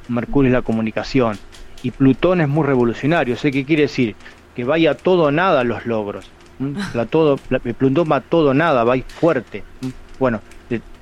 Mercurio 0.10 0.50
es 0.50 0.54
la 0.54 0.62
comunicación. 0.62 1.38
Y 1.82 1.92
Plutón 1.92 2.42
es 2.42 2.48
muy 2.50 2.66
revolucionario. 2.66 3.38
¿Sé 3.38 3.52
qué 3.52 3.64
quiere 3.64 3.84
decir? 3.84 4.16
Que 4.56 4.66
vaya 4.66 4.96
todo 4.96 5.24
o 5.24 5.32
nada 5.32 5.64
los 5.64 5.86
logros. 5.86 6.30
¿m? 6.60 6.74
La 6.94 7.06
todo, 7.06 7.40
la- 7.50 7.60
Plutón 7.60 8.10
va 8.12 8.18
a 8.18 8.22
todo 8.22 8.50
o 8.50 8.54
nada, 8.54 8.84
va 8.84 8.96
fuerte. 9.08 9.64
¿m? 9.82 9.94
Bueno, 10.20 10.42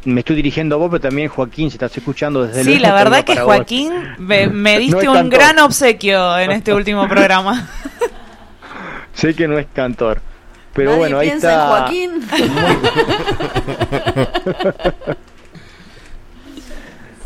me 0.07 0.21
estoy 0.21 0.35
dirigiendo 0.37 0.75
a 0.75 0.79
vos, 0.79 0.89
pero 0.89 1.01
también 1.01 1.27
Joaquín, 1.29 1.69
si 1.69 1.75
estás 1.75 1.95
escuchando 1.97 2.43
desde 2.45 2.63
Sí, 2.63 2.69
lejos, 2.79 2.87
la 2.87 2.93
verdad 2.93 3.23
que. 3.23 3.37
Joaquín 3.37 3.93
me, 4.17 4.79
diste 4.79 5.07
un 5.07 5.15
cantor. 5.15 5.39
gran 5.39 5.59
obsequio 5.59 6.37
en 6.37 6.51
este 6.51 6.73
último 6.73 7.07
programa. 7.07 7.67
Sé 9.13 9.33
que 9.35 9.47
no 9.47 9.57
es 9.57 9.67
cantor. 9.73 10.21
Pero 10.73 10.89
Nadie 10.91 10.99
bueno, 10.99 11.19
ahí 11.19 11.29
está. 11.29 11.53
en 11.53 11.59
Joaquín. 11.69 12.11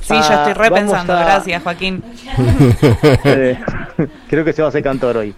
Sí, 0.02 0.16
yo 0.16 0.20
Ah, 0.30 0.46
estoy 0.48 0.54
repensando. 0.54 1.14
vamos 1.14 1.28
a- 1.28 1.34
Gracias, 1.34 1.64
Joaquín. 1.64 2.04
Eh, 3.24 3.58
Creo 4.30 4.44
que 4.44 4.54
se 4.54 4.62
va 4.62 4.68
a 4.68 4.70
hacer 4.70 4.84
cantor 4.84 5.18
hoy. 5.18 5.34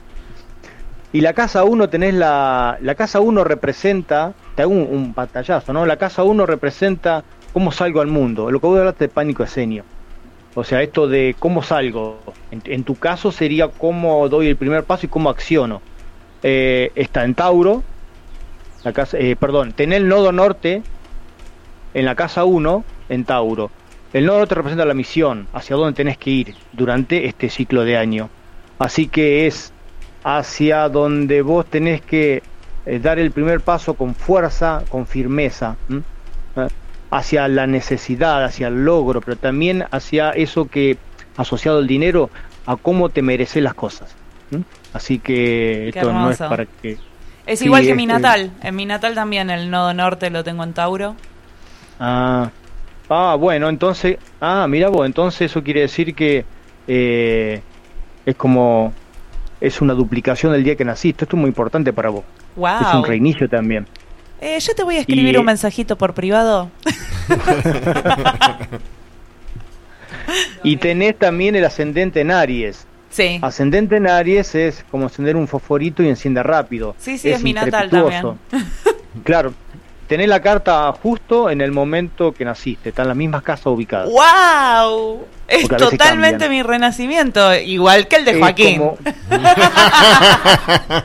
Y 1.11 1.21
la 1.21 1.33
casa 1.33 1.63
1 1.63 1.89
tenés 1.89 2.13
la. 2.13 2.77
La 2.81 2.95
casa 2.95 3.19
1 3.19 3.43
representa. 3.43 4.33
Te 4.55 4.61
hago 4.63 4.71
un, 4.71 4.87
un 4.89 5.13
pantallazo, 5.13 5.73
¿no? 5.73 5.85
La 5.85 5.97
casa 5.97 6.23
1 6.23 6.45
representa 6.45 7.23
cómo 7.53 7.71
salgo 7.71 8.01
al 8.01 8.07
mundo. 8.07 8.51
Lo 8.51 8.59
que 8.59 8.67
vos 8.67 8.79
hablaste 8.79 9.05
de 9.05 9.09
pánico 9.09 9.43
escenio. 9.43 9.85
O 10.55 10.63
sea, 10.63 10.81
esto 10.81 11.07
de 11.07 11.35
cómo 11.39 11.63
salgo. 11.63 12.19
En, 12.51 12.83
tu 12.83 12.95
caso 12.95 13.31
sería 13.31 13.69
cómo 13.69 14.27
doy 14.27 14.47
el 14.47 14.55
primer 14.55 14.83
paso 14.83 15.05
y 15.05 15.09
cómo 15.09 15.29
acciono. 15.29 15.81
Eh, 16.41 16.91
está 16.95 17.23
en 17.23 17.35
Tauro. 17.35 17.83
La 18.83 18.91
casa, 18.91 19.17
eh, 19.17 19.35
perdón, 19.35 19.71
tenés 19.71 19.99
el 19.99 20.09
nodo 20.09 20.31
norte 20.31 20.81
en 21.93 22.05
la 22.05 22.15
casa 22.15 22.43
1 22.43 22.83
en 23.09 23.23
Tauro. 23.23 23.71
El 24.11 24.25
nodo 24.25 24.39
norte 24.39 24.55
representa 24.55 24.85
la 24.85 24.93
misión, 24.93 25.47
hacia 25.53 25.75
dónde 25.75 25.95
tenés 25.95 26.17
que 26.17 26.29
ir 26.29 26.55
durante 26.73 27.25
este 27.25 27.49
ciclo 27.49 27.85
de 27.85 27.97
año. 27.97 28.29
Así 28.77 29.07
que 29.07 29.47
es 29.47 29.71
hacia 30.23 30.89
donde 30.89 31.41
vos 31.41 31.65
tenés 31.65 32.01
que 32.01 32.43
eh, 32.85 32.99
dar 32.99 33.19
el 33.19 33.31
primer 33.31 33.61
paso 33.61 33.93
con 33.93 34.13
fuerza, 34.13 34.83
con 34.89 35.07
firmeza. 35.07 35.77
Hacia 37.15 37.47
la 37.47 37.67
necesidad, 37.67 38.43
hacia 38.43 38.67
el 38.69 38.85
logro, 38.85 39.21
pero 39.21 39.37
también 39.37 39.85
hacia 39.91 40.31
eso 40.31 40.65
que, 40.65 40.97
asociado 41.37 41.77
al 41.77 41.87
dinero, 41.87 42.29
a 42.65 42.75
cómo 42.75 43.09
te 43.09 43.21
mereces 43.21 43.61
las 43.61 43.75
cosas. 43.75 44.15
Así 44.93 45.19
que 45.19 45.89
Qué 45.93 45.99
esto 45.99 46.11
no 46.13 46.31
es 46.31 46.37
para 46.37 46.65
que... 46.65 46.97
Es 47.45 47.59
Sí, 47.59 47.65
igual 47.65 47.83
que 47.83 47.91
es- 47.91 47.95
mi 47.97 48.05
natal. 48.05 48.51
En 48.61 48.75
mi 48.75 48.85
natal 48.85 49.15
también 49.15 49.49
el 49.49 49.69
nodo 49.69 49.93
norte 49.93 50.29
lo 50.29 50.43
tengo 50.43 50.63
en 50.63 50.73
Tauro. 50.73 51.15
Ah, 51.99 52.49
ah, 53.09 53.35
bueno, 53.39 53.69
entonces, 53.69 54.17
ah, 54.41 54.65
mira 54.69 54.89
vos, 54.89 55.05
entonces 55.05 55.51
eso 55.51 55.63
quiere 55.63 55.81
decir 55.81 56.15
que 56.15 56.45
eh, 56.87 57.61
es 58.25 58.35
como, 58.35 58.93
es 59.59 59.81
una 59.81 59.93
duplicación 59.93 60.51
del 60.51 60.63
día 60.63 60.75
que 60.75 60.85
naciste, 60.85 61.25
esto 61.25 61.35
es 61.35 61.41
muy 61.41 61.49
importante 61.49 61.93
para 61.93 62.09
vos, 62.09 62.23
Wow. 62.55 62.81
es 62.81 62.93
un 62.93 63.03
reinicio 63.05 63.47
también. 63.49 63.87
Eh, 64.45 64.59
yo 64.59 64.75
te 64.75 64.83
voy 64.83 64.97
a 64.97 64.99
escribir 64.99 65.35
Y- 65.35 65.37
un 65.37 65.45
mensajito 65.45 65.97
por 65.97 66.13
privado. 66.13 66.69
Y 70.63 70.77
tenés 70.77 71.17
también 71.19 71.55
el 71.55 71.65
ascendente 71.65 72.21
en 72.21 72.31
Aries. 72.31 72.85
Sí. 73.09 73.39
Ascendente 73.41 73.97
en 73.97 74.07
Aries 74.07 74.55
es 74.55 74.85
como 74.89 75.03
encender 75.05 75.35
un 75.35 75.47
fosforito 75.47 76.01
y 76.01 76.09
enciende 76.09 76.41
rápido. 76.41 76.95
Sí, 76.97 77.17
sí, 77.17 77.29
es 77.29 77.43
mi 77.43 77.53
natal 77.53 77.85
impetuoso. 77.85 78.37
Claro, 79.23 79.53
tenés 80.07 80.27
la 80.27 80.41
carta 80.41 80.91
justo 80.93 81.49
en 81.51 81.61
el 81.61 81.71
momento 81.71 82.31
que 82.33 82.43
naciste, 82.45 82.89
está 82.89 83.03
en 83.03 83.09
las 83.09 83.17
mismas 83.17 83.43
casas 83.43 83.67
ubicadas. 83.67 84.09
¡Wow! 84.09 85.25
Es 85.47 85.67
totalmente 85.67 86.45
cambian. 86.45 86.49
mi 86.51 86.63
renacimiento, 86.63 87.53
igual 87.55 88.07
que 88.07 88.15
el 88.15 88.25
de 88.25 88.31
Es 88.31 88.37
Joaquín. 88.39 88.77
como- 88.79 88.97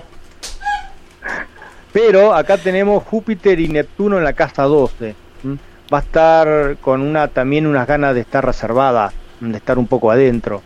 Pero 1.92 2.34
acá 2.34 2.58
tenemos 2.58 3.02
Júpiter 3.04 3.58
y 3.60 3.68
Neptuno 3.68 4.18
en 4.18 4.24
la 4.24 4.32
casa 4.32 4.64
12. 4.64 5.14
¿m? 5.44 5.58
Va 5.92 5.98
a 5.98 6.00
estar 6.02 6.76
con 6.80 7.00
una 7.00 7.28
también 7.28 7.66
unas 7.66 7.86
ganas 7.86 8.14
de 8.14 8.20
estar 8.20 8.44
reservada, 8.44 9.12
de 9.40 9.56
estar 9.56 9.78
un 9.78 9.86
poco 9.86 10.10
adentro. 10.10 10.62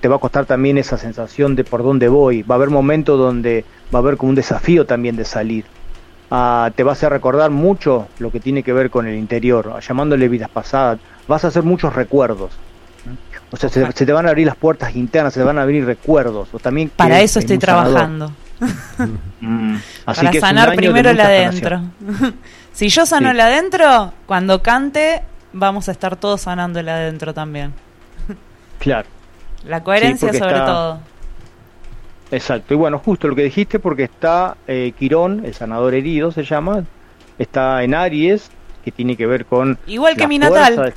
Te 0.00 0.08
va 0.08 0.16
a 0.16 0.18
costar 0.18 0.46
también 0.46 0.78
esa 0.78 0.96
sensación 0.96 1.56
de 1.56 1.64
por 1.64 1.82
dónde 1.82 2.08
voy. 2.08 2.42
Va 2.42 2.54
a 2.54 2.56
haber 2.56 2.70
momentos 2.70 3.18
donde 3.18 3.64
va 3.94 3.98
a 3.98 4.02
haber 4.02 4.16
como 4.16 4.30
un 4.30 4.36
desafío 4.36 4.86
también 4.86 5.16
de 5.16 5.24
salir. 5.24 5.64
Ah, 6.30 6.70
te 6.74 6.82
va 6.82 6.92
a 6.92 6.94
hacer 6.94 7.10
recordar 7.10 7.50
mucho 7.50 8.08
lo 8.18 8.32
que 8.32 8.40
tiene 8.40 8.62
que 8.62 8.72
ver 8.72 8.90
con 8.90 9.06
el 9.06 9.14
interior, 9.14 9.72
ah, 9.74 9.80
llamándole 9.80 10.28
vidas 10.28 10.48
pasadas. 10.48 10.98
Vas 11.28 11.44
a 11.44 11.48
hacer 11.48 11.62
muchos 11.62 11.94
recuerdos. 11.94 12.52
O 13.50 13.56
sea, 13.56 13.68
se, 13.68 13.92
se 13.92 14.06
te 14.06 14.12
van 14.12 14.26
a 14.26 14.30
abrir 14.30 14.46
las 14.46 14.56
puertas 14.56 14.96
internas, 14.96 15.34
se 15.34 15.40
te 15.40 15.44
van 15.44 15.58
a 15.58 15.62
abrir 15.62 15.84
recuerdos. 15.84 16.48
O 16.52 16.58
también 16.58 16.90
Para 16.96 17.20
eso 17.20 17.38
es 17.38 17.44
estoy 17.44 17.58
trabajando. 17.58 18.32
Mm, 19.40 19.74
así 20.06 20.20
Para 20.20 20.30
que 20.30 20.40
sanar 20.40 20.74
primero 20.76 21.10
el 21.10 21.20
adentro. 21.20 21.80
si 22.72 22.88
yo 22.88 23.04
sano 23.06 23.28
Sí. 23.28 23.34
el 23.34 23.40
adentro, 23.40 24.12
cuando 24.26 24.62
cante, 24.62 25.22
vamos 25.52 25.88
a 25.88 25.92
estar 25.92 26.16
todos 26.16 26.40
sanando 26.42 26.80
el 26.80 26.88
adentro 26.88 27.32
también. 27.34 27.72
Claro, 28.78 29.08
La 29.66 29.82
coherencia 29.82 30.28
sobre 30.32 30.48
está- 30.48 30.66
todo. 30.66 31.00
exacto. 32.30 32.74
Y 32.74 32.76
bueno, 32.76 32.98
justo 32.98 33.26
lo 33.26 33.34
que 33.34 33.42
dijiste, 33.44 33.78
porque 33.78 34.04
está 34.04 34.56
eh, 34.66 34.92
Quirón, 34.98 35.44
el 35.44 35.54
sanador 35.54 35.94
herido 35.94 36.30
se 36.30 36.44
llama, 36.44 36.84
está 37.38 37.82
en 37.82 37.94
Aries, 37.94 38.50
que 38.84 38.92
tiene 38.92 39.16
que 39.16 39.26
ver 39.26 39.46
con. 39.46 39.78
Igual 39.86 40.14
que 40.14 40.22
la 40.22 40.28
mi 40.28 40.38
natal. 40.38 40.94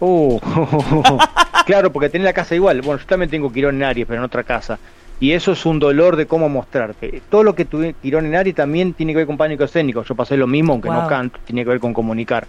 Uh, 0.00 0.38
claro, 1.66 1.92
porque 1.92 2.08
tenés 2.08 2.24
la 2.24 2.32
casa 2.32 2.54
igual. 2.54 2.80
Bueno, 2.80 3.00
yo 3.00 3.06
también 3.06 3.28
tengo 3.30 3.52
Quirón 3.52 3.76
en 3.76 3.82
Aries, 3.84 4.06
pero 4.06 4.20
en 4.20 4.24
otra 4.24 4.42
casa. 4.44 4.78
Y 5.22 5.32
eso 5.32 5.52
es 5.52 5.64
un 5.64 5.78
dolor 5.78 6.16
de 6.16 6.26
cómo 6.26 6.48
mostrarte. 6.48 7.22
Todo 7.30 7.44
lo 7.44 7.54
que 7.54 7.64
tuve 7.64 7.94
Quirón 8.02 8.26
en 8.26 8.34
Aries 8.34 8.56
también 8.56 8.92
tiene 8.92 9.12
que 9.12 9.18
ver 9.18 9.26
con 9.28 9.36
pánico 9.36 9.62
escénico. 9.62 10.02
Yo 10.02 10.16
pasé 10.16 10.36
lo 10.36 10.48
mismo, 10.48 10.72
aunque 10.72 10.88
Wow. 10.88 11.02
no 11.02 11.06
canto, 11.06 11.38
tiene 11.46 11.62
que 11.62 11.70
ver 11.70 11.78
con 11.78 11.94
comunicar. 11.94 12.44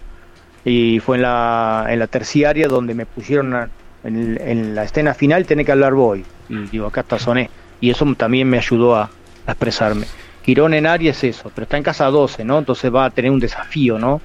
Y 0.64 0.98
fue 0.98 1.16
en 1.16 1.22
la, 1.22 1.86
en 1.88 2.00
la 2.00 2.08
terciaria 2.08 2.66
donde 2.66 2.94
me 2.94 3.06
pusieron 3.06 3.54
a- 3.54 3.68
en, 4.02 4.38
en 4.44 4.74
la 4.74 4.82
escena 4.82 5.14
final, 5.14 5.46
tenés 5.46 5.66
que 5.66 5.70
hablar 5.72 5.94
vos. 5.94 6.18
Y 6.48 6.54
digo, 6.72 6.88
acá 6.88 7.02
está 7.02 7.16
soné. 7.18 7.48
Y 7.80 7.90
eso 7.90 8.12
también 8.16 8.48
me 8.50 8.58
ayudó 8.58 8.96
a, 8.96 9.02
a 9.46 9.50
expresarme. 9.52 10.06
Quirón 10.42 10.74
en 10.74 10.86
Aries 10.88 11.22
es 11.22 11.36
eso, 11.36 11.52
pero 11.54 11.62
está 11.64 11.76
en 11.76 11.84
casa 11.84 12.06
12, 12.06 12.44
¿no? 12.44 12.58
Entonces 12.58 12.92
va 12.92 13.04
a 13.04 13.10
tener 13.10 13.30
un 13.30 13.38
desafío, 13.38 14.00
¿no? 14.00 14.20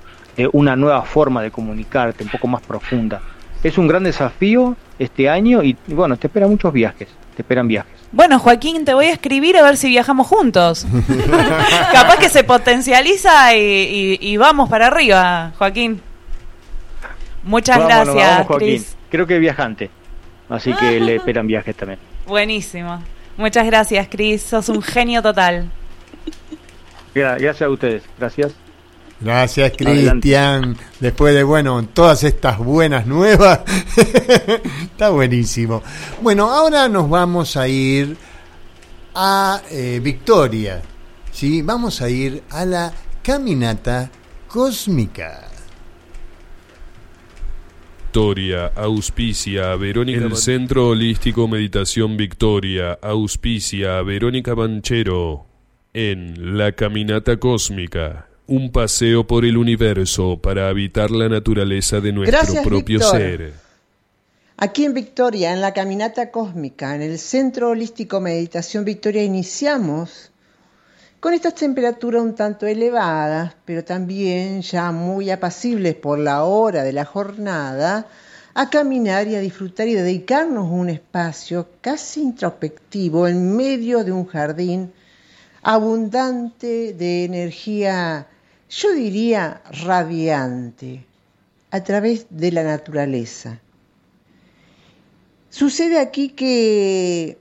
Una 0.54 0.76
nueva 0.76 1.04
forma 1.04 1.44
de 1.44 1.52
comunicarte, 1.52 2.24
un 2.24 2.30
poco 2.32 2.48
más 2.48 2.62
profunda. 2.64 3.22
Es 3.62 3.78
un 3.78 3.88
gran 3.88 4.04
desafío 4.06 4.76
este 4.98 5.30
año 5.30 5.62
y, 5.62 5.78
y 5.88 5.94
bueno, 5.94 6.18
te 6.18 6.26
esperan 6.28 6.50
muchos 6.50 6.74
viajes, 6.74 7.10
te 7.36 7.44
esperan 7.44 7.68
viajes. 7.68 7.99
Bueno, 8.12 8.40
Joaquín, 8.40 8.86
te 8.86 8.94
voy 8.94 9.06
a 9.06 9.14
escribir 9.14 9.56
a 9.58 9.62
ver 9.64 9.78
si 9.78 9.88
viajamos 9.90 10.26
juntos. 10.28 10.86
Capaz 11.94 12.18
que 12.18 12.30
se 12.30 12.44
potencializa 12.44 13.56
y, 13.56 13.60
y- 13.60 14.32
y 14.32 14.38
vamos 14.38 14.68
para 14.70 14.88
arriba, 14.88 15.52
Joaquín. 15.58 16.02
Muchas 17.44 17.78
gracias, 17.78 18.16
vamos, 18.16 18.48
Joaquín. 18.48 18.68
Cris. 18.68 18.96
Creo 19.12 19.28
que 19.28 19.36
es 19.36 19.40
viajante, 19.42 19.90
así 20.50 20.74
que 20.74 21.00
le 21.00 21.16
esperan 21.16 21.48
viajes 21.48 21.76
también. 21.76 22.00
Buenísimo. 22.28 23.02
Muchas 23.38 23.66
gracias, 23.66 24.08
Cris. 24.10 24.42
Sos 24.44 24.70
un 24.70 24.82
genio 24.82 25.22
total. 25.22 25.70
Gra- 27.16 27.40
Gracias 27.40 27.62
a 27.62 27.70
ustedes, 27.70 28.04
gracias. 28.18 28.54
Gracias. 29.22 29.74
Cristian. 29.78 30.78
Después 31.00 31.34
de, 31.34 31.44
bueno, 31.44 31.86
todas 31.94 32.24
estas 32.24 32.58
buenas 32.58 33.06
nuevas. 33.06 33.62
Está 34.84 35.10
buenísimo. 35.10 35.84
Bueno, 36.22 36.50
ahora 36.50 36.88
nos 36.88 37.10
vamos 37.10 37.58
a 37.58 37.68
ir 37.68 38.16
a 39.16 39.62
eh, 39.72 40.00
Victoria. 40.02 40.82
¿sí? 41.32 41.62
Vamos 41.62 42.02
a 42.02 42.10
ir 42.10 42.44
a 42.50 42.66
la 42.66 42.94
caminata 43.22 44.10
cósmica. 44.48 45.46
Victoria, 48.10 48.72
auspicia 48.76 49.72
a 49.72 49.76
Verónica. 49.76 50.26
El 50.26 50.36
Centro 50.36 50.88
Holístico 50.88 51.48
Meditación 51.48 52.18
Victoria, 52.18 52.98
auspicia 53.04 54.00
a 54.00 54.02
Verónica 54.02 54.56
Banchero 54.56 55.46
en 55.94 56.58
La 56.58 56.72
Caminata 56.72 57.38
Cósmica. 57.38 58.29
Un 58.52 58.72
paseo 58.72 59.28
por 59.28 59.46
el 59.46 59.58
universo 59.58 60.40
para 60.42 60.70
habitar 60.70 61.12
la 61.12 61.30
naturaleza 61.30 62.00
de 62.00 62.12
nuestro 62.12 62.40
Gracias, 62.40 62.66
propio 62.66 63.00
ser. 63.00 63.54
Aquí 64.58 64.86
en 64.86 64.96
Victoria, 64.96 65.54
en 65.54 65.62
la 65.62 65.72
caminata 65.72 66.32
cósmica, 66.32 66.96
en 66.96 67.04
el 67.04 67.20
Centro 67.20 67.70
Holístico 67.70 68.20
Meditación 68.20 68.86
Victoria, 68.86 69.24
iniciamos 69.24 70.32
con 71.20 71.36
estas 71.36 71.54
temperaturas 71.54 72.24
un 72.24 72.34
tanto 72.34 72.66
elevadas, 72.66 73.54
pero 73.66 73.84
también 73.84 74.64
ya 74.64 74.92
muy 74.92 75.30
apacibles 75.30 75.94
por 75.94 76.18
la 76.18 76.44
hora 76.44 76.82
de 76.82 76.94
la 76.94 77.06
jornada, 77.06 78.08
a 78.56 78.70
caminar 78.72 79.28
y 79.28 79.36
a 79.36 79.42
disfrutar 79.42 79.88
y 79.88 79.94
dedicarnos 79.94 80.72
un 80.72 80.90
espacio 80.90 81.68
casi 81.82 82.24
introspectivo 82.24 83.28
en 83.28 83.56
medio 83.56 84.04
de 84.04 84.12
un 84.12 84.26
jardín 84.26 84.92
abundante 85.62 86.94
de 86.94 87.26
energía, 87.26 88.26
yo 88.70 88.94
diría 88.94 89.62
radiante, 89.84 91.06
a 91.72 91.84
través 91.84 92.28
de 92.30 92.52
la 92.52 92.64
naturaleza. 92.64 93.60
Sucede 95.50 96.00
aquí 96.00 96.30
que 96.30 97.38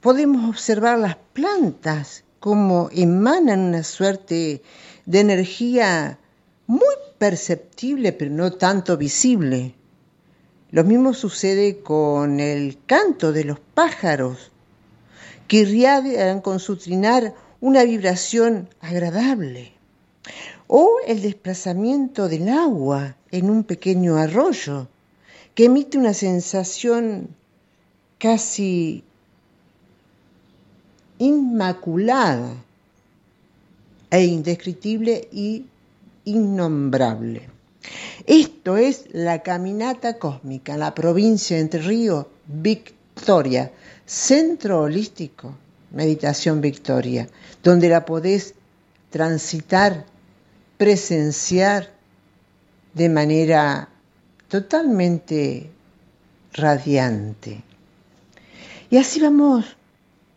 podemos 0.00 0.48
observar 0.48 0.98
las 0.98 1.16
plantas 1.32 2.24
como 2.40 2.88
emanan 2.92 3.60
una 3.60 3.82
suerte 3.84 4.62
de 5.06 5.20
energía 5.20 6.18
muy 6.66 6.94
perceptible, 7.18 8.12
pero 8.12 8.30
no 8.30 8.52
tanto 8.52 8.96
visible. 8.96 9.74
Lo 10.70 10.82
mismo 10.84 11.14
sucede 11.14 11.78
con 11.78 12.40
el 12.40 12.78
canto 12.86 13.32
de 13.32 13.44
los 13.44 13.60
pájaros, 13.60 14.50
que 15.46 15.58
irradian 15.58 16.40
con 16.40 16.58
su 16.58 16.76
trinar 16.76 17.34
una 17.60 17.84
vibración 17.84 18.68
agradable, 18.80 19.73
o 20.66 20.96
el 21.06 21.22
desplazamiento 21.22 22.28
del 22.28 22.48
agua 22.48 23.16
en 23.30 23.50
un 23.50 23.64
pequeño 23.64 24.16
arroyo, 24.16 24.88
que 25.54 25.66
emite 25.66 25.98
una 25.98 26.14
sensación 26.14 27.28
casi 28.18 29.04
inmaculada 31.18 32.54
e 34.10 34.24
indescriptible 34.24 35.28
y 35.32 35.66
innombrable. 36.24 37.48
Esto 38.26 38.76
es 38.76 39.06
la 39.12 39.42
caminata 39.42 40.18
cósmica, 40.18 40.76
la 40.76 40.94
provincia 40.94 41.56
de 41.56 41.62
Entre 41.62 41.82
Ríos, 41.82 42.26
Victoria, 42.46 43.70
Centro 44.06 44.82
Holístico, 44.82 45.54
Meditación 45.90 46.60
Victoria, 46.60 47.28
donde 47.62 47.88
la 47.88 48.04
podés 48.04 48.54
transitar, 49.10 50.06
presenciar 50.84 51.88
de 52.92 53.08
manera 53.08 53.88
totalmente 54.48 55.70
radiante. 56.52 57.62
Y 58.90 58.98
así 58.98 59.18
vamos 59.18 59.64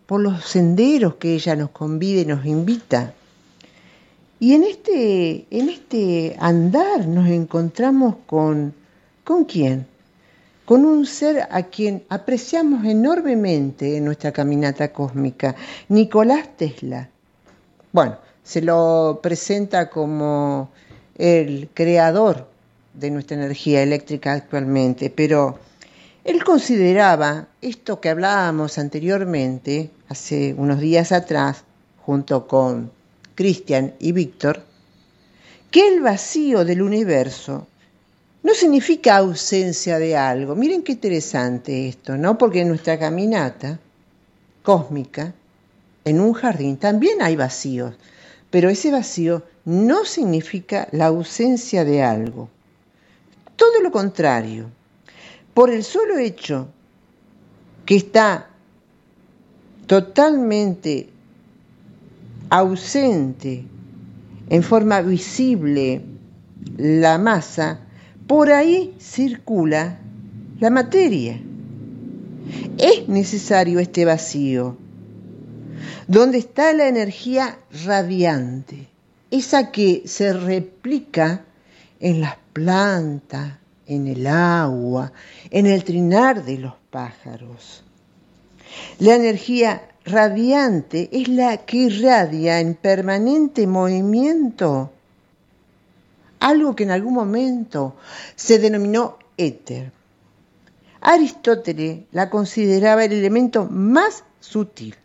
por 0.06 0.22
los 0.22 0.46
senderos 0.46 1.16
que 1.16 1.34
ella 1.34 1.58
nos 1.58 1.72
convida 1.72 2.22
y 2.22 2.26
nos 2.26 2.46
invita. 2.46 3.14
Y 4.40 4.54
en 4.54 4.64
este, 4.64 5.48
en 5.52 5.68
este 5.68 6.38
andar 6.40 7.06
nos 7.06 7.28
encontramos 7.28 8.16
con, 8.26 8.74
¿con 9.26 9.44
quién? 9.44 9.86
Con 10.64 10.86
un 10.86 11.06
ser 11.06 11.46
a 11.52 11.64
quien 11.64 12.06
apreciamos 12.08 12.86
enormemente 12.86 13.98
en 13.98 14.06
nuestra 14.06 14.32
caminata 14.32 14.94
cósmica, 14.94 15.58
Nicolás 15.90 16.56
Tesla. 16.56 17.10
Bueno, 17.92 18.27
se 18.48 18.62
lo 18.62 19.20
presenta 19.22 19.90
como 19.90 20.70
el 21.18 21.68
creador 21.74 22.48
de 22.94 23.12
nuestra 23.12 23.36
energía 23.36 23.84
eléctrica 23.84 24.32
actualmente, 24.32 25.10
pero 25.10 25.60
él 26.24 26.42
consideraba 26.46 27.48
esto 27.62 28.00
que 28.00 28.08
hablábamos 28.08 28.78
anteriormente, 28.78 29.90
hace 30.08 30.54
unos 30.58 30.80
días 30.80 31.12
atrás, 31.12 31.66
junto 32.06 32.48
con 32.48 32.90
Cristian 33.36 33.96
y 34.00 34.14
Víctor, 34.14 34.64
que 35.70 35.86
el 35.86 36.00
vacío 36.00 36.64
del 36.64 36.82
universo 36.82 37.68
no 38.44 38.54
significa 38.54 39.18
ausencia 39.18 40.00
de 40.00 40.16
algo. 40.16 40.56
Miren 40.56 40.84
qué 40.84 40.94
interesante 40.94 41.90
esto, 41.90 42.16
¿no? 42.16 42.38
Porque 42.38 42.62
en 42.62 42.70
nuestra 42.70 42.98
caminata 42.98 43.78
cósmica, 44.64 45.34
en 46.06 46.22
un 46.22 46.32
jardín, 46.32 46.78
también 46.78 47.22
hay 47.22 47.36
vacíos, 47.36 47.94
pero 48.50 48.70
ese 48.70 48.92
vacío 48.92 49.44
no 49.66 50.06
significa 50.06 50.88
la 50.92 51.08
ausencia 51.08 51.84
de 51.84 52.04
algo. 52.04 52.50
Todo 53.56 53.82
lo 53.82 53.92
contrario. 53.92 54.70
Por 55.54 55.70
el 55.72 55.84
solo 55.84 56.18
hecho 56.18 56.70
que 57.86 57.96
está 57.96 58.50
totalmente 59.88 61.10
ausente 62.50 63.66
en 64.50 64.64
forma 64.64 65.02
visible 65.02 66.02
la 66.78 67.18
masa, 67.18 67.80
por 68.28 68.52
ahí 68.52 68.96
circula 69.00 70.00
la 70.60 70.70
materia. 70.70 71.42
Es 72.78 73.08
necesario 73.08 73.80
este 73.80 74.06
vacío, 74.06 74.78
donde 76.08 76.38
está 76.38 76.74
la 76.74 76.88
energía 76.88 77.58
radiante, 77.86 78.88
esa 79.32 79.72
que 79.72 80.04
se 80.06 80.34
replica 80.34 81.44
en 82.00 82.22
las 82.22 82.38
plantas, 82.54 83.58
en 83.86 84.08
el 84.08 84.28
agua, 84.28 85.12
en 85.50 85.66
el 85.66 85.84
trinar 85.84 86.44
de 86.44 86.58
los 86.58 86.74
pájaros. 86.90 87.84
La 89.00 89.16
energía 89.16 89.90
radiante 90.06 91.10
es 91.12 91.28
la 91.28 91.58
que 91.58 91.78
irradia 91.78 92.60
en 92.60 92.76
permanente 92.76 93.68
movimiento 93.68 94.92
algo 96.40 96.76
que 96.76 96.84
en 96.84 96.92
algún 96.92 97.14
momento 97.14 97.96
se 98.36 98.60
denominó 98.60 99.18
éter. 99.38 99.92
Aristóteles 101.02 102.06
la 102.12 102.30
consideraba 102.30 103.06
el 103.06 103.14
elemento 103.14 103.66
más 103.66 104.24
sutil, 104.40 104.96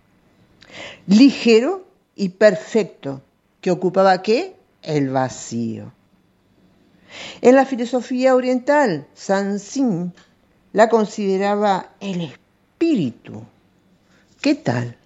ligero 1.07 1.87
y 2.15 2.31
perfecto, 2.31 3.23
que 3.61 3.71
ocupaba 3.71 4.23
qué? 4.23 4.57
El 4.83 5.11
vacío. 5.11 5.93
En 7.41 7.55
la 7.55 7.67
filosofía 7.67 8.35
oriental, 8.35 9.07
Sansin 9.15 10.13
la 10.73 10.89
consideraba 10.89 11.91
el 12.01 12.23
espíritu. 12.23 13.43
¿Qué 14.41 14.55
tal 14.55 14.97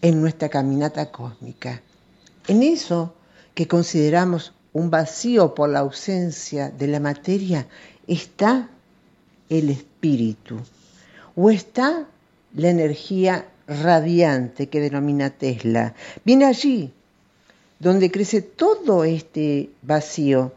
en 0.00 0.20
nuestra 0.20 0.48
caminata 0.48 1.10
cósmica? 1.10 1.82
En 2.46 2.62
eso 2.62 3.14
que 3.54 3.66
consideramos 3.66 4.52
un 4.72 4.90
vacío 4.90 5.54
por 5.54 5.68
la 5.68 5.80
ausencia 5.80 6.70
de 6.70 6.86
la 6.86 7.00
materia, 7.00 7.66
está 8.06 8.68
el 9.48 9.70
espíritu 9.70 10.60
o 11.34 11.50
está 11.50 12.06
la 12.54 12.68
energía 12.68 13.46
radiante 13.68 14.68
que 14.68 14.80
denomina 14.80 15.30
Tesla. 15.30 15.94
Viene 16.24 16.46
allí 16.46 16.92
donde 17.78 18.10
crece 18.10 18.42
todo 18.42 19.04
este 19.04 19.70
vacío, 19.82 20.52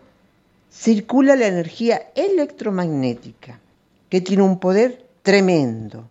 circula 0.72 1.36
la 1.36 1.48
energía 1.48 2.10
electromagnética, 2.16 3.60
que 4.10 4.22
tiene 4.22 4.44
un 4.44 4.60
poder 4.60 5.06
tremendo. 5.22 6.10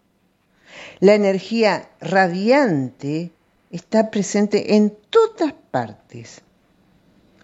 La 1.00 1.14
energía 1.14 1.88
radiante 2.00 3.32
está 3.70 4.10
presente 4.10 4.76
en 4.76 4.94
todas 5.10 5.52
partes, 5.70 6.42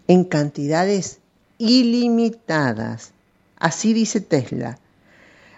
en 0.07 0.25
cantidades 0.25 1.19
ilimitadas. 1.59 3.13
Así 3.59 3.95
dice 3.95 4.21
Tesla. 4.21 4.79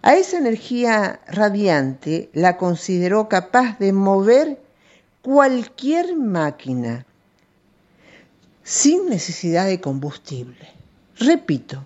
A 0.03 0.15
esa 0.15 0.39
energía 0.39 1.20
radiante 1.27 2.31
la 2.33 2.57
consideró 2.57 3.29
capaz 3.29 3.79
de 3.79 3.93
mover 3.93 4.61
cualquier 5.23 6.16
máquina 6.16 7.05
sin 8.62 9.09
necesidad 9.09 9.66
de 9.66 9.81
combustible. 9.81 10.69
Repito, 11.19 11.85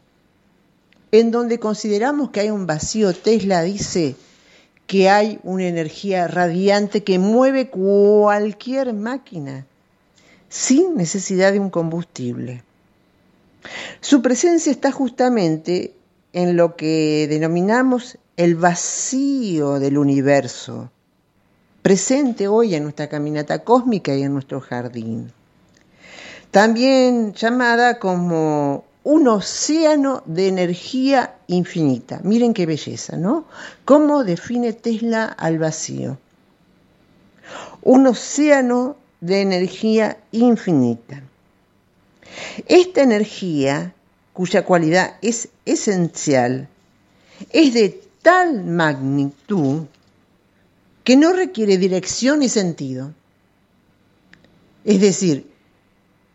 en 1.10 1.30
donde 1.30 1.58
consideramos 1.58 2.30
que 2.30 2.40
hay 2.40 2.50
un 2.50 2.66
vacío, 2.66 3.14
Tesla 3.14 3.62
dice 3.62 4.16
que 4.86 5.08
hay 5.08 5.40
una 5.42 5.66
energía 5.66 6.28
radiante 6.28 7.02
que 7.02 7.18
mueve 7.18 7.70
cualquier 7.70 8.92
máquina 8.92 9.66
sin 10.48 10.96
necesidad 10.96 11.52
de 11.52 11.60
un 11.60 11.70
combustible. 11.70 12.62
Su 14.00 14.20
presencia 14.20 14.70
está 14.70 14.92
justamente 14.92 15.94
en 16.32 16.56
lo 16.56 16.76
que 16.76 17.26
denominamos 17.28 18.18
el 18.36 18.54
vacío 18.54 19.78
del 19.78 19.98
universo, 19.98 20.90
presente 21.82 22.48
hoy 22.48 22.74
en 22.74 22.84
nuestra 22.84 23.08
caminata 23.08 23.64
cósmica 23.64 24.14
y 24.14 24.22
en 24.22 24.32
nuestro 24.32 24.60
jardín. 24.60 25.32
También 26.50 27.32
llamada 27.34 27.98
como 27.98 28.84
un 29.04 29.28
océano 29.28 30.22
de 30.26 30.48
energía 30.48 31.34
infinita. 31.46 32.20
Miren 32.22 32.54
qué 32.54 32.66
belleza, 32.66 33.16
¿no? 33.16 33.46
¿Cómo 33.84 34.22
define 34.24 34.72
Tesla 34.72 35.24
al 35.24 35.58
vacío? 35.58 36.18
Un 37.82 38.06
océano 38.06 38.96
de 39.20 39.40
energía 39.40 40.18
infinita. 40.30 41.22
Esta 42.68 43.02
energía, 43.02 43.94
cuya 44.32 44.64
cualidad 44.64 45.16
es 45.22 45.48
esencial, 45.64 46.68
es 47.50 47.74
de 47.74 48.02
tal 48.22 48.64
magnitud 48.64 49.86
que 51.04 51.16
no 51.16 51.32
requiere 51.32 51.76
dirección 51.78 52.40
ni 52.40 52.48
sentido. 52.48 53.12
Es 54.84 55.00
decir, 55.00 55.50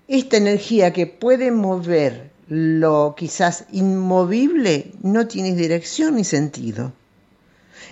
esta 0.07 0.37
energía 0.37 0.93
que 0.93 1.07
puede 1.07 1.51
mover 1.51 2.31
lo 2.47 3.15
quizás 3.17 3.65
inmovible 3.71 4.91
no 5.01 5.27
tiene 5.27 5.53
dirección 5.55 6.15
ni 6.15 6.23
sentido. 6.23 6.93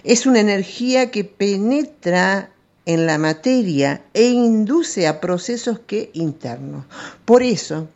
Es 0.04 0.26
una 0.26 0.40
energía 0.40 1.12
que 1.12 1.24
penetra 1.24 2.52
en 2.86 3.06
la 3.06 3.18
materia 3.18 4.04
e 4.14 4.28
induce 4.28 5.08
a 5.08 5.20
procesos 5.20 5.80
que 5.80 6.12
internos. 6.14 6.86
Por 7.26 7.44
eso, 7.44 7.90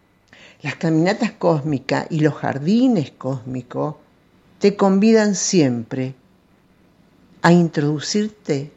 las 0.62 0.76
caminatas 0.76 1.32
cósmicas 1.32 2.08
y 2.10 2.20
los 2.20 2.34
jardines 2.36 3.12
cósmicos 3.12 3.96
te 4.60 4.76
convidan 4.76 5.36
siempre 5.36 6.16
a 7.42 7.52
introducirte 7.52 8.72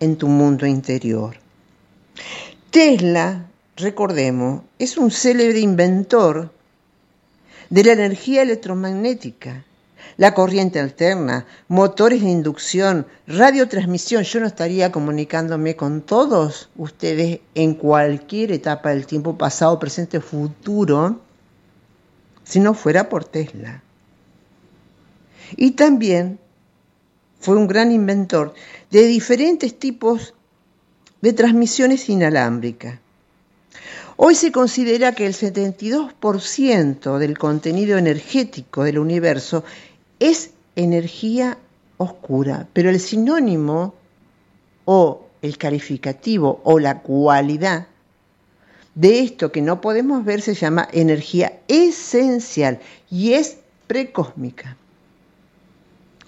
en 0.00 0.16
tu 0.16 0.28
mundo 0.28 0.66
interior. 0.66 1.36
Tesla, 2.70 3.46
recordemos, 3.76 4.62
es 4.78 4.96
un 4.96 5.10
célebre 5.10 5.60
inventor 5.60 6.50
de 7.68 7.84
la 7.84 7.92
energía 7.92 8.42
electromagnética, 8.42 9.64
la 10.16 10.34
corriente 10.34 10.80
alterna, 10.80 11.46
motores 11.68 12.22
de 12.22 12.30
inducción, 12.30 13.06
radiotransmisión. 13.26 14.24
Yo 14.24 14.40
no 14.40 14.46
estaría 14.46 14.92
comunicándome 14.92 15.76
con 15.76 16.02
todos 16.02 16.68
ustedes 16.76 17.40
en 17.54 17.74
cualquier 17.74 18.52
etapa 18.52 18.90
del 18.90 19.06
tiempo, 19.06 19.38
pasado, 19.38 19.78
presente, 19.78 20.20
futuro, 20.20 21.20
si 22.44 22.60
no 22.60 22.74
fuera 22.74 23.08
por 23.08 23.24
Tesla. 23.24 23.82
Y 25.56 25.72
también 25.72 26.38
fue 27.40 27.56
un 27.56 27.66
gran 27.66 27.92
inventor 27.92 28.54
de 28.90 29.06
diferentes 29.06 29.78
tipos 29.78 30.34
de 31.20 31.32
transmisiones 31.32 32.08
inalámbricas. 32.08 32.98
Hoy 34.16 34.34
se 34.34 34.52
considera 34.52 35.12
que 35.12 35.26
el 35.26 35.34
72% 35.34 37.18
del 37.18 37.38
contenido 37.38 37.98
energético 37.98 38.84
del 38.84 38.98
universo 38.98 39.64
es 40.28 40.50
energía 40.76 41.58
oscura, 41.96 42.68
pero 42.72 42.90
el 42.90 43.00
sinónimo 43.00 43.94
o 44.84 45.26
el 45.42 45.58
calificativo 45.58 46.60
o 46.64 46.78
la 46.78 47.00
cualidad 47.00 47.86
de 48.94 49.20
esto 49.20 49.50
que 49.52 49.62
no 49.62 49.80
podemos 49.80 50.24
ver 50.24 50.42
se 50.42 50.54
llama 50.54 50.88
energía 50.92 51.60
esencial 51.68 52.80
y 53.10 53.32
es 53.32 53.56
precósmica 53.86 54.76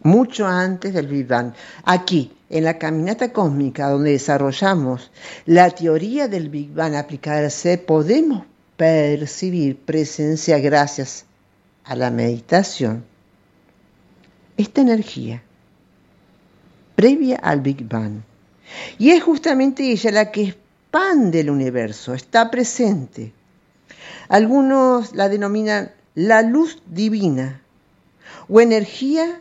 mucho 0.04 0.46
antes 0.46 0.94
del 0.94 1.08
Big 1.08 1.26
Bang. 1.26 1.52
Aquí, 1.82 2.30
en 2.50 2.64
la 2.64 2.78
caminata 2.78 3.32
cósmica, 3.32 3.88
donde 3.88 4.10
desarrollamos 4.10 5.10
la 5.46 5.70
teoría 5.70 6.28
del 6.28 6.50
Big 6.50 6.72
Bang 6.72 6.94
aplicada 6.94 7.38
al 7.38 7.50
ser, 7.50 7.84
podemos 7.84 8.44
percibir 8.76 9.76
presencia 9.78 10.58
gracias 10.58 11.24
a 11.84 11.96
la 11.96 12.10
meditación. 12.10 13.04
Esta 14.56 14.80
energía 14.80 15.42
previa 16.94 17.36
al 17.36 17.60
Big 17.60 17.88
Bang. 17.88 18.22
Y 18.98 19.10
es 19.10 19.22
justamente 19.22 19.90
ella 19.90 20.10
la 20.10 20.30
que 20.30 20.42
expande 20.42 21.40
el 21.40 21.50
universo, 21.50 22.14
está 22.14 22.50
presente. 22.50 23.32
Algunos 24.28 25.14
la 25.14 25.28
denominan 25.28 25.90
la 26.14 26.42
luz 26.42 26.80
divina 26.86 27.60
o 28.48 28.60
energía 28.60 29.40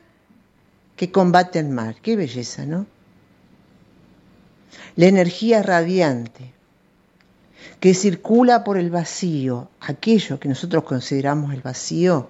que 0.96 1.12
combate 1.12 1.60
el 1.60 1.70
mal. 1.70 1.96
Qué 2.02 2.16
belleza, 2.16 2.66
¿no? 2.66 2.88
La 4.96 5.06
energía 5.06 5.62
radiante 5.62 6.54
que 7.80 7.94
circula 7.94 8.64
por 8.64 8.78
el 8.78 8.90
vacío, 8.90 9.70
aquello 9.80 10.40
que 10.40 10.50
nosotros 10.50 10.84
consideramos 10.84 11.54
el 11.54 11.62
vacío, 11.62 12.30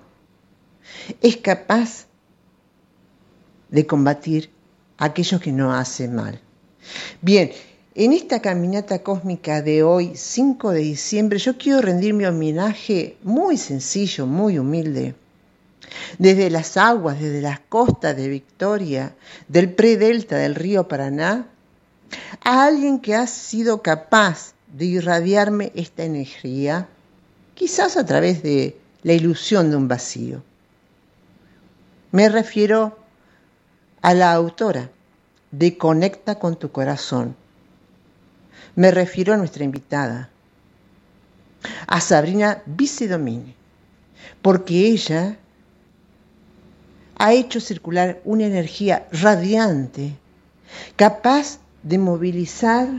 es 1.22 1.38
capaz 1.38 2.08
de 3.74 3.88
combatir 3.88 4.52
aquello 5.00 5.40
que 5.40 5.52
no 5.52 5.74
hace 5.74 6.08
mal. 6.08 6.40
Bien, 7.22 7.52
en 7.96 8.14
esta 8.14 8.40
caminata 8.40 9.02
cósmica 9.02 9.64
de 9.64 9.82
hoy, 9.82 10.12
5 10.16 10.72
de 10.72 10.80
diciembre, 10.80 11.40
yo 11.40 11.58
quiero 11.58 11.82
rendir 11.82 12.14
mi 12.14 12.26
homenaje 12.26 13.18
muy 13.24 13.58
sencillo, 13.58 14.28
muy 14.28 14.60
humilde, 14.60 15.16
desde 16.20 16.52
las 16.52 16.78
aguas, 16.78 17.20
desde 17.20 17.42
las 17.42 17.60
costas 17.62 18.16
de 18.16 18.30
Victoria, 18.30 19.16
del 19.48 19.74
predelta 19.74 20.38
del 20.38 20.54
río 20.54 20.88
Paraná, 20.88 21.48
a 22.44 22.66
alguien 22.66 23.00
que 23.00 23.16
ha 23.16 23.26
sido 23.26 23.82
capaz 23.82 24.54
de 24.72 24.86
irradiarme 24.86 25.72
esta 25.74 26.04
energía, 26.04 26.88
quizás 27.56 27.98
a 27.98 28.06
través 28.06 28.44
de 28.44 28.78
la 29.02 29.14
ilusión 29.14 29.72
de 29.72 29.78
un 29.78 29.88
vacío. 29.88 30.44
Me 32.12 32.30
refiero 32.30 33.03
a 34.04 34.14
la 34.14 34.34
autora 34.34 34.92
de 35.52 35.78
Conecta 35.78 36.36
con 36.38 36.60
tu 36.60 36.72
corazón. 36.72 37.36
Me 38.76 38.92
refiero 38.92 39.34
a 39.34 39.38
nuestra 39.38 39.64
invitada, 39.64 40.30
a 41.88 42.02
Sabrina 42.02 42.62
Vicedomini, 42.66 43.56
porque 44.42 44.88
ella 44.88 45.38
ha 47.18 47.34
hecho 47.34 47.62
circular 47.62 48.20
una 48.26 48.46
energía 48.46 49.08
radiante, 49.12 50.18
capaz 50.98 51.60
de 51.82 51.98
movilizar 51.98 52.90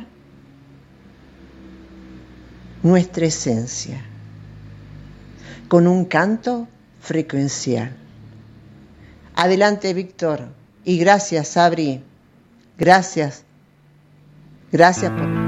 nuestra 2.83 3.27
esencia 3.27 4.01
con 5.69 5.87
un 5.87 6.07
canto 6.07 6.67
frecuencial. 7.01 7.95
Adelante, 9.35 9.93
Víctor. 9.93 10.64
Y 10.85 10.99
gracias, 10.99 11.57
Abri. 11.57 12.03
Gracias. 12.77 13.45
Gracias 14.71 15.11
por... 15.13 15.44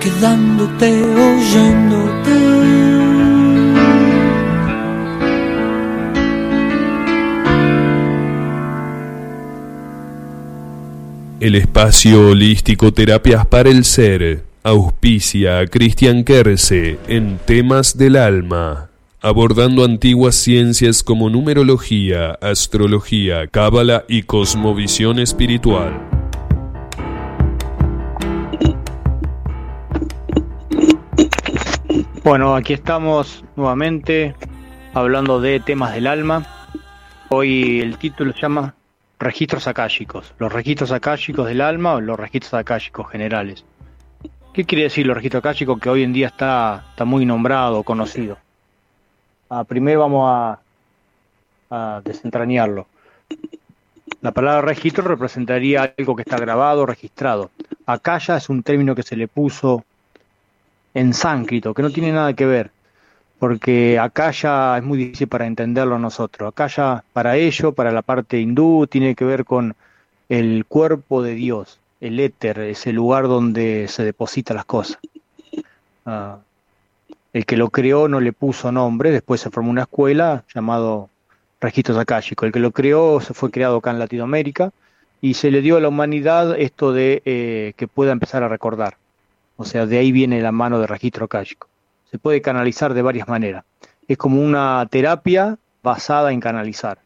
quedándote 0.00 1.02
oyéndote. 1.02 2.32
El 11.40 11.56
espacio 11.56 12.28
holístico 12.28 12.92
Terapias 12.92 13.46
para 13.46 13.68
el 13.68 13.84
Ser 13.84 14.44
auspicia 14.62 15.58
a 15.58 15.66
Cristian 15.66 16.22
Kerse 16.22 16.98
en 17.08 17.38
temas 17.44 17.98
del 17.98 18.14
alma, 18.14 18.90
abordando 19.20 19.84
antiguas 19.84 20.36
ciencias 20.36 21.02
como 21.02 21.30
numerología, 21.30 22.38
astrología, 22.40 23.48
cábala 23.48 24.04
y 24.08 24.22
cosmovisión 24.22 25.18
espiritual. 25.18 26.21
Bueno, 32.24 32.54
aquí 32.54 32.72
estamos 32.72 33.44
nuevamente 33.56 34.36
hablando 34.94 35.40
de 35.40 35.58
temas 35.58 35.92
del 35.92 36.06
alma. 36.06 36.46
Hoy 37.30 37.80
el 37.80 37.98
título 37.98 38.32
se 38.32 38.42
llama 38.42 38.76
Registros 39.18 39.66
akáshicos. 39.66 40.32
Los 40.38 40.52
registros 40.52 40.92
akáshicos 40.92 41.48
del 41.48 41.60
alma 41.60 41.94
o 41.94 42.00
los 42.00 42.16
registros 42.16 42.54
akáshicos 42.54 43.10
generales. 43.10 43.64
¿Qué 44.52 44.64
quiere 44.64 44.84
decir 44.84 45.04
los 45.04 45.16
registros 45.16 45.40
akáshicos 45.40 45.80
que 45.80 45.90
hoy 45.90 46.04
en 46.04 46.12
día 46.12 46.28
está, 46.28 46.84
está 46.90 47.04
muy 47.04 47.26
nombrado, 47.26 47.82
conocido? 47.82 48.38
Ah, 49.50 49.64
primero 49.64 49.98
vamos 49.98 50.30
a, 50.30 50.60
a 51.70 52.02
desentrañarlo. 52.04 52.86
La 54.20 54.30
palabra 54.30 54.62
registro 54.62 55.02
representaría 55.02 55.92
algo 55.98 56.14
que 56.14 56.22
está 56.22 56.36
grabado, 56.36 56.86
registrado. 56.86 57.50
Akasha 57.84 58.36
es 58.36 58.48
un 58.48 58.62
término 58.62 58.94
que 58.94 59.02
se 59.02 59.16
le 59.16 59.26
puso 59.26 59.84
en 60.94 61.14
sánscrito, 61.14 61.74
que 61.74 61.82
no 61.82 61.90
tiene 61.90 62.12
nada 62.12 62.34
que 62.34 62.46
ver, 62.46 62.70
porque 63.38 63.98
Akasha 63.98 64.78
es 64.78 64.84
muy 64.84 64.98
difícil 64.98 65.28
para 65.28 65.46
entenderlo 65.46 65.98
nosotros. 65.98 66.48
Akasha 66.48 67.04
para 67.12 67.36
ello, 67.36 67.72
para 67.72 67.92
la 67.92 68.02
parte 68.02 68.38
hindú, 68.38 68.86
tiene 68.86 69.14
que 69.14 69.24
ver 69.24 69.44
con 69.44 69.74
el 70.28 70.64
cuerpo 70.66 71.22
de 71.22 71.34
Dios, 71.34 71.80
el 72.00 72.20
éter, 72.20 72.58
ese 72.60 72.92
lugar 72.92 73.28
donde 73.28 73.86
se 73.88 74.04
depositan 74.04 74.56
las 74.56 74.64
cosas. 74.64 74.98
Ah, 76.06 76.38
el 77.32 77.46
que 77.46 77.56
lo 77.56 77.70
creó 77.70 78.08
no 78.08 78.20
le 78.20 78.32
puso 78.32 78.70
nombre, 78.72 79.10
después 79.10 79.40
se 79.40 79.50
formó 79.50 79.70
una 79.70 79.82
escuela 79.82 80.44
llamado 80.54 81.08
Registros 81.60 81.96
Akáshicos. 81.96 82.46
El 82.46 82.52
que 82.52 82.60
lo 82.60 82.72
creó 82.72 83.20
se 83.20 83.34
fue 83.34 83.50
creado 83.50 83.76
acá 83.76 83.90
en 83.90 83.98
Latinoamérica 83.98 84.72
y 85.20 85.34
se 85.34 85.50
le 85.50 85.62
dio 85.62 85.76
a 85.76 85.80
la 85.80 85.88
humanidad 85.88 86.58
esto 86.58 86.92
de 86.92 87.22
eh, 87.24 87.72
que 87.76 87.88
pueda 87.88 88.12
empezar 88.12 88.42
a 88.42 88.48
recordar. 88.48 88.96
O 89.56 89.64
sea, 89.64 89.86
de 89.86 89.98
ahí 89.98 90.12
viene 90.12 90.40
la 90.40 90.52
mano 90.52 90.80
de 90.80 90.86
registro 90.86 91.26
akáshico. 91.26 91.68
Se 92.10 92.18
puede 92.18 92.42
canalizar 92.42 92.94
de 92.94 93.02
varias 93.02 93.28
maneras. 93.28 93.64
Es 94.08 94.18
como 94.18 94.42
una 94.42 94.86
terapia 94.90 95.56
basada 95.82 96.32
en 96.32 96.40
canalizar. 96.40 96.98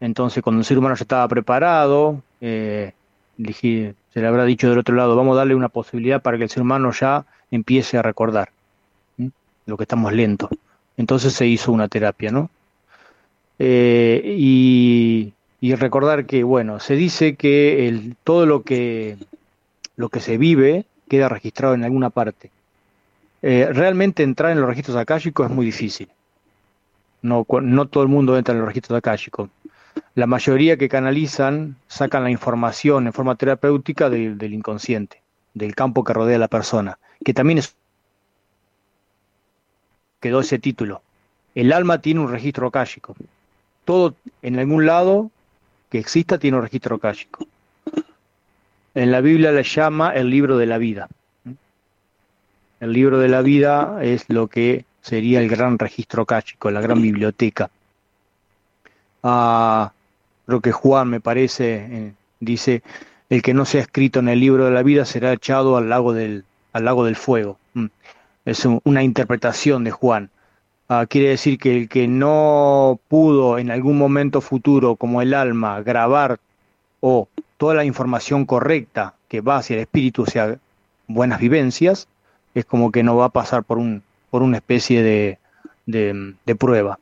Entonces, 0.00 0.42
cuando 0.42 0.60
el 0.60 0.64
ser 0.64 0.78
humano 0.78 0.94
ya 0.94 1.04
estaba 1.04 1.28
preparado, 1.28 2.22
eh, 2.40 2.92
se 3.36 4.20
le 4.20 4.26
habrá 4.26 4.44
dicho 4.44 4.68
del 4.68 4.78
otro 4.78 4.94
lado, 4.94 5.16
vamos 5.16 5.34
a 5.34 5.38
darle 5.38 5.54
una 5.54 5.68
posibilidad 5.68 6.22
para 6.22 6.36
que 6.36 6.44
el 6.44 6.50
ser 6.50 6.62
humano 6.62 6.90
ya 6.92 7.24
empiece 7.50 7.98
a 7.98 8.02
recordar 8.02 8.50
lo 9.66 9.76
que 9.76 9.84
estamos 9.84 10.12
lentos. 10.12 10.50
Entonces 10.96 11.32
se 11.32 11.46
hizo 11.46 11.72
una 11.72 11.88
terapia, 11.88 12.30
¿no? 12.30 12.50
Eh, 13.58 14.22
y, 14.36 15.32
recordar 15.74 16.26
que, 16.26 16.42
bueno, 16.42 16.80
se 16.80 16.96
dice 16.96 17.36
que 17.36 18.14
todo 18.24 18.46
lo 18.46 18.62
que, 18.62 19.16
lo 19.96 20.08
que 20.08 20.20
se 20.20 20.38
vive 20.38 20.84
queda 21.10 21.28
registrado 21.28 21.74
en 21.74 21.82
alguna 21.84 22.08
parte. 22.10 22.50
Eh, 23.42 23.68
realmente 23.72 24.22
entrar 24.22 24.52
en 24.52 24.60
los 24.60 24.68
registros 24.68 24.96
akáshicos 24.96 25.50
es 25.50 25.52
muy 25.52 25.66
difícil. 25.66 26.08
No, 27.22 27.44
todo 27.44 28.02
el 28.04 28.08
mundo 28.08 28.38
entra 28.38 28.54
en 28.54 28.60
los 28.60 28.68
registros 28.68 28.96
akáshicos. 28.96 29.50
La 30.14 30.26
mayoría 30.26 30.76
que 30.76 30.88
canalizan 30.88 31.76
sacan 31.88 32.22
la 32.22 32.30
información 32.30 33.06
en 33.06 33.12
forma 33.12 33.34
terapéutica 33.34 34.08
de- 34.08 34.34
del 34.36 34.54
inconsciente, 34.54 35.20
del 35.52 35.74
campo 35.74 36.04
que 36.04 36.14
rodea 36.14 36.36
a 36.36 36.38
la 36.46 36.48
persona, 36.48 36.98
que 37.24 37.34
también 37.34 37.58
es 37.58 37.74
quedó 40.20 40.40
ese 40.40 40.58
título. 40.58 41.02
El 41.54 41.72
alma 41.72 42.00
tiene 42.00 42.20
un 42.20 42.30
registro 42.30 42.68
akáshico. 42.68 43.16
Todo 43.84 44.14
en 44.42 44.58
algún 44.58 44.86
lado 44.86 45.30
que 45.90 45.98
exista 45.98 46.38
tiene 46.38 46.56
un 46.58 46.62
registro 46.62 46.96
akáshico. 46.96 47.46
En 48.94 49.12
la 49.12 49.20
Biblia 49.20 49.52
le 49.52 49.62
llama 49.62 50.10
el 50.14 50.30
libro 50.30 50.56
de 50.58 50.66
la 50.66 50.78
vida. 50.78 51.08
El 52.80 52.92
libro 52.92 53.18
de 53.18 53.28
la 53.28 53.42
vida 53.42 53.98
es 54.02 54.24
lo 54.28 54.46
que 54.48 54.84
sería 55.02 55.40
el 55.40 55.48
gran 55.48 55.78
registro 55.78 56.22
akáshico, 56.22 56.70
la 56.70 56.80
gran 56.80 57.00
biblioteca. 57.00 57.70
Ah, 59.22 59.92
creo 60.46 60.60
que 60.60 60.72
Juan, 60.72 61.08
me 61.08 61.20
parece, 61.20 61.74
eh, 61.90 62.12
dice, 62.40 62.82
el 63.28 63.42
que 63.42 63.54
no 63.54 63.64
sea 63.64 63.82
escrito 63.82 64.20
en 64.20 64.28
el 64.28 64.40
libro 64.40 64.64
de 64.64 64.70
la 64.70 64.82
vida 64.82 65.04
será 65.04 65.32
echado 65.32 65.76
al 65.76 65.88
lago 65.88 66.12
del, 66.12 66.44
al 66.72 66.84
lago 66.84 67.04
del 67.04 67.16
fuego. 67.16 67.58
Mm. 67.74 67.86
Es 68.46 68.64
un- 68.64 68.80
una 68.84 69.02
interpretación 69.02 69.84
de 69.84 69.90
Juan. 69.90 70.30
Ah, 70.88 71.06
quiere 71.08 71.28
decir 71.28 71.58
que 71.58 71.76
el 71.76 71.88
que 71.88 72.08
no 72.08 72.98
pudo 73.08 73.58
en 73.58 73.70
algún 73.70 73.96
momento 73.98 74.40
futuro, 74.40 74.96
como 74.96 75.22
el 75.22 75.34
alma, 75.34 75.82
grabar 75.82 76.40
o 77.00 77.28
toda 77.60 77.74
la 77.74 77.84
información 77.84 78.46
correcta 78.46 79.14
que 79.28 79.42
va 79.42 79.58
hacia 79.58 79.74
el 79.76 79.80
espíritu, 79.86 80.22
o 80.22 80.26
sea, 80.26 80.56
buenas 81.06 81.40
vivencias, 81.40 82.08
es 82.54 82.64
como 82.64 82.90
que 82.92 83.02
no 83.04 83.16
va 83.16 83.26
a 83.26 83.36
pasar 83.40 83.62
por 83.64 83.78
un 83.78 84.02
por 84.30 84.42
una 84.42 84.58
especie 84.58 85.02
de, 85.02 85.38
de, 85.86 86.54
prueba. 86.56 86.98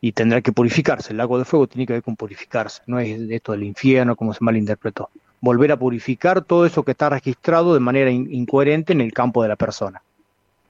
y 0.00 0.12
tendrá 0.12 0.40
que 0.42 0.52
purificarse. 0.52 1.12
El 1.12 1.18
lago 1.18 1.38
de 1.38 1.44
fuego 1.44 1.66
tiene 1.66 1.86
que 1.86 1.94
ver 1.94 2.02
con 2.02 2.16
purificarse, 2.16 2.82
no 2.86 2.98
es 3.00 3.18
esto 3.30 3.52
del 3.52 3.64
infierno 3.64 4.16
como 4.16 4.32
se 4.34 4.44
malinterpretó. 4.44 5.10
Volver 5.40 5.72
a 5.72 5.76
purificar 5.78 6.42
todo 6.42 6.66
eso 6.66 6.82
que 6.84 6.92
está 6.92 7.10
registrado 7.10 7.74
de 7.74 7.80
manera 7.80 8.10
in- 8.10 8.28
incoherente 8.32 8.92
en 8.94 9.00
el 9.02 9.12
campo 9.12 9.42
de 9.42 9.48
la 9.50 9.56
persona. 9.56 10.02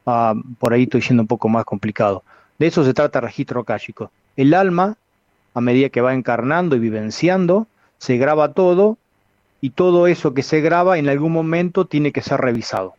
Ah, 0.06 0.34
por 0.58 0.72
ahí 0.72 0.84
estoy 0.84 1.02
siendo 1.02 1.22
un 1.22 1.28
poco 1.28 1.48
más 1.48 1.64
complicado. 1.64 2.22
De 2.58 2.66
eso 2.66 2.84
se 2.84 2.94
trata 2.94 3.20
el 3.20 3.24
registro 3.26 3.60
akáshico. 3.60 4.10
El 4.36 4.54
alma, 4.54 4.96
a 5.54 5.60
medida 5.60 5.88
que 5.90 6.00
va 6.00 6.14
encarnando 6.14 6.76
y 6.76 6.80
vivenciando, 6.80 7.66
se 7.98 8.16
graba 8.18 8.52
todo 8.52 8.98
y 9.64 9.70
todo 9.70 10.08
eso 10.08 10.34
que 10.34 10.42
se 10.42 10.60
graba 10.60 10.98
en 10.98 11.08
algún 11.08 11.32
momento 11.32 11.86
tiene 11.86 12.12
que 12.12 12.20
ser 12.20 12.38
revisado. 12.38 12.96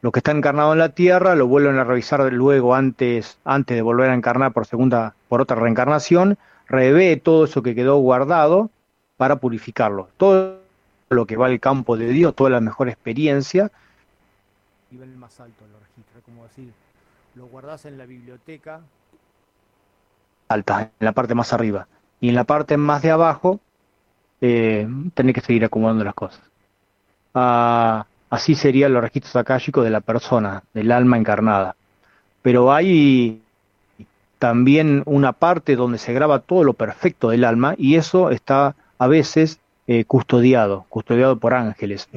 Lo 0.00 0.10
que 0.10 0.20
está 0.20 0.30
encarnado 0.30 0.72
en 0.72 0.78
la 0.78 0.94
tierra 0.94 1.34
lo 1.34 1.48
vuelven 1.48 1.78
a 1.78 1.84
revisar 1.84 2.32
luego 2.32 2.74
antes, 2.74 3.36
antes 3.44 3.76
de 3.76 3.82
volver 3.82 4.08
a 4.08 4.14
encarnar 4.14 4.54
por 4.54 4.64
segunda, 4.64 5.14
por 5.28 5.42
otra 5.42 5.56
reencarnación, 5.56 6.38
revé 6.66 7.14
todo 7.18 7.44
eso 7.44 7.62
que 7.62 7.74
quedó 7.74 7.98
guardado 7.98 8.70
para 9.18 9.36
purificarlo. 9.36 10.08
Todo 10.16 10.60
lo 11.10 11.26
que 11.26 11.36
va 11.36 11.48
al 11.48 11.60
campo 11.60 11.98
de 11.98 12.08
Dios, 12.08 12.34
toda 12.34 12.48
la 12.48 12.62
mejor 12.62 12.88
experiencia, 12.88 13.70
nivel 14.90 15.14
más 15.18 15.40
alto 15.40 15.66
lo 15.70 15.78
registra, 15.78 16.22
como 16.24 16.44
decir, 16.44 16.72
lo 17.34 17.44
guardás 17.48 17.84
en 17.84 17.98
la 17.98 18.06
biblioteca 18.06 18.80
alta, 20.48 20.90
en 20.98 21.04
la 21.04 21.12
parte 21.12 21.34
más 21.34 21.52
arriba, 21.52 21.86
y 22.18 22.30
en 22.30 22.34
la 22.34 22.44
parte 22.44 22.78
más 22.78 23.02
de 23.02 23.10
abajo 23.10 23.60
eh, 24.40 24.88
tenés 25.14 25.34
que 25.34 25.40
seguir 25.40 25.64
acomodando 25.64 26.04
las 26.04 26.14
cosas. 26.14 26.40
Ah, 27.34 28.06
así 28.30 28.54
serían 28.54 28.92
los 28.92 29.02
registros 29.02 29.36
akáshicos 29.36 29.84
de 29.84 29.90
la 29.90 30.00
persona, 30.00 30.62
del 30.74 30.92
alma 30.92 31.18
encarnada. 31.18 31.76
Pero 32.42 32.72
hay 32.72 33.42
también 34.38 35.02
una 35.04 35.32
parte 35.32 35.76
donde 35.76 35.98
se 35.98 36.14
graba 36.14 36.40
todo 36.40 36.64
lo 36.64 36.72
perfecto 36.72 37.28
del 37.28 37.44
alma 37.44 37.74
y 37.76 37.96
eso 37.96 38.30
está 38.30 38.74
a 38.98 39.06
veces 39.06 39.60
eh, 39.86 40.04
custodiado, 40.04 40.86
custodiado 40.88 41.38
por 41.38 41.52
ángeles. 41.52 42.08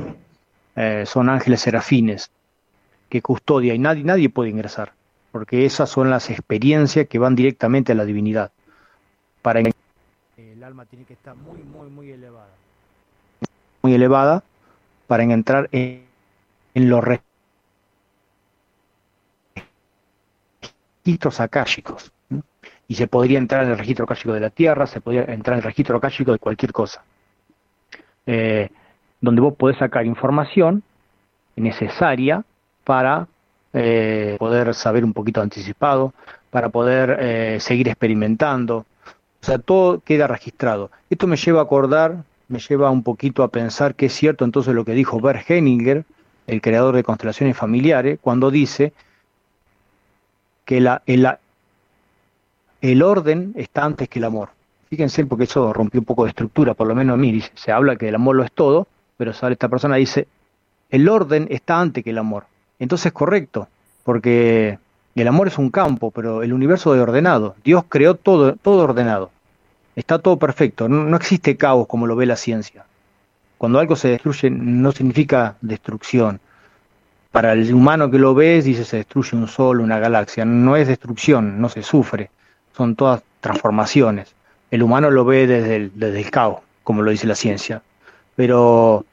Eh, 0.76 1.04
son 1.06 1.30
ángeles 1.30 1.62
serafines 1.62 2.32
que 3.10 3.22
custodia 3.22 3.74
y 3.74 3.80
nadie, 3.80 4.04
nadie 4.04 4.30
puede 4.30 4.50
ingresar, 4.50 4.94
porque 5.32 5.66
esas 5.66 5.90
son 5.90 6.10
las 6.10 6.30
experiencias 6.30 7.08
que 7.08 7.20
van 7.20 7.36
directamente 7.36 7.92
a 7.92 7.96
la 7.96 8.06
divinidad. 8.06 8.52
Para 9.42 9.60
el 10.64 10.68
alma 10.68 10.86
tiene 10.86 11.04
que 11.04 11.14
estar 11.14 11.36
muy, 11.36 11.62
muy, 11.62 11.90
muy 11.90 12.10
elevada. 12.10 12.48
Muy 13.82 13.94
elevada 13.96 14.44
para 15.08 15.24
entrar 15.24 15.68
en, 15.74 16.06
los 16.74 17.04
re- 17.04 17.22
registros 21.04 21.42
akáshicos. 21.42 22.14
¿no? 22.30 22.44
Y 22.88 22.96
se 22.96 23.08
podría 23.08 23.40
entrar 23.40 23.66
en 23.66 23.72
el 23.72 23.78
registro 23.78 24.06
akáshico 24.06 24.32
de 24.32 24.40
la 24.40 24.52
Tierra, 24.52 24.88
se 24.88 25.02
podría 25.02 25.24
entrar 25.26 25.56
en 25.56 25.58
el 25.58 25.64
registro 25.64 25.98
akáshico 25.98 26.32
de 26.32 26.40
cualquier 26.40 26.72
cosa. 26.72 27.04
Eh, 28.26 28.70
donde 29.20 29.42
vos 29.42 29.56
podés 29.56 29.78
sacar 29.78 30.06
información 30.06 30.82
necesaria 31.58 32.46
para 32.86 33.28
eh, 33.74 34.38
poder 34.40 34.74
saber 34.74 35.04
un 35.04 35.12
poquito 35.12 35.42
anticipado, 35.42 36.14
para 36.52 36.70
poder 36.70 37.18
eh, 37.20 37.60
seguir 37.60 37.90
experimentando. 37.90 38.86
O 39.44 39.46
sea, 39.46 39.60
todo 39.60 40.00
queda 40.00 40.26
registrado. 40.26 40.90
Esto 41.10 41.28
me 41.28 41.36
lleva 41.36 41.60
a 41.60 41.64
acordar, 41.64 42.24
me 42.48 42.60
lleva 42.60 42.90
un 42.90 43.04
poquito 43.04 43.44
a 43.44 43.50
pensar 43.50 43.94
que 43.94 44.06
es 44.06 44.14
cierto 44.14 44.46
entonces 44.46 44.74
lo 44.74 44.86
que 44.86 44.94
dijo 44.94 45.20
Bert 45.20 45.44
Henninger, 45.52 46.06
el 46.48 46.62
creador 46.62 46.96
de 46.96 47.04
constelaciones 47.04 47.58
familiares, 47.58 48.20
cuando 48.22 48.52
dice 48.52 48.94
que 50.64 50.80
la, 50.80 51.02
el, 51.08 51.28
el 52.80 53.04
orden 53.04 53.52
está 53.58 53.84
antes 53.84 54.08
que 54.08 54.20
el 54.20 54.26
amor. 54.26 54.48
Fíjense, 54.90 55.26
porque 55.26 55.44
eso 55.44 55.74
rompió 55.74 56.00
un 56.00 56.06
poco 56.06 56.24
de 56.24 56.30
estructura, 56.30 56.74
por 56.74 56.88
lo 56.88 56.96
menos 56.96 57.16
a 57.16 57.18
mí. 57.18 57.42
Se 57.56 57.74
habla 57.74 57.98
que 57.98 58.08
el 58.08 58.16
amor 58.16 58.38
lo 58.38 58.46
es 58.46 58.52
todo, 58.54 58.88
pero 59.18 59.34
sale 59.34 59.54
esta 59.54 59.68
persona 59.68 59.98
dice, 59.98 60.26
el 60.90 61.10
orden 61.10 61.48
está 61.50 61.82
antes 61.82 62.02
que 62.02 62.12
el 62.12 62.18
amor. 62.18 62.46
Entonces 62.80 63.08
es 63.08 63.12
correcto, 63.12 63.68
porque 64.06 64.80
el 65.16 65.28
amor 65.28 65.50
es 65.50 65.58
un 65.58 65.70
campo, 65.70 66.12
pero 66.12 66.44
el 66.44 66.54
universo 66.54 66.96
es 66.96 67.02
ordenado. 67.02 67.56
Dios 67.66 67.84
creó 67.90 68.16
todo, 68.16 68.56
todo 68.56 68.86
ordenado. 68.86 69.33
Está 69.96 70.20
todo 70.20 70.38
perfecto. 70.38 70.90
No, 70.90 71.16
existe 71.16 71.56
caos 71.56 71.88
como 71.88 72.08
lo 72.08 72.16
ve 72.16 72.26
la 72.26 72.36
ciencia. 72.36 72.86
Cuando 73.58 73.80
algo 73.80 73.96
se 73.96 74.10
destruye 74.10 74.50
no 74.50 74.92
significa 74.92 75.56
destrucción. 75.62 76.40
Para 77.32 77.54
el 77.54 77.74
humano 77.74 78.12
que 78.12 78.20
lo 78.20 78.34
ve, 78.34 78.62
dice 78.62 78.86
se 78.86 78.98
destruye 78.98 79.36
un 79.38 79.48
sol, 79.48 79.80
una 79.80 80.00
galaxia. 80.00 80.46
No 80.46 80.76
es 80.76 80.88
destrucción, 80.88 81.62
no 81.62 81.70
se 81.70 81.84
sufre. 81.84 82.30
Son 82.76 82.96
todas 82.96 83.24
transformaciones. 83.40 84.36
El 84.72 84.84
humano 84.84 85.12
lo 85.12 85.26
ve 85.26 85.48
desde 85.48 85.76
el, 85.76 85.92
desde 85.96 86.20
el 86.20 86.32
caos, 86.32 86.60
como 86.84 87.02
lo 87.02 87.12
dice 87.12 87.28
la 87.28 87.36
ciencia. 87.36 87.82
Pero 88.36 89.06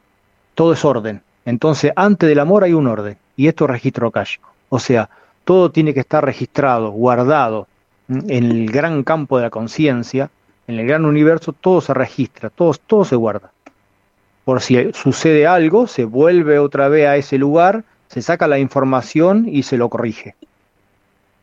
todo 0.55 0.73
es 0.73 0.85
orden. 0.85 1.23
Entonces, 1.45 1.93
antes 1.97 2.29
del 2.29 2.39
amor 2.39 2.65
hay 2.65 2.73
un 2.73 2.87
orden. 2.87 3.17
Y 3.37 3.49
esto 3.49 3.65
es 3.65 3.71
registro 3.71 4.09
akáshico. 4.09 4.51
O 4.71 4.79
sea, 4.79 5.11
todo 5.45 5.71
tiene 5.71 5.93
que 5.95 6.01
estar 6.01 6.25
registrado, 6.25 6.91
guardado 6.91 7.67
en 8.09 8.45
el 8.45 8.71
gran 8.71 9.03
campo 9.03 9.37
de 9.37 9.45
la 9.45 9.51
conciencia, 9.51 10.31
en 10.71 10.79
el 10.79 10.87
gran 10.87 11.05
universo, 11.05 11.53
todo 11.53 11.81
se 11.81 11.93
registra, 11.93 12.49
todo, 12.49 12.75
todo 12.87 13.05
se 13.05 13.17
guarda. 13.17 13.51
Por 14.45 14.61
si 14.61 14.93
sucede 14.93 15.47
algo, 15.47 15.87
se 15.87 16.05
vuelve 16.05 16.59
otra 16.59 16.89
vez 16.89 17.09
a 17.09 17.17
ese 17.17 17.39
lugar, 17.39 17.85
se 18.09 18.23
saca 18.23 18.47
la 18.47 18.59
información 18.59 19.47
y 19.49 19.65
se 19.65 19.77
lo 19.77 19.89
corrige. 19.89 20.37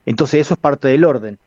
Entonces 0.05 0.41
eso 0.41 0.53
es 0.53 0.59
parte 0.59 0.87
del 0.87 1.03
orden. 1.03 1.37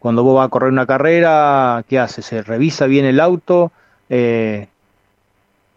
Cuando 0.00 0.24
vos 0.24 0.36
vas 0.36 0.46
a 0.46 0.50
correr 0.50 0.70
una 0.70 0.86
carrera, 0.86 1.84
¿qué 1.88 1.98
hace? 1.98 2.22
Se 2.22 2.42
revisa 2.42 2.86
bien 2.86 3.04
el 3.04 3.20
auto, 3.20 3.72
eh, 4.10 4.66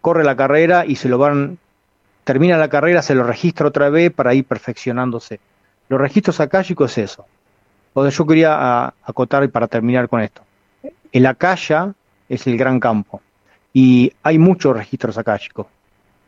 corre 0.00 0.24
la 0.24 0.36
carrera 0.36 0.84
y 0.84 0.96
se 0.96 1.08
lo 1.08 1.16
van, 1.16 1.58
termina 2.24 2.58
la 2.58 2.68
carrera, 2.68 3.02
se 3.02 3.14
lo 3.14 3.22
registra 3.22 3.68
otra 3.68 3.88
vez 3.88 4.12
para 4.12 4.34
ir 4.34 4.44
perfeccionándose. 4.44 5.38
Los 5.88 6.00
registros 6.00 6.40
akáshicos 6.40 6.98
es 6.98 7.12
eso. 7.12 7.24
O 7.94 8.06
yo 8.06 8.26
quería 8.26 8.92
acotar 9.02 9.48
para 9.48 9.66
terminar 9.68 10.08
con 10.08 10.20
esto. 10.20 10.42
El 11.12 11.26
akasha 11.26 11.94
es 12.28 12.46
el 12.46 12.56
gran 12.56 12.80
campo 12.80 13.20
y 13.72 14.12
hay 14.22 14.38
muchos 14.38 14.76
registros 14.76 15.18
akáshicos. 15.18 15.66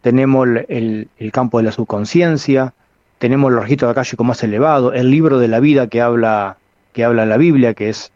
Tenemos 0.02 0.48
el, 0.68 1.08
el, 1.18 1.32
campo 1.32 1.58
de 1.58 1.64
la 1.64 1.72
subconsciencia, 1.72 2.72
tenemos 3.18 3.52
los 3.52 3.62
registros 3.62 3.90
akáshicos 3.90 4.26
más 4.26 4.42
elevados, 4.42 4.94
el 4.94 5.10
libro 5.10 5.38
de 5.38 5.48
la 5.48 5.60
vida 5.60 5.88
que 5.88 6.00
habla 6.00 6.56
que 6.92 7.04
habla 7.04 7.26
la 7.26 7.36
Biblia, 7.36 7.74
que 7.74 7.88
es 7.88 8.12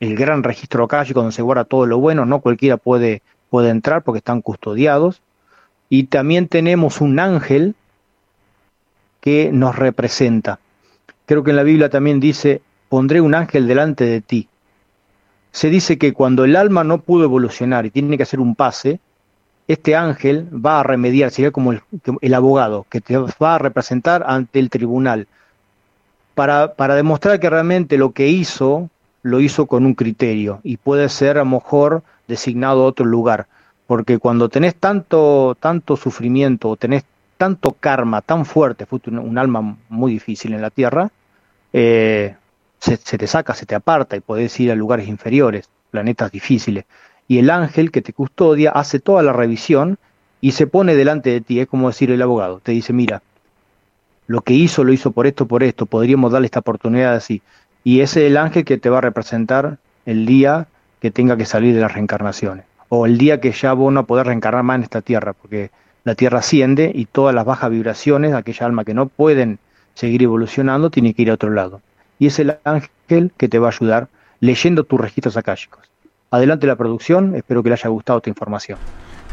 el 0.00 0.16
gran 0.16 0.42
registro 0.42 0.84
akáshico 0.84 1.20
donde 1.20 1.34
se 1.34 1.42
guarda 1.42 1.64
todo 1.64 1.86
lo 1.86 1.98
bueno, 1.98 2.26
no 2.26 2.40
cualquiera 2.40 2.76
puede, 2.76 3.22
puede 3.50 3.70
entrar 3.70 4.02
porque 4.02 4.18
están 4.18 4.42
custodiados. 4.42 5.22
Y 5.88 6.04
también 6.04 6.48
tenemos 6.48 7.00
un 7.00 7.18
ángel 7.18 7.74
que 9.20 9.50
nos 9.52 9.76
representa. 9.76 10.58
Creo 11.26 11.42
que 11.42 11.50
en 11.50 11.56
la 11.56 11.62
Biblia 11.62 11.90
también 11.90 12.20
dice, 12.20 12.60
pondré 12.88 13.20
un 13.20 13.34
ángel 13.34 13.66
delante 13.66 14.04
de 14.04 14.20
ti. 14.20 14.48
Se 15.56 15.70
dice 15.70 15.96
que 15.96 16.12
cuando 16.12 16.44
el 16.44 16.54
alma 16.54 16.84
no 16.84 16.98
pudo 16.98 17.24
evolucionar 17.24 17.86
y 17.86 17.90
tiene 17.90 18.18
que 18.18 18.24
hacer 18.24 18.40
un 18.40 18.54
pase, 18.54 19.00
este 19.66 19.96
ángel 19.96 20.50
va 20.52 20.80
a 20.80 20.82
remediar, 20.82 21.30
sería 21.30 21.50
como 21.50 21.72
el, 21.72 21.80
el 22.20 22.34
abogado, 22.34 22.84
que 22.90 23.00
te 23.00 23.16
va 23.16 23.54
a 23.54 23.58
representar 23.58 24.22
ante 24.26 24.58
el 24.58 24.68
tribunal 24.68 25.26
para, 26.34 26.74
para 26.74 26.94
demostrar 26.94 27.40
que 27.40 27.48
realmente 27.48 27.96
lo 27.96 28.10
que 28.10 28.28
hizo 28.28 28.90
lo 29.22 29.40
hizo 29.40 29.64
con 29.64 29.86
un 29.86 29.94
criterio 29.94 30.60
y 30.62 30.76
puede 30.76 31.08
ser 31.08 31.38
a 31.38 31.44
lo 31.44 31.46
mejor 31.46 32.02
designado 32.28 32.82
a 32.82 32.88
otro 32.88 33.06
lugar. 33.06 33.46
Porque 33.86 34.18
cuando 34.18 34.50
tenés 34.50 34.74
tanto, 34.74 35.56
tanto 35.58 35.96
sufrimiento 35.96 36.68
o 36.68 36.76
tenés 36.76 37.06
tanto 37.38 37.72
karma 37.72 38.20
tan 38.20 38.44
fuerte, 38.44 38.84
fuiste 38.84 39.08
un, 39.08 39.20
un 39.20 39.38
alma 39.38 39.78
muy 39.88 40.12
difícil 40.12 40.52
en 40.52 40.60
la 40.60 40.68
tierra, 40.68 41.10
eh, 41.72 42.34
se, 42.78 42.96
se, 42.96 43.18
te 43.18 43.26
saca, 43.26 43.54
se 43.54 43.66
te 43.66 43.74
aparta 43.74 44.16
y 44.16 44.20
podés 44.20 44.58
ir 44.60 44.70
a 44.70 44.74
lugares 44.74 45.08
inferiores, 45.08 45.68
planetas 45.90 46.30
difíciles. 46.30 46.84
Y 47.28 47.38
el 47.38 47.50
ángel 47.50 47.90
que 47.90 48.02
te 48.02 48.12
custodia 48.12 48.70
hace 48.70 49.00
toda 49.00 49.22
la 49.22 49.32
revisión 49.32 49.98
y 50.40 50.52
se 50.52 50.66
pone 50.66 50.94
delante 50.94 51.30
de 51.30 51.40
ti, 51.40 51.60
es 51.60 51.66
como 51.66 51.88
decir 51.88 52.10
el 52.10 52.22
abogado, 52.22 52.60
te 52.62 52.72
dice, 52.72 52.92
mira, 52.92 53.22
lo 54.26 54.42
que 54.42 54.54
hizo 54.54 54.84
lo 54.84 54.92
hizo 54.92 55.12
por 55.12 55.26
esto, 55.26 55.46
por 55.46 55.62
esto, 55.62 55.86
podríamos 55.86 56.32
darle 56.32 56.46
esta 56.46 56.60
oportunidad 56.60 57.14
así. 57.14 57.42
Y 57.84 58.00
ese 58.00 58.24
es 58.24 58.30
el 58.30 58.36
ángel 58.36 58.64
que 58.64 58.78
te 58.78 58.90
va 58.90 58.98
a 58.98 59.02
representar 59.02 59.78
el 60.04 60.26
día 60.26 60.66
que 61.00 61.10
tenga 61.10 61.36
que 61.36 61.46
salir 61.46 61.74
de 61.74 61.80
las 61.80 61.92
reencarnaciones. 61.92 62.64
O 62.88 63.06
el 63.06 63.18
día 63.18 63.40
que 63.40 63.52
ya 63.52 63.72
vos 63.72 63.92
no 63.92 64.06
podés 64.06 64.26
reencarnar 64.26 64.62
más 64.62 64.76
en 64.76 64.82
esta 64.84 65.02
tierra, 65.02 65.32
porque 65.32 65.70
la 66.04 66.14
tierra 66.14 66.38
asciende 66.38 66.90
y 66.94 67.06
todas 67.06 67.34
las 67.34 67.44
bajas 67.44 67.70
vibraciones, 67.70 68.34
aquella 68.34 68.66
alma 68.66 68.84
que 68.84 68.94
no 68.94 69.06
pueden 69.06 69.58
seguir 69.94 70.22
evolucionando, 70.22 70.90
tiene 70.90 71.14
que 71.14 71.22
ir 71.22 71.30
a 71.30 71.34
otro 71.34 71.50
lado. 71.50 71.80
Y 72.18 72.26
es 72.26 72.38
el 72.38 72.56
ángel 72.64 73.32
que 73.36 73.48
te 73.48 73.58
va 73.58 73.68
a 73.68 73.70
ayudar 73.70 74.08
leyendo 74.40 74.84
tus 74.84 75.00
registros 75.00 75.36
akáshicos. 75.36 75.90
Adelante 76.30 76.66
la 76.66 76.76
producción, 76.76 77.34
espero 77.34 77.62
que 77.62 77.70
le 77.70 77.74
haya 77.74 77.88
gustado 77.88 78.18
esta 78.18 78.30
información. 78.30 78.78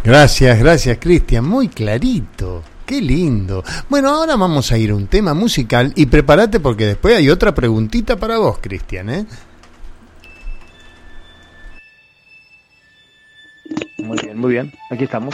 Gracias, 0.03 0.59
gracias 0.59 0.97
Cristian, 0.99 1.45
muy 1.45 1.69
clarito. 1.69 2.61
Qué 2.85 3.01
lindo. 3.01 3.63
Bueno, 3.89 4.09
ahora 4.09 4.35
vamos 4.35 4.71
a 4.71 4.77
ir 4.77 4.91
a 4.91 4.95
un 4.95 5.07
tema 5.07 5.33
musical 5.33 5.93
y 5.95 6.05
prepárate 6.05 6.59
porque 6.59 6.85
después 6.85 7.15
hay 7.15 7.29
otra 7.29 7.55
preguntita 7.55 8.17
para 8.17 8.37
vos, 8.37 8.59
Cristian, 8.59 9.09
¿eh? 9.09 9.25
Muy 13.99 14.17
bien, 14.21 14.37
muy 14.37 14.51
bien. 14.51 14.73
Aquí 14.91 15.05
estamos. 15.05 15.33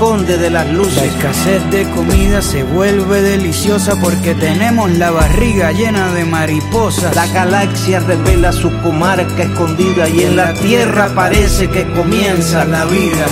de 0.00 0.48
La 0.48 0.62
escasez 0.62 1.62
de 1.70 1.84
comida 1.90 2.40
se 2.40 2.62
vuelve 2.62 3.20
deliciosa 3.20 3.94
porque 4.00 4.34
tenemos 4.34 4.90
la 4.92 5.10
barriga 5.10 5.72
llena 5.72 6.10
de 6.14 6.24
mariposas. 6.24 7.14
La 7.14 7.26
galaxia 7.26 8.00
revela 8.00 8.50
su 8.50 8.70
comarca 8.80 9.42
escondida 9.42 10.08
y 10.08 10.22
en 10.22 10.36
la 10.36 10.54
tierra 10.54 11.10
parece 11.14 11.68
que 11.68 11.86
comienza 11.92 12.64
la 12.64 12.86
vida. 12.86 13.26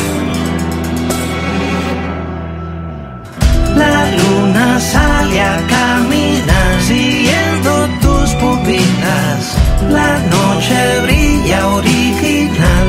La 3.75 4.11
luna 4.13 4.79
sale 4.79 5.41
a 5.41 5.57
caminar 5.69 6.83
siguiendo 6.83 7.89
tus 8.03 8.31
pupilas. 8.35 9.57
La 9.89 10.19
noche 10.19 11.01
brilla 11.03 11.67
original 11.69 12.89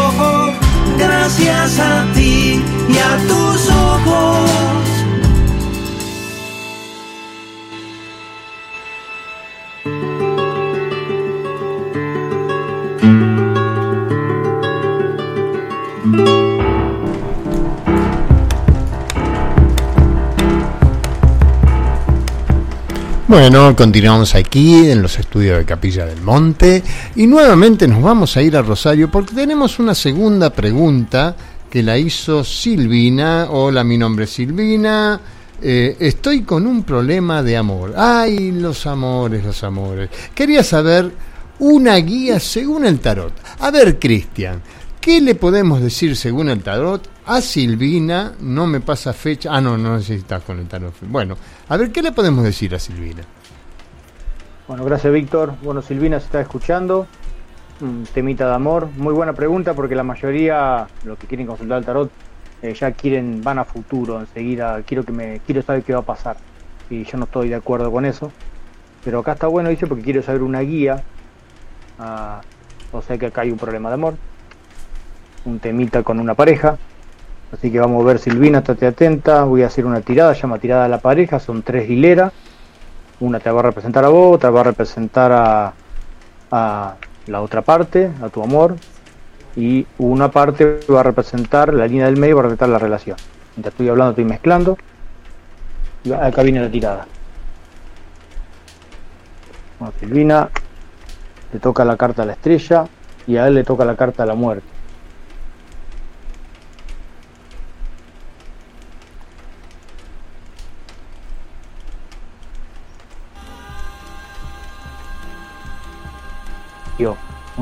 Gracias 1.43 1.79
a 1.79 2.05
ti 2.13 2.61
y 2.87 2.97
a 2.97 3.27
tus 3.27 3.50
Bueno, 23.31 23.73
continuamos 23.77 24.35
aquí 24.35 24.89
en 24.89 25.01
los 25.01 25.17
estudios 25.17 25.57
de 25.57 25.63
Capilla 25.63 26.05
del 26.05 26.21
Monte 26.21 26.83
y 27.15 27.27
nuevamente 27.27 27.87
nos 27.87 28.03
vamos 28.03 28.35
a 28.35 28.41
ir 28.41 28.57
a 28.57 28.61
Rosario 28.61 29.09
porque 29.09 29.33
tenemos 29.33 29.79
una 29.79 29.95
segunda 29.95 30.49
pregunta 30.49 31.33
que 31.69 31.81
la 31.81 31.97
hizo 31.97 32.43
Silvina. 32.43 33.47
Hola, 33.49 33.85
mi 33.85 33.97
nombre 33.97 34.25
es 34.25 34.31
Silvina. 34.31 35.17
Eh, 35.61 35.95
estoy 36.01 36.41
con 36.41 36.67
un 36.67 36.83
problema 36.83 37.41
de 37.41 37.55
amor. 37.55 37.93
Ay, 37.95 38.51
los 38.51 38.85
amores, 38.85 39.45
los 39.45 39.63
amores. 39.63 40.09
Quería 40.35 40.61
saber 40.61 41.09
una 41.59 41.95
guía 41.95 42.37
según 42.37 42.85
el 42.85 42.99
tarot. 42.99 43.31
A 43.59 43.71
ver, 43.71 43.97
Cristian, 43.97 44.61
¿qué 44.99 45.21
le 45.21 45.35
podemos 45.35 45.81
decir 45.81 46.17
según 46.17 46.49
el 46.49 46.61
tarot 46.61 47.07
a 47.35 47.41
Silvina? 47.41 48.33
No 48.39 48.67
me 48.67 48.81
pasa 48.81 49.13
fecha. 49.13 49.49
Ah, 49.53 49.61
no, 49.61 49.77
no 49.77 49.95
necesitas 49.95 50.43
con 50.43 50.59
el 50.59 50.67
tarot. 50.67 50.93
Bueno, 51.01 51.37
a 51.69 51.77
ver, 51.77 51.91
¿qué 51.91 52.01
le 52.01 52.11
podemos 52.11 52.43
decir 52.43 52.75
a 52.75 52.79
Silvina? 52.79 53.23
Bueno, 54.67 54.83
gracias 54.85 55.11
Víctor. 55.13 55.53
Bueno, 55.61 55.81
Silvina 55.81 56.19
se 56.19 56.25
está 56.25 56.41
escuchando. 56.41 57.07
Un 57.79 58.05
temita 58.13 58.47
de 58.47 58.53
amor. 58.53 58.89
Muy 58.97 59.13
buena 59.13 59.33
pregunta 59.33 59.73
porque 59.73 59.95
la 59.95 60.03
mayoría, 60.03 60.87
los 61.03 61.17
que 61.17 61.27
quieren 61.27 61.47
consultar 61.47 61.79
el 61.79 61.85
tarot, 61.85 62.11
eh, 62.61 62.73
ya 62.73 62.91
quieren, 62.91 63.41
van 63.41 63.59
a 63.59 63.65
futuro 63.65 64.19
enseguida. 64.19 64.81
Quiero 64.83 65.03
que 65.03 65.11
me, 65.11 65.41
quiero 65.45 65.61
saber 65.61 65.83
qué 65.83 65.93
va 65.93 65.99
a 65.99 66.05
pasar. 66.05 66.37
Y 66.89 67.03
yo 67.05 67.17
no 67.17 67.25
estoy 67.25 67.49
de 67.49 67.55
acuerdo 67.55 67.91
con 67.91 68.05
eso. 68.05 68.31
Pero 69.03 69.19
acá 69.19 69.33
está 69.33 69.47
bueno, 69.47 69.69
dice, 69.69 69.87
porque 69.87 70.03
quiero 70.03 70.21
saber 70.21 70.43
una 70.43 70.59
guía. 70.59 71.03
Ah, 71.97 72.41
o 72.91 73.01
sea 73.01 73.17
que 73.17 73.27
acá 73.27 73.41
hay 73.41 73.51
un 73.51 73.57
problema 73.57 73.89
de 73.89 73.95
amor. 73.95 74.15
Un 75.45 75.59
temita 75.59 76.03
con 76.03 76.19
una 76.19 76.35
pareja. 76.35 76.77
Así 77.51 77.69
que 77.69 77.79
vamos 77.79 78.03
a 78.03 78.07
ver, 78.07 78.19
Silvina, 78.19 78.59
estate 78.59 78.87
atenta. 78.87 79.43
Voy 79.43 79.63
a 79.63 79.67
hacer 79.67 79.85
una 79.85 80.01
tirada, 80.01 80.33
llama 80.33 80.57
tirada 80.59 80.85
a 80.85 80.87
la 80.87 80.99
pareja. 80.99 81.39
Son 81.39 81.61
tres 81.63 81.89
hileras. 81.89 82.31
Una 83.19 83.39
te 83.39 83.51
va 83.51 83.59
a 83.59 83.63
representar 83.63 84.03
a 84.05 84.09
vos, 84.09 84.35
otra 84.35 84.49
va 84.49 84.61
a 84.61 84.63
representar 84.63 85.31
a, 86.51 86.95
la 87.27 87.41
otra 87.41 87.61
parte, 87.61 88.11
a 88.21 88.29
tu 88.29 88.41
amor. 88.41 88.75
Y 89.55 89.85
una 89.97 90.31
parte 90.31 90.79
va 90.89 91.01
a 91.01 91.03
representar, 91.03 91.73
la 91.73 91.85
línea 91.85 92.05
del 92.05 92.17
medio 92.17 92.37
va 92.37 92.41
a 92.41 92.43
representar 92.43 92.69
la 92.69 92.79
relación. 92.79 93.17
Mientras 93.55 93.73
estoy 93.73 93.89
hablando, 93.89 94.11
estoy 94.11 94.25
mezclando. 94.25 94.77
Y 96.03 96.13
acá 96.13 96.41
viene 96.41 96.61
la 96.61 96.71
tirada. 96.71 97.05
A 99.81 99.91
Silvina 99.99 100.49
le 101.51 101.59
toca 101.59 101.83
la 101.83 101.97
carta 101.97 102.23
a 102.23 102.25
la 102.25 102.33
estrella 102.33 102.85
y 103.27 103.37
a 103.37 103.47
él 103.47 103.55
le 103.55 103.63
toca 103.63 103.83
la 103.83 103.95
carta 103.95 104.23
a 104.23 104.25
la 104.25 104.35
muerte. 104.35 104.80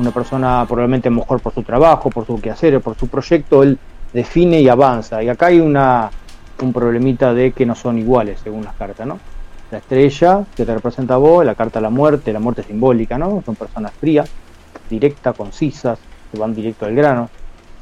Una 0.00 0.12
persona 0.12 0.64
probablemente 0.66 1.10
mejor 1.10 1.40
por 1.40 1.52
su 1.52 1.62
trabajo, 1.62 2.08
por 2.08 2.26
su 2.26 2.40
quehacer, 2.40 2.80
por 2.80 2.96
su 2.96 3.06
proyecto, 3.06 3.62
él 3.62 3.78
define 4.14 4.58
y 4.58 4.66
avanza. 4.66 5.22
Y 5.22 5.28
acá 5.28 5.46
hay 5.46 5.60
una, 5.60 6.10
un 6.62 6.72
problemita 6.72 7.34
de 7.34 7.52
que 7.52 7.66
no 7.66 7.74
son 7.74 7.98
iguales 7.98 8.40
según 8.42 8.64
las 8.64 8.74
cartas, 8.76 9.06
¿no? 9.06 9.18
La 9.70 9.76
estrella 9.76 10.46
que 10.56 10.64
te 10.64 10.74
representa 10.74 11.14
a 11.14 11.16
vos, 11.18 11.44
la 11.44 11.54
carta 11.54 11.80
de 11.80 11.82
la 11.82 11.90
muerte, 11.90 12.32
la 12.32 12.40
muerte 12.40 12.62
simbólica, 12.62 13.18
¿no? 13.18 13.42
Son 13.44 13.54
personas 13.56 13.92
frías, 13.92 14.30
directas, 14.88 15.36
concisas, 15.36 15.98
que 16.32 16.38
van 16.38 16.54
directo 16.54 16.86
al 16.86 16.94
grano, 16.94 17.28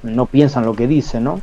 no 0.03 0.27
piensan 0.27 0.65
lo 0.65 0.75
que 0.75 0.89
dicen, 0.89 1.23
¿no? 1.23 1.41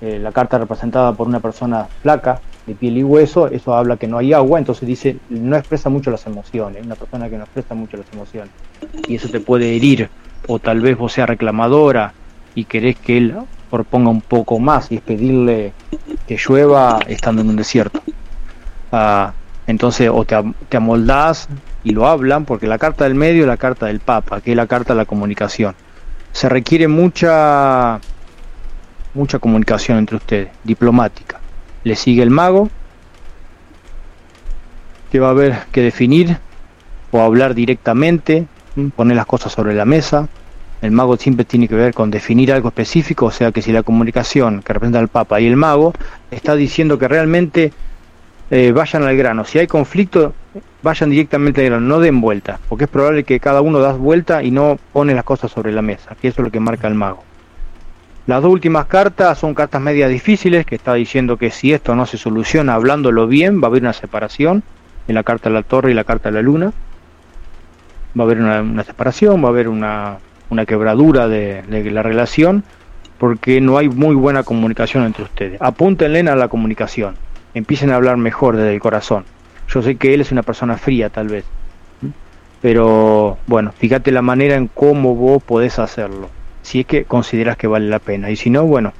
Eh, 0.00 0.18
la 0.18 0.32
carta 0.32 0.56
representada 0.56 1.12
por 1.12 1.28
una 1.28 1.40
persona 1.40 1.86
flaca, 2.00 2.40
de 2.66 2.74
piel 2.74 2.98
y 2.98 3.02
hueso, 3.02 3.48
eso 3.48 3.74
habla 3.74 3.96
que 3.96 4.06
no 4.06 4.18
hay 4.18 4.32
agua, 4.32 4.58
entonces 4.58 4.88
dice, 4.88 5.18
no 5.28 5.56
expresa 5.56 5.90
mucho 5.90 6.10
las 6.10 6.26
emociones, 6.26 6.84
una 6.84 6.94
persona 6.94 7.28
que 7.28 7.36
no 7.36 7.44
expresa 7.44 7.74
mucho 7.74 7.96
las 7.96 8.06
emociones. 8.12 8.50
Y 9.06 9.16
eso 9.16 9.28
te 9.28 9.40
puede 9.40 9.76
herir, 9.76 10.08
o 10.46 10.58
tal 10.58 10.80
vez 10.80 10.96
vos 10.96 11.12
seas 11.12 11.28
reclamadora 11.28 12.14
y 12.54 12.64
querés 12.64 12.96
que 12.96 13.18
él 13.18 13.34
proponga 13.70 14.10
un 14.10 14.20
poco 14.20 14.58
más 14.58 14.90
y 14.92 14.96
es 14.96 15.00
pedirle 15.00 15.72
que 16.26 16.36
llueva 16.36 17.00
estando 17.06 17.42
en 17.42 17.48
un 17.48 17.56
desierto. 17.56 18.00
Ah, 18.92 19.32
entonces, 19.66 20.10
o 20.12 20.24
te, 20.24 20.36
te 20.68 20.76
amoldás 20.76 21.48
y 21.82 21.90
lo 21.90 22.06
hablan, 22.06 22.44
porque 22.44 22.66
la 22.66 22.78
carta 22.78 23.04
del 23.04 23.14
medio 23.14 23.42
es 23.42 23.48
la 23.48 23.56
carta 23.56 23.86
del 23.86 24.00
Papa, 24.00 24.40
que 24.40 24.52
es 24.52 24.56
la 24.56 24.66
carta 24.66 24.94
de 24.94 24.98
la 24.98 25.04
comunicación. 25.04 25.74
Se 26.32 26.48
requiere 26.48 26.88
mucha 26.88 28.00
mucha 29.14 29.38
comunicación 29.38 29.98
entre 29.98 30.16
ustedes, 30.16 30.48
diplomática. 30.64 31.40
Le 31.84 31.96
sigue 31.96 32.22
el 32.22 32.30
mago, 32.30 32.70
que 35.12 35.20
va 35.20 35.28
a 35.28 35.30
haber 35.30 35.54
que 35.70 35.80
definir 35.80 36.38
o 37.12 37.20
hablar 37.20 37.54
directamente, 37.54 38.46
poner 38.96 39.16
las 39.16 39.26
cosas 39.26 39.52
sobre 39.52 39.74
la 39.74 39.84
mesa. 39.84 40.28
El 40.82 40.90
mago 40.90 41.16
siempre 41.16 41.44
tiene 41.44 41.68
que 41.68 41.76
ver 41.76 41.94
con 41.94 42.10
definir 42.10 42.52
algo 42.52 42.68
específico, 42.68 43.26
o 43.26 43.30
sea 43.30 43.52
que 43.52 43.62
si 43.62 43.70
la 43.70 43.82
comunicación 43.82 44.62
que 44.62 44.72
representa 44.72 44.98
al 44.98 45.08
Papa 45.08 45.40
y 45.40 45.46
el 45.46 45.56
mago 45.56 45.92
está 46.30 46.56
diciendo 46.56 46.98
que 46.98 47.06
realmente 47.06 47.72
eh, 48.50 48.72
vayan 48.72 49.04
al 49.04 49.16
grano, 49.16 49.44
si 49.44 49.58
hay 49.58 49.66
conflicto, 49.66 50.34
vayan 50.82 51.10
directamente 51.10 51.62
al 51.62 51.66
grano, 51.66 51.86
no 51.86 52.00
den 52.00 52.20
vuelta, 52.20 52.58
porque 52.68 52.84
es 52.84 52.90
probable 52.90 53.24
que 53.24 53.40
cada 53.40 53.62
uno 53.62 53.78
da 53.78 53.92
vuelta 53.92 54.42
y 54.42 54.50
no 54.50 54.78
pone 54.92 55.14
las 55.14 55.24
cosas 55.24 55.50
sobre 55.50 55.72
la 55.72 55.80
mesa, 55.80 56.16
que 56.20 56.28
eso 56.28 56.42
es 56.42 56.46
lo 56.46 56.50
que 56.50 56.60
marca 56.60 56.88
el 56.88 56.94
mago. 56.94 57.22
Las 58.26 58.40
dos 58.40 58.52
últimas 58.52 58.86
cartas 58.86 59.38
son 59.38 59.52
cartas 59.52 59.82
medias 59.82 60.08
difíciles, 60.08 60.64
que 60.64 60.76
está 60.76 60.94
diciendo 60.94 61.36
que 61.36 61.50
si 61.50 61.74
esto 61.74 61.94
no 61.94 62.06
se 62.06 62.16
soluciona 62.16 62.72
hablándolo 62.72 63.26
bien, 63.26 63.60
va 63.60 63.66
a 63.66 63.66
haber 63.66 63.82
una 63.82 63.92
separación 63.92 64.62
en 65.06 65.14
la 65.14 65.22
carta 65.22 65.50
de 65.50 65.56
la 65.56 65.62
torre 65.62 65.90
y 65.90 65.94
la 65.94 66.04
carta 66.04 66.30
de 66.30 66.36
la 66.36 66.42
luna. 66.42 66.72
Va 68.18 68.22
a 68.22 68.26
haber 68.26 68.38
una, 68.38 68.62
una 68.62 68.82
separación, 68.82 69.44
va 69.44 69.48
a 69.48 69.50
haber 69.50 69.68
una, 69.68 70.16
una 70.48 70.64
quebradura 70.64 71.28
de, 71.28 71.64
de, 71.64 71.90
la 71.90 72.02
relación, 72.02 72.64
porque 73.18 73.60
no 73.60 73.76
hay 73.76 73.90
muy 73.90 74.14
buena 74.14 74.42
comunicación 74.42 75.04
entre 75.04 75.24
ustedes. 75.24 75.60
Apúntenle 75.60 76.20
a 76.20 76.34
la 76.34 76.48
comunicación, 76.48 77.16
empiecen 77.52 77.90
a 77.90 77.96
hablar 77.96 78.16
mejor 78.16 78.56
desde 78.56 78.72
el 78.72 78.80
corazón. 78.80 79.26
Yo 79.68 79.82
sé 79.82 79.96
que 79.96 80.14
él 80.14 80.22
es 80.22 80.32
una 80.32 80.42
persona 80.42 80.78
fría 80.78 81.10
tal 81.10 81.28
vez, 81.28 81.44
pero 82.62 83.36
bueno, 83.46 83.72
fíjate 83.72 84.10
la 84.12 84.22
manera 84.22 84.54
en 84.54 84.68
cómo 84.68 85.14
vos 85.14 85.42
podés 85.42 85.78
hacerlo 85.78 86.30
si 86.64 86.80
es 86.80 86.86
que 86.86 87.04
consideras 87.04 87.56
que 87.56 87.66
vale 87.66 87.88
la 87.88 87.98
pena. 87.98 88.30
Y 88.30 88.36
si 88.36 88.50
no, 88.50 88.64
bueno, 88.64 88.92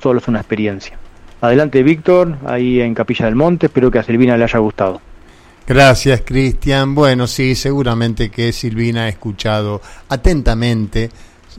solo 0.00 0.20
es 0.20 0.28
una 0.28 0.38
experiencia. 0.38 0.96
Adelante, 1.40 1.82
Víctor, 1.82 2.38
ahí 2.46 2.80
en 2.80 2.94
Capilla 2.94 3.26
del 3.26 3.34
Monte. 3.34 3.66
Espero 3.66 3.90
que 3.90 3.98
a 3.98 4.02
Silvina 4.04 4.36
le 4.36 4.44
haya 4.44 4.58
gustado. 4.60 5.00
Gracias, 5.66 6.22
Cristian. 6.24 6.94
Bueno, 6.94 7.26
sí, 7.26 7.54
seguramente 7.54 8.30
que 8.30 8.52
Silvina 8.52 9.02
ha 9.02 9.08
escuchado 9.08 9.82
atentamente 10.08 11.10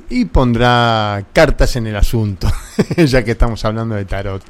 y 0.10 0.26
pondrá 0.26 1.26
cartas 1.34 1.76
en 1.76 1.88
el 1.88 1.96
asunto, 1.98 2.48
ya 2.98 3.24
que 3.24 3.32
estamos 3.32 3.64
hablando 3.66 3.96
de 3.96 4.06
tarot. 4.06 4.44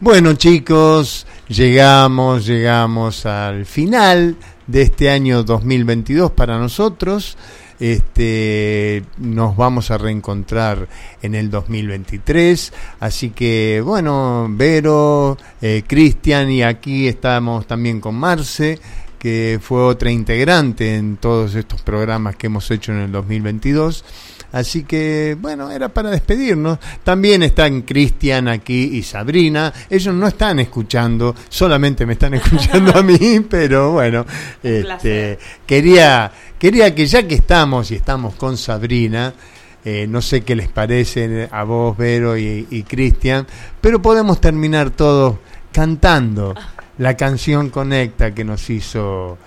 Bueno, 0.00 0.34
chicos, 0.34 1.26
llegamos, 1.48 2.46
llegamos 2.46 3.26
al 3.26 3.66
final 3.66 4.36
de 4.66 4.82
este 4.82 5.10
año 5.10 5.42
2022 5.42 6.30
para 6.30 6.56
nosotros. 6.56 7.36
Este, 7.82 9.02
nos 9.18 9.56
vamos 9.56 9.90
a 9.90 9.98
reencontrar 9.98 10.86
en 11.20 11.34
el 11.34 11.50
2023. 11.50 12.72
Así 13.00 13.30
que, 13.30 13.82
bueno, 13.84 14.46
Vero, 14.50 15.36
eh, 15.60 15.82
Cristian 15.84 16.48
y 16.52 16.62
aquí 16.62 17.08
estamos 17.08 17.66
también 17.66 18.00
con 18.00 18.14
Marce 18.14 18.78
que 19.18 19.58
fue 19.60 19.82
otra 19.82 20.12
integrante 20.12 20.96
en 20.96 21.16
todos 21.16 21.56
estos 21.56 21.80
programas 21.82 22.36
que 22.36 22.46
hemos 22.46 22.70
hecho 22.70 22.92
en 22.92 22.98
el 22.98 23.12
2022. 23.12 24.04
Así 24.52 24.84
que, 24.84 25.36
bueno, 25.40 25.70
era 25.70 25.88
para 25.88 26.10
despedirnos. 26.10 26.78
También 27.02 27.42
están 27.42 27.82
Cristian 27.82 28.48
aquí 28.48 28.90
y 28.92 29.02
Sabrina. 29.02 29.72
Ellos 29.88 30.14
no 30.14 30.26
están 30.26 30.58
escuchando, 30.58 31.34
solamente 31.48 32.04
me 32.04 32.12
están 32.12 32.34
escuchando 32.34 32.96
a 32.96 33.02
mí, 33.02 33.40
pero 33.48 33.92
bueno, 33.92 34.26
este, 34.62 35.38
quería, 35.66 36.30
quería 36.62 36.94
que 36.94 37.06
ya 37.06 37.26
que 37.26 37.34
estamos 37.34 37.90
y 37.90 37.96
estamos 37.96 38.36
con 38.36 38.56
Sabrina, 38.56 39.34
eh, 39.84 40.06
no 40.08 40.22
sé 40.22 40.42
qué 40.42 40.54
les 40.54 40.68
parece 40.68 41.48
a 41.50 41.64
vos, 41.64 41.96
Vero 41.96 42.38
y, 42.38 42.68
y 42.70 42.84
Cristian, 42.84 43.44
pero 43.80 44.00
podemos 44.00 44.40
terminar 44.40 44.90
todos 44.90 45.38
cantando 45.72 46.54
la 46.98 47.16
canción 47.16 47.68
Conecta 47.68 48.32
que 48.32 48.44
nos 48.44 48.70
hizo 48.70 49.38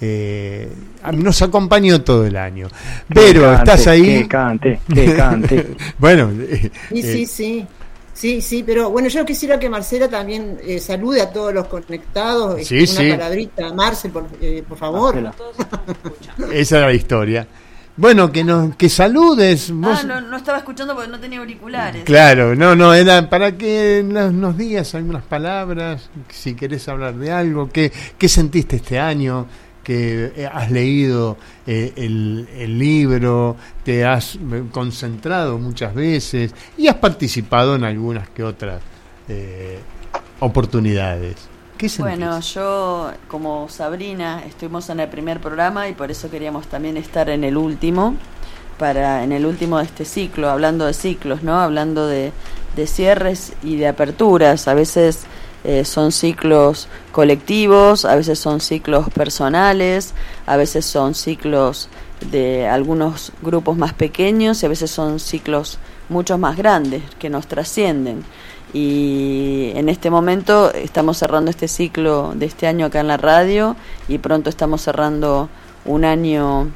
eh, 0.00 0.68
nos 1.12 1.42
acompañó 1.42 2.02
todo 2.02 2.26
el 2.26 2.36
año. 2.36 2.66
Pero, 3.06 3.42
cante, 3.42 3.58
¿estás 3.58 3.86
ahí? 3.86 4.22
Que 4.22 4.28
cante, 4.28 4.80
que 4.92 5.14
cante. 5.14 5.66
bueno, 5.98 6.32
eh, 6.32 6.72
sí, 6.88 7.02
sí, 7.02 7.26
sí. 7.26 7.66
Sí, 8.14 8.40
sí, 8.40 8.62
pero 8.64 8.90
bueno, 8.90 9.08
yo 9.08 9.24
quisiera 9.24 9.58
que 9.58 9.68
Marcela 9.68 10.08
también 10.08 10.58
eh, 10.64 10.78
salude 10.78 11.20
a 11.20 11.30
todos 11.30 11.52
los 11.52 11.66
conectados. 11.66 12.64
Sí, 12.64 12.78
una 12.78 12.86
sí. 12.86 13.10
palabrita, 13.10 13.74
Marcel, 13.74 14.12
por, 14.12 14.28
eh, 14.40 14.62
por 14.66 14.78
favor. 14.78 15.32
Esa 16.52 16.78
era 16.78 16.86
la 16.86 16.94
historia. 16.94 17.46
Bueno, 17.96 18.32
que 18.32 18.42
nos, 18.42 18.74
que 18.76 18.88
saludes. 18.88 19.72
Ah, 19.82 20.02
no, 20.04 20.20
no 20.20 20.36
estaba 20.36 20.58
escuchando 20.58 20.94
porque 20.94 21.10
no 21.10 21.20
tenía 21.20 21.38
auriculares. 21.40 22.04
Claro, 22.04 22.54
no, 22.54 22.74
no, 22.74 22.94
era 22.94 23.28
para 23.28 23.56
que 23.56 24.04
nos, 24.04 24.32
nos 24.32 24.56
digas 24.56 24.94
algunas 24.94 25.22
palabras, 25.24 26.10
si 26.28 26.54
querés 26.54 26.88
hablar 26.88 27.14
de 27.14 27.30
algo, 27.30 27.68
qué, 27.68 27.92
qué 28.18 28.28
sentiste 28.28 28.76
este 28.76 28.98
año, 28.98 29.46
que 29.84 30.48
has 30.52 30.70
leído 30.70 31.36
eh, 31.66 31.92
el, 31.96 32.48
el, 32.56 32.78
libro, 32.78 33.56
te 33.84 34.04
has 34.04 34.38
concentrado 34.72 35.58
muchas 35.58 35.94
veces 35.94 36.52
y 36.76 36.88
has 36.88 36.96
participado 36.96 37.76
en 37.76 37.84
algunas 37.84 38.28
que 38.30 38.42
otras 38.42 38.82
eh, 39.28 39.78
oportunidades. 40.40 41.48
Bueno, 41.98 42.40
yo 42.40 43.12
como 43.28 43.68
Sabrina 43.68 44.42
estuvimos 44.46 44.88
en 44.88 45.00
el 45.00 45.08
primer 45.08 45.40
programa 45.40 45.88
y 45.88 45.92
por 45.92 46.10
eso 46.10 46.30
queríamos 46.30 46.66
también 46.68 46.96
estar 46.96 47.28
en 47.28 47.44
el 47.44 47.56
último, 47.56 48.14
para 48.78 49.22
en 49.22 49.32
el 49.32 49.44
último 49.44 49.78
de 49.78 49.84
este 49.84 50.04
ciclo, 50.04 50.48
hablando 50.50 50.86
de 50.86 50.94
ciclos, 50.94 51.42
¿no? 51.42 51.60
Hablando 51.60 52.06
de, 52.06 52.32
de 52.76 52.86
cierres 52.86 53.52
y 53.62 53.76
de 53.76 53.88
aperturas. 53.88 54.66
A 54.66 54.74
veces 54.74 55.26
eh, 55.64 55.84
son 55.86 56.12
ciclos 56.12 56.88
colectivos, 57.10 58.04
a 58.04 58.14
veces 58.16 58.38
son 58.38 58.60
ciclos 58.60 59.08
personales, 59.10 60.12
a 60.46 60.56
veces 60.56 60.84
son 60.84 61.14
ciclos 61.14 61.88
de 62.30 62.68
algunos 62.68 63.32
grupos 63.42 63.76
más 63.76 63.94
pequeños 63.94 64.62
y 64.62 64.66
a 64.66 64.68
veces 64.68 64.90
son 64.90 65.18
ciclos 65.18 65.78
mucho 66.10 66.36
más 66.36 66.56
grandes 66.56 67.02
que 67.18 67.30
nos 67.30 67.46
trascienden. 67.46 68.24
Y 68.74 69.72
en 69.74 69.88
este 69.88 70.10
momento 70.10 70.72
estamos 70.72 71.16
cerrando 71.16 71.50
este 71.50 71.68
ciclo 71.68 72.32
de 72.34 72.46
este 72.46 72.66
año 72.66 72.86
acá 72.86 73.00
en 73.00 73.08
la 73.08 73.16
radio 73.16 73.76
y 74.08 74.18
pronto 74.18 74.50
estamos 74.50 74.82
cerrando 74.82 75.48
un 75.84 76.04
año 76.04 76.68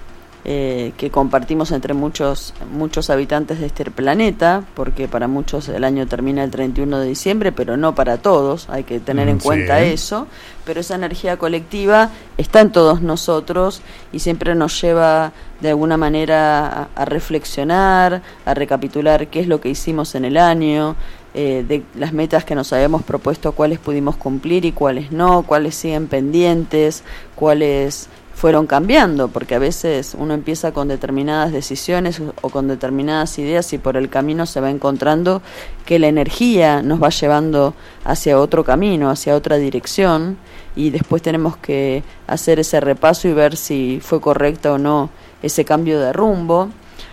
eh, 0.51 0.93
que 0.97 1.11
compartimos 1.11 1.73
entre 1.73 1.93
muchos 1.93 2.55
muchos 2.73 3.11
habitantes 3.11 3.61
de 3.61 3.67
este 3.67 3.85
planeta, 3.91 4.63
porque 4.75 5.07
para 5.07 5.29
muchos 5.29 5.69
el 5.69 5.85
año 5.85 6.07
termina 6.07 6.43
el 6.43 6.51
31 6.51 7.01
de 7.01 7.07
diciembre, 7.07 7.53
pero 7.53 7.77
no 7.77 7.95
para 7.95 8.17
todos, 8.17 8.67
hay 8.71 8.85
que 8.85 8.99
tener 8.99 9.29
en 9.29 9.41
Sí. 9.41 9.47
cuenta 9.47 9.83
eso, 9.83 10.27
pero 10.65 10.81
esa 10.81 10.95
energía 10.95 11.37
colectiva 11.37 12.09
está 12.39 12.63
en 12.63 12.73
todos 12.73 13.03
nosotros 13.03 13.83
y 14.11 14.21
siempre 14.21 14.55
nos 14.55 14.81
lleva 14.81 15.33
de 15.61 15.69
alguna 15.69 15.99
manera 15.99 16.67
a, 16.67 16.89
a 16.95 17.05
reflexionar, 17.05 18.23
a 18.47 18.55
recapitular 18.55 19.27
qué 19.27 19.41
es 19.41 19.49
lo 19.49 19.61
que 19.61 19.69
hicimos 19.69 20.15
en 20.15 20.25
el 20.25 20.39
año, 20.39 20.97
eh, 21.35 21.63
de 21.69 21.83
las 21.95 22.15
metas 22.15 22.45
que 22.47 22.55
nos 22.55 22.73
habíamos 22.73 23.03
propuesto, 23.03 23.53
cuáles 23.53 23.79
pudimos 23.79 24.17
cumplir 24.17 24.65
y 24.65 24.73
cuáles 24.73 25.13
no, 25.13 25.43
cuáles 25.43 25.75
siguen 25.75 26.07
pendientes, 26.07 27.03
cuáles 27.35 28.09
fueron 28.39 28.69
cambiando, 28.69 29.27
porque 29.27 29.57
a 29.57 29.59
veces 29.59 30.15
uno 30.17 30.33
empieza 30.33 30.71
con 30.71 30.87
determinadas 30.87 31.51
decisiones 31.51 32.23
o 32.41 32.51
con 32.51 32.69
determinadas 32.69 33.37
ideas 33.41 33.73
y 33.73 33.79
por 33.79 33.97
el 33.97 34.09
camino 34.09 34.47
se 34.47 34.61
va 34.61 34.71
encontrando 34.71 35.43
que 35.85 35.99
la 35.99 36.07
energía 36.07 36.81
nos 36.81 37.03
va 37.03 37.09
llevando 37.09 37.75
hacia 38.05 38.39
otro 38.39 38.63
camino, 38.63 39.11
hacia 39.11 39.35
otra 39.35 39.57
dirección 39.57 40.39
y 40.77 40.91
después 40.91 41.21
tenemos 41.21 41.57
que 41.57 42.05
hacer 42.29 42.61
ese 42.61 42.79
repaso 42.79 43.27
y 43.27 43.33
ver 43.33 43.57
si 43.57 43.99
fue 44.01 44.21
correcto 44.21 44.75
o 44.75 44.79
no 44.79 45.11
ese 45.43 45.65
cambio 45.65 45.99
de 45.99 46.13
rumbo. 46.13 46.69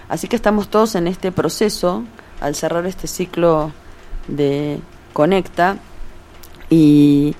Así 0.07 0.27
que 0.27 0.35
estamos 0.35 0.67
todos 0.67 0.93
en 0.93 1.07
este 1.07 1.31
proceso 1.31 2.03
al 2.39 2.53
cerrar 2.53 2.85
este 2.85 3.07
ciclo 3.07 3.71
de 4.27 4.79
Conecta 5.11 5.77
y 6.69 7.35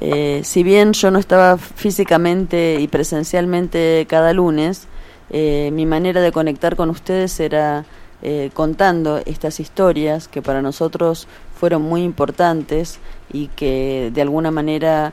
eh, 0.00 0.40
si 0.44 0.62
bien 0.62 0.92
yo 0.94 1.10
no 1.10 1.18
estaba 1.18 1.58
físicamente 1.58 2.78
y 2.80 2.88
presencialmente 2.88 4.06
cada 4.08 4.32
lunes, 4.32 4.86
eh, 5.28 5.70
mi 5.72 5.84
manera 5.84 6.22
de 6.22 6.32
conectar 6.32 6.74
con 6.74 6.88
ustedes 6.88 7.38
era 7.38 7.84
eh, 8.22 8.50
contando 8.54 9.18
estas 9.26 9.60
historias 9.60 10.26
que 10.26 10.40
para 10.40 10.62
nosotros 10.62 11.28
fueron 11.54 11.82
muy 11.82 12.02
importantes 12.02 12.98
y 13.30 13.48
que 13.48 14.10
de 14.12 14.22
alguna 14.22 14.50
manera 14.50 15.12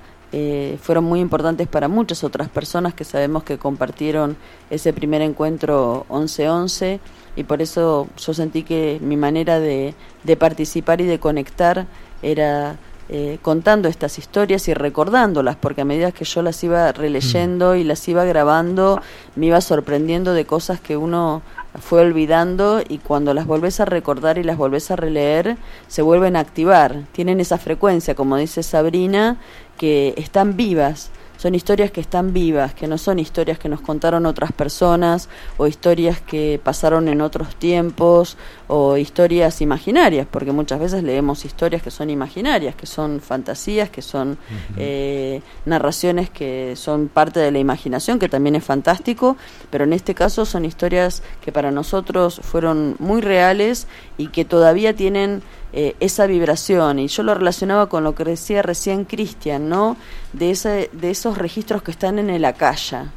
fueron 0.82 1.06
muy 1.06 1.22
importantes 1.22 1.68
para 1.70 1.88
muchas 1.88 2.24
otras 2.24 2.50
personas 2.50 2.94
que 2.94 3.06
sabemos 3.06 3.44
que 3.44 3.58
compartieron 3.58 4.36
ese 4.70 4.92
primer 4.92 5.22
encuentro 5.22 6.06
11-11 6.10 7.00
y 7.38 7.44
por 7.46 7.62
eso 7.62 8.08
yo 8.18 8.34
sentí 8.34 8.64
que 8.64 9.00
mi 9.02 9.16
manera 9.16 9.60
de, 9.60 9.96
de 10.26 10.36
participar 10.36 11.00
y 11.00 11.06
de 11.06 11.18
conectar 11.18 11.88
era 12.22 12.78
eh, 13.10 13.40
contando 13.42 13.88
estas 13.88 14.18
historias 14.18 14.68
y 14.68 14.74
recordándolas, 14.74 15.56
porque 15.56 15.82
a 15.82 15.86
medida 15.86 16.12
que 16.12 16.26
yo 16.26 16.42
las 16.42 16.62
iba 16.64 16.92
releyendo 16.92 17.76
y 17.76 17.84
las 17.84 18.06
iba 18.08 18.26
grabando, 18.26 19.02
me 19.36 19.46
iba 19.46 19.62
sorprendiendo 19.62 20.34
de 20.34 20.46
cosas 20.46 20.82
que 20.82 20.98
uno 20.98 21.42
fue 21.80 22.02
olvidando 22.02 22.82
y 22.88 22.98
cuando 22.98 23.34
las 23.34 23.46
volvés 23.46 23.80
a 23.80 23.86
recordar 23.86 24.38
y 24.38 24.44
las 24.44 24.58
volvés 24.58 24.92
a 24.92 24.96
releer, 24.96 25.58
se 25.88 26.02
vuelven 26.02 26.36
a 26.36 26.42
activar. 26.42 27.04
Tienen 27.14 27.40
esa 27.40 27.58
frecuencia, 27.58 28.14
como 28.14 28.36
dice 28.36 28.62
Sabrina, 28.62 29.38
que 29.78 30.14
están 30.18 30.58
vivas 30.58 31.12
son 31.38 31.56
historias 31.56 31.92
que 31.92 32.02
están 32.02 32.34
vivas, 32.34 32.74
que 32.74 32.88
no 32.88 32.98
son 32.98 33.20
historias 33.20 33.60
que 33.60 33.70
nos 33.70 33.82
contaron 33.82 34.26
otras 34.26 34.52
personas 34.52 35.30
o 35.58 35.68
historias 35.68 36.20
que 36.20 36.60
pasaron 36.64 37.08
en 37.08 37.22
otros 37.22 37.56
tiempos 37.56 38.38
o 38.68 38.98
historias 38.98 39.62
imaginarias, 39.62 40.28
porque 40.30 40.52
muchas 40.52 40.80
veces 40.80 41.04
leemos 41.04 41.46
historias 41.46 41.82
que 41.82 41.92
son 41.92 42.10
imaginarias, 42.10 42.76
que 42.76 42.86
son 42.86 43.22
fantasías, 43.22 43.90
que 43.90 44.02
son 44.02 44.38
eh, 44.78 45.42
narraciones 45.66 46.30
que 46.30 46.76
son 46.76 47.08
parte 47.08 47.40
de 47.40 47.52
la 47.52 47.60
imaginación, 47.60 48.20
que 48.20 48.30
también 48.30 48.56
es 48.56 48.64
fantástico, 48.64 49.38
pero 49.70 49.84
en 49.84 49.94
este 49.94 50.14
caso 50.14 50.46
son 50.46 50.66
historias 50.66 51.24
que 51.42 51.52
para 51.52 51.72
nosotros 51.72 52.42
fueron 52.44 52.96
muy 53.00 53.22
reales 53.22 53.88
y 54.18 54.28
que 54.28 54.46
todavía 54.46 54.96
tienen 54.96 55.42
eh, 55.80 55.96
esa 56.00 56.26
vibración. 56.26 56.98
Y 56.98 57.08
yo 57.08 57.22
lo 57.22 57.36
relacionaba 57.36 57.88
con 57.88 58.04
lo 58.04 58.16
que 58.16 58.24
decía 58.24 58.64
recién 58.64 59.06
Cristian, 59.06 59.70
¿no? 59.70 59.96
De, 60.34 60.50
ese, 60.50 60.90
de 60.92 61.12
esos 61.12 61.38
registros 61.38 61.84
que 61.84 61.92
están 61.92 62.18
en 62.18 62.32
el 62.32 62.46
acaya, 62.46 63.12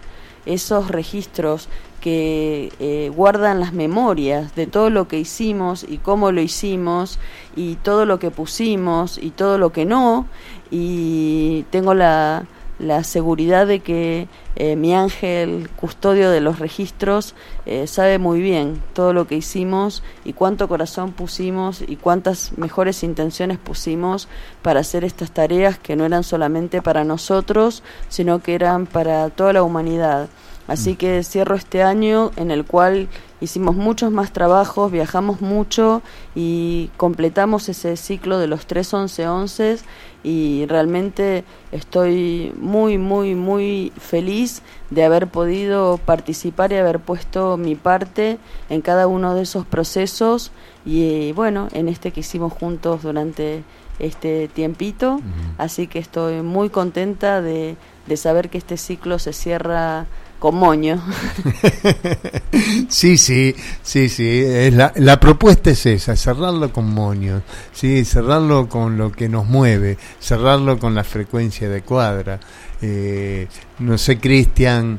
esos 0.45 0.89
registros 0.89 1.71
que 2.03 2.71
eh, 2.79 3.11
guardan 3.17 3.61
las 3.61 3.73
memorias 3.73 4.55
de 4.57 4.67
todo 4.67 4.91
lo 4.91 5.09
que 5.09 5.19
hicimos 5.19 5.87
y 5.89 5.97
cómo 5.97 6.33
lo 6.33 6.43
hicimos 6.43 7.19
y 7.57 7.77
todo 7.77 8.05
lo 8.05 8.19
que 8.19 8.31
pusimos 8.31 9.17
y 9.17 9.31
todo 9.31 9.57
lo 9.57 9.73
que 9.73 9.87
no. 9.87 10.27
Y 10.71 11.63
tengo 11.71 11.95
la, 11.95 12.45
la 12.81 13.05
seguridad 13.05 13.67
de 13.67 13.81
que 13.81 14.27
eh, 14.57 14.75
mi 14.75 14.95
ángel 14.95 15.69
custodio 15.77 16.31
de 16.31 16.41
los 16.41 16.59
registros 16.59 17.35
eh, 17.67 17.87
sabe 17.87 18.19
muy 18.19 18.41
bien 18.41 18.83
todo 18.95 19.13
lo 19.13 19.27
que 19.27 19.37
hicimos 19.37 20.03
y 20.25 20.33
cuánto 20.33 20.67
corazón 20.67 21.13
pusimos 21.13 21.83
y 21.87 21.97
cuántas 21.97 22.57
mejores 22.57 23.03
intenciones 23.03 23.59
pusimos 23.59 24.29
para 24.63 24.81
hacer 24.81 25.05
estas 25.05 25.31
tareas 25.31 25.79
que 25.79 25.95
no 25.95 26.07
eran 26.07 26.25
solamente 26.25 26.81
para 26.81 27.05
nosotros, 27.05 27.83
sino 28.09 28.39
que 28.41 28.55
eran 28.55 28.87
para 28.87 29.29
toda 29.29 29.53
la 29.53 29.63
humanidad. 29.63 30.29
Así 30.71 30.95
que 30.95 31.25
cierro 31.25 31.57
este 31.57 31.83
año 31.83 32.31
en 32.37 32.53
el 32.53 32.65
cual 32.65 33.09
hicimos 33.41 33.75
muchos 33.75 34.13
más 34.13 34.33
trabajos, 34.33 34.93
viajamos 34.93 35.41
mucho 35.41 36.01
y 36.37 36.91
completamos 36.97 37.69
ese 37.69 37.97
ciclo 37.97 38.39
de 38.39 38.47
los 38.47 38.67
tres 38.67 38.95
once 38.95 39.27
once 39.27 39.79
y 40.23 40.67
realmente 40.67 41.43
estoy 41.73 42.53
muy, 42.57 42.99
muy, 42.99 43.35
muy 43.35 43.93
feliz 43.99 44.63
de 44.91 45.03
haber 45.03 45.27
podido 45.27 45.99
participar 45.99 46.71
y 46.71 46.77
haber 46.77 47.01
puesto 47.01 47.57
mi 47.57 47.75
parte 47.75 48.39
en 48.69 48.81
cada 48.81 49.09
uno 49.09 49.35
de 49.35 49.43
esos 49.43 49.67
procesos 49.67 50.53
y 50.87 51.33
bueno, 51.33 51.67
en 51.73 51.89
este 51.89 52.13
que 52.13 52.21
hicimos 52.21 52.53
juntos 52.53 53.03
durante 53.03 53.65
este 53.99 54.47
tiempito, 54.47 55.21
así 55.59 55.89
que 55.89 55.99
estoy 55.99 56.43
muy 56.43 56.71
contenta 56.71 57.43
de, 57.43 57.75
de 58.07 58.17
saber 58.17 58.51
que 58.51 58.59
este 58.59 58.77
ciclo 58.77 59.19
se 59.19 59.33
cierra 59.33 60.07
con 60.41 60.57
moño. 60.57 61.01
sí, 62.89 63.17
sí, 63.17 63.55
sí, 63.83 64.09
sí. 64.09 64.43
Es 64.45 64.75
la, 64.75 64.93
la, 64.97 65.21
propuesta 65.21 65.71
es 65.71 65.87
esa, 65.87 66.17
cerrarlo 66.17 66.73
con 66.73 66.93
moño, 66.93 67.43
sí, 67.73 68.05
cerrarlo 68.05 68.69
con 68.69 68.99
lo 68.99 69.13
que 69.13 69.29
nos 69.29 69.47
mueve, 69.47 69.99
cerrarlo 70.19 70.79
con 70.79 70.97
la 70.97 71.05
frecuencia 71.05 71.69
de 71.69 71.83
cuadra. 71.83 72.41
Eh, 72.83 73.47
no 73.79 73.99
sé, 73.99 74.19
Cristian, 74.19 74.99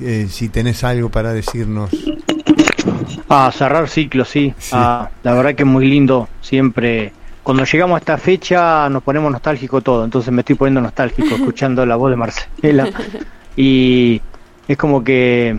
eh, 0.00 0.26
si 0.28 0.48
tenés 0.48 0.82
algo 0.82 1.10
para 1.10 1.32
decirnos. 1.32 1.90
Ah, 3.28 3.52
cerrar 3.54 3.88
ciclo, 3.88 4.24
sí. 4.24 4.54
Ah, 4.72 5.10
la 5.22 5.34
verdad 5.34 5.54
que 5.54 5.62
es 5.62 5.68
muy 5.68 5.86
lindo 5.86 6.28
siempre. 6.40 7.12
Cuando 7.42 7.64
llegamos 7.64 7.96
a 7.96 7.98
esta 7.98 8.18
fecha 8.18 8.88
nos 8.88 9.02
ponemos 9.02 9.30
nostálgico 9.30 9.82
todo, 9.82 10.04
entonces 10.04 10.32
me 10.32 10.40
estoy 10.40 10.56
poniendo 10.56 10.80
nostálgico 10.80 11.34
escuchando 11.34 11.84
la 11.84 11.96
voz 11.96 12.10
de 12.10 12.16
Marcela. 12.16 12.88
Y 13.60 14.22
es 14.68 14.76
como 14.76 15.02
que 15.02 15.58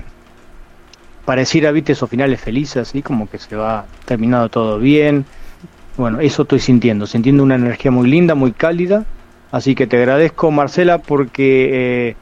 pareciera, 1.25 1.71
viste, 1.71 1.91
esos 1.91 2.09
finales 2.09 2.39
felices, 2.39 2.77
así 2.77 3.01
como 3.01 3.29
que 3.29 3.37
se 3.37 3.55
va 3.55 3.85
terminado 4.05 4.49
todo 4.49 4.79
bien. 4.79 5.25
Bueno, 5.97 6.21
eso 6.21 6.43
estoy 6.43 6.59
sintiendo, 6.59 7.05
sintiendo 7.07 7.43
una 7.43 7.55
energía 7.55 7.91
muy 7.91 8.09
linda, 8.09 8.35
muy 8.35 8.51
cálida. 8.51 9.05
Así 9.51 9.75
que 9.75 9.87
te 9.87 9.97
agradezco, 9.97 10.51
Marcela, 10.51 10.99
porque 10.99 11.69
eh, 12.09 12.15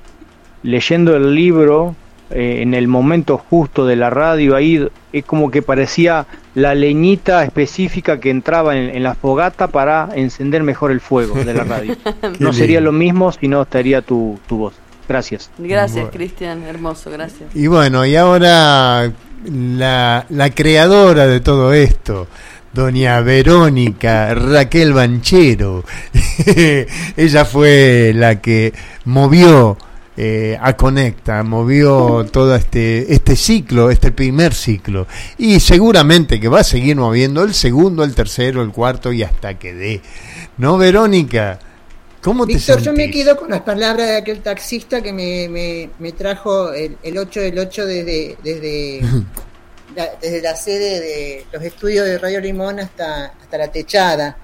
leyendo 0.63 1.15
el 1.15 1.35
libro, 1.35 1.95
eh, 2.31 2.59
en 2.61 2.73
el 2.73 2.87
momento 2.87 3.37
justo 3.37 3.85
de 3.85 3.97
la 3.97 4.09
radio, 4.09 4.55
ahí 4.55 4.87
es 5.13 5.25
como 5.25 5.51
que 5.51 5.61
parecía 5.61 6.25
la 6.55 6.73
leñita 6.73 7.43
específica 7.43 8.19
que 8.19 8.29
entraba 8.29 8.77
en, 8.77 8.95
en 8.95 9.03
la 9.03 9.15
fogata 9.15 9.67
para 9.67 10.09
encender 10.15 10.63
mejor 10.63 10.91
el 10.91 11.01
fuego 11.01 11.35
de 11.35 11.53
la 11.53 11.63
radio. 11.63 11.95
no 12.39 12.51
sería 12.53 12.81
lo 12.81 12.91
mismo 12.91 13.31
si 13.31 13.47
no 13.47 13.61
estaría 13.61 14.01
tu, 14.01 14.39
tu 14.47 14.57
voz. 14.57 14.86
Gracias. 15.07 15.49
Gracias, 15.57 16.09
Cristian, 16.11 16.63
hermoso, 16.63 17.09
gracias. 17.09 17.55
Y 17.55 17.67
bueno, 17.67 18.05
y 18.05 18.15
ahora 18.15 19.11
la, 19.45 20.25
la 20.29 20.49
creadora 20.51 21.27
de 21.27 21.39
todo 21.39 21.73
esto, 21.73 22.27
doña 22.73 23.21
Verónica 23.21 24.33
Raquel 24.33 24.93
Banchero, 24.93 25.83
ella 27.17 27.45
fue 27.45 28.11
la 28.13 28.41
que 28.41 28.73
movió 29.05 29.77
eh, 30.19 30.57
a 30.59 30.75
Conecta, 30.75 31.43
movió 31.43 32.25
todo 32.31 32.55
este, 32.55 33.13
este 33.13 33.35
ciclo, 33.35 33.91
este 33.91 34.11
primer 34.11 34.55
ciclo, 34.55 35.05
y 35.37 35.59
seguramente 35.59 36.39
que 36.39 36.47
va 36.47 36.61
a 36.61 36.63
seguir 36.63 36.95
moviendo 36.95 37.43
el 37.43 37.53
segundo, 37.53 38.03
el 38.03 38.15
tercero, 38.15 38.63
el 38.63 38.71
cuarto 38.71 39.13
y 39.13 39.21
hasta 39.21 39.59
que 39.59 39.75
dé. 39.75 40.01
¿No, 40.57 40.79
Verónica? 40.79 41.59
¿Cómo 42.21 42.45
te 42.45 42.53
Víctor, 42.53 42.81
yo 42.81 42.93
me 42.93 43.09
quedo 43.09 43.37
con 43.37 43.49
las 43.49 43.61
palabras 43.61 44.07
de 44.07 44.17
aquel 44.17 44.41
taxista 44.41 45.01
que 45.01 45.13
me, 45.13 45.47
me, 45.49 45.89
me 45.99 46.11
trajo 46.11 46.73
el, 46.73 46.97
el 47.03 47.17
8 47.17 47.39
del 47.41 47.59
8 47.59 47.85
desde, 47.85 48.37
desde, 48.43 49.01
la, 49.95 50.09
desde 50.21 50.41
la 50.41 50.55
sede 50.55 50.99
de 50.99 51.45
los 51.51 51.63
estudios 51.63 52.05
de 52.05 52.17
Radio 52.17 52.41
Limón 52.41 52.79
hasta, 52.79 53.27
hasta 53.27 53.57
la 53.57 53.71
techada. 53.71 54.37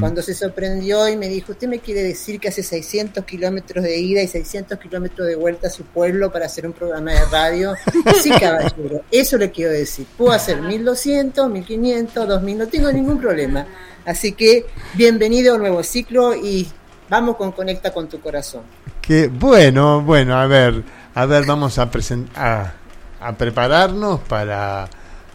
Cuando 0.00 0.22
se 0.22 0.32
sorprendió 0.32 1.06
y 1.06 1.18
me 1.18 1.28
dijo, 1.28 1.52
¿usted 1.52 1.68
me 1.68 1.80
quiere 1.80 2.02
decir 2.02 2.40
que 2.40 2.48
hace 2.48 2.62
600 2.62 3.26
kilómetros 3.26 3.84
de 3.84 3.98
ida 3.98 4.22
y 4.22 4.26
600 4.26 4.78
kilómetros 4.78 5.28
de 5.28 5.36
vuelta 5.36 5.66
a 5.66 5.70
su 5.70 5.84
pueblo 5.84 6.32
para 6.32 6.46
hacer 6.46 6.66
un 6.66 6.72
programa 6.72 7.12
de 7.12 7.22
radio? 7.26 7.74
sí, 8.22 8.30
caballero, 8.30 9.02
eso 9.10 9.36
le 9.36 9.50
quiero 9.50 9.72
decir. 9.72 10.06
Puedo 10.16 10.32
hacer 10.32 10.62
1200, 10.62 11.50
1500, 11.50 12.26
2000, 12.26 12.58
no 12.58 12.68
tengo 12.68 12.90
ningún 12.90 13.20
problema. 13.20 13.66
Así 14.06 14.32
que 14.32 14.64
bienvenido 14.94 15.52
a 15.52 15.56
un 15.56 15.60
nuevo 15.60 15.82
ciclo 15.82 16.34
y 16.34 16.66
Vamos 17.08 17.36
con 17.36 17.52
Conecta 17.52 17.92
con 17.92 18.08
tu 18.08 18.20
corazón. 18.20 18.62
Que 19.00 19.28
bueno, 19.28 20.00
bueno, 20.02 20.36
a 20.36 20.46
ver, 20.46 20.82
a 21.14 21.26
ver, 21.26 21.44
vamos 21.46 21.78
a, 21.78 21.88
a, 22.34 22.72
a 23.20 23.32
prepararnos 23.32 24.20
para, 24.20 24.88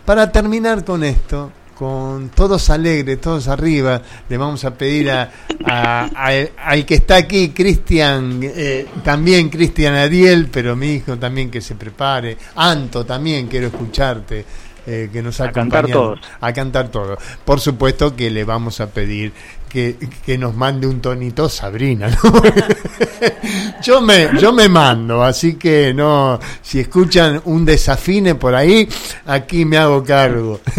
para 0.06 0.30
terminar 0.32 0.84
con 0.84 1.04
esto, 1.06 1.52
con 1.76 2.30
todos 2.30 2.70
alegres, 2.70 3.22
todos 3.22 3.48
arriba. 3.48 4.02
Le 4.28 4.38
vamos 4.38 4.66
a 4.66 4.72
pedir 4.74 5.10
a, 5.12 5.32
a- 5.66 6.10
a- 6.14 6.48
al 6.70 6.86
que 6.86 6.96
está 6.96 7.16
aquí, 7.16 7.50
Cristian, 7.52 8.40
eh, 8.44 8.88
también 9.04 9.50
Cristian 9.50 9.96
Ariel, 9.96 10.50
pero 10.52 10.76
mi 10.76 10.96
hijo 10.96 11.18
también 11.18 11.50
que 11.50 11.62
se 11.62 11.76
prepare. 11.76 12.38
Anto 12.56 13.06
también, 13.06 13.48
quiero 13.48 13.68
escucharte. 13.68 14.46
eh, 14.88 15.10
que 15.14 15.22
nos 15.22 15.40
A 15.40 15.52
cantar 15.52 15.86
todos. 15.88 16.20
A 16.42 16.52
cantar 16.54 16.90
todos. 16.90 17.20
Por 17.46 17.60
supuesto 17.60 18.16
que 18.16 18.32
le 18.32 18.44
vamos 18.44 18.82
a 18.82 18.88
pedir 18.88 19.32
que, 19.72 19.96
que 20.26 20.38
nos 20.38 20.54
mande 20.54 20.86
un 20.86 21.00
tonito 21.00 21.48
Sabrina. 21.48 22.10
¿no? 22.10 22.18
yo, 23.82 24.02
me, 24.02 24.30
yo 24.40 24.52
me 24.52 24.68
mando, 24.68 25.24
así 25.24 25.56
que 25.56 25.94
no, 25.94 26.38
si 26.62 26.82
escuchan 26.82 27.42
un 27.46 27.64
desafine 27.64 28.36
por 28.36 28.54
ahí, 28.54 28.90
aquí 29.26 29.64
me 29.64 29.78
hago 29.78 30.04
cargo. 30.04 30.60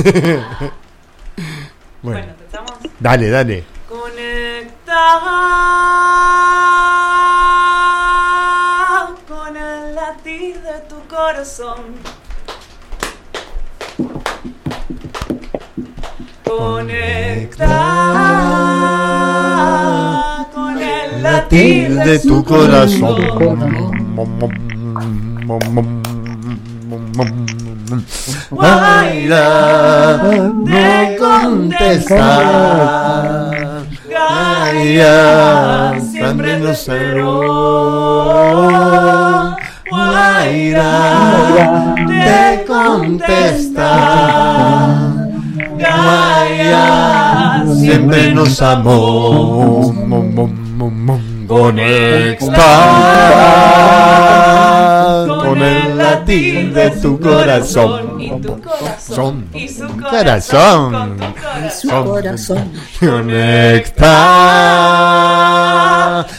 bueno, 2.03 2.21
empezamos. 2.21 2.73
dale, 3.01 3.31
dale. 3.31 3.65
Conecta 3.89 5.19
con 9.27 9.57
el 9.57 9.95
latir 9.95 10.61
de 10.61 10.81
tu 10.89 11.01
corazón. 11.09 11.95
Conecta 16.59 17.67
con 20.53 20.79
el 20.79 21.23
latir 21.23 21.95
de 21.97 22.19
tu 22.19 22.45
corazón. 22.45 23.17
Gaia, 28.51 30.21
no 30.53 31.17
contestar. 31.19 32.33
Gaia, 34.11 36.01
siempre 36.01 36.59
nos 36.59 36.79
cerró. 36.79 38.43
Guaira, 39.91 40.91
te 41.97 42.65
contesta. 42.67 43.93
Gaia, 45.83 47.65
siempre 47.79 48.33
nos 48.35 48.63
amó. 48.63 49.93
Conecta 51.49 52.63
con 55.27 55.61
el 55.63 55.97
latir 55.97 56.73
de 56.73 56.91
tu 56.91 57.19
corazón. 57.21 58.21
y 58.21 58.31
tu 58.41 58.61
corazón 58.61 59.47
y 59.55 59.69
su 59.69 59.87
Corazón. 59.97 61.17
Su 61.81 61.89
corazón. 61.89 62.73
Conecta 63.01 64.13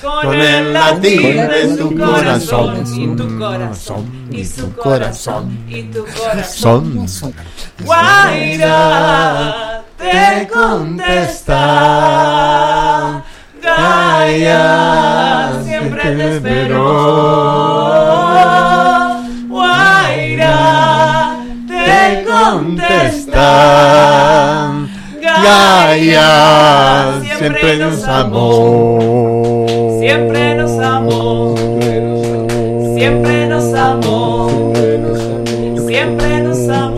con 0.02 0.34
el 0.40 0.74
latir 0.74 1.48
de 1.48 1.68
tu 1.78 1.98
corazón. 1.98 2.84
y 2.96 3.08
tu 3.16 3.38
corazón 3.38 4.28
y 4.32 4.44
su 4.46 4.74
corazón 4.74 5.60
y 5.70 5.84
tu 5.84 6.06
corazón. 6.06 7.06
Guaira 7.84 9.84
te 9.98 10.48
contesta. 10.52 11.64
Gaia 13.62 15.54
siempre 15.64 16.16
te 16.16 16.36
esperó. 16.36 17.73
Te 22.54 22.60
contesta. 22.60 23.50
Gaia 25.44 27.14
siempre 27.24 27.78
nos 27.78 28.04
amó. 28.04 29.66
Siempre 30.00 30.56
nos 30.56 30.80
amó. 30.80 31.56
Siempre 32.96 33.48
nos 33.48 33.74
amó. 33.74 34.74
Siempre 35.88 36.42
nos 36.42 36.70
amó. 36.70 36.94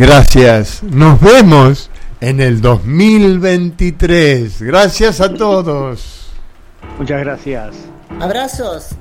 Gracias. 0.00 0.82
Nos 0.82 1.20
vemos 1.20 1.90
en 2.22 2.40
el 2.40 2.62
2023. 2.62 4.62
Gracias 4.62 5.20
a 5.20 5.34
todos. 5.34 6.30
Muchas 6.98 7.20
gracias. 7.20 7.74
Abrazos. 8.18 8.96